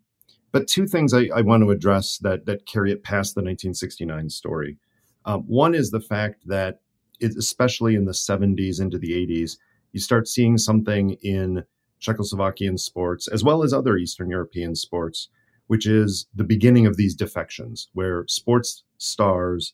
but 0.52 0.68
two 0.68 0.88
things 0.88 1.14
I, 1.14 1.30
I 1.36 1.42
want 1.42 1.64
to 1.64 1.72
address 1.72 2.18
that 2.20 2.46
that 2.46 2.66
carry 2.66 2.92
it 2.92 3.04
past 3.04 3.36
the 3.36 3.42
1969 3.42 4.30
story. 4.30 4.78
Um, 5.26 5.42
one 5.42 5.74
is 5.74 5.92
the 5.92 6.00
fact 6.00 6.48
that, 6.48 6.82
it, 7.20 7.36
especially 7.38 7.96
in 7.96 8.06
the 8.06 8.12
70s 8.12 8.82
into 8.82 8.98
the 8.98 9.12
80s, 9.12 9.58
you 9.92 10.00
start 10.00 10.28
seeing 10.28 10.58
something 10.58 11.12
in 11.22 11.64
Czechoslovakian 12.02 12.80
sports 12.80 13.28
as 13.28 13.44
well 13.44 13.64
as 13.64 13.72
other 13.72 13.98
Eastern 13.98 14.30
European 14.30 14.76
sports, 14.76 15.30
which 15.68 15.86
is 15.86 16.28
the 16.34 16.44
beginning 16.44 16.86
of 16.86 16.98
these 16.98 17.16
defections, 17.16 17.90
where 17.94 18.26
sports 18.28 18.84
stars 18.98 19.74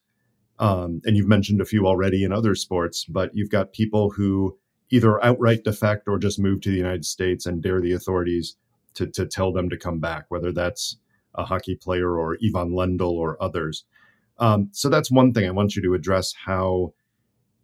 um, 0.60 1.02
and 1.06 1.16
you've 1.16 1.28
mentioned 1.28 1.62
a 1.62 1.66
few 1.66 1.88
already 1.88 2.24
in 2.24 2.34
other 2.34 2.54
sports, 2.54 3.06
but 3.06 3.32
you've 3.34 3.50
got 3.50 3.72
people 3.72 4.12
who 4.12 4.58
either 4.90 5.24
outright 5.24 5.64
defect 5.64 6.08
or 6.08 6.20
just 6.20 6.40
move 6.40 6.62
to 6.62 6.70
the 6.70 6.78
United 6.78 7.06
States 7.06 7.46
and 7.46 7.64
dare 7.64 7.80
the 7.80 7.94
authorities 7.94 8.58
to, 8.96 9.08
to 9.08 9.26
tell 9.26 9.54
them 9.54 9.70
to 9.70 9.78
come 9.78 10.00
back, 10.00 10.26
whether 10.30 10.52
that's 10.52 10.98
a 11.36 11.46
hockey 11.46 11.76
player 11.76 12.20
or 12.20 12.38
Ivan 12.44 12.72
Lendl 12.72 13.12
or 13.12 13.42
others. 13.42 13.86
Um, 14.38 14.70
so 14.72 14.90
that's 14.90 15.12
one 15.12 15.34
thing 15.34 15.48
I 15.48 15.52
want 15.52 15.76
you 15.76 15.82
to 15.84 15.94
address 15.94 16.34
how 16.46 16.94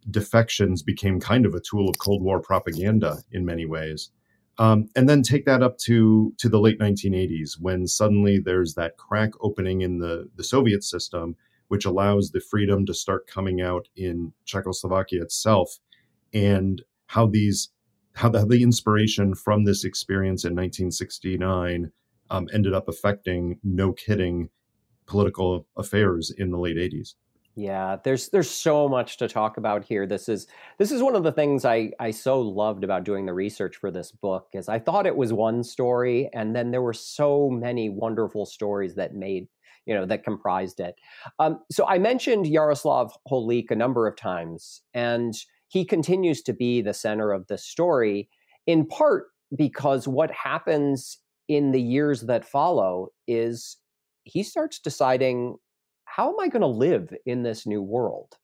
defections 0.10 0.84
became 0.84 1.20
kind 1.20 1.46
of 1.46 1.56
a 1.56 1.60
tool 1.60 1.90
of 1.90 1.98
Cold 1.98 2.22
War 2.22 2.40
propaganda 2.40 3.18
in 3.32 3.44
many 3.44 3.66
ways. 3.66 4.12
Um, 4.58 4.88
and 4.96 5.10
then 5.10 5.22
take 5.22 5.46
that 5.46 5.62
up 5.62 5.78
to 5.80 6.34
to 6.38 6.48
the 6.48 6.60
late 6.60 6.80
1980s 6.80 7.60
when 7.60 7.88
suddenly 7.88 8.40
there's 8.40 8.76
that 8.76 8.96
crack 8.96 9.32
opening 9.42 9.82
in 9.82 10.00
the, 10.00 10.30
the 10.36 10.46
Soviet 10.46 10.84
system 10.84 11.36
which 11.68 11.86
allows 11.86 12.32
the 12.32 12.40
freedom 12.40 12.86
to 12.86 12.94
start 12.94 13.28
coming 13.28 13.62
out 13.62 13.88
in 13.96 14.34
Czechoslovakia 14.46 15.22
itself, 15.22 15.80
and 16.34 16.84
how 17.08 17.28
these 17.28 17.70
how 18.14 18.30
the, 18.30 18.46
the 18.46 18.64
inspiration 18.64 19.36
from 19.36 19.66
this 19.66 19.84
experience 19.84 20.46
in 20.46 20.54
1969 20.54 21.92
um, 22.30 22.48
ended 22.54 22.74
up 22.74 22.88
affecting, 22.88 23.60
no 23.62 23.92
kidding, 23.92 24.50
political 25.06 25.68
affairs 25.76 26.32
in 26.36 26.50
the 26.50 26.58
late 26.58 26.78
80s. 26.78 27.16
Yeah, 27.58 27.98
there's 28.04 28.30
there's 28.30 28.50
so 28.50 28.90
much 28.90 29.16
to 29.18 29.30
talk 29.30 29.56
about 29.56 29.86
here. 29.86 30.06
This 30.06 30.28
is 30.28 30.48
this 30.78 30.92
is 30.92 31.02
one 31.02 31.16
of 31.16 31.24
the 31.24 31.32
things 31.32 31.64
I 31.64 31.92
I 32.02 32.12
so 32.12 32.42
loved 32.42 32.84
about 32.84 33.06
doing 33.06 33.26
the 33.26 33.34
research 33.34 33.78
for 33.78 33.92
this 33.92 34.12
book 34.12 34.48
is 34.54 34.68
I 34.68 34.78
thought 34.80 35.06
it 35.08 35.16
was 35.16 35.32
one 35.32 35.64
story 35.64 36.30
and 36.34 36.54
then 36.54 36.72
there 36.72 36.82
were 36.82 36.94
so 36.94 37.50
many 37.50 37.90
wonderful 37.90 38.46
stories 38.46 38.96
that 38.96 39.14
made 39.16 39.48
you 39.86 39.94
know 39.94 40.06
that 40.06 40.26
comprised 40.26 40.82
it. 40.82 40.96
Um, 41.40 41.62
so 41.72 41.88
I 41.88 41.98
mentioned 41.98 42.46
Jaroslav 42.46 43.12
Holík 43.32 43.72
a 43.72 43.76
number 43.76 44.06
of 44.06 44.18
times, 44.18 44.82
and 44.94 45.34
he 45.70 45.86
continues 45.86 46.42
to 46.44 46.54
be 46.54 46.82
the 46.82 46.94
center 46.94 47.32
of 47.32 47.48
the 47.48 47.58
story 47.58 48.28
in 48.68 48.86
part 48.86 49.28
because 49.56 50.08
what 50.10 50.32
happens 50.32 51.20
in 51.48 51.72
the 51.72 51.82
years 51.82 52.22
that 52.24 52.44
follow 52.44 53.10
is 53.28 53.78
he 54.26 54.44
starts 54.44 54.80
deciding 54.80 55.56
how 56.16 56.30
am 56.30 56.40
I 56.40 56.48
going 56.48 56.62
to 56.62 56.68
live 56.68 57.14
in 57.26 57.44
this 57.44 57.68
new 57.68 57.82
world? 57.82 58.38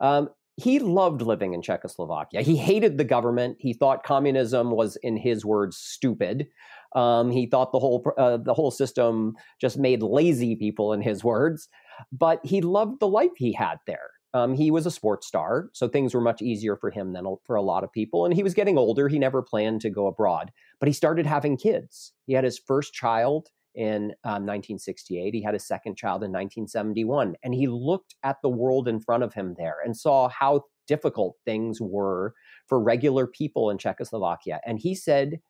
Um, 0.00 0.28
he 0.56 0.78
loved 0.78 1.22
living 1.22 1.54
in 1.54 1.62
Czechoslovakia. 1.62 2.42
He 2.42 2.56
hated 2.56 2.98
the 2.98 3.04
government. 3.04 3.56
He 3.58 3.72
thought 3.72 4.02
communism 4.02 4.70
was, 4.70 4.96
in 4.96 5.16
his 5.16 5.44
words, 5.44 5.78
stupid. 5.78 6.46
Um, 6.94 7.30
he 7.30 7.46
thought 7.46 7.72
the 7.72 7.78
whole 7.78 8.04
uh, 8.18 8.36
the 8.36 8.52
whole 8.54 8.70
system 8.70 9.34
just 9.60 9.78
made 9.78 10.02
lazy 10.02 10.56
people, 10.56 10.92
in 10.92 11.00
his 11.00 11.24
words. 11.24 11.68
But 12.12 12.40
he 12.44 12.60
loved 12.60 13.00
the 13.00 13.08
life 13.08 13.32
he 13.36 13.52
had 13.52 13.78
there. 13.86 14.10
Um, 14.34 14.52
he 14.52 14.70
was 14.70 14.84
a 14.84 14.90
sports 14.90 15.26
star, 15.26 15.70
so 15.72 15.88
things 15.88 16.14
were 16.14 16.20
much 16.20 16.42
easier 16.42 16.76
for 16.76 16.90
him 16.90 17.14
than 17.14 17.24
for 17.46 17.56
a 17.56 17.62
lot 17.62 17.84
of 17.84 17.92
people. 17.92 18.26
And 18.26 18.34
he 18.34 18.42
was 18.42 18.52
getting 18.52 18.76
older. 18.76 19.08
He 19.08 19.18
never 19.18 19.40
planned 19.40 19.80
to 19.82 19.90
go 19.90 20.06
abroad, 20.06 20.52
but 20.80 20.88
he 20.88 20.92
started 20.92 21.24
having 21.24 21.56
kids. 21.56 22.12
He 22.26 22.34
had 22.34 22.44
his 22.44 22.58
first 22.58 22.92
child 22.92 23.48
in 23.76 24.12
um, 24.24 24.44
1968. 24.46 25.32
He 25.34 25.42
had 25.42 25.54
a 25.54 25.58
second 25.60 25.96
child 25.96 26.24
in 26.24 26.32
1971. 26.32 27.36
And 27.44 27.54
he 27.54 27.68
looked 27.68 28.14
at 28.24 28.36
the 28.42 28.48
world 28.48 28.88
in 28.88 29.00
front 29.00 29.22
of 29.22 29.34
him 29.34 29.54
there 29.58 29.76
and 29.84 29.96
saw 29.96 30.28
how 30.28 30.62
difficult 30.88 31.36
things 31.44 31.80
were 31.80 32.34
for 32.66 32.80
regular 32.82 33.26
people 33.26 33.70
in 33.70 33.78
Czechoslovakia. 33.78 34.60
And 34.66 34.78
he 34.78 34.94
said, 34.94 35.40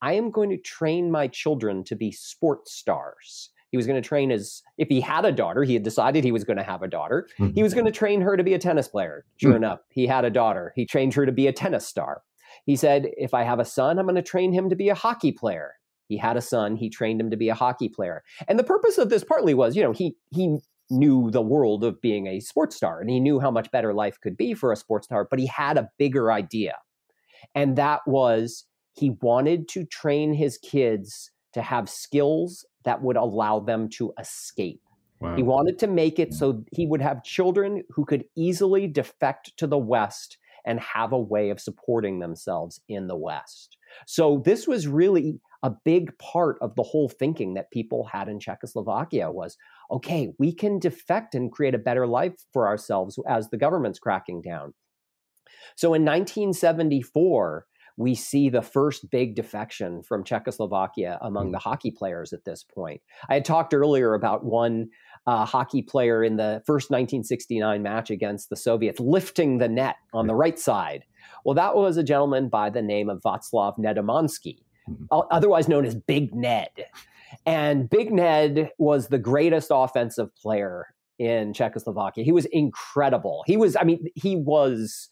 I 0.00 0.14
am 0.14 0.30
going 0.30 0.50
to 0.50 0.56
train 0.56 1.10
my 1.10 1.28
children 1.28 1.84
to 1.84 1.96
be 1.96 2.12
sports 2.12 2.72
stars. 2.72 3.50
He 3.70 3.76
was 3.76 3.86
going 3.86 4.00
to 4.00 4.06
train 4.06 4.28
his, 4.30 4.62
if 4.76 4.88
he 4.88 5.00
had 5.00 5.24
a 5.24 5.32
daughter, 5.32 5.62
he 5.64 5.72
had 5.74 5.82
decided 5.82 6.24
he 6.24 6.32
was 6.32 6.44
going 6.44 6.58
to 6.58 6.62
have 6.62 6.82
a 6.82 6.88
daughter. 6.88 7.26
Mhm. 7.38 7.54
He 7.54 7.62
was 7.62 7.72
going 7.72 7.86
to 7.86 7.92
train 7.92 8.20
her 8.20 8.36
to 8.36 8.44
be 8.44 8.52
a 8.52 8.58
tennis 8.58 8.86
player. 8.88 9.24
Sure 9.38 9.52
Hmm. 9.52 9.56
enough, 9.56 9.80
he 9.90 10.06
had 10.06 10.24
a 10.26 10.30
daughter. 10.30 10.72
He 10.76 10.84
trained 10.84 11.14
her 11.14 11.24
to 11.24 11.32
be 11.32 11.46
a 11.46 11.52
tennis 11.52 11.86
star. 11.86 12.22
He 12.66 12.76
said, 12.76 13.08
if 13.16 13.32
I 13.32 13.44
have 13.44 13.58
a 13.60 13.64
son, 13.64 13.98
I'm 13.98 14.04
going 14.04 14.16
to 14.16 14.22
train 14.22 14.52
him 14.52 14.68
to 14.68 14.76
be 14.76 14.90
a 14.90 14.94
hockey 14.94 15.32
player. 15.32 15.76
He 16.12 16.18
had 16.18 16.36
a 16.36 16.42
son. 16.42 16.76
He 16.76 16.90
trained 16.90 17.22
him 17.22 17.30
to 17.30 17.38
be 17.38 17.48
a 17.48 17.54
hockey 17.54 17.88
player. 17.88 18.22
And 18.46 18.58
the 18.58 18.64
purpose 18.64 18.98
of 18.98 19.08
this 19.08 19.24
partly 19.24 19.54
was, 19.54 19.74
you 19.74 19.82
know, 19.82 19.92
he 19.92 20.14
he 20.30 20.58
knew 20.90 21.30
the 21.30 21.40
world 21.40 21.84
of 21.84 22.02
being 22.02 22.26
a 22.26 22.38
sports 22.40 22.76
star 22.76 23.00
and 23.00 23.08
he 23.08 23.18
knew 23.18 23.40
how 23.40 23.50
much 23.50 23.70
better 23.70 23.94
life 23.94 24.20
could 24.20 24.36
be 24.36 24.52
for 24.52 24.72
a 24.72 24.76
sports 24.76 25.06
star, 25.06 25.26
but 25.30 25.38
he 25.38 25.46
had 25.46 25.78
a 25.78 25.88
bigger 25.96 26.30
idea. 26.30 26.74
And 27.54 27.76
that 27.76 28.00
was 28.06 28.66
he 28.92 29.16
wanted 29.22 29.68
to 29.68 29.86
train 29.86 30.34
his 30.34 30.58
kids 30.58 31.30
to 31.54 31.62
have 31.62 31.88
skills 31.88 32.66
that 32.84 33.00
would 33.00 33.16
allow 33.16 33.58
them 33.58 33.88
to 33.88 34.12
escape. 34.20 34.82
Wow. 35.18 35.34
He 35.34 35.42
wanted 35.42 35.78
to 35.78 35.86
make 35.86 36.18
it 36.18 36.28
hmm. 36.28 36.34
so 36.34 36.64
he 36.72 36.86
would 36.86 37.00
have 37.00 37.24
children 37.24 37.84
who 37.88 38.04
could 38.04 38.26
easily 38.36 38.86
defect 38.86 39.56
to 39.56 39.66
the 39.66 39.78
West 39.78 40.36
and 40.66 40.78
have 40.78 41.12
a 41.12 41.18
way 41.18 41.48
of 41.48 41.58
supporting 41.58 42.18
themselves 42.18 42.82
in 42.86 43.06
the 43.06 43.16
West. 43.16 43.78
So 44.06 44.42
this 44.44 44.68
was 44.68 44.86
really 44.86 45.40
a 45.62 45.70
big 45.84 46.16
part 46.18 46.56
of 46.60 46.74
the 46.74 46.82
whole 46.82 47.08
thinking 47.08 47.54
that 47.54 47.70
people 47.70 48.04
had 48.04 48.28
in 48.28 48.40
Czechoslovakia 48.40 49.30
was 49.30 49.56
okay, 49.90 50.32
we 50.38 50.54
can 50.54 50.78
defect 50.78 51.34
and 51.34 51.52
create 51.52 51.74
a 51.74 51.78
better 51.78 52.06
life 52.06 52.34
for 52.52 52.66
ourselves 52.66 53.18
as 53.28 53.50
the 53.50 53.58
government's 53.58 53.98
cracking 53.98 54.42
down. 54.42 54.74
So 55.76 55.94
in 55.94 56.02
1974, 56.04 57.66
we 57.96 58.14
see 58.14 58.48
the 58.48 58.62
first 58.62 59.10
big 59.10 59.34
defection 59.34 60.02
from 60.02 60.24
Czechoslovakia 60.24 61.18
among 61.20 61.52
the 61.52 61.58
hockey 61.58 61.90
players 61.90 62.32
at 62.32 62.44
this 62.44 62.64
point. 62.64 63.00
I 63.28 63.34
had 63.34 63.44
talked 63.44 63.74
earlier 63.74 64.14
about 64.14 64.44
one 64.44 64.88
uh, 65.26 65.44
hockey 65.44 65.82
player 65.82 66.24
in 66.24 66.36
the 66.36 66.62
first 66.66 66.90
1969 66.90 67.82
match 67.82 68.10
against 68.10 68.48
the 68.48 68.56
Soviets 68.56 68.98
lifting 68.98 69.58
the 69.58 69.68
net 69.68 69.96
on 70.14 70.26
the 70.26 70.34
right 70.34 70.58
side. 70.58 71.04
Well, 71.44 71.54
that 71.54 71.76
was 71.76 71.96
a 71.96 72.02
gentleman 72.02 72.48
by 72.48 72.70
the 72.70 72.82
name 72.82 73.08
of 73.10 73.20
Václav 73.20 73.78
Nedomansky, 73.78 74.58
otherwise 75.10 75.68
known 75.68 75.84
as 75.84 75.94
Big 75.94 76.34
Ned. 76.34 76.70
And 77.46 77.88
Big 77.88 78.12
Ned 78.12 78.70
was 78.78 79.08
the 79.08 79.18
greatest 79.18 79.68
offensive 79.72 80.34
player 80.36 80.94
in 81.18 81.52
Czechoslovakia. 81.52 82.24
He 82.24 82.32
was 82.32 82.46
incredible. 82.46 83.44
He 83.46 83.56
was, 83.56 83.76
I 83.76 83.84
mean, 83.84 84.08
he 84.14 84.36
was. 84.36 85.08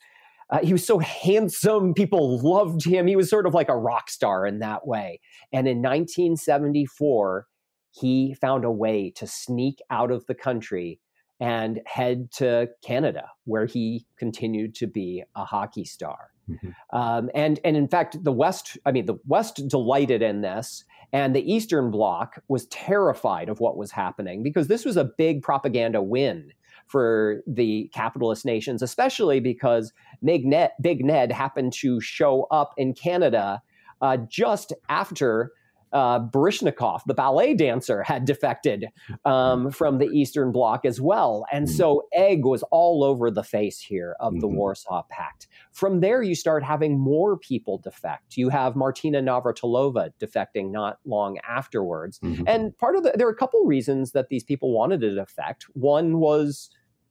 Uh, 0.53 0.59
he 0.65 0.73
was 0.73 0.85
so 0.85 0.99
handsome. 0.99 1.95
People 1.95 2.41
loved 2.41 2.85
him. 2.85 3.07
He 3.07 3.15
was 3.15 3.31
sort 3.31 3.47
of 3.47 3.55
like 3.55 3.69
a 3.69 3.77
rock 3.77 4.11
star 4.11 4.45
in 4.45 4.59
that 4.59 4.85
way. 4.85 5.21
And 5.53 5.69
in 5.69 5.77
1974, 5.77 7.47
he 7.93 8.35
found 8.35 8.65
a 8.65 8.71
way 8.71 9.13
to 9.13 9.29
sneak 9.29 9.81
out 9.91 10.11
of 10.11 10.27
the 10.27 10.35
country 10.35 10.99
and 11.39 11.81
head 11.87 12.33
to 12.33 12.69
Canada, 12.85 13.29
where 13.45 13.67
he 13.67 14.07
continued 14.19 14.75
to 14.75 14.89
be 14.89 15.23
a 15.37 15.45
hockey 15.45 15.85
star. 15.85 16.31
Mhm. 16.51 16.75
Um, 16.93 17.31
and 17.35 17.61
and 17.65 17.77
in 17.77 17.89
fact, 17.89 18.23
the 18.23 18.33
West, 18.33 18.79
I 18.85 18.93
mean, 18.93 19.07
the 19.07 19.19
West 19.27 19.69
delighted 19.69 20.23
in 20.23 20.41
this, 20.41 20.85
and 21.13 21.35
the 21.35 21.53
Eastern 21.53 21.91
Bloc 21.91 22.43
was 22.49 22.67
terrified 22.67 23.49
of 23.49 23.61
what 23.61 23.77
was 23.77 23.91
happening 23.91 24.43
because 24.43 24.69
this 24.69 24.85
was 24.85 24.97
a 24.97 25.05
big 25.05 25.43
propaganda 25.43 26.03
win 26.03 26.53
for 26.87 27.43
the 27.47 27.89
capitalist 27.95 28.45
nations, 28.45 28.83
especially 28.83 29.39
because 29.39 29.93
Big 30.25 30.45
Ned, 30.45 30.73
Big 30.81 31.05
Ned 31.05 31.31
happened 31.31 31.73
to 31.75 32.01
show 32.01 32.45
up 32.51 32.75
in 32.77 32.95
Canada 32.95 33.63
uh, 34.01 34.17
just 34.29 34.73
after 34.89 35.53
uh, 35.93 36.21
Baryshnikov, 36.21 37.03
the 37.07 37.15
ballet 37.15 37.55
dancer, 37.55 38.03
had 38.03 38.25
defected 38.25 38.87
um, 39.25 39.71
from 39.71 39.99
the 39.99 40.07
Eastern 40.07 40.53
Bloc 40.53 40.85
as 40.85 41.01
well. 41.01 41.45
And 41.53 41.67
mm-hmm. 41.67 41.77
so 41.77 42.07
egg 42.13 42.45
was 42.45 42.63
all 42.71 43.05
over 43.05 43.31
the 43.31 43.43
face 43.43 43.81
here 43.81 44.17
of 44.21 44.35
the 44.41 44.47
mm-hmm. 44.47 44.57
Warsaw 44.57 45.03
Pact. 45.11 45.49
From 45.73 46.01
there, 46.01 46.23
you 46.23 46.35
start 46.35 46.63
having 46.63 46.99
more 46.99 47.37
people 47.37 47.79
defect. 47.79 48.37
You 48.37 48.49
have 48.49 48.77
Martina 48.77 49.21
Navratilova 49.21 50.11
defecting 50.21 50.71
not 50.71 50.99
long 51.05 51.39
afterwards. 51.49 52.19
Mm-hmm. 52.21 52.45
And 52.47 52.77
part 52.79 52.97
of 52.97 53.03
the, 53.03 53.13
there 53.17 53.27
are 53.27 53.33
a 53.33 53.37
couple 53.37 53.65
reasons 53.65 54.13
that 54.13 54.29
these 54.29 54.45
people 54.45 54.73
wanted 54.73 55.01
to 55.01 55.15
defect. 55.15 55.67
One 55.75 56.19
was, 56.19 56.71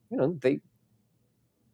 you 0.10 0.18
know, 0.18 0.38
they 0.42 0.62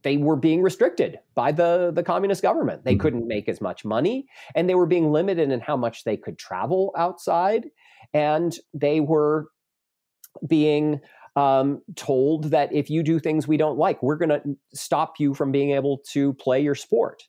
they 0.06 0.18
were 0.18 0.36
being 0.36 0.62
restricted 0.62 1.18
by 1.34 1.52
the, 1.52 1.92
the 1.94 2.04
communist 2.04 2.44
government. 2.44 2.86
They 2.86 2.92
mm-hmm. 2.92 3.02
couldn't 3.02 3.28
make 3.28 3.50
as 3.50 3.60
much 3.60 3.84
money, 3.84 4.28
and 4.54 4.70
they 4.70 4.76
were 4.76 4.86
being 4.86 5.12
limited 5.12 5.52
in 5.52 5.60
how 5.60 5.76
much 5.76 6.04
they 6.04 6.16
could 6.16 6.38
travel 6.38 6.94
outside. 6.96 7.66
And 8.14 8.56
they 8.72 9.00
were 9.00 9.48
being 10.48 11.02
um, 11.36 11.82
told 11.96 12.52
that 12.52 12.72
if 12.72 12.88
you 12.88 13.02
do 13.02 13.20
things 13.20 13.48
we 13.48 13.58
don't 13.58 13.80
like, 13.80 14.02
we're 14.04 14.16
going 14.16 14.30
to 14.30 14.42
stop 14.76 15.16
you 15.20 15.34
from 15.34 15.52
being 15.52 15.72
able 15.72 16.02
to 16.12 16.34
play 16.34 16.62
your 16.62 16.76
sport. 16.76 17.24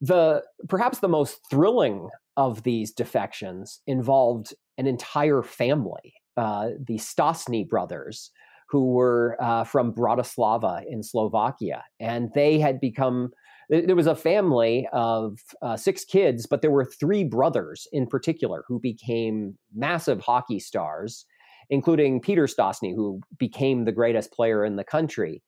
The 0.00 0.42
perhaps 0.68 0.98
the 0.98 1.08
most 1.08 1.38
thrilling 1.48 2.10
of 2.36 2.64
these 2.64 2.90
defections 2.92 3.80
involved 3.86 4.52
an 4.78 4.88
entire 4.88 5.42
family, 5.42 6.14
uh, 6.36 6.70
the 6.84 6.96
Stastny 6.96 7.66
brothers, 7.68 8.32
who 8.74 8.86
were 8.86 9.36
uh, 9.40 9.62
from 9.62 9.92
Bratislava 9.92 10.82
in 10.90 11.04
Slovakia. 11.04 11.84
And 12.00 12.30
they 12.34 12.58
had 12.58 12.80
become, 12.80 13.30
there 13.70 13.94
was 13.94 14.08
a 14.08 14.16
family 14.16 14.88
of 14.92 15.38
uh, 15.62 15.76
six 15.76 16.04
kids, 16.04 16.44
but 16.44 16.60
there 16.60 16.72
were 16.72 16.84
three 16.84 17.22
brothers 17.22 17.86
in 17.92 18.08
particular 18.08 18.64
who 18.66 18.80
became 18.80 19.56
massive 19.72 20.20
hockey 20.22 20.58
stars, 20.58 21.24
including 21.70 22.20
Peter 22.20 22.48
Stastny, 22.48 22.92
who 22.92 23.20
became 23.38 23.84
the 23.84 23.92
greatest 23.92 24.32
player 24.32 24.64
in 24.64 24.74
the 24.74 24.82
country. 24.82 25.40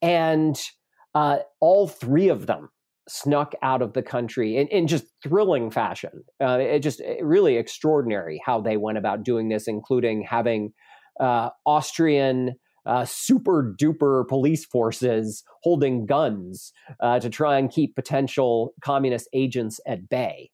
And 0.00 0.56
uh, 1.16 1.38
all 1.58 1.88
three 1.88 2.28
of 2.28 2.46
them 2.46 2.68
snuck 3.08 3.56
out 3.62 3.82
of 3.82 3.94
the 3.94 4.02
country 4.02 4.56
in, 4.56 4.68
in 4.68 4.86
just 4.86 5.06
thrilling 5.24 5.72
fashion. 5.72 6.22
Uh, 6.40 6.58
it 6.60 6.84
just 6.84 7.02
really 7.20 7.56
extraordinary 7.56 8.40
how 8.46 8.60
they 8.60 8.76
went 8.76 8.96
about 8.96 9.24
doing 9.24 9.48
this, 9.48 9.66
including 9.66 10.22
having 10.22 10.72
uh, 11.20 11.50
Austrian 11.66 12.56
uh, 12.86 13.04
super 13.04 13.74
duper 13.78 14.26
police 14.26 14.64
forces 14.64 15.44
holding 15.62 16.06
guns 16.06 16.72
uh, 17.00 17.20
to 17.20 17.28
try 17.28 17.58
and 17.58 17.70
keep 17.70 17.94
potential 17.94 18.72
communist 18.80 19.28
agents 19.32 19.80
at 19.86 20.08
bay. 20.08 20.50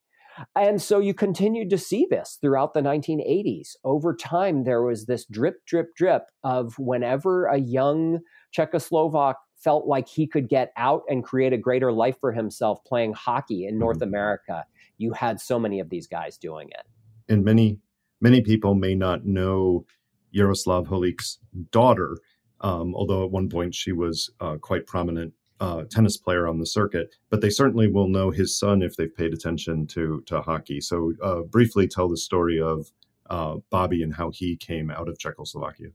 And 0.55 0.81
so 0.81 0.99
you 0.99 1.13
continued 1.13 1.69
to 1.71 1.77
see 1.77 2.05
this 2.09 2.37
throughout 2.39 2.73
the 2.73 2.81
1980s. 2.81 3.69
Over 3.83 4.15
time, 4.15 4.65
there 4.65 4.83
was 4.83 5.05
this 5.05 5.25
drip, 5.25 5.65
drip, 5.65 5.95
drip 5.95 6.23
of 6.43 6.77
whenever 6.77 7.45
a 7.45 7.57
young 7.57 8.19
Czechoslovak 8.55 9.35
felt 9.55 9.87
like 9.87 10.07
he 10.07 10.27
could 10.27 10.47
get 10.47 10.71
out 10.77 11.01
and 11.09 11.23
create 11.23 11.53
a 11.53 11.57
greater 11.57 11.91
life 11.91 12.17
for 12.19 12.31
himself 12.31 12.79
playing 12.85 13.13
hockey 13.13 13.65
in 13.65 13.79
North 13.79 13.97
mm-hmm. 13.97 14.09
America, 14.09 14.65
you 14.97 15.13
had 15.13 15.41
so 15.41 15.57
many 15.57 15.79
of 15.79 15.89
these 15.89 16.07
guys 16.07 16.37
doing 16.37 16.69
it. 16.69 16.85
And 17.27 17.43
many, 17.43 17.79
many 18.21 18.41
people 18.41 18.75
may 18.75 18.93
not 18.93 19.25
know 19.25 19.85
Jaroslav 20.33 20.87
Holík's 20.87 21.39
daughter, 21.71 22.17
um, 22.61 22.95
although 22.95 23.23
at 23.23 23.31
one 23.31 23.49
point 23.49 23.73
she 23.73 23.91
was 23.91 24.29
uh, 24.39 24.55
quite 24.57 24.85
prominent 24.87 25.33
uh, 25.59 25.83
tennis 25.89 26.17
player 26.17 26.47
on 26.47 26.59
the 26.59 26.65
circuit. 26.65 27.15
But 27.29 27.41
they 27.41 27.49
certainly 27.49 27.87
will 27.87 28.07
know 28.07 28.29
his 28.29 28.57
son 28.57 28.81
if 28.81 28.95
they've 28.95 29.15
paid 29.15 29.33
attention 29.33 29.87
to 29.87 30.23
to 30.27 30.41
hockey. 30.41 30.81
So 30.81 31.13
uh, 31.23 31.41
briefly 31.41 31.87
tell 31.87 32.09
the 32.09 32.17
story 32.17 32.61
of 32.61 32.91
uh, 33.29 33.55
Bobby 33.69 34.03
and 34.03 34.13
how 34.13 34.31
he 34.31 34.55
came 34.55 34.89
out 34.89 35.09
of 35.09 35.19
Czechoslovakia. 35.19 35.89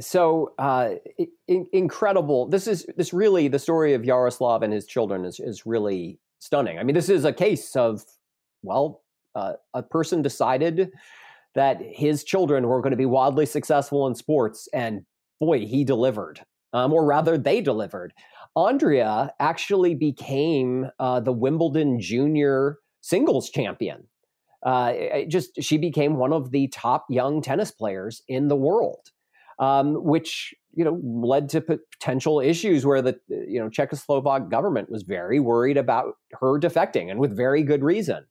So 0.00 0.54
uh, 0.58 0.94
in- 1.46 1.68
incredible! 1.72 2.46
This 2.46 2.66
is 2.66 2.86
this 2.96 3.12
really 3.12 3.48
the 3.48 3.60
story 3.60 3.94
of 3.94 4.02
Jaroslav 4.02 4.62
and 4.62 4.72
his 4.72 4.86
children 4.86 5.24
is 5.24 5.38
is 5.38 5.66
really 5.66 6.18
stunning. 6.40 6.78
I 6.78 6.82
mean, 6.82 6.94
this 6.94 7.08
is 7.08 7.24
a 7.24 7.32
case 7.32 7.76
of 7.76 8.04
well, 8.62 9.02
uh, 9.34 9.54
a 9.74 9.82
person 9.82 10.22
decided 10.22 10.90
that 11.54 11.80
his 11.80 12.24
children 12.24 12.66
were 12.66 12.80
going 12.80 12.90
to 12.90 12.96
be 12.96 13.06
wildly 13.06 13.46
successful 13.46 14.06
in 14.06 14.14
sports, 14.14 14.68
and 14.72 15.02
boy, 15.40 15.66
he 15.66 15.84
delivered, 15.84 16.40
um, 16.72 16.92
or 16.92 17.04
rather, 17.04 17.38
they 17.38 17.60
delivered. 17.60 18.12
Andrea 18.56 19.32
actually 19.40 19.94
became 19.94 20.90
uh, 20.98 21.20
the 21.20 21.32
Wimbledon 21.32 22.00
junior 22.00 22.78
singles 23.00 23.50
champion. 23.50 24.06
Uh, 24.64 25.22
just 25.28 25.62
she 25.62 25.76
became 25.76 26.16
one 26.16 26.32
of 26.32 26.50
the 26.50 26.68
top 26.68 27.04
young 27.10 27.42
tennis 27.42 27.70
players 27.70 28.22
in 28.28 28.48
the 28.48 28.56
world, 28.56 29.10
um, 29.58 29.94
which 30.02 30.54
you 30.72 30.84
know 30.84 31.00
led 31.04 31.48
to 31.50 31.60
potential 31.60 32.40
issues 32.40 32.86
where 32.86 33.02
the 33.02 33.18
you 33.28 33.60
know 33.60 33.68
Czechoslovak 33.68 34.50
government 34.50 34.90
was 34.90 35.02
very 35.02 35.38
worried 35.38 35.76
about 35.76 36.14
her 36.40 36.58
defecting, 36.58 37.10
and 37.10 37.20
with 37.20 37.36
very 37.36 37.62
good 37.62 37.82
reason. 37.82 38.24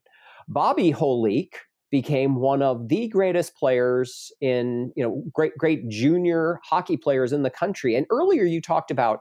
Bobby 0.48 0.92
Holík, 0.92 1.54
became 1.94 2.38
one 2.38 2.64
of 2.64 2.90
the 2.90 3.08
greatest 3.08 3.56
players 3.56 4.32
in, 4.42 4.92
you 4.96 5.04
know, 5.04 5.24
great, 5.32 5.56
great 5.60 5.88
junior 5.90 6.60
hockey 6.64 6.98
players 6.98 7.32
in 7.32 7.44
the 7.44 7.52
country. 7.52 7.96
And 7.96 8.08
earlier 8.10 8.46
you 8.46 8.62
talked 8.62 8.90
about 8.90 9.20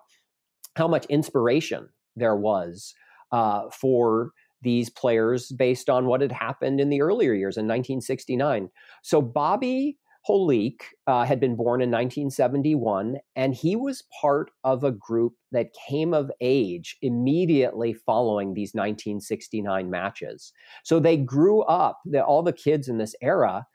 how 0.74 0.88
much 0.88 1.04
inspiration 1.10 1.90
there 2.16 2.34
was 2.34 2.94
uh, 3.30 3.64
for 3.70 4.30
these 4.62 4.88
players 4.88 5.52
based 5.52 5.90
on 5.90 6.06
what 6.06 6.22
had 6.22 6.32
happened 6.32 6.80
in 6.80 6.88
the 6.88 7.02
earlier 7.02 7.34
years 7.34 7.58
in 7.58 7.66
1969. 7.66 8.70
So 9.02 9.20
Bobby 9.20 9.98
Holík 10.28 10.82
uh, 11.06 11.24
had 11.24 11.40
been 11.40 11.56
born 11.56 11.82
in 11.82 11.90
1971, 11.90 13.16
and 13.34 13.54
he 13.54 13.74
was 13.74 14.04
part 14.20 14.50
of 14.62 14.84
a 14.84 14.92
group 14.92 15.34
that 15.50 15.74
came 15.88 16.14
of 16.14 16.30
age 16.40 16.96
immediately 17.02 17.92
following 17.92 18.54
these 18.54 18.72
1969 18.72 19.90
matches. 19.90 20.52
So 20.84 21.00
they 21.00 21.16
grew 21.16 21.62
up, 21.62 22.00
the, 22.04 22.24
all 22.24 22.42
the 22.42 22.52
kids 22.52 22.88
in 22.88 22.98
this 22.98 23.16
era 23.20 23.66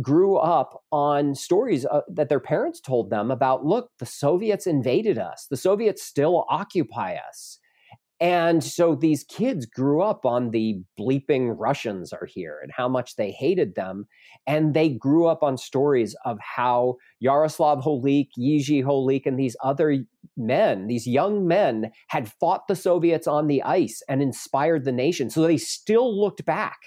grew 0.00 0.36
up 0.36 0.84
on 0.92 1.34
stories 1.34 1.84
uh, 1.84 2.02
that 2.08 2.28
their 2.28 2.40
parents 2.40 2.80
told 2.80 3.10
them 3.10 3.30
about 3.30 3.64
look, 3.64 3.90
the 3.98 4.06
Soviets 4.06 4.66
invaded 4.66 5.18
us, 5.18 5.46
the 5.50 5.56
Soviets 5.56 6.02
still 6.02 6.46
occupy 6.48 7.16
us. 7.16 7.57
And 8.20 8.64
so 8.64 8.96
these 8.96 9.22
kids 9.22 9.64
grew 9.64 10.02
up 10.02 10.26
on 10.26 10.50
the 10.50 10.82
bleeping 10.98 11.54
Russians 11.56 12.12
are 12.12 12.26
here 12.26 12.58
and 12.62 12.72
how 12.72 12.88
much 12.88 13.14
they 13.14 13.30
hated 13.30 13.76
them. 13.76 14.06
And 14.46 14.74
they 14.74 14.88
grew 14.88 15.26
up 15.26 15.44
on 15.44 15.56
stories 15.56 16.16
of 16.24 16.38
how 16.40 16.96
Jaroslav 17.22 17.84
Holík, 17.84 18.30
Jiří 18.36 18.82
Holík, 18.82 19.24
and 19.24 19.38
these 19.38 19.56
other 19.62 20.04
men, 20.36 20.88
these 20.88 21.06
young 21.06 21.46
men, 21.46 21.92
had 22.08 22.32
fought 22.40 22.66
the 22.66 22.74
Soviets 22.74 23.28
on 23.28 23.46
the 23.46 23.62
ice 23.62 24.02
and 24.08 24.20
inspired 24.20 24.84
the 24.84 24.92
nation. 24.92 25.30
So 25.30 25.42
they 25.42 25.56
still 25.56 26.20
looked 26.20 26.44
back 26.44 26.78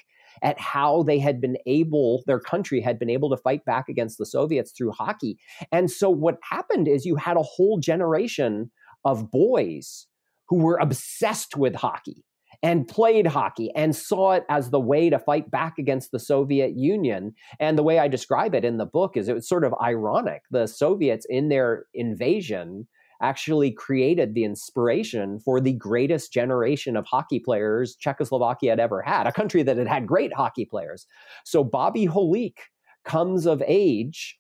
at 0.44 0.60
how 0.60 1.04
they 1.04 1.20
had 1.20 1.40
been 1.40 1.58
able, 1.66 2.24
their 2.26 2.40
country 2.40 2.82
had 2.82 3.00
been 3.00 3.10
able 3.10 3.30
to 3.30 3.38
fight 3.38 3.64
back 3.64 3.88
against 3.88 4.18
the 4.18 4.26
Soviets 4.26 4.74
through 4.76 4.92
hockey. 4.92 5.38
And 5.72 5.90
so 5.90 6.10
what 6.10 6.40
happened 6.44 6.88
is 6.88 7.06
you 7.06 7.16
had 7.16 7.38
a 7.38 7.44
whole 7.44 7.80
generation 7.80 8.72
of 9.06 9.32
boys 9.32 10.08
who 10.52 10.58
were 10.58 10.78
obsessed 10.82 11.56
with 11.56 11.74
hockey 11.74 12.26
and 12.62 12.86
played 12.86 13.26
hockey 13.26 13.72
and 13.74 13.96
saw 13.96 14.34
it 14.34 14.44
as 14.50 14.70
the 14.70 14.82
way 14.82 15.10
to 15.10 15.18
fight 15.18 15.50
back 15.50 15.78
against 15.80 16.12
the 16.12 16.20
Soviet 16.20 16.76
Union. 16.76 17.34
And 17.62 17.78
the 17.78 17.84
way 17.84 18.00
I 18.00 18.10
describe 18.10 18.54
it 18.54 18.66
in 18.66 18.76
the 18.76 18.86
book 18.86 19.16
is 19.16 19.30
it 19.30 19.34
was 19.34 19.48
sort 19.48 19.64
of 19.64 19.74
ironic. 19.82 20.42
The 20.52 20.68
Soviets, 20.68 21.26
in 21.30 21.48
their 21.48 21.86
invasion, 21.94 22.86
actually 23.22 23.72
created 23.72 24.34
the 24.34 24.44
inspiration 24.44 25.40
for 25.40 25.62
the 25.62 25.72
greatest 25.72 26.34
generation 26.34 26.98
of 26.98 27.06
hockey 27.06 27.40
players 27.40 27.96
Czechoslovakia 27.96 28.72
had 28.72 28.80
ever 28.82 29.02
had, 29.02 29.28
a 29.28 29.32
country 29.32 29.64
that 29.64 29.78
had 29.78 29.88
had 29.88 30.06
great 30.06 30.34
hockey 30.34 30.66
players. 30.66 31.08
So 31.46 31.64
Bobby 31.64 32.08
Holík 32.08 32.58
comes 33.06 33.46
of 33.46 33.64
age 33.66 34.38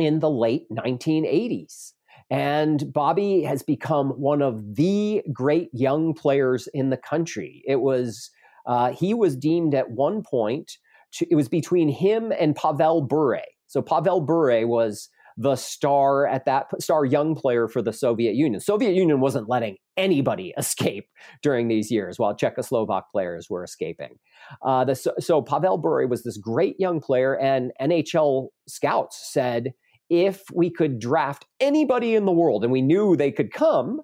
in 0.00 0.18
the 0.18 0.30
late 0.30 0.64
1980s. 0.72 1.92
And 2.30 2.92
Bobby 2.92 3.42
has 3.42 3.62
become 3.62 4.10
one 4.10 4.42
of 4.42 4.76
the 4.76 5.22
great 5.32 5.70
young 5.72 6.14
players 6.14 6.68
in 6.74 6.90
the 6.90 6.96
country. 6.96 7.62
It 7.66 7.80
was, 7.80 8.30
uh, 8.66 8.92
he 8.92 9.14
was 9.14 9.36
deemed 9.36 9.74
at 9.74 9.90
one 9.90 10.22
point, 10.22 10.72
to, 11.12 11.26
it 11.30 11.36
was 11.36 11.48
between 11.48 11.88
him 11.88 12.32
and 12.38 12.54
Pavel 12.54 13.02
Bure. 13.02 13.40
So 13.66 13.80
Pavel 13.80 14.20
Bure 14.20 14.66
was 14.66 15.08
the 15.38 15.54
star 15.54 16.26
at 16.26 16.44
that 16.46 16.66
star 16.82 17.04
young 17.04 17.36
player 17.36 17.68
for 17.68 17.80
the 17.80 17.92
Soviet 17.92 18.34
Union. 18.34 18.60
Soviet 18.60 18.92
Union 18.92 19.20
wasn't 19.20 19.48
letting 19.48 19.76
anybody 19.96 20.52
escape 20.58 21.06
during 21.42 21.68
these 21.68 21.90
years, 21.90 22.18
while 22.18 22.34
Czechoslovak 22.34 23.04
players 23.12 23.46
were 23.48 23.62
escaping. 23.62 24.18
Uh, 24.62 24.84
the, 24.84 24.94
so, 24.96 25.12
so 25.18 25.40
Pavel 25.40 25.78
Bure 25.78 26.08
was 26.08 26.24
this 26.24 26.36
great 26.36 26.74
young 26.78 27.00
player, 27.00 27.38
and 27.38 27.72
NHL 27.80 28.48
scouts 28.66 29.32
said 29.32 29.72
if 30.10 30.44
we 30.52 30.70
could 30.70 30.98
draft 30.98 31.46
anybody 31.60 32.14
in 32.14 32.24
the 32.24 32.32
world 32.32 32.64
and 32.64 32.72
we 32.72 32.82
knew 32.82 33.16
they 33.16 33.32
could 33.32 33.52
come, 33.52 34.00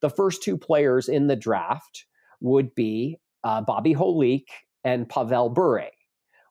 the 0.00 0.10
first 0.10 0.42
two 0.42 0.58
players 0.58 1.08
in 1.08 1.28
the 1.28 1.36
draft 1.36 2.06
would 2.40 2.74
be 2.74 3.18
uh, 3.44 3.60
Bobby 3.60 3.94
Holík 3.94 4.46
and 4.82 5.08
Pavel 5.08 5.48
Bure. 5.50 5.88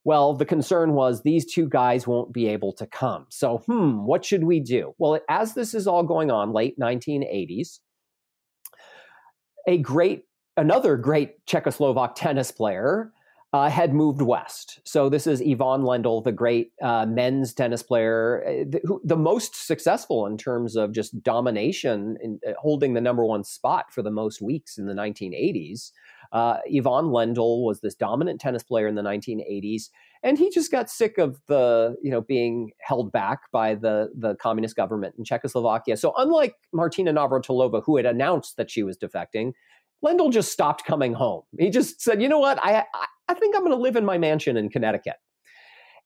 Well, 0.06 0.34
the 0.34 0.46
concern 0.46 0.94
was 0.94 1.22
these 1.22 1.46
two 1.46 1.70
guys 1.70 2.06
won't 2.06 2.34
be 2.34 2.48
able 2.48 2.74
to 2.74 2.86
come. 2.86 3.26
So, 3.30 3.60
hmm, 3.60 4.06
what 4.06 4.26
should 4.26 4.44
we 4.44 4.60
do? 4.60 4.94
Well, 4.98 5.20
as 5.30 5.54
this 5.54 5.74
is 5.74 5.88
all 5.88 6.04
going 6.04 6.30
on, 6.30 6.52
late 6.52 6.78
1980s, 6.78 7.80
a 9.66 9.78
great, 9.78 10.24
another 10.58 10.98
great 10.98 11.46
Czechoslovak 11.46 12.16
tennis 12.16 12.52
player 12.52 13.14
uh, 13.54 13.70
had 13.70 13.94
moved 13.94 14.22
west. 14.22 14.80
So 14.84 15.10
this 15.10 15.28
is 15.28 15.40
Ivan 15.40 15.84
Lendl, 15.84 16.24
the 16.24 16.32
great 16.32 16.72
uh, 16.82 17.06
men's 17.06 17.54
tennis 17.54 17.84
player, 17.84 18.44
uh, 18.48 18.52
the, 18.68 18.82
who, 18.84 19.00
the, 19.04 19.16
most 19.16 19.68
successful 19.68 20.26
in 20.26 20.40
terms 20.40 20.76
of 20.76 20.92
just 20.92 21.22
domination 21.22 22.18
in 22.20 22.40
uh, 22.48 22.54
holding 22.58 22.96
the 22.96 23.02
number 23.02 23.24
one 23.24 23.44
spot 23.44 23.94
for 23.94 24.02
the 24.02 24.10
most 24.10 24.42
weeks 24.42 24.80
in 24.80 24.88
the 24.88 24.94
1980s. 24.94 25.92
Uh, 26.32 26.58
Ivan 26.66 27.12
Lendl 27.12 27.64
was 27.64 27.82
this 27.82 27.94
dominant 27.94 28.42
tennis 28.42 28.64
player 28.64 28.88
in 28.88 28.96
the 28.96 29.04
1980s, 29.04 29.90
and 30.24 30.36
he 30.36 30.50
just 30.50 30.72
got 30.72 30.90
sick 30.90 31.20
of 31.20 31.40
the 31.48 31.96
you 32.02 32.10
know 32.10 32.22
being 32.22 32.72
held 32.80 33.12
back 33.12 33.52
by 33.52 33.76
the 33.76 34.10
the 34.18 34.34
communist 34.38 34.76
government 34.76 35.14
in 35.20 35.24
Czechoslovakia. 35.24 35.96
So 35.96 36.12
unlike 36.18 36.56
Martina 36.74 37.14
Navratilova, 37.14 37.84
who 37.86 37.98
had 37.98 38.08
announced 38.08 38.58
that 38.58 38.72
she 38.72 38.82
was 38.82 38.98
defecting, 38.98 39.54
Lendl 40.04 40.34
just 40.34 40.52
stopped 40.52 40.86
coming 40.86 41.14
home. 41.14 41.44
He 41.60 41.70
just 41.70 42.02
said, 42.02 42.20
"You 42.20 42.30
know 42.30 42.40
what? 42.40 42.58
I 42.64 42.86
I 42.96 43.06
think 43.34 43.56
I'm 43.56 43.62
going 43.62 43.72
to 43.72 43.82
live 43.82 43.96
in 43.96 44.06
my 44.06 44.18
mansion 44.18 44.58
in 44.58 44.70
Connecticut." 44.70 45.16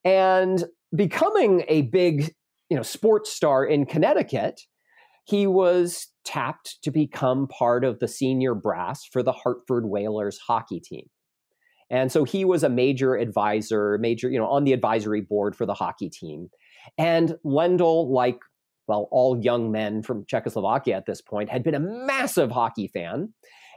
And 0.04 0.64
becoming 0.96 1.64
a 1.68 1.84
big, 1.84 2.34
you 2.70 2.78
know, 2.78 2.84
sports 2.84 3.32
star 3.32 3.66
in 3.66 3.86
Connecticut, 3.86 4.62
he 5.26 5.48
was 5.48 6.08
tapped 6.24 6.78
to 6.84 6.92
become 6.92 7.48
part 7.48 7.84
of 7.84 8.00
the 8.00 8.08
senior 8.08 8.54
brass 8.54 9.06
for 9.12 9.24
the 9.24 9.32
Hartford 9.32 9.86
Whalers 9.86 10.38
hockey 10.38 10.80
team. 10.80 11.06
And 11.90 12.12
so 12.12 12.24
he 12.26 12.46
was 12.46 12.64
a 12.64 12.70
major 12.70 13.16
advisor, 13.16 13.98
major, 14.00 14.30
you 14.30 14.38
know, 14.38 14.48
on 14.48 14.66
the 14.66 14.74
advisory 14.74 15.22
board 15.22 15.56
for 15.56 15.66
the 15.66 15.74
hockey 15.74 16.10
team. 16.10 16.50
And 16.98 17.36
Lendl, 17.46 18.10
like 18.10 18.40
well, 18.88 19.08
all 19.12 19.38
young 19.42 19.72
men 19.72 20.02
from 20.02 20.26
Czechoslovakia 20.28 20.96
at 20.96 21.06
this 21.06 21.22
point, 21.22 21.50
had 21.50 21.64
been 21.64 21.76
a 21.76 21.80
massive 21.80 22.50
hockey 22.50 22.88
fan 22.88 23.34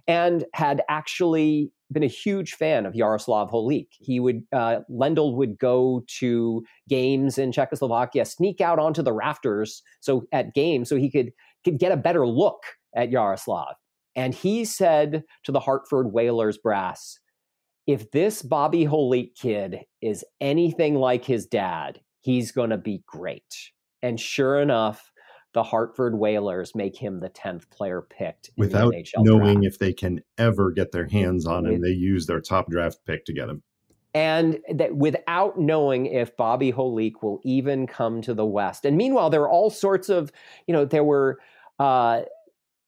and 0.07 0.45
had 0.55 0.83
actually 0.89 1.73
been 1.93 2.03
a 2.03 2.09
huge 2.09 2.55
fan 2.55 2.87
of 2.87 2.95
Jaroslav 2.95 3.51
Holík. 3.51 3.89
He 3.99 4.21
would 4.21 4.43
uh, 4.53 4.81
Lendl 4.91 5.35
would 5.35 5.59
go 5.59 6.05
to 6.19 6.65
games 6.89 7.39
in 7.39 7.53
Czechoslovakia, 7.53 8.25
sneak 8.25 8.61
out 8.61 8.79
onto 8.79 9.03
the 9.03 9.12
rafters 9.12 9.83
so 10.01 10.27
at 10.33 10.55
games 10.55 10.89
so 10.89 10.97
he 10.97 11.11
could 11.11 11.33
could 11.65 11.79
get 11.79 11.93
a 11.93 11.97
better 11.97 12.27
look 12.27 12.62
at 12.95 13.11
Jaroslav. 13.11 13.75
And 14.17 14.35
he 14.35 14.65
said 14.65 15.23
to 15.45 15.53
the 15.53 15.61
Hartford 15.61 16.12
Whalers 16.12 16.59
brass, 16.59 17.19
if 17.87 18.11
this 18.11 18.43
Bobby 18.43 18.85
Holík 18.85 19.35
kid 19.35 19.81
is 20.01 20.25
anything 20.41 20.97
like 20.97 21.25
his 21.25 21.47
dad, 21.47 22.01
he's 22.21 22.53
going 22.53 22.71
to 22.71 22.77
be 22.77 23.03
great. 23.07 23.55
And 24.03 24.19
sure 24.19 24.61
enough, 24.61 25.11
the 25.52 25.62
Hartford 25.62 26.16
Whalers 26.18 26.74
make 26.74 26.97
him 26.97 27.20
the 27.20 27.31
10th 27.31 27.68
player 27.70 28.02
picked 28.02 28.51
without 28.56 28.94
knowing 29.18 29.60
draft. 29.60 29.74
if 29.74 29.78
they 29.78 29.93
can 29.93 30.22
ever 30.39 30.70
get 30.70 30.93
their 30.93 31.09
hands 31.09 31.47
on 31.47 31.66
him. 31.66 31.81
They 31.81 31.90
use 31.90 32.27
their 32.27 32.40
top 32.40 32.70
draft 32.70 32.98
pick 33.05 33.24
to 33.24 33.32
get 33.32 33.48
him. 33.48 33.62
And 34.12 34.59
that 34.72 34.97
without 34.97 35.59
knowing 35.59 36.06
if 36.06 36.36
Bobby 36.36 36.72
Holík 36.72 37.22
will 37.22 37.40
even 37.44 37.86
come 37.86 38.22
to 38.22 38.35
the 38.35 38.47
West. 38.47 38.85
And 38.85 38.97
meanwhile, 38.97 39.31
there 39.31 39.43
are 39.43 39.51
all 39.51 39.70
sorts 39.70 40.09
of, 40.09 40.32
you 40.66 40.72
know, 40.72 40.85
there 40.85 41.05
were 41.05 41.39
uh, 41.78 42.22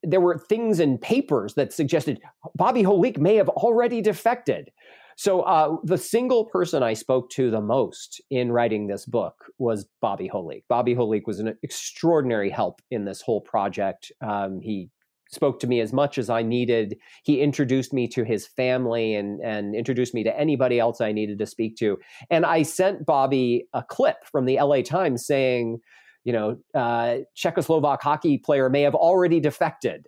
there 0.03 0.21
were 0.21 0.37
things 0.37 0.81
in 0.81 0.99
papers 0.99 1.55
that 1.55 1.73
suggested 1.73 2.21
Bobby 2.57 2.83
Holík 2.83 3.19
may 3.19 3.37
have 3.37 3.49
already 3.49 4.01
defected. 4.01 4.71
So 5.17 5.43
uh, 5.43 5.77
the 5.85 5.99
single 5.99 6.47
person 6.47 6.83
I 6.83 6.95
spoke 6.95 7.31
to 7.31 7.51
the 7.51 7.61
most 7.61 8.21
in 8.31 8.53
writing 8.53 8.87
this 8.87 9.07
book 9.07 9.45
was 9.59 9.87
Bobby 10.01 10.29
Holík. 10.29 10.65
Bobby 10.69 10.95
Holík 10.95 11.23
was 11.27 11.39
an 11.39 11.57
extraordinary 11.63 12.51
help 12.51 12.81
in 12.91 13.05
this 13.05 13.21
whole 13.21 13.41
project. 13.41 14.11
Um, 14.21 14.61
he 14.61 14.91
spoke 15.33 15.59
to 15.61 15.67
me 15.67 15.81
as 15.81 15.93
much 15.93 16.19
as 16.19 16.31
I 16.31 16.43
needed. 16.43 16.97
He 17.25 17.41
introduced 17.41 17.93
me 17.93 18.07
to 18.09 18.23
his 18.23 18.47
family 18.47 19.15
and 19.15 19.41
and 19.41 19.75
introduced 19.75 20.15
me 20.15 20.23
to 20.25 20.39
anybody 20.39 20.79
else 20.79 21.01
I 21.01 21.13
needed 21.13 21.39
to 21.39 21.47
speak 21.47 21.77
to. 21.77 21.99
And 22.31 22.47
I 22.47 22.63
sent 22.63 23.07
Bobby 23.07 23.67
a 23.73 23.83
clip 23.83 24.17
from 24.31 24.45
the 24.45 24.59
LA 24.61 24.83
Times 24.83 25.27
saying, 25.27 25.79
you 26.25 26.33
know, 26.33 26.59
uh, 26.75 27.19
Czechoslovak 27.37 28.03
hockey 28.03 28.39
player 28.39 28.71
may 28.71 28.83
have 28.83 28.95
already 28.95 29.41
defected. 29.41 30.07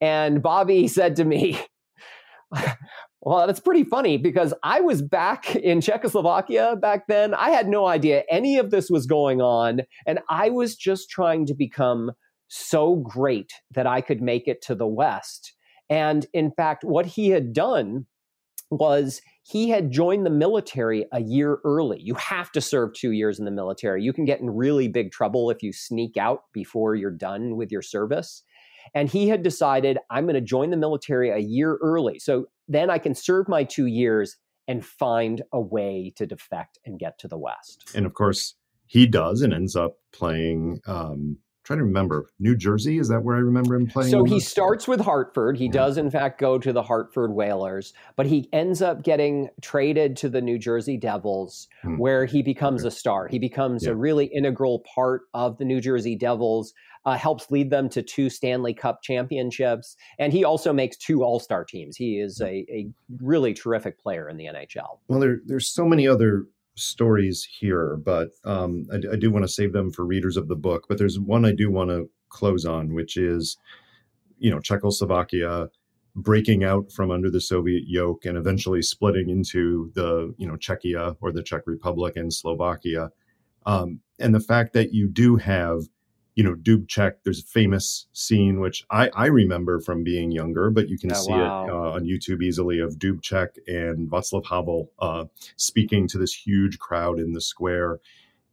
And 0.00 0.42
Bobby 0.42 0.88
said 0.88 1.16
to 1.16 1.24
me, 1.24 1.58
well, 3.26 3.44
that's 3.44 3.58
pretty 3.58 3.82
funny 3.82 4.18
because 4.18 4.54
I 4.62 4.80
was 4.80 5.02
back 5.02 5.56
in 5.56 5.80
Czechoslovakia 5.80 6.76
back 6.80 7.08
then. 7.08 7.34
I 7.34 7.50
had 7.50 7.66
no 7.66 7.88
idea 7.88 8.22
any 8.30 8.56
of 8.56 8.70
this 8.70 8.88
was 8.88 9.04
going 9.04 9.40
on. 9.40 9.80
And 10.06 10.20
I 10.30 10.50
was 10.50 10.76
just 10.76 11.10
trying 11.10 11.44
to 11.46 11.54
become 11.54 12.12
so 12.46 12.94
great 12.94 13.50
that 13.74 13.84
I 13.84 14.00
could 14.00 14.22
make 14.22 14.46
it 14.46 14.62
to 14.66 14.76
the 14.76 14.86
West. 14.86 15.54
And 15.90 16.24
in 16.32 16.52
fact, 16.52 16.84
what 16.84 17.04
he 17.04 17.30
had 17.30 17.52
done 17.52 18.06
was 18.70 19.20
he 19.42 19.70
had 19.70 19.90
joined 19.90 20.24
the 20.24 20.30
military 20.30 21.06
a 21.12 21.20
year 21.20 21.58
early. 21.64 21.98
You 22.00 22.14
have 22.14 22.52
to 22.52 22.60
serve 22.60 22.94
two 22.94 23.10
years 23.10 23.40
in 23.40 23.44
the 23.44 23.50
military. 23.50 24.04
You 24.04 24.12
can 24.12 24.24
get 24.24 24.38
in 24.38 24.50
really 24.50 24.86
big 24.86 25.10
trouble 25.10 25.50
if 25.50 25.64
you 25.64 25.72
sneak 25.72 26.16
out 26.16 26.42
before 26.52 26.94
you're 26.94 27.10
done 27.10 27.56
with 27.56 27.72
your 27.72 27.82
service. 27.82 28.44
And 28.94 29.08
he 29.08 29.28
had 29.28 29.42
decided, 29.42 29.98
I'm 30.10 30.26
going 30.26 30.36
to 30.36 30.40
join 30.40 30.70
the 30.70 30.76
military 30.76 31.30
a 31.30 31.38
year 31.38 31.76
early. 31.82 32.20
So 32.20 32.46
then 32.68 32.90
I 32.90 32.98
can 32.98 33.14
serve 33.14 33.48
my 33.48 33.64
two 33.64 33.86
years 33.86 34.36
and 34.68 34.84
find 34.84 35.42
a 35.52 35.60
way 35.60 36.12
to 36.16 36.26
defect 36.26 36.78
and 36.84 36.98
get 36.98 37.18
to 37.20 37.28
the 37.28 37.38
West. 37.38 37.90
And 37.94 38.06
of 38.06 38.14
course, 38.14 38.54
he 38.86 39.06
does 39.06 39.42
and 39.42 39.52
ends 39.52 39.76
up 39.76 39.96
playing. 40.12 40.80
Um, 40.86 41.38
trying 41.66 41.80
to 41.80 41.84
remember 41.84 42.30
New 42.38 42.56
Jersey. 42.56 42.98
Is 42.98 43.08
that 43.08 43.24
where 43.24 43.34
I 43.34 43.40
remember 43.40 43.74
him 43.74 43.88
playing? 43.88 44.10
So 44.10 44.24
he 44.24 44.38
starts 44.38 44.86
with 44.86 45.00
Hartford. 45.00 45.56
He 45.56 45.66
yeah. 45.66 45.72
does, 45.72 45.98
in 45.98 46.10
fact, 46.10 46.40
go 46.40 46.58
to 46.58 46.72
the 46.72 46.82
Hartford 46.82 47.32
Whalers, 47.32 47.92
but 48.14 48.26
he 48.26 48.48
ends 48.52 48.80
up 48.80 49.02
getting 49.02 49.48
traded 49.60 50.16
to 50.18 50.28
the 50.28 50.40
New 50.40 50.58
Jersey 50.58 50.96
Devils, 50.96 51.66
hmm. 51.82 51.98
where 51.98 52.24
he 52.24 52.42
becomes 52.42 52.82
okay. 52.82 52.88
a 52.88 52.90
star. 52.92 53.26
He 53.26 53.40
becomes 53.40 53.84
yeah. 53.84 53.90
a 53.90 53.94
really 53.96 54.26
integral 54.26 54.84
part 54.94 55.22
of 55.34 55.58
the 55.58 55.64
New 55.64 55.80
Jersey 55.80 56.14
Devils 56.14 56.72
uh, 57.06 57.16
helps 57.16 57.50
lead 57.50 57.70
them 57.70 57.88
to 57.88 58.02
two 58.02 58.28
Stanley 58.28 58.74
Cup 58.74 59.00
championships, 59.02 59.96
and 60.18 60.32
he 60.32 60.44
also 60.44 60.72
makes 60.72 60.96
two 60.96 61.22
All 61.22 61.38
Star 61.38 61.64
teams. 61.64 61.96
He 61.96 62.18
is 62.18 62.40
a, 62.40 62.66
a 62.68 62.88
really 63.20 63.54
terrific 63.54 64.00
player 64.00 64.28
in 64.28 64.36
the 64.36 64.46
NHL. 64.46 64.98
Well, 65.08 65.20
there, 65.20 65.38
there's 65.46 65.72
so 65.72 65.86
many 65.86 66.06
other 66.06 66.46
stories 66.76 67.46
here, 67.58 67.96
but 67.96 68.28
um, 68.44 68.86
I, 68.92 68.96
I 69.14 69.16
do 69.16 69.30
want 69.30 69.44
to 69.44 69.52
save 69.52 69.72
them 69.72 69.90
for 69.90 70.04
readers 70.04 70.36
of 70.36 70.48
the 70.48 70.56
book. 70.56 70.86
But 70.88 70.98
there's 70.98 71.18
one 71.18 71.44
I 71.44 71.52
do 71.52 71.70
want 71.70 71.90
to 71.90 72.08
close 72.28 72.64
on, 72.64 72.94
which 72.94 73.16
is, 73.16 73.56
you 74.38 74.50
know, 74.50 74.60
Czechoslovakia 74.60 75.68
breaking 76.14 76.64
out 76.64 76.90
from 76.92 77.10
under 77.10 77.30
the 77.30 77.40
Soviet 77.40 77.84
yoke 77.86 78.24
and 78.24 78.38
eventually 78.38 78.82
splitting 78.82 79.28
into 79.28 79.90
the, 79.94 80.34
you 80.38 80.46
know, 80.46 80.56
Czechia 80.56 81.16
or 81.20 81.30
the 81.32 81.42
Czech 81.42 81.62
Republic 81.66 82.16
and 82.16 82.32
Slovakia. 82.32 83.10
Um, 83.66 84.00
and 84.18 84.34
the 84.34 84.40
fact 84.40 84.72
that 84.72 84.94
you 84.94 85.08
do 85.08 85.36
have 85.36 85.82
you 86.36 86.44
know, 86.44 86.54
Dubček, 86.54 87.14
there's 87.24 87.40
a 87.40 87.46
famous 87.46 88.06
scene 88.12 88.60
which 88.60 88.84
I, 88.90 89.08
I 89.14 89.26
remember 89.26 89.80
from 89.80 90.04
being 90.04 90.30
younger, 90.30 90.68
but 90.68 90.90
you 90.90 90.98
can 90.98 91.10
oh, 91.12 91.14
see 91.14 91.32
wow. 91.32 91.64
it 91.64 91.70
uh, 91.70 91.92
on 91.92 92.04
YouTube 92.04 92.42
easily 92.42 92.78
of 92.78 92.98
Dubček 92.98 93.56
and 93.66 94.08
Václav 94.10 94.46
Havel 94.46 94.92
uh, 94.98 95.24
speaking 95.56 96.06
to 96.08 96.18
this 96.18 96.34
huge 96.34 96.78
crowd 96.78 97.18
in 97.18 97.32
the 97.32 97.40
square. 97.40 98.00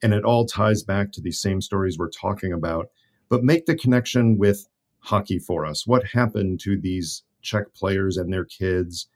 And 0.02 0.14
it 0.14 0.24
all 0.24 0.46
ties 0.46 0.82
back 0.82 1.12
to 1.12 1.22
these 1.22 1.42
same 1.42 1.60
stories 1.60 1.98
we're 1.98 2.10
talking 2.10 2.54
about, 2.54 2.90
but 3.28 3.44
make 3.44 3.66
the 3.66 3.76
connection 3.76 4.38
with 4.38 4.70
hockey 5.00 5.38
for 5.38 5.66
us. 5.66 5.86
What 5.86 6.08
happened 6.08 6.62
to 6.62 6.80
these 6.80 7.24
Czech 7.42 7.74
players 7.74 8.16
and 8.16 8.32
their 8.32 8.46
kids 8.46 9.08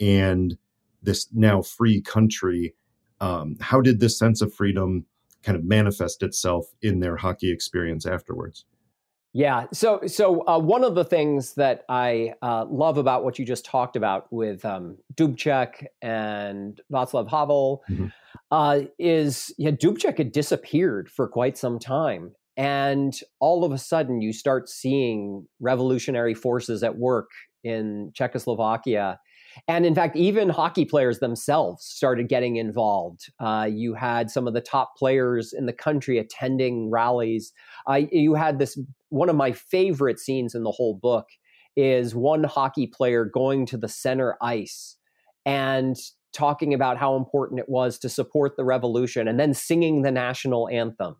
and 0.00 0.56
this 1.02 1.28
now 1.34 1.60
free 1.60 2.00
country? 2.00 2.74
Um, 3.20 3.56
how 3.60 3.82
did 3.82 4.00
this 4.00 4.18
sense 4.18 4.40
of 4.40 4.54
freedom 4.54 5.04
kind 5.44 5.56
of 5.56 5.64
manifest 5.64 6.22
itself 6.22 6.66
in 6.82 7.00
their 7.00 7.16
hockey 7.16 7.52
experience 7.52 8.06
afterwards. 8.06 8.64
Yeah. 9.36 9.66
So, 9.72 10.00
so 10.06 10.46
uh, 10.46 10.60
one 10.60 10.84
of 10.84 10.94
the 10.94 11.04
things 11.04 11.54
that 11.54 11.82
I 11.88 12.34
uh, 12.40 12.66
love 12.70 12.98
about 12.98 13.24
what 13.24 13.36
you 13.36 13.44
just 13.44 13.64
talked 13.64 13.96
about 13.96 14.32
with 14.32 14.64
um, 14.64 14.96
Dubček 15.14 15.86
and 16.00 16.80
Václav 16.92 17.28
Havel 17.28 17.82
mm-hmm. 17.90 18.06
uh, 18.52 18.82
is 18.96 19.52
yeah, 19.58 19.72
Dubček 19.72 20.18
had 20.18 20.30
disappeared 20.30 21.10
for 21.10 21.26
quite 21.26 21.58
some 21.58 21.80
time. 21.80 22.32
And 22.56 23.12
all 23.40 23.64
of 23.64 23.72
a 23.72 23.78
sudden, 23.78 24.20
you 24.20 24.32
start 24.32 24.68
seeing 24.68 25.48
revolutionary 25.58 26.34
forces 26.34 26.84
at 26.84 26.96
work 26.96 27.30
in 27.64 28.12
Czechoslovakia 28.14 29.18
and 29.68 29.86
in 29.86 29.94
fact, 29.94 30.16
even 30.16 30.48
hockey 30.48 30.84
players 30.84 31.18
themselves 31.18 31.84
started 31.84 32.28
getting 32.28 32.56
involved. 32.56 33.32
Uh, 33.38 33.68
you 33.70 33.94
had 33.94 34.30
some 34.30 34.46
of 34.46 34.54
the 34.54 34.60
top 34.60 34.96
players 34.96 35.52
in 35.52 35.66
the 35.66 35.72
country 35.72 36.18
attending 36.18 36.90
rallies. 36.90 37.52
Uh, 37.88 38.02
you 38.10 38.34
had 38.34 38.58
this 38.58 38.78
one 39.10 39.28
of 39.28 39.36
my 39.36 39.52
favorite 39.52 40.18
scenes 40.18 40.54
in 40.54 40.64
the 40.64 40.72
whole 40.72 40.94
book 40.94 41.26
is 41.76 42.14
one 42.14 42.44
hockey 42.44 42.86
player 42.86 43.24
going 43.24 43.66
to 43.66 43.76
the 43.76 43.88
center 43.88 44.36
ice 44.40 44.96
and 45.44 45.96
talking 46.32 46.74
about 46.74 46.98
how 46.98 47.16
important 47.16 47.60
it 47.60 47.68
was 47.68 47.98
to 47.98 48.08
support 48.08 48.56
the 48.56 48.64
revolution 48.64 49.28
and 49.28 49.38
then 49.38 49.54
singing 49.54 50.02
the 50.02 50.10
national 50.10 50.68
anthem. 50.68 51.16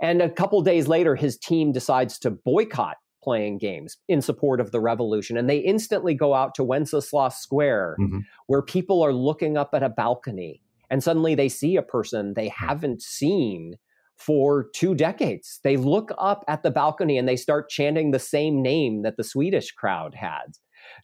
And 0.00 0.22
a 0.22 0.30
couple 0.30 0.60
days 0.62 0.88
later, 0.88 1.14
his 1.14 1.36
team 1.36 1.72
decides 1.72 2.18
to 2.20 2.30
boycott 2.30 2.96
playing 3.22 3.58
games 3.58 3.96
in 4.08 4.22
support 4.22 4.60
of 4.60 4.72
the 4.72 4.80
revolution. 4.80 5.36
And 5.36 5.48
they 5.48 5.58
instantly 5.58 6.14
go 6.14 6.34
out 6.34 6.54
to 6.56 6.64
Wenceslas 6.64 7.36
Square, 7.36 7.96
mm-hmm. 8.00 8.20
where 8.46 8.62
people 8.62 9.02
are 9.02 9.12
looking 9.12 9.56
up 9.56 9.70
at 9.74 9.82
a 9.82 9.88
balcony. 9.88 10.62
And 10.90 11.02
suddenly 11.02 11.34
they 11.34 11.48
see 11.48 11.76
a 11.76 11.82
person 11.82 12.34
they 12.34 12.48
haven't 12.48 13.02
seen 13.02 13.76
for 14.16 14.68
two 14.74 14.94
decades. 14.94 15.60
They 15.64 15.76
look 15.76 16.10
up 16.18 16.44
at 16.46 16.62
the 16.62 16.70
balcony 16.70 17.16
and 17.16 17.26
they 17.26 17.36
start 17.36 17.70
chanting 17.70 18.10
the 18.10 18.18
same 18.18 18.60
name 18.60 19.02
that 19.02 19.16
the 19.16 19.24
Swedish 19.24 19.70
crowd 19.72 20.14
had 20.14 20.56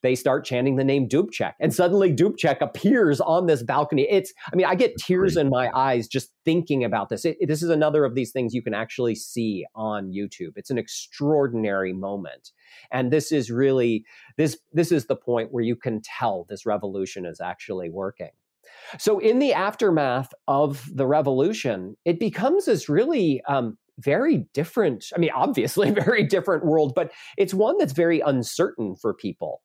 they 0.02 0.14
start 0.14 0.44
chanting 0.44 0.76
the 0.76 0.84
name 0.84 1.08
Dubček. 1.08 1.52
And 1.60 1.74
suddenly 1.74 2.12
Dubček 2.12 2.60
appears 2.60 3.20
on 3.20 3.46
this 3.46 3.62
balcony. 3.62 4.06
It's, 4.08 4.32
I 4.52 4.56
mean, 4.56 4.66
I 4.66 4.74
get 4.74 4.96
tears 4.96 5.36
in 5.36 5.48
my 5.48 5.70
eyes 5.74 6.08
just 6.08 6.30
thinking 6.44 6.84
about 6.84 7.08
this. 7.08 7.24
It, 7.24 7.36
it, 7.40 7.46
this 7.46 7.62
is 7.62 7.70
another 7.70 8.04
of 8.04 8.14
these 8.14 8.32
things 8.32 8.54
you 8.54 8.62
can 8.62 8.74
actually 8.74 9.14
see 9.14 9.64
on 9.74 10.12
YouTube. 10.12 10.52
It's 10.56 10.70
an 10.70 10.78
extraordinary 10.78 11.92
moment. 11.92 12.50
And 12.90 13.12
this 13.12 13.32
is 13.32 13.50
really, 13.50 14.04
this, 14.36 14.58
this 14.72 14.92
is 14.92 15.06
the 15.06 15.16
point 15.16 15.52
where 15.52 15.64
you 15.64 15.76
can 15.76 16.00
tell 16.02 16.46
this 16.48 16.66
revolution 16.66 17.26
is 17.26 17.40
actually 17.40 17.90
working. 17.90 18.30
So, 18.98 19.18
in 19.18 19.38
the 19.38 19.52
aftermath 19.52 20.32
of 20.48 20.88
the 20.92 21.06
revolution, 21.06 21.96
it 22.04 22.18
becomes 22.18 22.66
this 22.66 22.88
really 22.88 23.40
um, 23.48 23.78
very 23.98 24.46
different. 24.52 25.06
I 25.14 25.18
mean, 25.18 25.30
obviously, 25.34 25.90
very 25.92 26.24
different 26.24 26.64
world, 26.64 26.92
but 26.94 27.12
it's 27.36 27.54
one 27.54 27.78
that's 27.78 27.92
very 27.92 28.20
uncertain 28.20 28.96
for 28.96 29.14
people. 29.14 29.62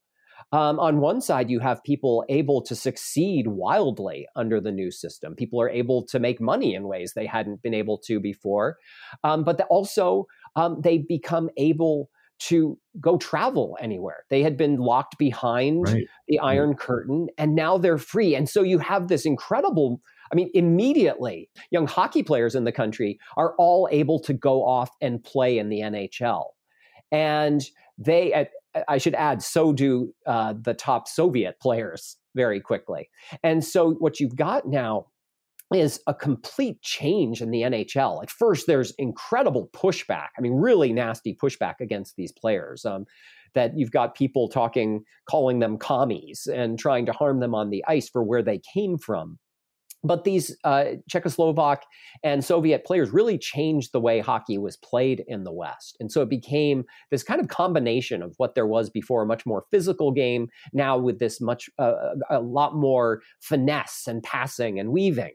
Um, 0.53 0.79
on 0.79 0.99
one 0.99 1.21
side, 1.21 1.49
you 1.49 1.59
have 1.59 1.83
people 1.83 2.25
able 2.27 2.61
to 2.63 2.75
succeed 2.75 3.47
wildly 3.47 4.27
under 4.35 4.59
the 4.59 4.71
new 4.71 4.91
system. 4.91 5.35
People 5.35 5.61
are 5.61 5.69
able 5.69 6.05
to 6.07 6.19
make 6.19 6.41
money 6.41 6.75
in 6.75 6.87
ways 6.87 7.13
they 7.13 7.25
hadn't 7.25 7.61
been 7.61 7.73
able 7.73 7.97
to 7.99 8.19
before. 8.19 8.77
Um, 9.23 9.43
but 9.43 9.57
the, 9.57 9.65
also, 9.65 10.27
um, 10.55 10.81
they 10.81 10.97
become 10.97 11.49
able 11.55 12.09
to 12.39 12.77
go 12.99 13.17
travel 13.17 13.77
anywhere. 13.79 14.25
They 14.29 14.41
had 14.41 14.57
been 14.57 14.77
locked 14.77 15.17
behind 15.17 15.83
right. 15.87 16.05
the 16.27 16.39
Iron 16.39 16.73
Curtain, 16.73 17.27
and 17.37 17.55
now 17.55 17.77
they're 17.77 17.99
free. 17.99 18.35
And 18.35 18.49
so 18.49 18.63
you 18.63 18.79
have 18.79 19.07
this 19.07 19.25
incredible. 19.25 20.01
I 20.31 20.35
mean, 20.35 20.49
immediately, 20.53 21.49
young 21.69 21.87
hockey 21.87 22.23
players 22.23 22.55
in 22.55 22.63
the 22.63 22.71
country 22.71 23.19
are 23.37 23.53
all 23.57 23.87
able 23.91 24.19
to 24.21 24.33
go 24.33 24.65
off 24.65 24.89
and 25.01 25.23
play 25.23 25.59
in 25.59 25.69
the 25.69 25.81
NHL. 25.81 26.45
And 27.11 27.61
they, 27.97 28.33
at, 28.33 28.49
I 28.87 28.97
should 28.97 29.15
add, 29.15 29.41
so 29.41 29.73
do 29.73 30.13
uh, 30.25 30.53
the 30.59 30.73
top 30.73 31.07
Soviet 31.07 31.59
players 31.61 32.17
very 32.35 32.59
quickly. 32.61 33.09
And 33.43 33.63
so 33.63 33.91
what 33.93 34.19
you've 34.19 34.35
got 34.35 34.67
now 34.67 35.07
is 35.73 36.01
a 36.07 36.13
complete 36.13 36.81
change 36.81 37.41
in 37.41 37.51
the 37.51 37.61
NHL. 37.61 38.21
At 38.21 38.29
first, 38.29 38.67
there's 38.67 38.93
incredible 38.97 39.69
pushback. 39.73 40.27
I 40.37 40.41
mean, 40.41 40.53
really 40.53 40.91
nasty 40.91 41.35
pushback 41.41 41.75
against 41.79 42.15
these 42.15 42.31
players. 42.31 42.85
Um, 42.85 43.05
that 43.53 43.77
you've 43.77 43.91
got 43.91 44.15
people 44.15 44.47
talking, 44.47 45.03
calling 45.29 45.59
them 45.59 45.77
commies 45.77 46.47
and 46.47 46.79
trying 46.79 47.05
to 47.05 47.11
harm 47.11 47.39
them 47.39 47.53
on 47.53 47.69
the 47.69 47.83
ice 47.87 48.09
for 48.09 48.23
where 48.23 48.41
they 48.41 48.61
came 48.73 48.97
from. 48.97 49.39
But 50.03 50.23
these 50.23 50.55
uh, 50.63 50.85
Czechoslovak 51.09 51.79
and 52.23 52.43
Soviet 52.43 52.85
players 52.85 53.11
really 53.11 53.37
changed 53.37 53.91
the 53.93 53.99
way 53.99 54.19
hockey 54.19 54.57
was 54.57 54.77
played 54.77 55.23
in 55.27 55.43
the 55.43 55.53
West. 55.53 55.95
And 55.99 56.11
so 56.11 56.21
it 56.21 56.29
became 56.29 56.85
this 57.11 57.23
kind 57.23 57.39
of 57.39 57.49
combination 57.49 58.23
of 58.23 58.33
what 58.37 58.55
there 58.55 58.65
was 58.65 58.89
before 58.89 59.21
a 59.21 59.27
much 59.27 59.45
more 59.45 59.65
physical 59.69 60.11
game, 60.11 60.47
now 60.73 60.97
with 60.97 61.19
this 61.19 61.39
much, 61.39 61.69
uh, 61.77 61.93
a 62.29 62.39
lot 62.39 62.75
more 62.75 63.21
finesse 63.41 64.07
and 64.07 64.23
passing 64.23 64.79
and 64.79 64.91
weaving. 64.91 65.33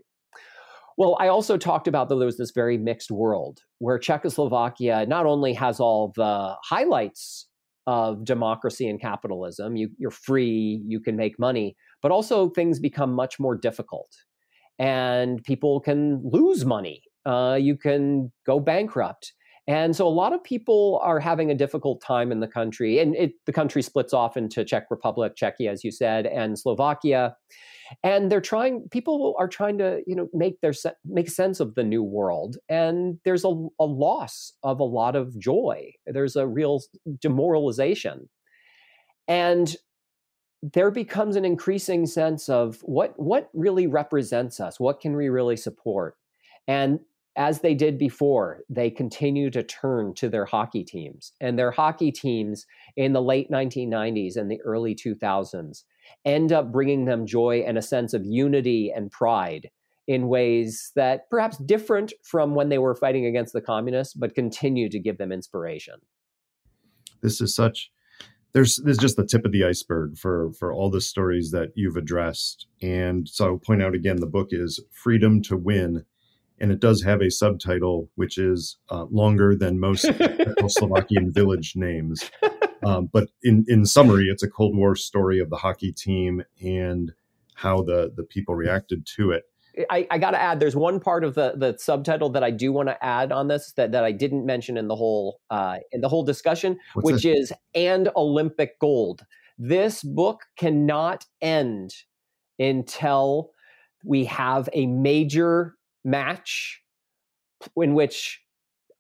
Well, 0.98 1.16
I 1.20 1.28
also 1.28 1.58
talked 1.58 1.86
about 1.86 2.08
that 2.08 2.16
there 2.16 2.26
was 2.26 2.38
this 2.38 2.52
very 2.52 2.78
mixed 2.78 3.10
world 3.10 3.60
where 3.78 3.98
Czechoslovakia 3.98 5.04
not 5.06 5.26
only 5.26 5.52
has 5.52 5.78
all 5.78 6.12
the 6.16 6.56
highlights 6.64 7.46
of 7.86 8.24
democracy 8.24 8.88
and 8.88 9.00
capitalism, 9.00 9.76
you, 9.76 9.90
you're 9.98 10.10
free, 10.10 10.82
you 10.86 10.98
can 10.98 11.14
make 11.14 11.38
money, 11.38 11.76
but 12.02 12.10
also 12.10 12.48
things 12.48 12.80
become 12.80 13.12
much 13.12 13.38
more 13.38 13.56
difficult 13.56 14.08
and 14.78 15.42
people 15.44 15.80
can 15.80 16.20
lose 16.24 16.64
money. 16.64 17.02
Uh, 17.24 17.58
you 17.60 17.76
can 17.76 18.32
go 18.46 18.60
bankrupt. 18.60 19.32
And 19.68 19.96
so 19.96 20.06
a 20.06 20.08
lot 20.08 20.32
of 20.32 20.44
people 20.44 21.00
are 21.02 21.18
having 21.18 21.50
a 21.50 21.54
difficult 21.54 22.00
time 22.00 22.30
in 22.30 22.38
the 22.38 22.46
country. 22.46 23.00
And 23.00 23.16
it, 23.16 23.32
the 23.46 23.52
country 23.52 23.82
splits 23.82 24.12
off 24.12 24.36
into 24.36 24.64
Czech 24.64 24.86
Republic, 24.90 25.32
Czechia, 25.34 25.72
as 25.72 25.82
you 25.82 25.90
said, 25.90 26.26
and 26.26 26.56
Slovakia. 26.56 27.34
And 28.04 28.30
they're 28.30 28.40
trying, 28.40 28.88
people 28.90 29.34
are 29.38 29.48
trying 29.48 29.78
to, 29.78 30.02
you 30.06 30.14
know, 30.14 30.28
make 30.32 30.60
their 30.60 30.72
make 31.04 31.28
sense 31.28 31.58
of 31.58 31.74
the 31.74 31.82
new 31.82 32.02
world. 32.02 32.58
And 32.68 33.18
there's 33.24 33.44
a, 33.44 33.48
a 33.80 33.84
loss 33.84 34.52
of 34.62 34.78
a 34.78 34.84
lot 34.84 35.16
of 35.16 35.36
joy. 35.36 35.92
There's 36.06 36.36
a 36.36 36.46
real 36.46 36.80
demoralization. 37.20 38.28
And 39.26 39.74
there 40.62 40.90
becomes 40.90 41.36
an 41.36 41.44
increasing 41.44 42.06
sense 42.06 42.48
of 42.48 42.78
what 42.82 43.12
what 43.16 43.50
really 43.52 43.86
represents 43.86 44.60
us 44.60 44.80
what 44.80 45.00
can 45.00 45.16
we 45.16 45.28
really 45.28 45.56
support? 45.56 46.16
And 46.66 47.00
as 47.36 47.60
they 47.60 47.74
did 47.74 47.98
before 47.98 48.62
they 48.68 48.90
continue 48.90 49.50
to 49.50 49.62
turn 49.62 50.14
to 50.14 50.28
their 50.28 50.46
hockey 50.46 50.82
teams 50.82 51.32
and 51.40 51.58
their 51.58 51.70
hockey 51.70 52.10
teams 52.10 52.66
in 52.96 53.12
the 53.12 53.20
late 53.22 53.50
1990s 53.50 54.36
and 54.36 54.50
the 54.50 54.60
early 54.62 54.94
2000s 54.94 55.84
end 56.24 56.52
up 56.52 56.72
bringing 56.72 57.04
them 57.04 57.26
joy 57.26 57.62
and 57.66 57.76
a 57.76 57.82
sense 57.82 58.14
of 58.14 58.24
unity 58.24 58.90
and 58.94 59.10
pride 59.10 59.70
in 60.08 60.28
ways 60.28 60.92
that 60.96 61.28
perhaps 61.30 61.58
different 61.58 62.12
from 62.22 62.54
when 62.54 62.68
they 62.68 62.78
were 62.78 62.94
fighting 62.94 63.26
against 63.26 63.52
the 63.52 63.60
communists 63.60 64.14
but 64.14 64.34
continue 64.34 64.88
to 64.88 64.98
give 64.98 65.18
them 65.18 65.32
inspiration. 65.32 65.96
This 67.22 67.40
is 67.40 67.54
such 67.54 67.90
there's 68.52 68.80
there's 68.84 68.98
just 68.98 69.16
the 69.16 69.26
tip 69.26 69.44
of 69.44 69.52
the 69.52 69.64
iceberg 69.64 70.16
for 70.16 70.52
for 70.52 70.72
all 70.72 70.90
the 70.90 71.00
stories 71.00 71.50
that 71.50 71.72
you've 71.74 71.96
addressed. 71.96 72.66
And 72.80 73.28
so 73.28 73.46
I'll 73.46 73.58
point 73.58 73.82
out 73.82 73.94
again, 73.94 74.16
the 74.16 74.26
book 74.26 74.48
is 74.50 74.80
Freedom 74.90 75.42
to 75.42 75.56
Win, 75.56 76.04
and 76.58 76.72
it 76.72 76.80
does 76.80 77.02
have 77.02 77.20
a 77.20 77.30
subtitle 77.30 78.10
which 78.14 78.38
is 78.38 78.78
uh, 78.90 79.04
longer 79.10 79.54
than 79.54 79.78
most 79.78 80.04
Czechoslovakian 80.06 81.32
village 81.32 81.74
names. 81.76 82.30
Um, 82.84 83.08
but 83.12 83.28
in 83.42 83.64
in 83.68 83.84
summary, 83.84 84.28
it's 84.28 84.42
a 84.42 84.50
Cold 84.50 84.76
War 84.76 84.96
story 84.96 85.38
of 85.38 85.50
the 85.50 85.56
hockey 85.56 85.92
team 85.92 86.42
and 86.62 87.12
how 87.54 87.82
the 87.82 88.12
the 88.14 88.24
people 88.24 88.54
reacted 88.54 89.06
to 89.16 89.32
it. 89.32 89.44
I, 89.90 90.06
I 90.10 90.18
got 90.18 90.30
to 90.30 90.40
add, 90.40 90.58
there's 90.58 90.76
one 90.76 91.00
part 91.00 91.22
of 91.24 91.34
the 91.34 91.54
the 91.56 91.76
subtitle 91.78 92.30
that 92.30 92.42
I 92.42 92.50
do 92.50 92.72
want 92.72 92.88
to 92.88 93.04
add 93.04 93.30
on 93.32 93.48
this 93.48 93.72
that, 93.72 93.92
that 93.92 94.04
I 94.04 94.12
didn't 94.12 94.46
mention 94.46 94.76
in 94.76 94.88
the 94.88 94.96
whole 94.96 95.40
uh, 95.50 95.78
in 95.92 96.00
the 96.00 96.08
whole 96.08 96.24
discussion, 96.24 96.78
What's 96.94 97.04
which 97.04 97.22
this? 97.22 97.50
is 97.50 97.52
and 97.74 98.08
Olympic 98.16 98.78
gold. 98.78 99.24
This 99.58 100.02
book 100.02 100.42
cannot 100.56 101.24
end 101.40 101.94
until 102.58 103.50
we 104.04 104.24
have 104.26 104.68
a 104.72 104.86
major 104.86 105.74
match 106.04 106.82
in 107.76 107.94
which 107.94 108.42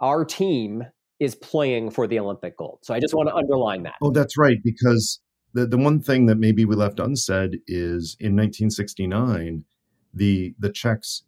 our 0.00 0.24
team 0.24 0.84
is 1.20 1.34
playing 1.34 1.90
for 1.90 2.06
the 2.06 2.18
Olympic 2.18 2.56
gold. 2.56 2.80
So 2.82 2.92
I 2.94 3.00
just 3.00 3.14
want 3.14 3.28
to 3.28 3.34
underline 3.34 3.82
that. 3.84 3.94
Oh, 4.02 4.10
that's 4.10 4.36
right, 4.36 4.58
because 4.62 5.20
the, 5.54 5.66
the 5.66 5.78
one 5.78 6.00
thing 6.00 6.26
that 6.26 6.36
maybe 6.36 6.64
we 6.64 6.76
left 6.76 7.00
unsaid 7.00 7.60
is 7.66 8.16
in 8.20 8.36
1969 8.36 9.64
the 10.16 10.54
the 10.58 10.70
Czechs 10.70 11.22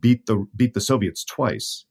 beat 0.00 0.26
the 0.26 0.46
beat 0.56 0.74
the 0.74 0.80
Soviets 0.80 1.24
twice. 1.24 1.84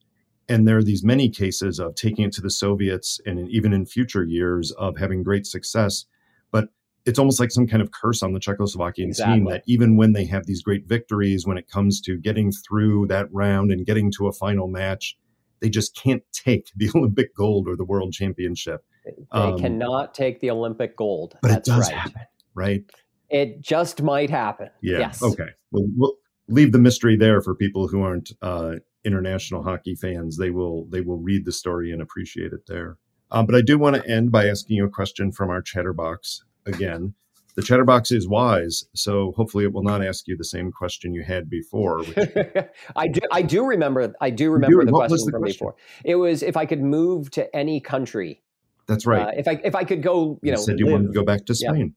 And 0.50 0.66
there 0.66 0.78
are 0.78 0.84
these 0.84 1.04
many 1.04 1.30
cases 1.30 1.78
of 1.78 1.96
taking 1.96 2.24
it 2.24 2.32
to 2.34 2.42
the 2.42 2.50
Soviets 2.50 3.20
and 3.26 3.50
even 3.50 3.74
in 3.74 3.86
future 3.86 4.24
years 4.24 4.72
of 4.72 4.98
having 4.98 5.22
great 5.22 5.46
success. 5.46 6.06
But 6.52 6.70
it's 7.06 7.20
almost 7.20 7.40
like 7.40 7.52
some 7.52 7.68
kind 7.68 7.82
of 7.82 7.92
curse 7.92 8.24
on 8.24 8.32
the 8.32 8.40
Czechoslovakian 8.40 9.08
exactly. 9.08 9.36
team 9.36 9.46
that 9.46 9.64
even 9.68 9.98
when 9.98 10.14
they 10.14 10.26
have 10.26 10.46
these 10.46 10.62
great 10.62 10.88
victories, 10.88 11.46
when 11.46 11.58
it 11.58 11.70
comes 11.70 12.00
to 12.02 12.18
getting 12.18 12.52
through 12.52 13.08
that 13.08 13.28
round 13.34 13.72
and 13.72 13.86
getting 13.86 14.10
to 14.14 14.28
a 14.28 14.32
final 14.32 14.70
match, 14.70 15.18
they 15.60 15.70
just 15.70 15.96
can't 15.96 16.24
take 16.32 16.72
the 16.78 16.90
Olympic 16.96 17.36
gold 17.36 17.68
or 17.68 17.76
the 17.76 17.86
world 17.86 18.14
championship. 18.14 18.86
They 19.06 19.12
um, 19.32 19.60
cannot 19.60 20.14
take 20.14 20.40
the 20.40 20.52
Olympic 20.52 20.96
gold. 20.96 21.38
But 21.42 21.50
That's 21.50 21.68
it 21.68 21.72
does 21.72 21.92
right. 21.92 21.98
happen, 21.98 22.22
right? 22.54 22.84
It 23.30 23.62
just 23.62 24.02
might 24.02 24.30
happen. 24.30 24.70
Yeah. 24.82 25.00
Yes. 25.00 25.22
Okay. 25.22 25.50
Well, 25.72 25.88
we'll, 25.96 26.14
leave 26.48 26.72
the 26.72 26.80
mystery 26.80 27.16
there 27.16 27.42
for 27.42 27.56
people 27.56 27.88
who 27.88 28.02
aren't 28.02 28.32
uh, 28.42 28.76
international 29.04 29.64
hockey 29.64 29.96
fans. 29.96 30.38
They 30.38 30.50
will 30.50 30.86
they 30.90 31.02
will 31.02 31.18
read 31.18 31.46
the 31.46 31.52
story 31.52 31.92
and 31.92 32.02
appreciate 32.02 32.54
it 32.54 32.68
there. 32.68 32.98
Um, 33.32 33.46
but 33.46 33.56
I 33.56 33.62
do 33.62 33.78
want 33.78 33.96
to 33.96 34.10
end 34.10 34.32
by 34.32 34.48
asking 34.48 34.78
you 34.78 34.86
a 34.86 34.90
question 34.90 35.32
from 35.32 35.50
our 35.50 35.62
chatterbox 35.62 36.44
again. 36.66 37.14
The 37.56 37.64
chatterbox 37.64 38.12
is 38.12 38.28
wise, 38.28 38.84
so 38.94 39.34
hopefully 39.36 39.64
it 39.64 39.74
will 39.74 39.84
not 39.84 40.06
ask 40.06 40.28
you 40.28 40.38
the 40.38 40.44
same 40.44 40.72
question 40.72 41.16
you 41.16 41.24
had 41.24 41.50
before. 41.50 42.04
Which... 42.04 42.16
I 42.96 43.08
do. 43.08 43.20
I 43.32 43.42
do 43.42 43.66
remember. 43.66 44.14
I 44.22 44.30
do 44.30 44.52
remember 44.52 44.82
do, 44.82 44.86
the 44.86 44.92
question 44.92 45.26
the 45.26 45.32
from 45.32 45.42
question? 45.42 45.58
before. 45.58 45.76
It 46.06 46.16
was 46.16 46.44
if 46.44 46.56
I 46.56 46.68
could 46.68 46.84
move 46.84 47.32
to 47.32 47.54
any 47.56 47.80
country. 47.82 48.44
That's 48.88 49.08
right. 49.08 49.28
Uh, 49.28 49.32
if 49.36 49.48
I 49.48 49.60
if 49.64 49.74
I 49.74 49.84
could 49.86 50.04
go, 50.04 50.40
you, 50.44 50.50
you 50.50 50.52
know, 50.52 50.58
said 50.58 50.78
you 50.78 50.86
live. 50.86 50.94
wanted 50.94 51.08
to 51.08 51.14
go 51.14 51.24
back 51.24 51.46
to 51.48 51.56
Spain. 51.56 51.96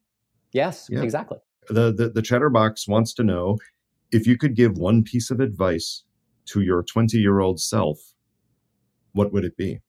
Yeah. 0.52 0.64
Yes, 0.64 0.89
yeah. 0.90 1.02
exactly 1.02 1.39
The, 1.68 1.93
the 1.93 2.09
the 2.09 2.22
chatterbox 2.22 2.89
wants 2.89 3.12
to 3.14 3.22
know 3.22 3.59
if 4.12 4.27
you 4.27 4.37
could 4.37 4.55
give 4.55 4.77
one 4.77 5.03
piece 5.03 5.31
of 5.31 5.41
advice 5.41 6.05
to 6.47 6.61
your 6.61 6.82
20 6.82 7.19
year 7.19 7.41
old 7.41 7.61
self, 7.61 8.15
what 9.12 9.32
would 9.32 9.45
it 9.45 9.57
be? 9.57 9.81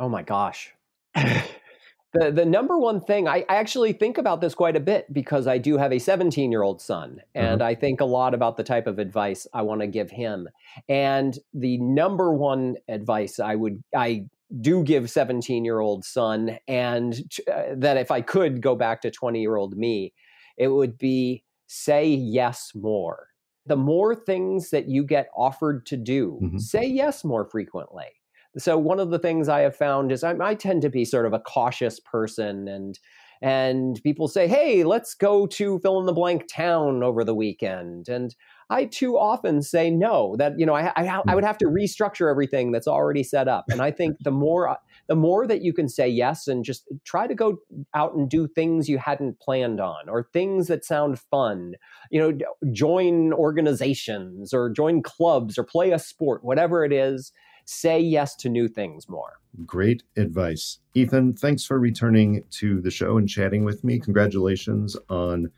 Oh 0.00 0.08
my 0.08 0.22
gosh. 0.22 0.74
the 1.14 2.30
the 2.30 2.44
number 2.44 2.78
one 2.78 3.00
thing 3.00 3.28
I, 3.28 3.44
I, 3.48 3.56
actually 3.56 3.92
think 3.92 4.18
about 4.18 4.40
this 4.40 4.54
quite 4.54 4.76
a 4.76 4.80
bit 4.80 5.12
because 5.12 5.46
I 5.46 5.58
do 5.58 5.76
have 5.76 5.92
a 5.92 5.98
17 5.98 6.50
year 6.50 6.62
old 6.62 6.80
son 6.80 7.20
and 7.34 7.60
mm-hmm. 7.60 7.68
I 7.68 7.74
think 7.74 8.00
a 8.00 8.04
lot 8.04 8.34
about 8.34 8.56
the 8.56 8.64
type 8.64 8.86
of 8.86 8.98
advice 8.98 9.46
I 9.52 9.62
want 9.62 9.80
to 9.80 9.86
give 9.86 10.10
him. 10.10 10.48
And 10.88 11.38
the 11.52 11.78
number 11.78 12.32
one 12.32 12.76
advice 12.88 13.38
I 13.38 13.54
would 13.54 13.82
I 13.96 14.26
do 14.60 14.82
give 14.82 15.10
17 15.10 15.64
year 15.64 15.80
old 15.80 16.04
son 16.04 16.58
and 16.66 17.14
uh, 17.52 17.62
that 17.76 17.96
if 17.96 18.10
I 18.10 18.20
could 18.20 18.60
go 18.60 18.74
back 18.74 19.02
to 19.02 19.10
20 19.10 19.40
year 19.40 19.56
old 19.56 19.76
me, 19.76 20.12
it 20.56 20.68
would 20.68 20.98
be 20.98 21.44
say 21.66 22.06
yes 22.08 22.72
more. 22.74 23.28
The 23.66 23.76
more 23.76 24.14
things 24.14 24.70
that 24.70 24.88
you 24.88 25.04
get 25.04 25.28
offered 25.36 25.86
to 25.86 25.96
do, 25.96 26.38
mm-hmm. 26.42 26.58
say 26.58 26.84
yes 26.84 27.24
more 27.24 27.48
frequently 27.48 28.10
so 28.56 28.78
one 28.78 29.00
of 29.00 29.10
the 29.10 29.18
things 29.18 29.48
I 29.48 29.60
have 29.60 29.76
found 29.76 30.12
is 30.12 30.22
I, 30.22 30.34
I 30.40 30.54
tend 30.54 30.82
to 30.82 30.90
be 30.90 31.04
sort 31.04 31.26
of 31.26 31.32
a 31.32 31.40
cautious 31.40 32.00
person 32.00 32.68
and 32.68 32.98
and 33.42 34.00
people 34.02 34.28
say, 34.28 34.46
"Hey, 34.46 34.84
let's 34.84 35.14
go 35.14 35.46
to 35.46 35.78
fill 35.80 36.00
in 36.00 36.06
the 36.06 36.12
blank 36.12 36.44
town 36.50 37.02
over 37.02 37.24
the 37.24 37.34
weekend." 37.34 38.08
And 38.08 38.34
I 38.70 38.86
too 38.86 39.18
often 39.18 39.62
say 39.62 39.90
no. 39.90 40.36
That 40.36 40.58
you 40.58 40.66
know, 40.66 40.74
I, 40.74 40.92
I, 40.96 41.06
I, 41.06 41.20
hmm. 41.20 41.34
would 41.34 41.44
have 41.44 41.58
to 41.58 41.66
restructure 41.66 42.30
everything 42.30 42.72
that's 42.72 42.88
already 42.88 43.22
set 43.22 43.48
up. 43.48 43.66
And 43.68 43.80
I 43.80 43.90
think 43.90 44.16
the 44.20 44.30
more 44.30 44.76
the 45.06 45.16
more 45.16 45.46
that 45.46 45.62
you 45.62 45.72
can 45.72 45.88
say 45.88 46.08
yes 46.08 46.48
and 46.48 46.64
just 46.64 46.84
try 47.04 47.26
to 47.26 47.34
go 47.34 47.58
out 47.94 48.14
and 48.14 48.28
do 48.28 48.46
things 48.46 48.88
you 48.88 48.98
hadn't 48.98 49.40
planned 49.40 49.80
on 49.80 50.08
or 50.08 50.28
things 50.32 50.68
that 50.68 50.84
sound 50.84 51.18
fun. 51.18 51.74
You 52.10 52.20
know, 52.20 52.70
join 52.72 53.32
organizations 53.32 54.54
or 54.54 54.70
join 54.70 55.02
clubs 55.02 55.58
or 55.58 55.64
play 55.64 55.92
a 55.92 55.98
sport, 55.98 56.44
whatever 56.44 56.84
it 56.84 56.92
is 56.92 57.32
say 57.66 57.98
yes 57.98 58.34
to 58.36 58.48
new 58.48 58.68
things 58.68 59.08
more. 59.08 59.38
Great 59.64 60.02
advice. 60.16 60.78
Ethan, 60.94 61.34
thanks 61.34 61.64
for 61.64 61.78
returning 61.78 62.44
to 62.50 62.80
the 62.80 62.90
show 62.90 63.16
and 63.16 63.28
chatting 63.28 63.64
with 63.64 63.84
me. 63.84 63.98
Congratulations 63.98 64.96
on 65.08 65.50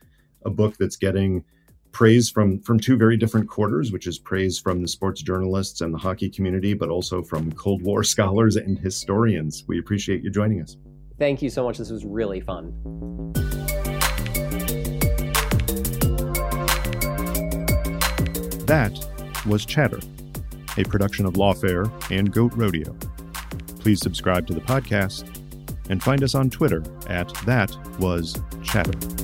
a 0.44 0.50
book 0.50 0.76
that's 0.76 0.96
getting 0.96 1.44
praise 1.96 2.28
from 2.28 2.60
from 2.60 2.78
two 2.78 2.94
very 2.94 3.16
different 3.16 3.48
quarters, 3.48 3.90
which 3.90 4.06
is 4.06 4.18
praise 4.18 4.60
from 4.60 4.82
the 4.82 4.88
sports 4.88 5.22
journalists 5.22 5.80
and 5.80 5.94
the 5.94 5.98
hockey 5.98 6.28
community, 6.28 6.74
but 6.74 6.90
also 6.90 7.22
from 7.22 7.50
Cold 7.52 7.80
War 7.80 8.04
scholars 8.14 8.56
and 8.56 8.78
historians. 8.78 9.64
We 9.66 9.78
appreciate 9.78 10.22
you 10.22 10.28
joining 10.28 10.60
us. 10.60 10.76
Thank 11.18 11.40
you 11.40 11.48
so 11.48 11.64
much. 11.64 11.78
This 11.78 11.88
was 11.88 12.04
really 12.04 12.40
fun. 12.42 12.74
That 18.66 18.92
was 19.46 19.64
Chatter 19.64 20.00
a 20.76 20.84
production 20.84 21.24
of 21.24 21.32
Lawfare 21.34 21.90
and 22.10 22.30
Goat 22.30 22.52
Rodeo. 22.54 22.94
Please 23.78 24.00
subscribe 24.00 24.46
to 24.48 24.52
the 24.52 24.60
podcast 24.60 25.24
and 25.88 26.02
find 26.02 26.22
us 26.22 26.34
on 26.34 26.50
Twitter 26.50 26.84
at 27.08 27.32
That 27.46 27.74
Was 27.98 28.38
Chatter. 28.62 29.15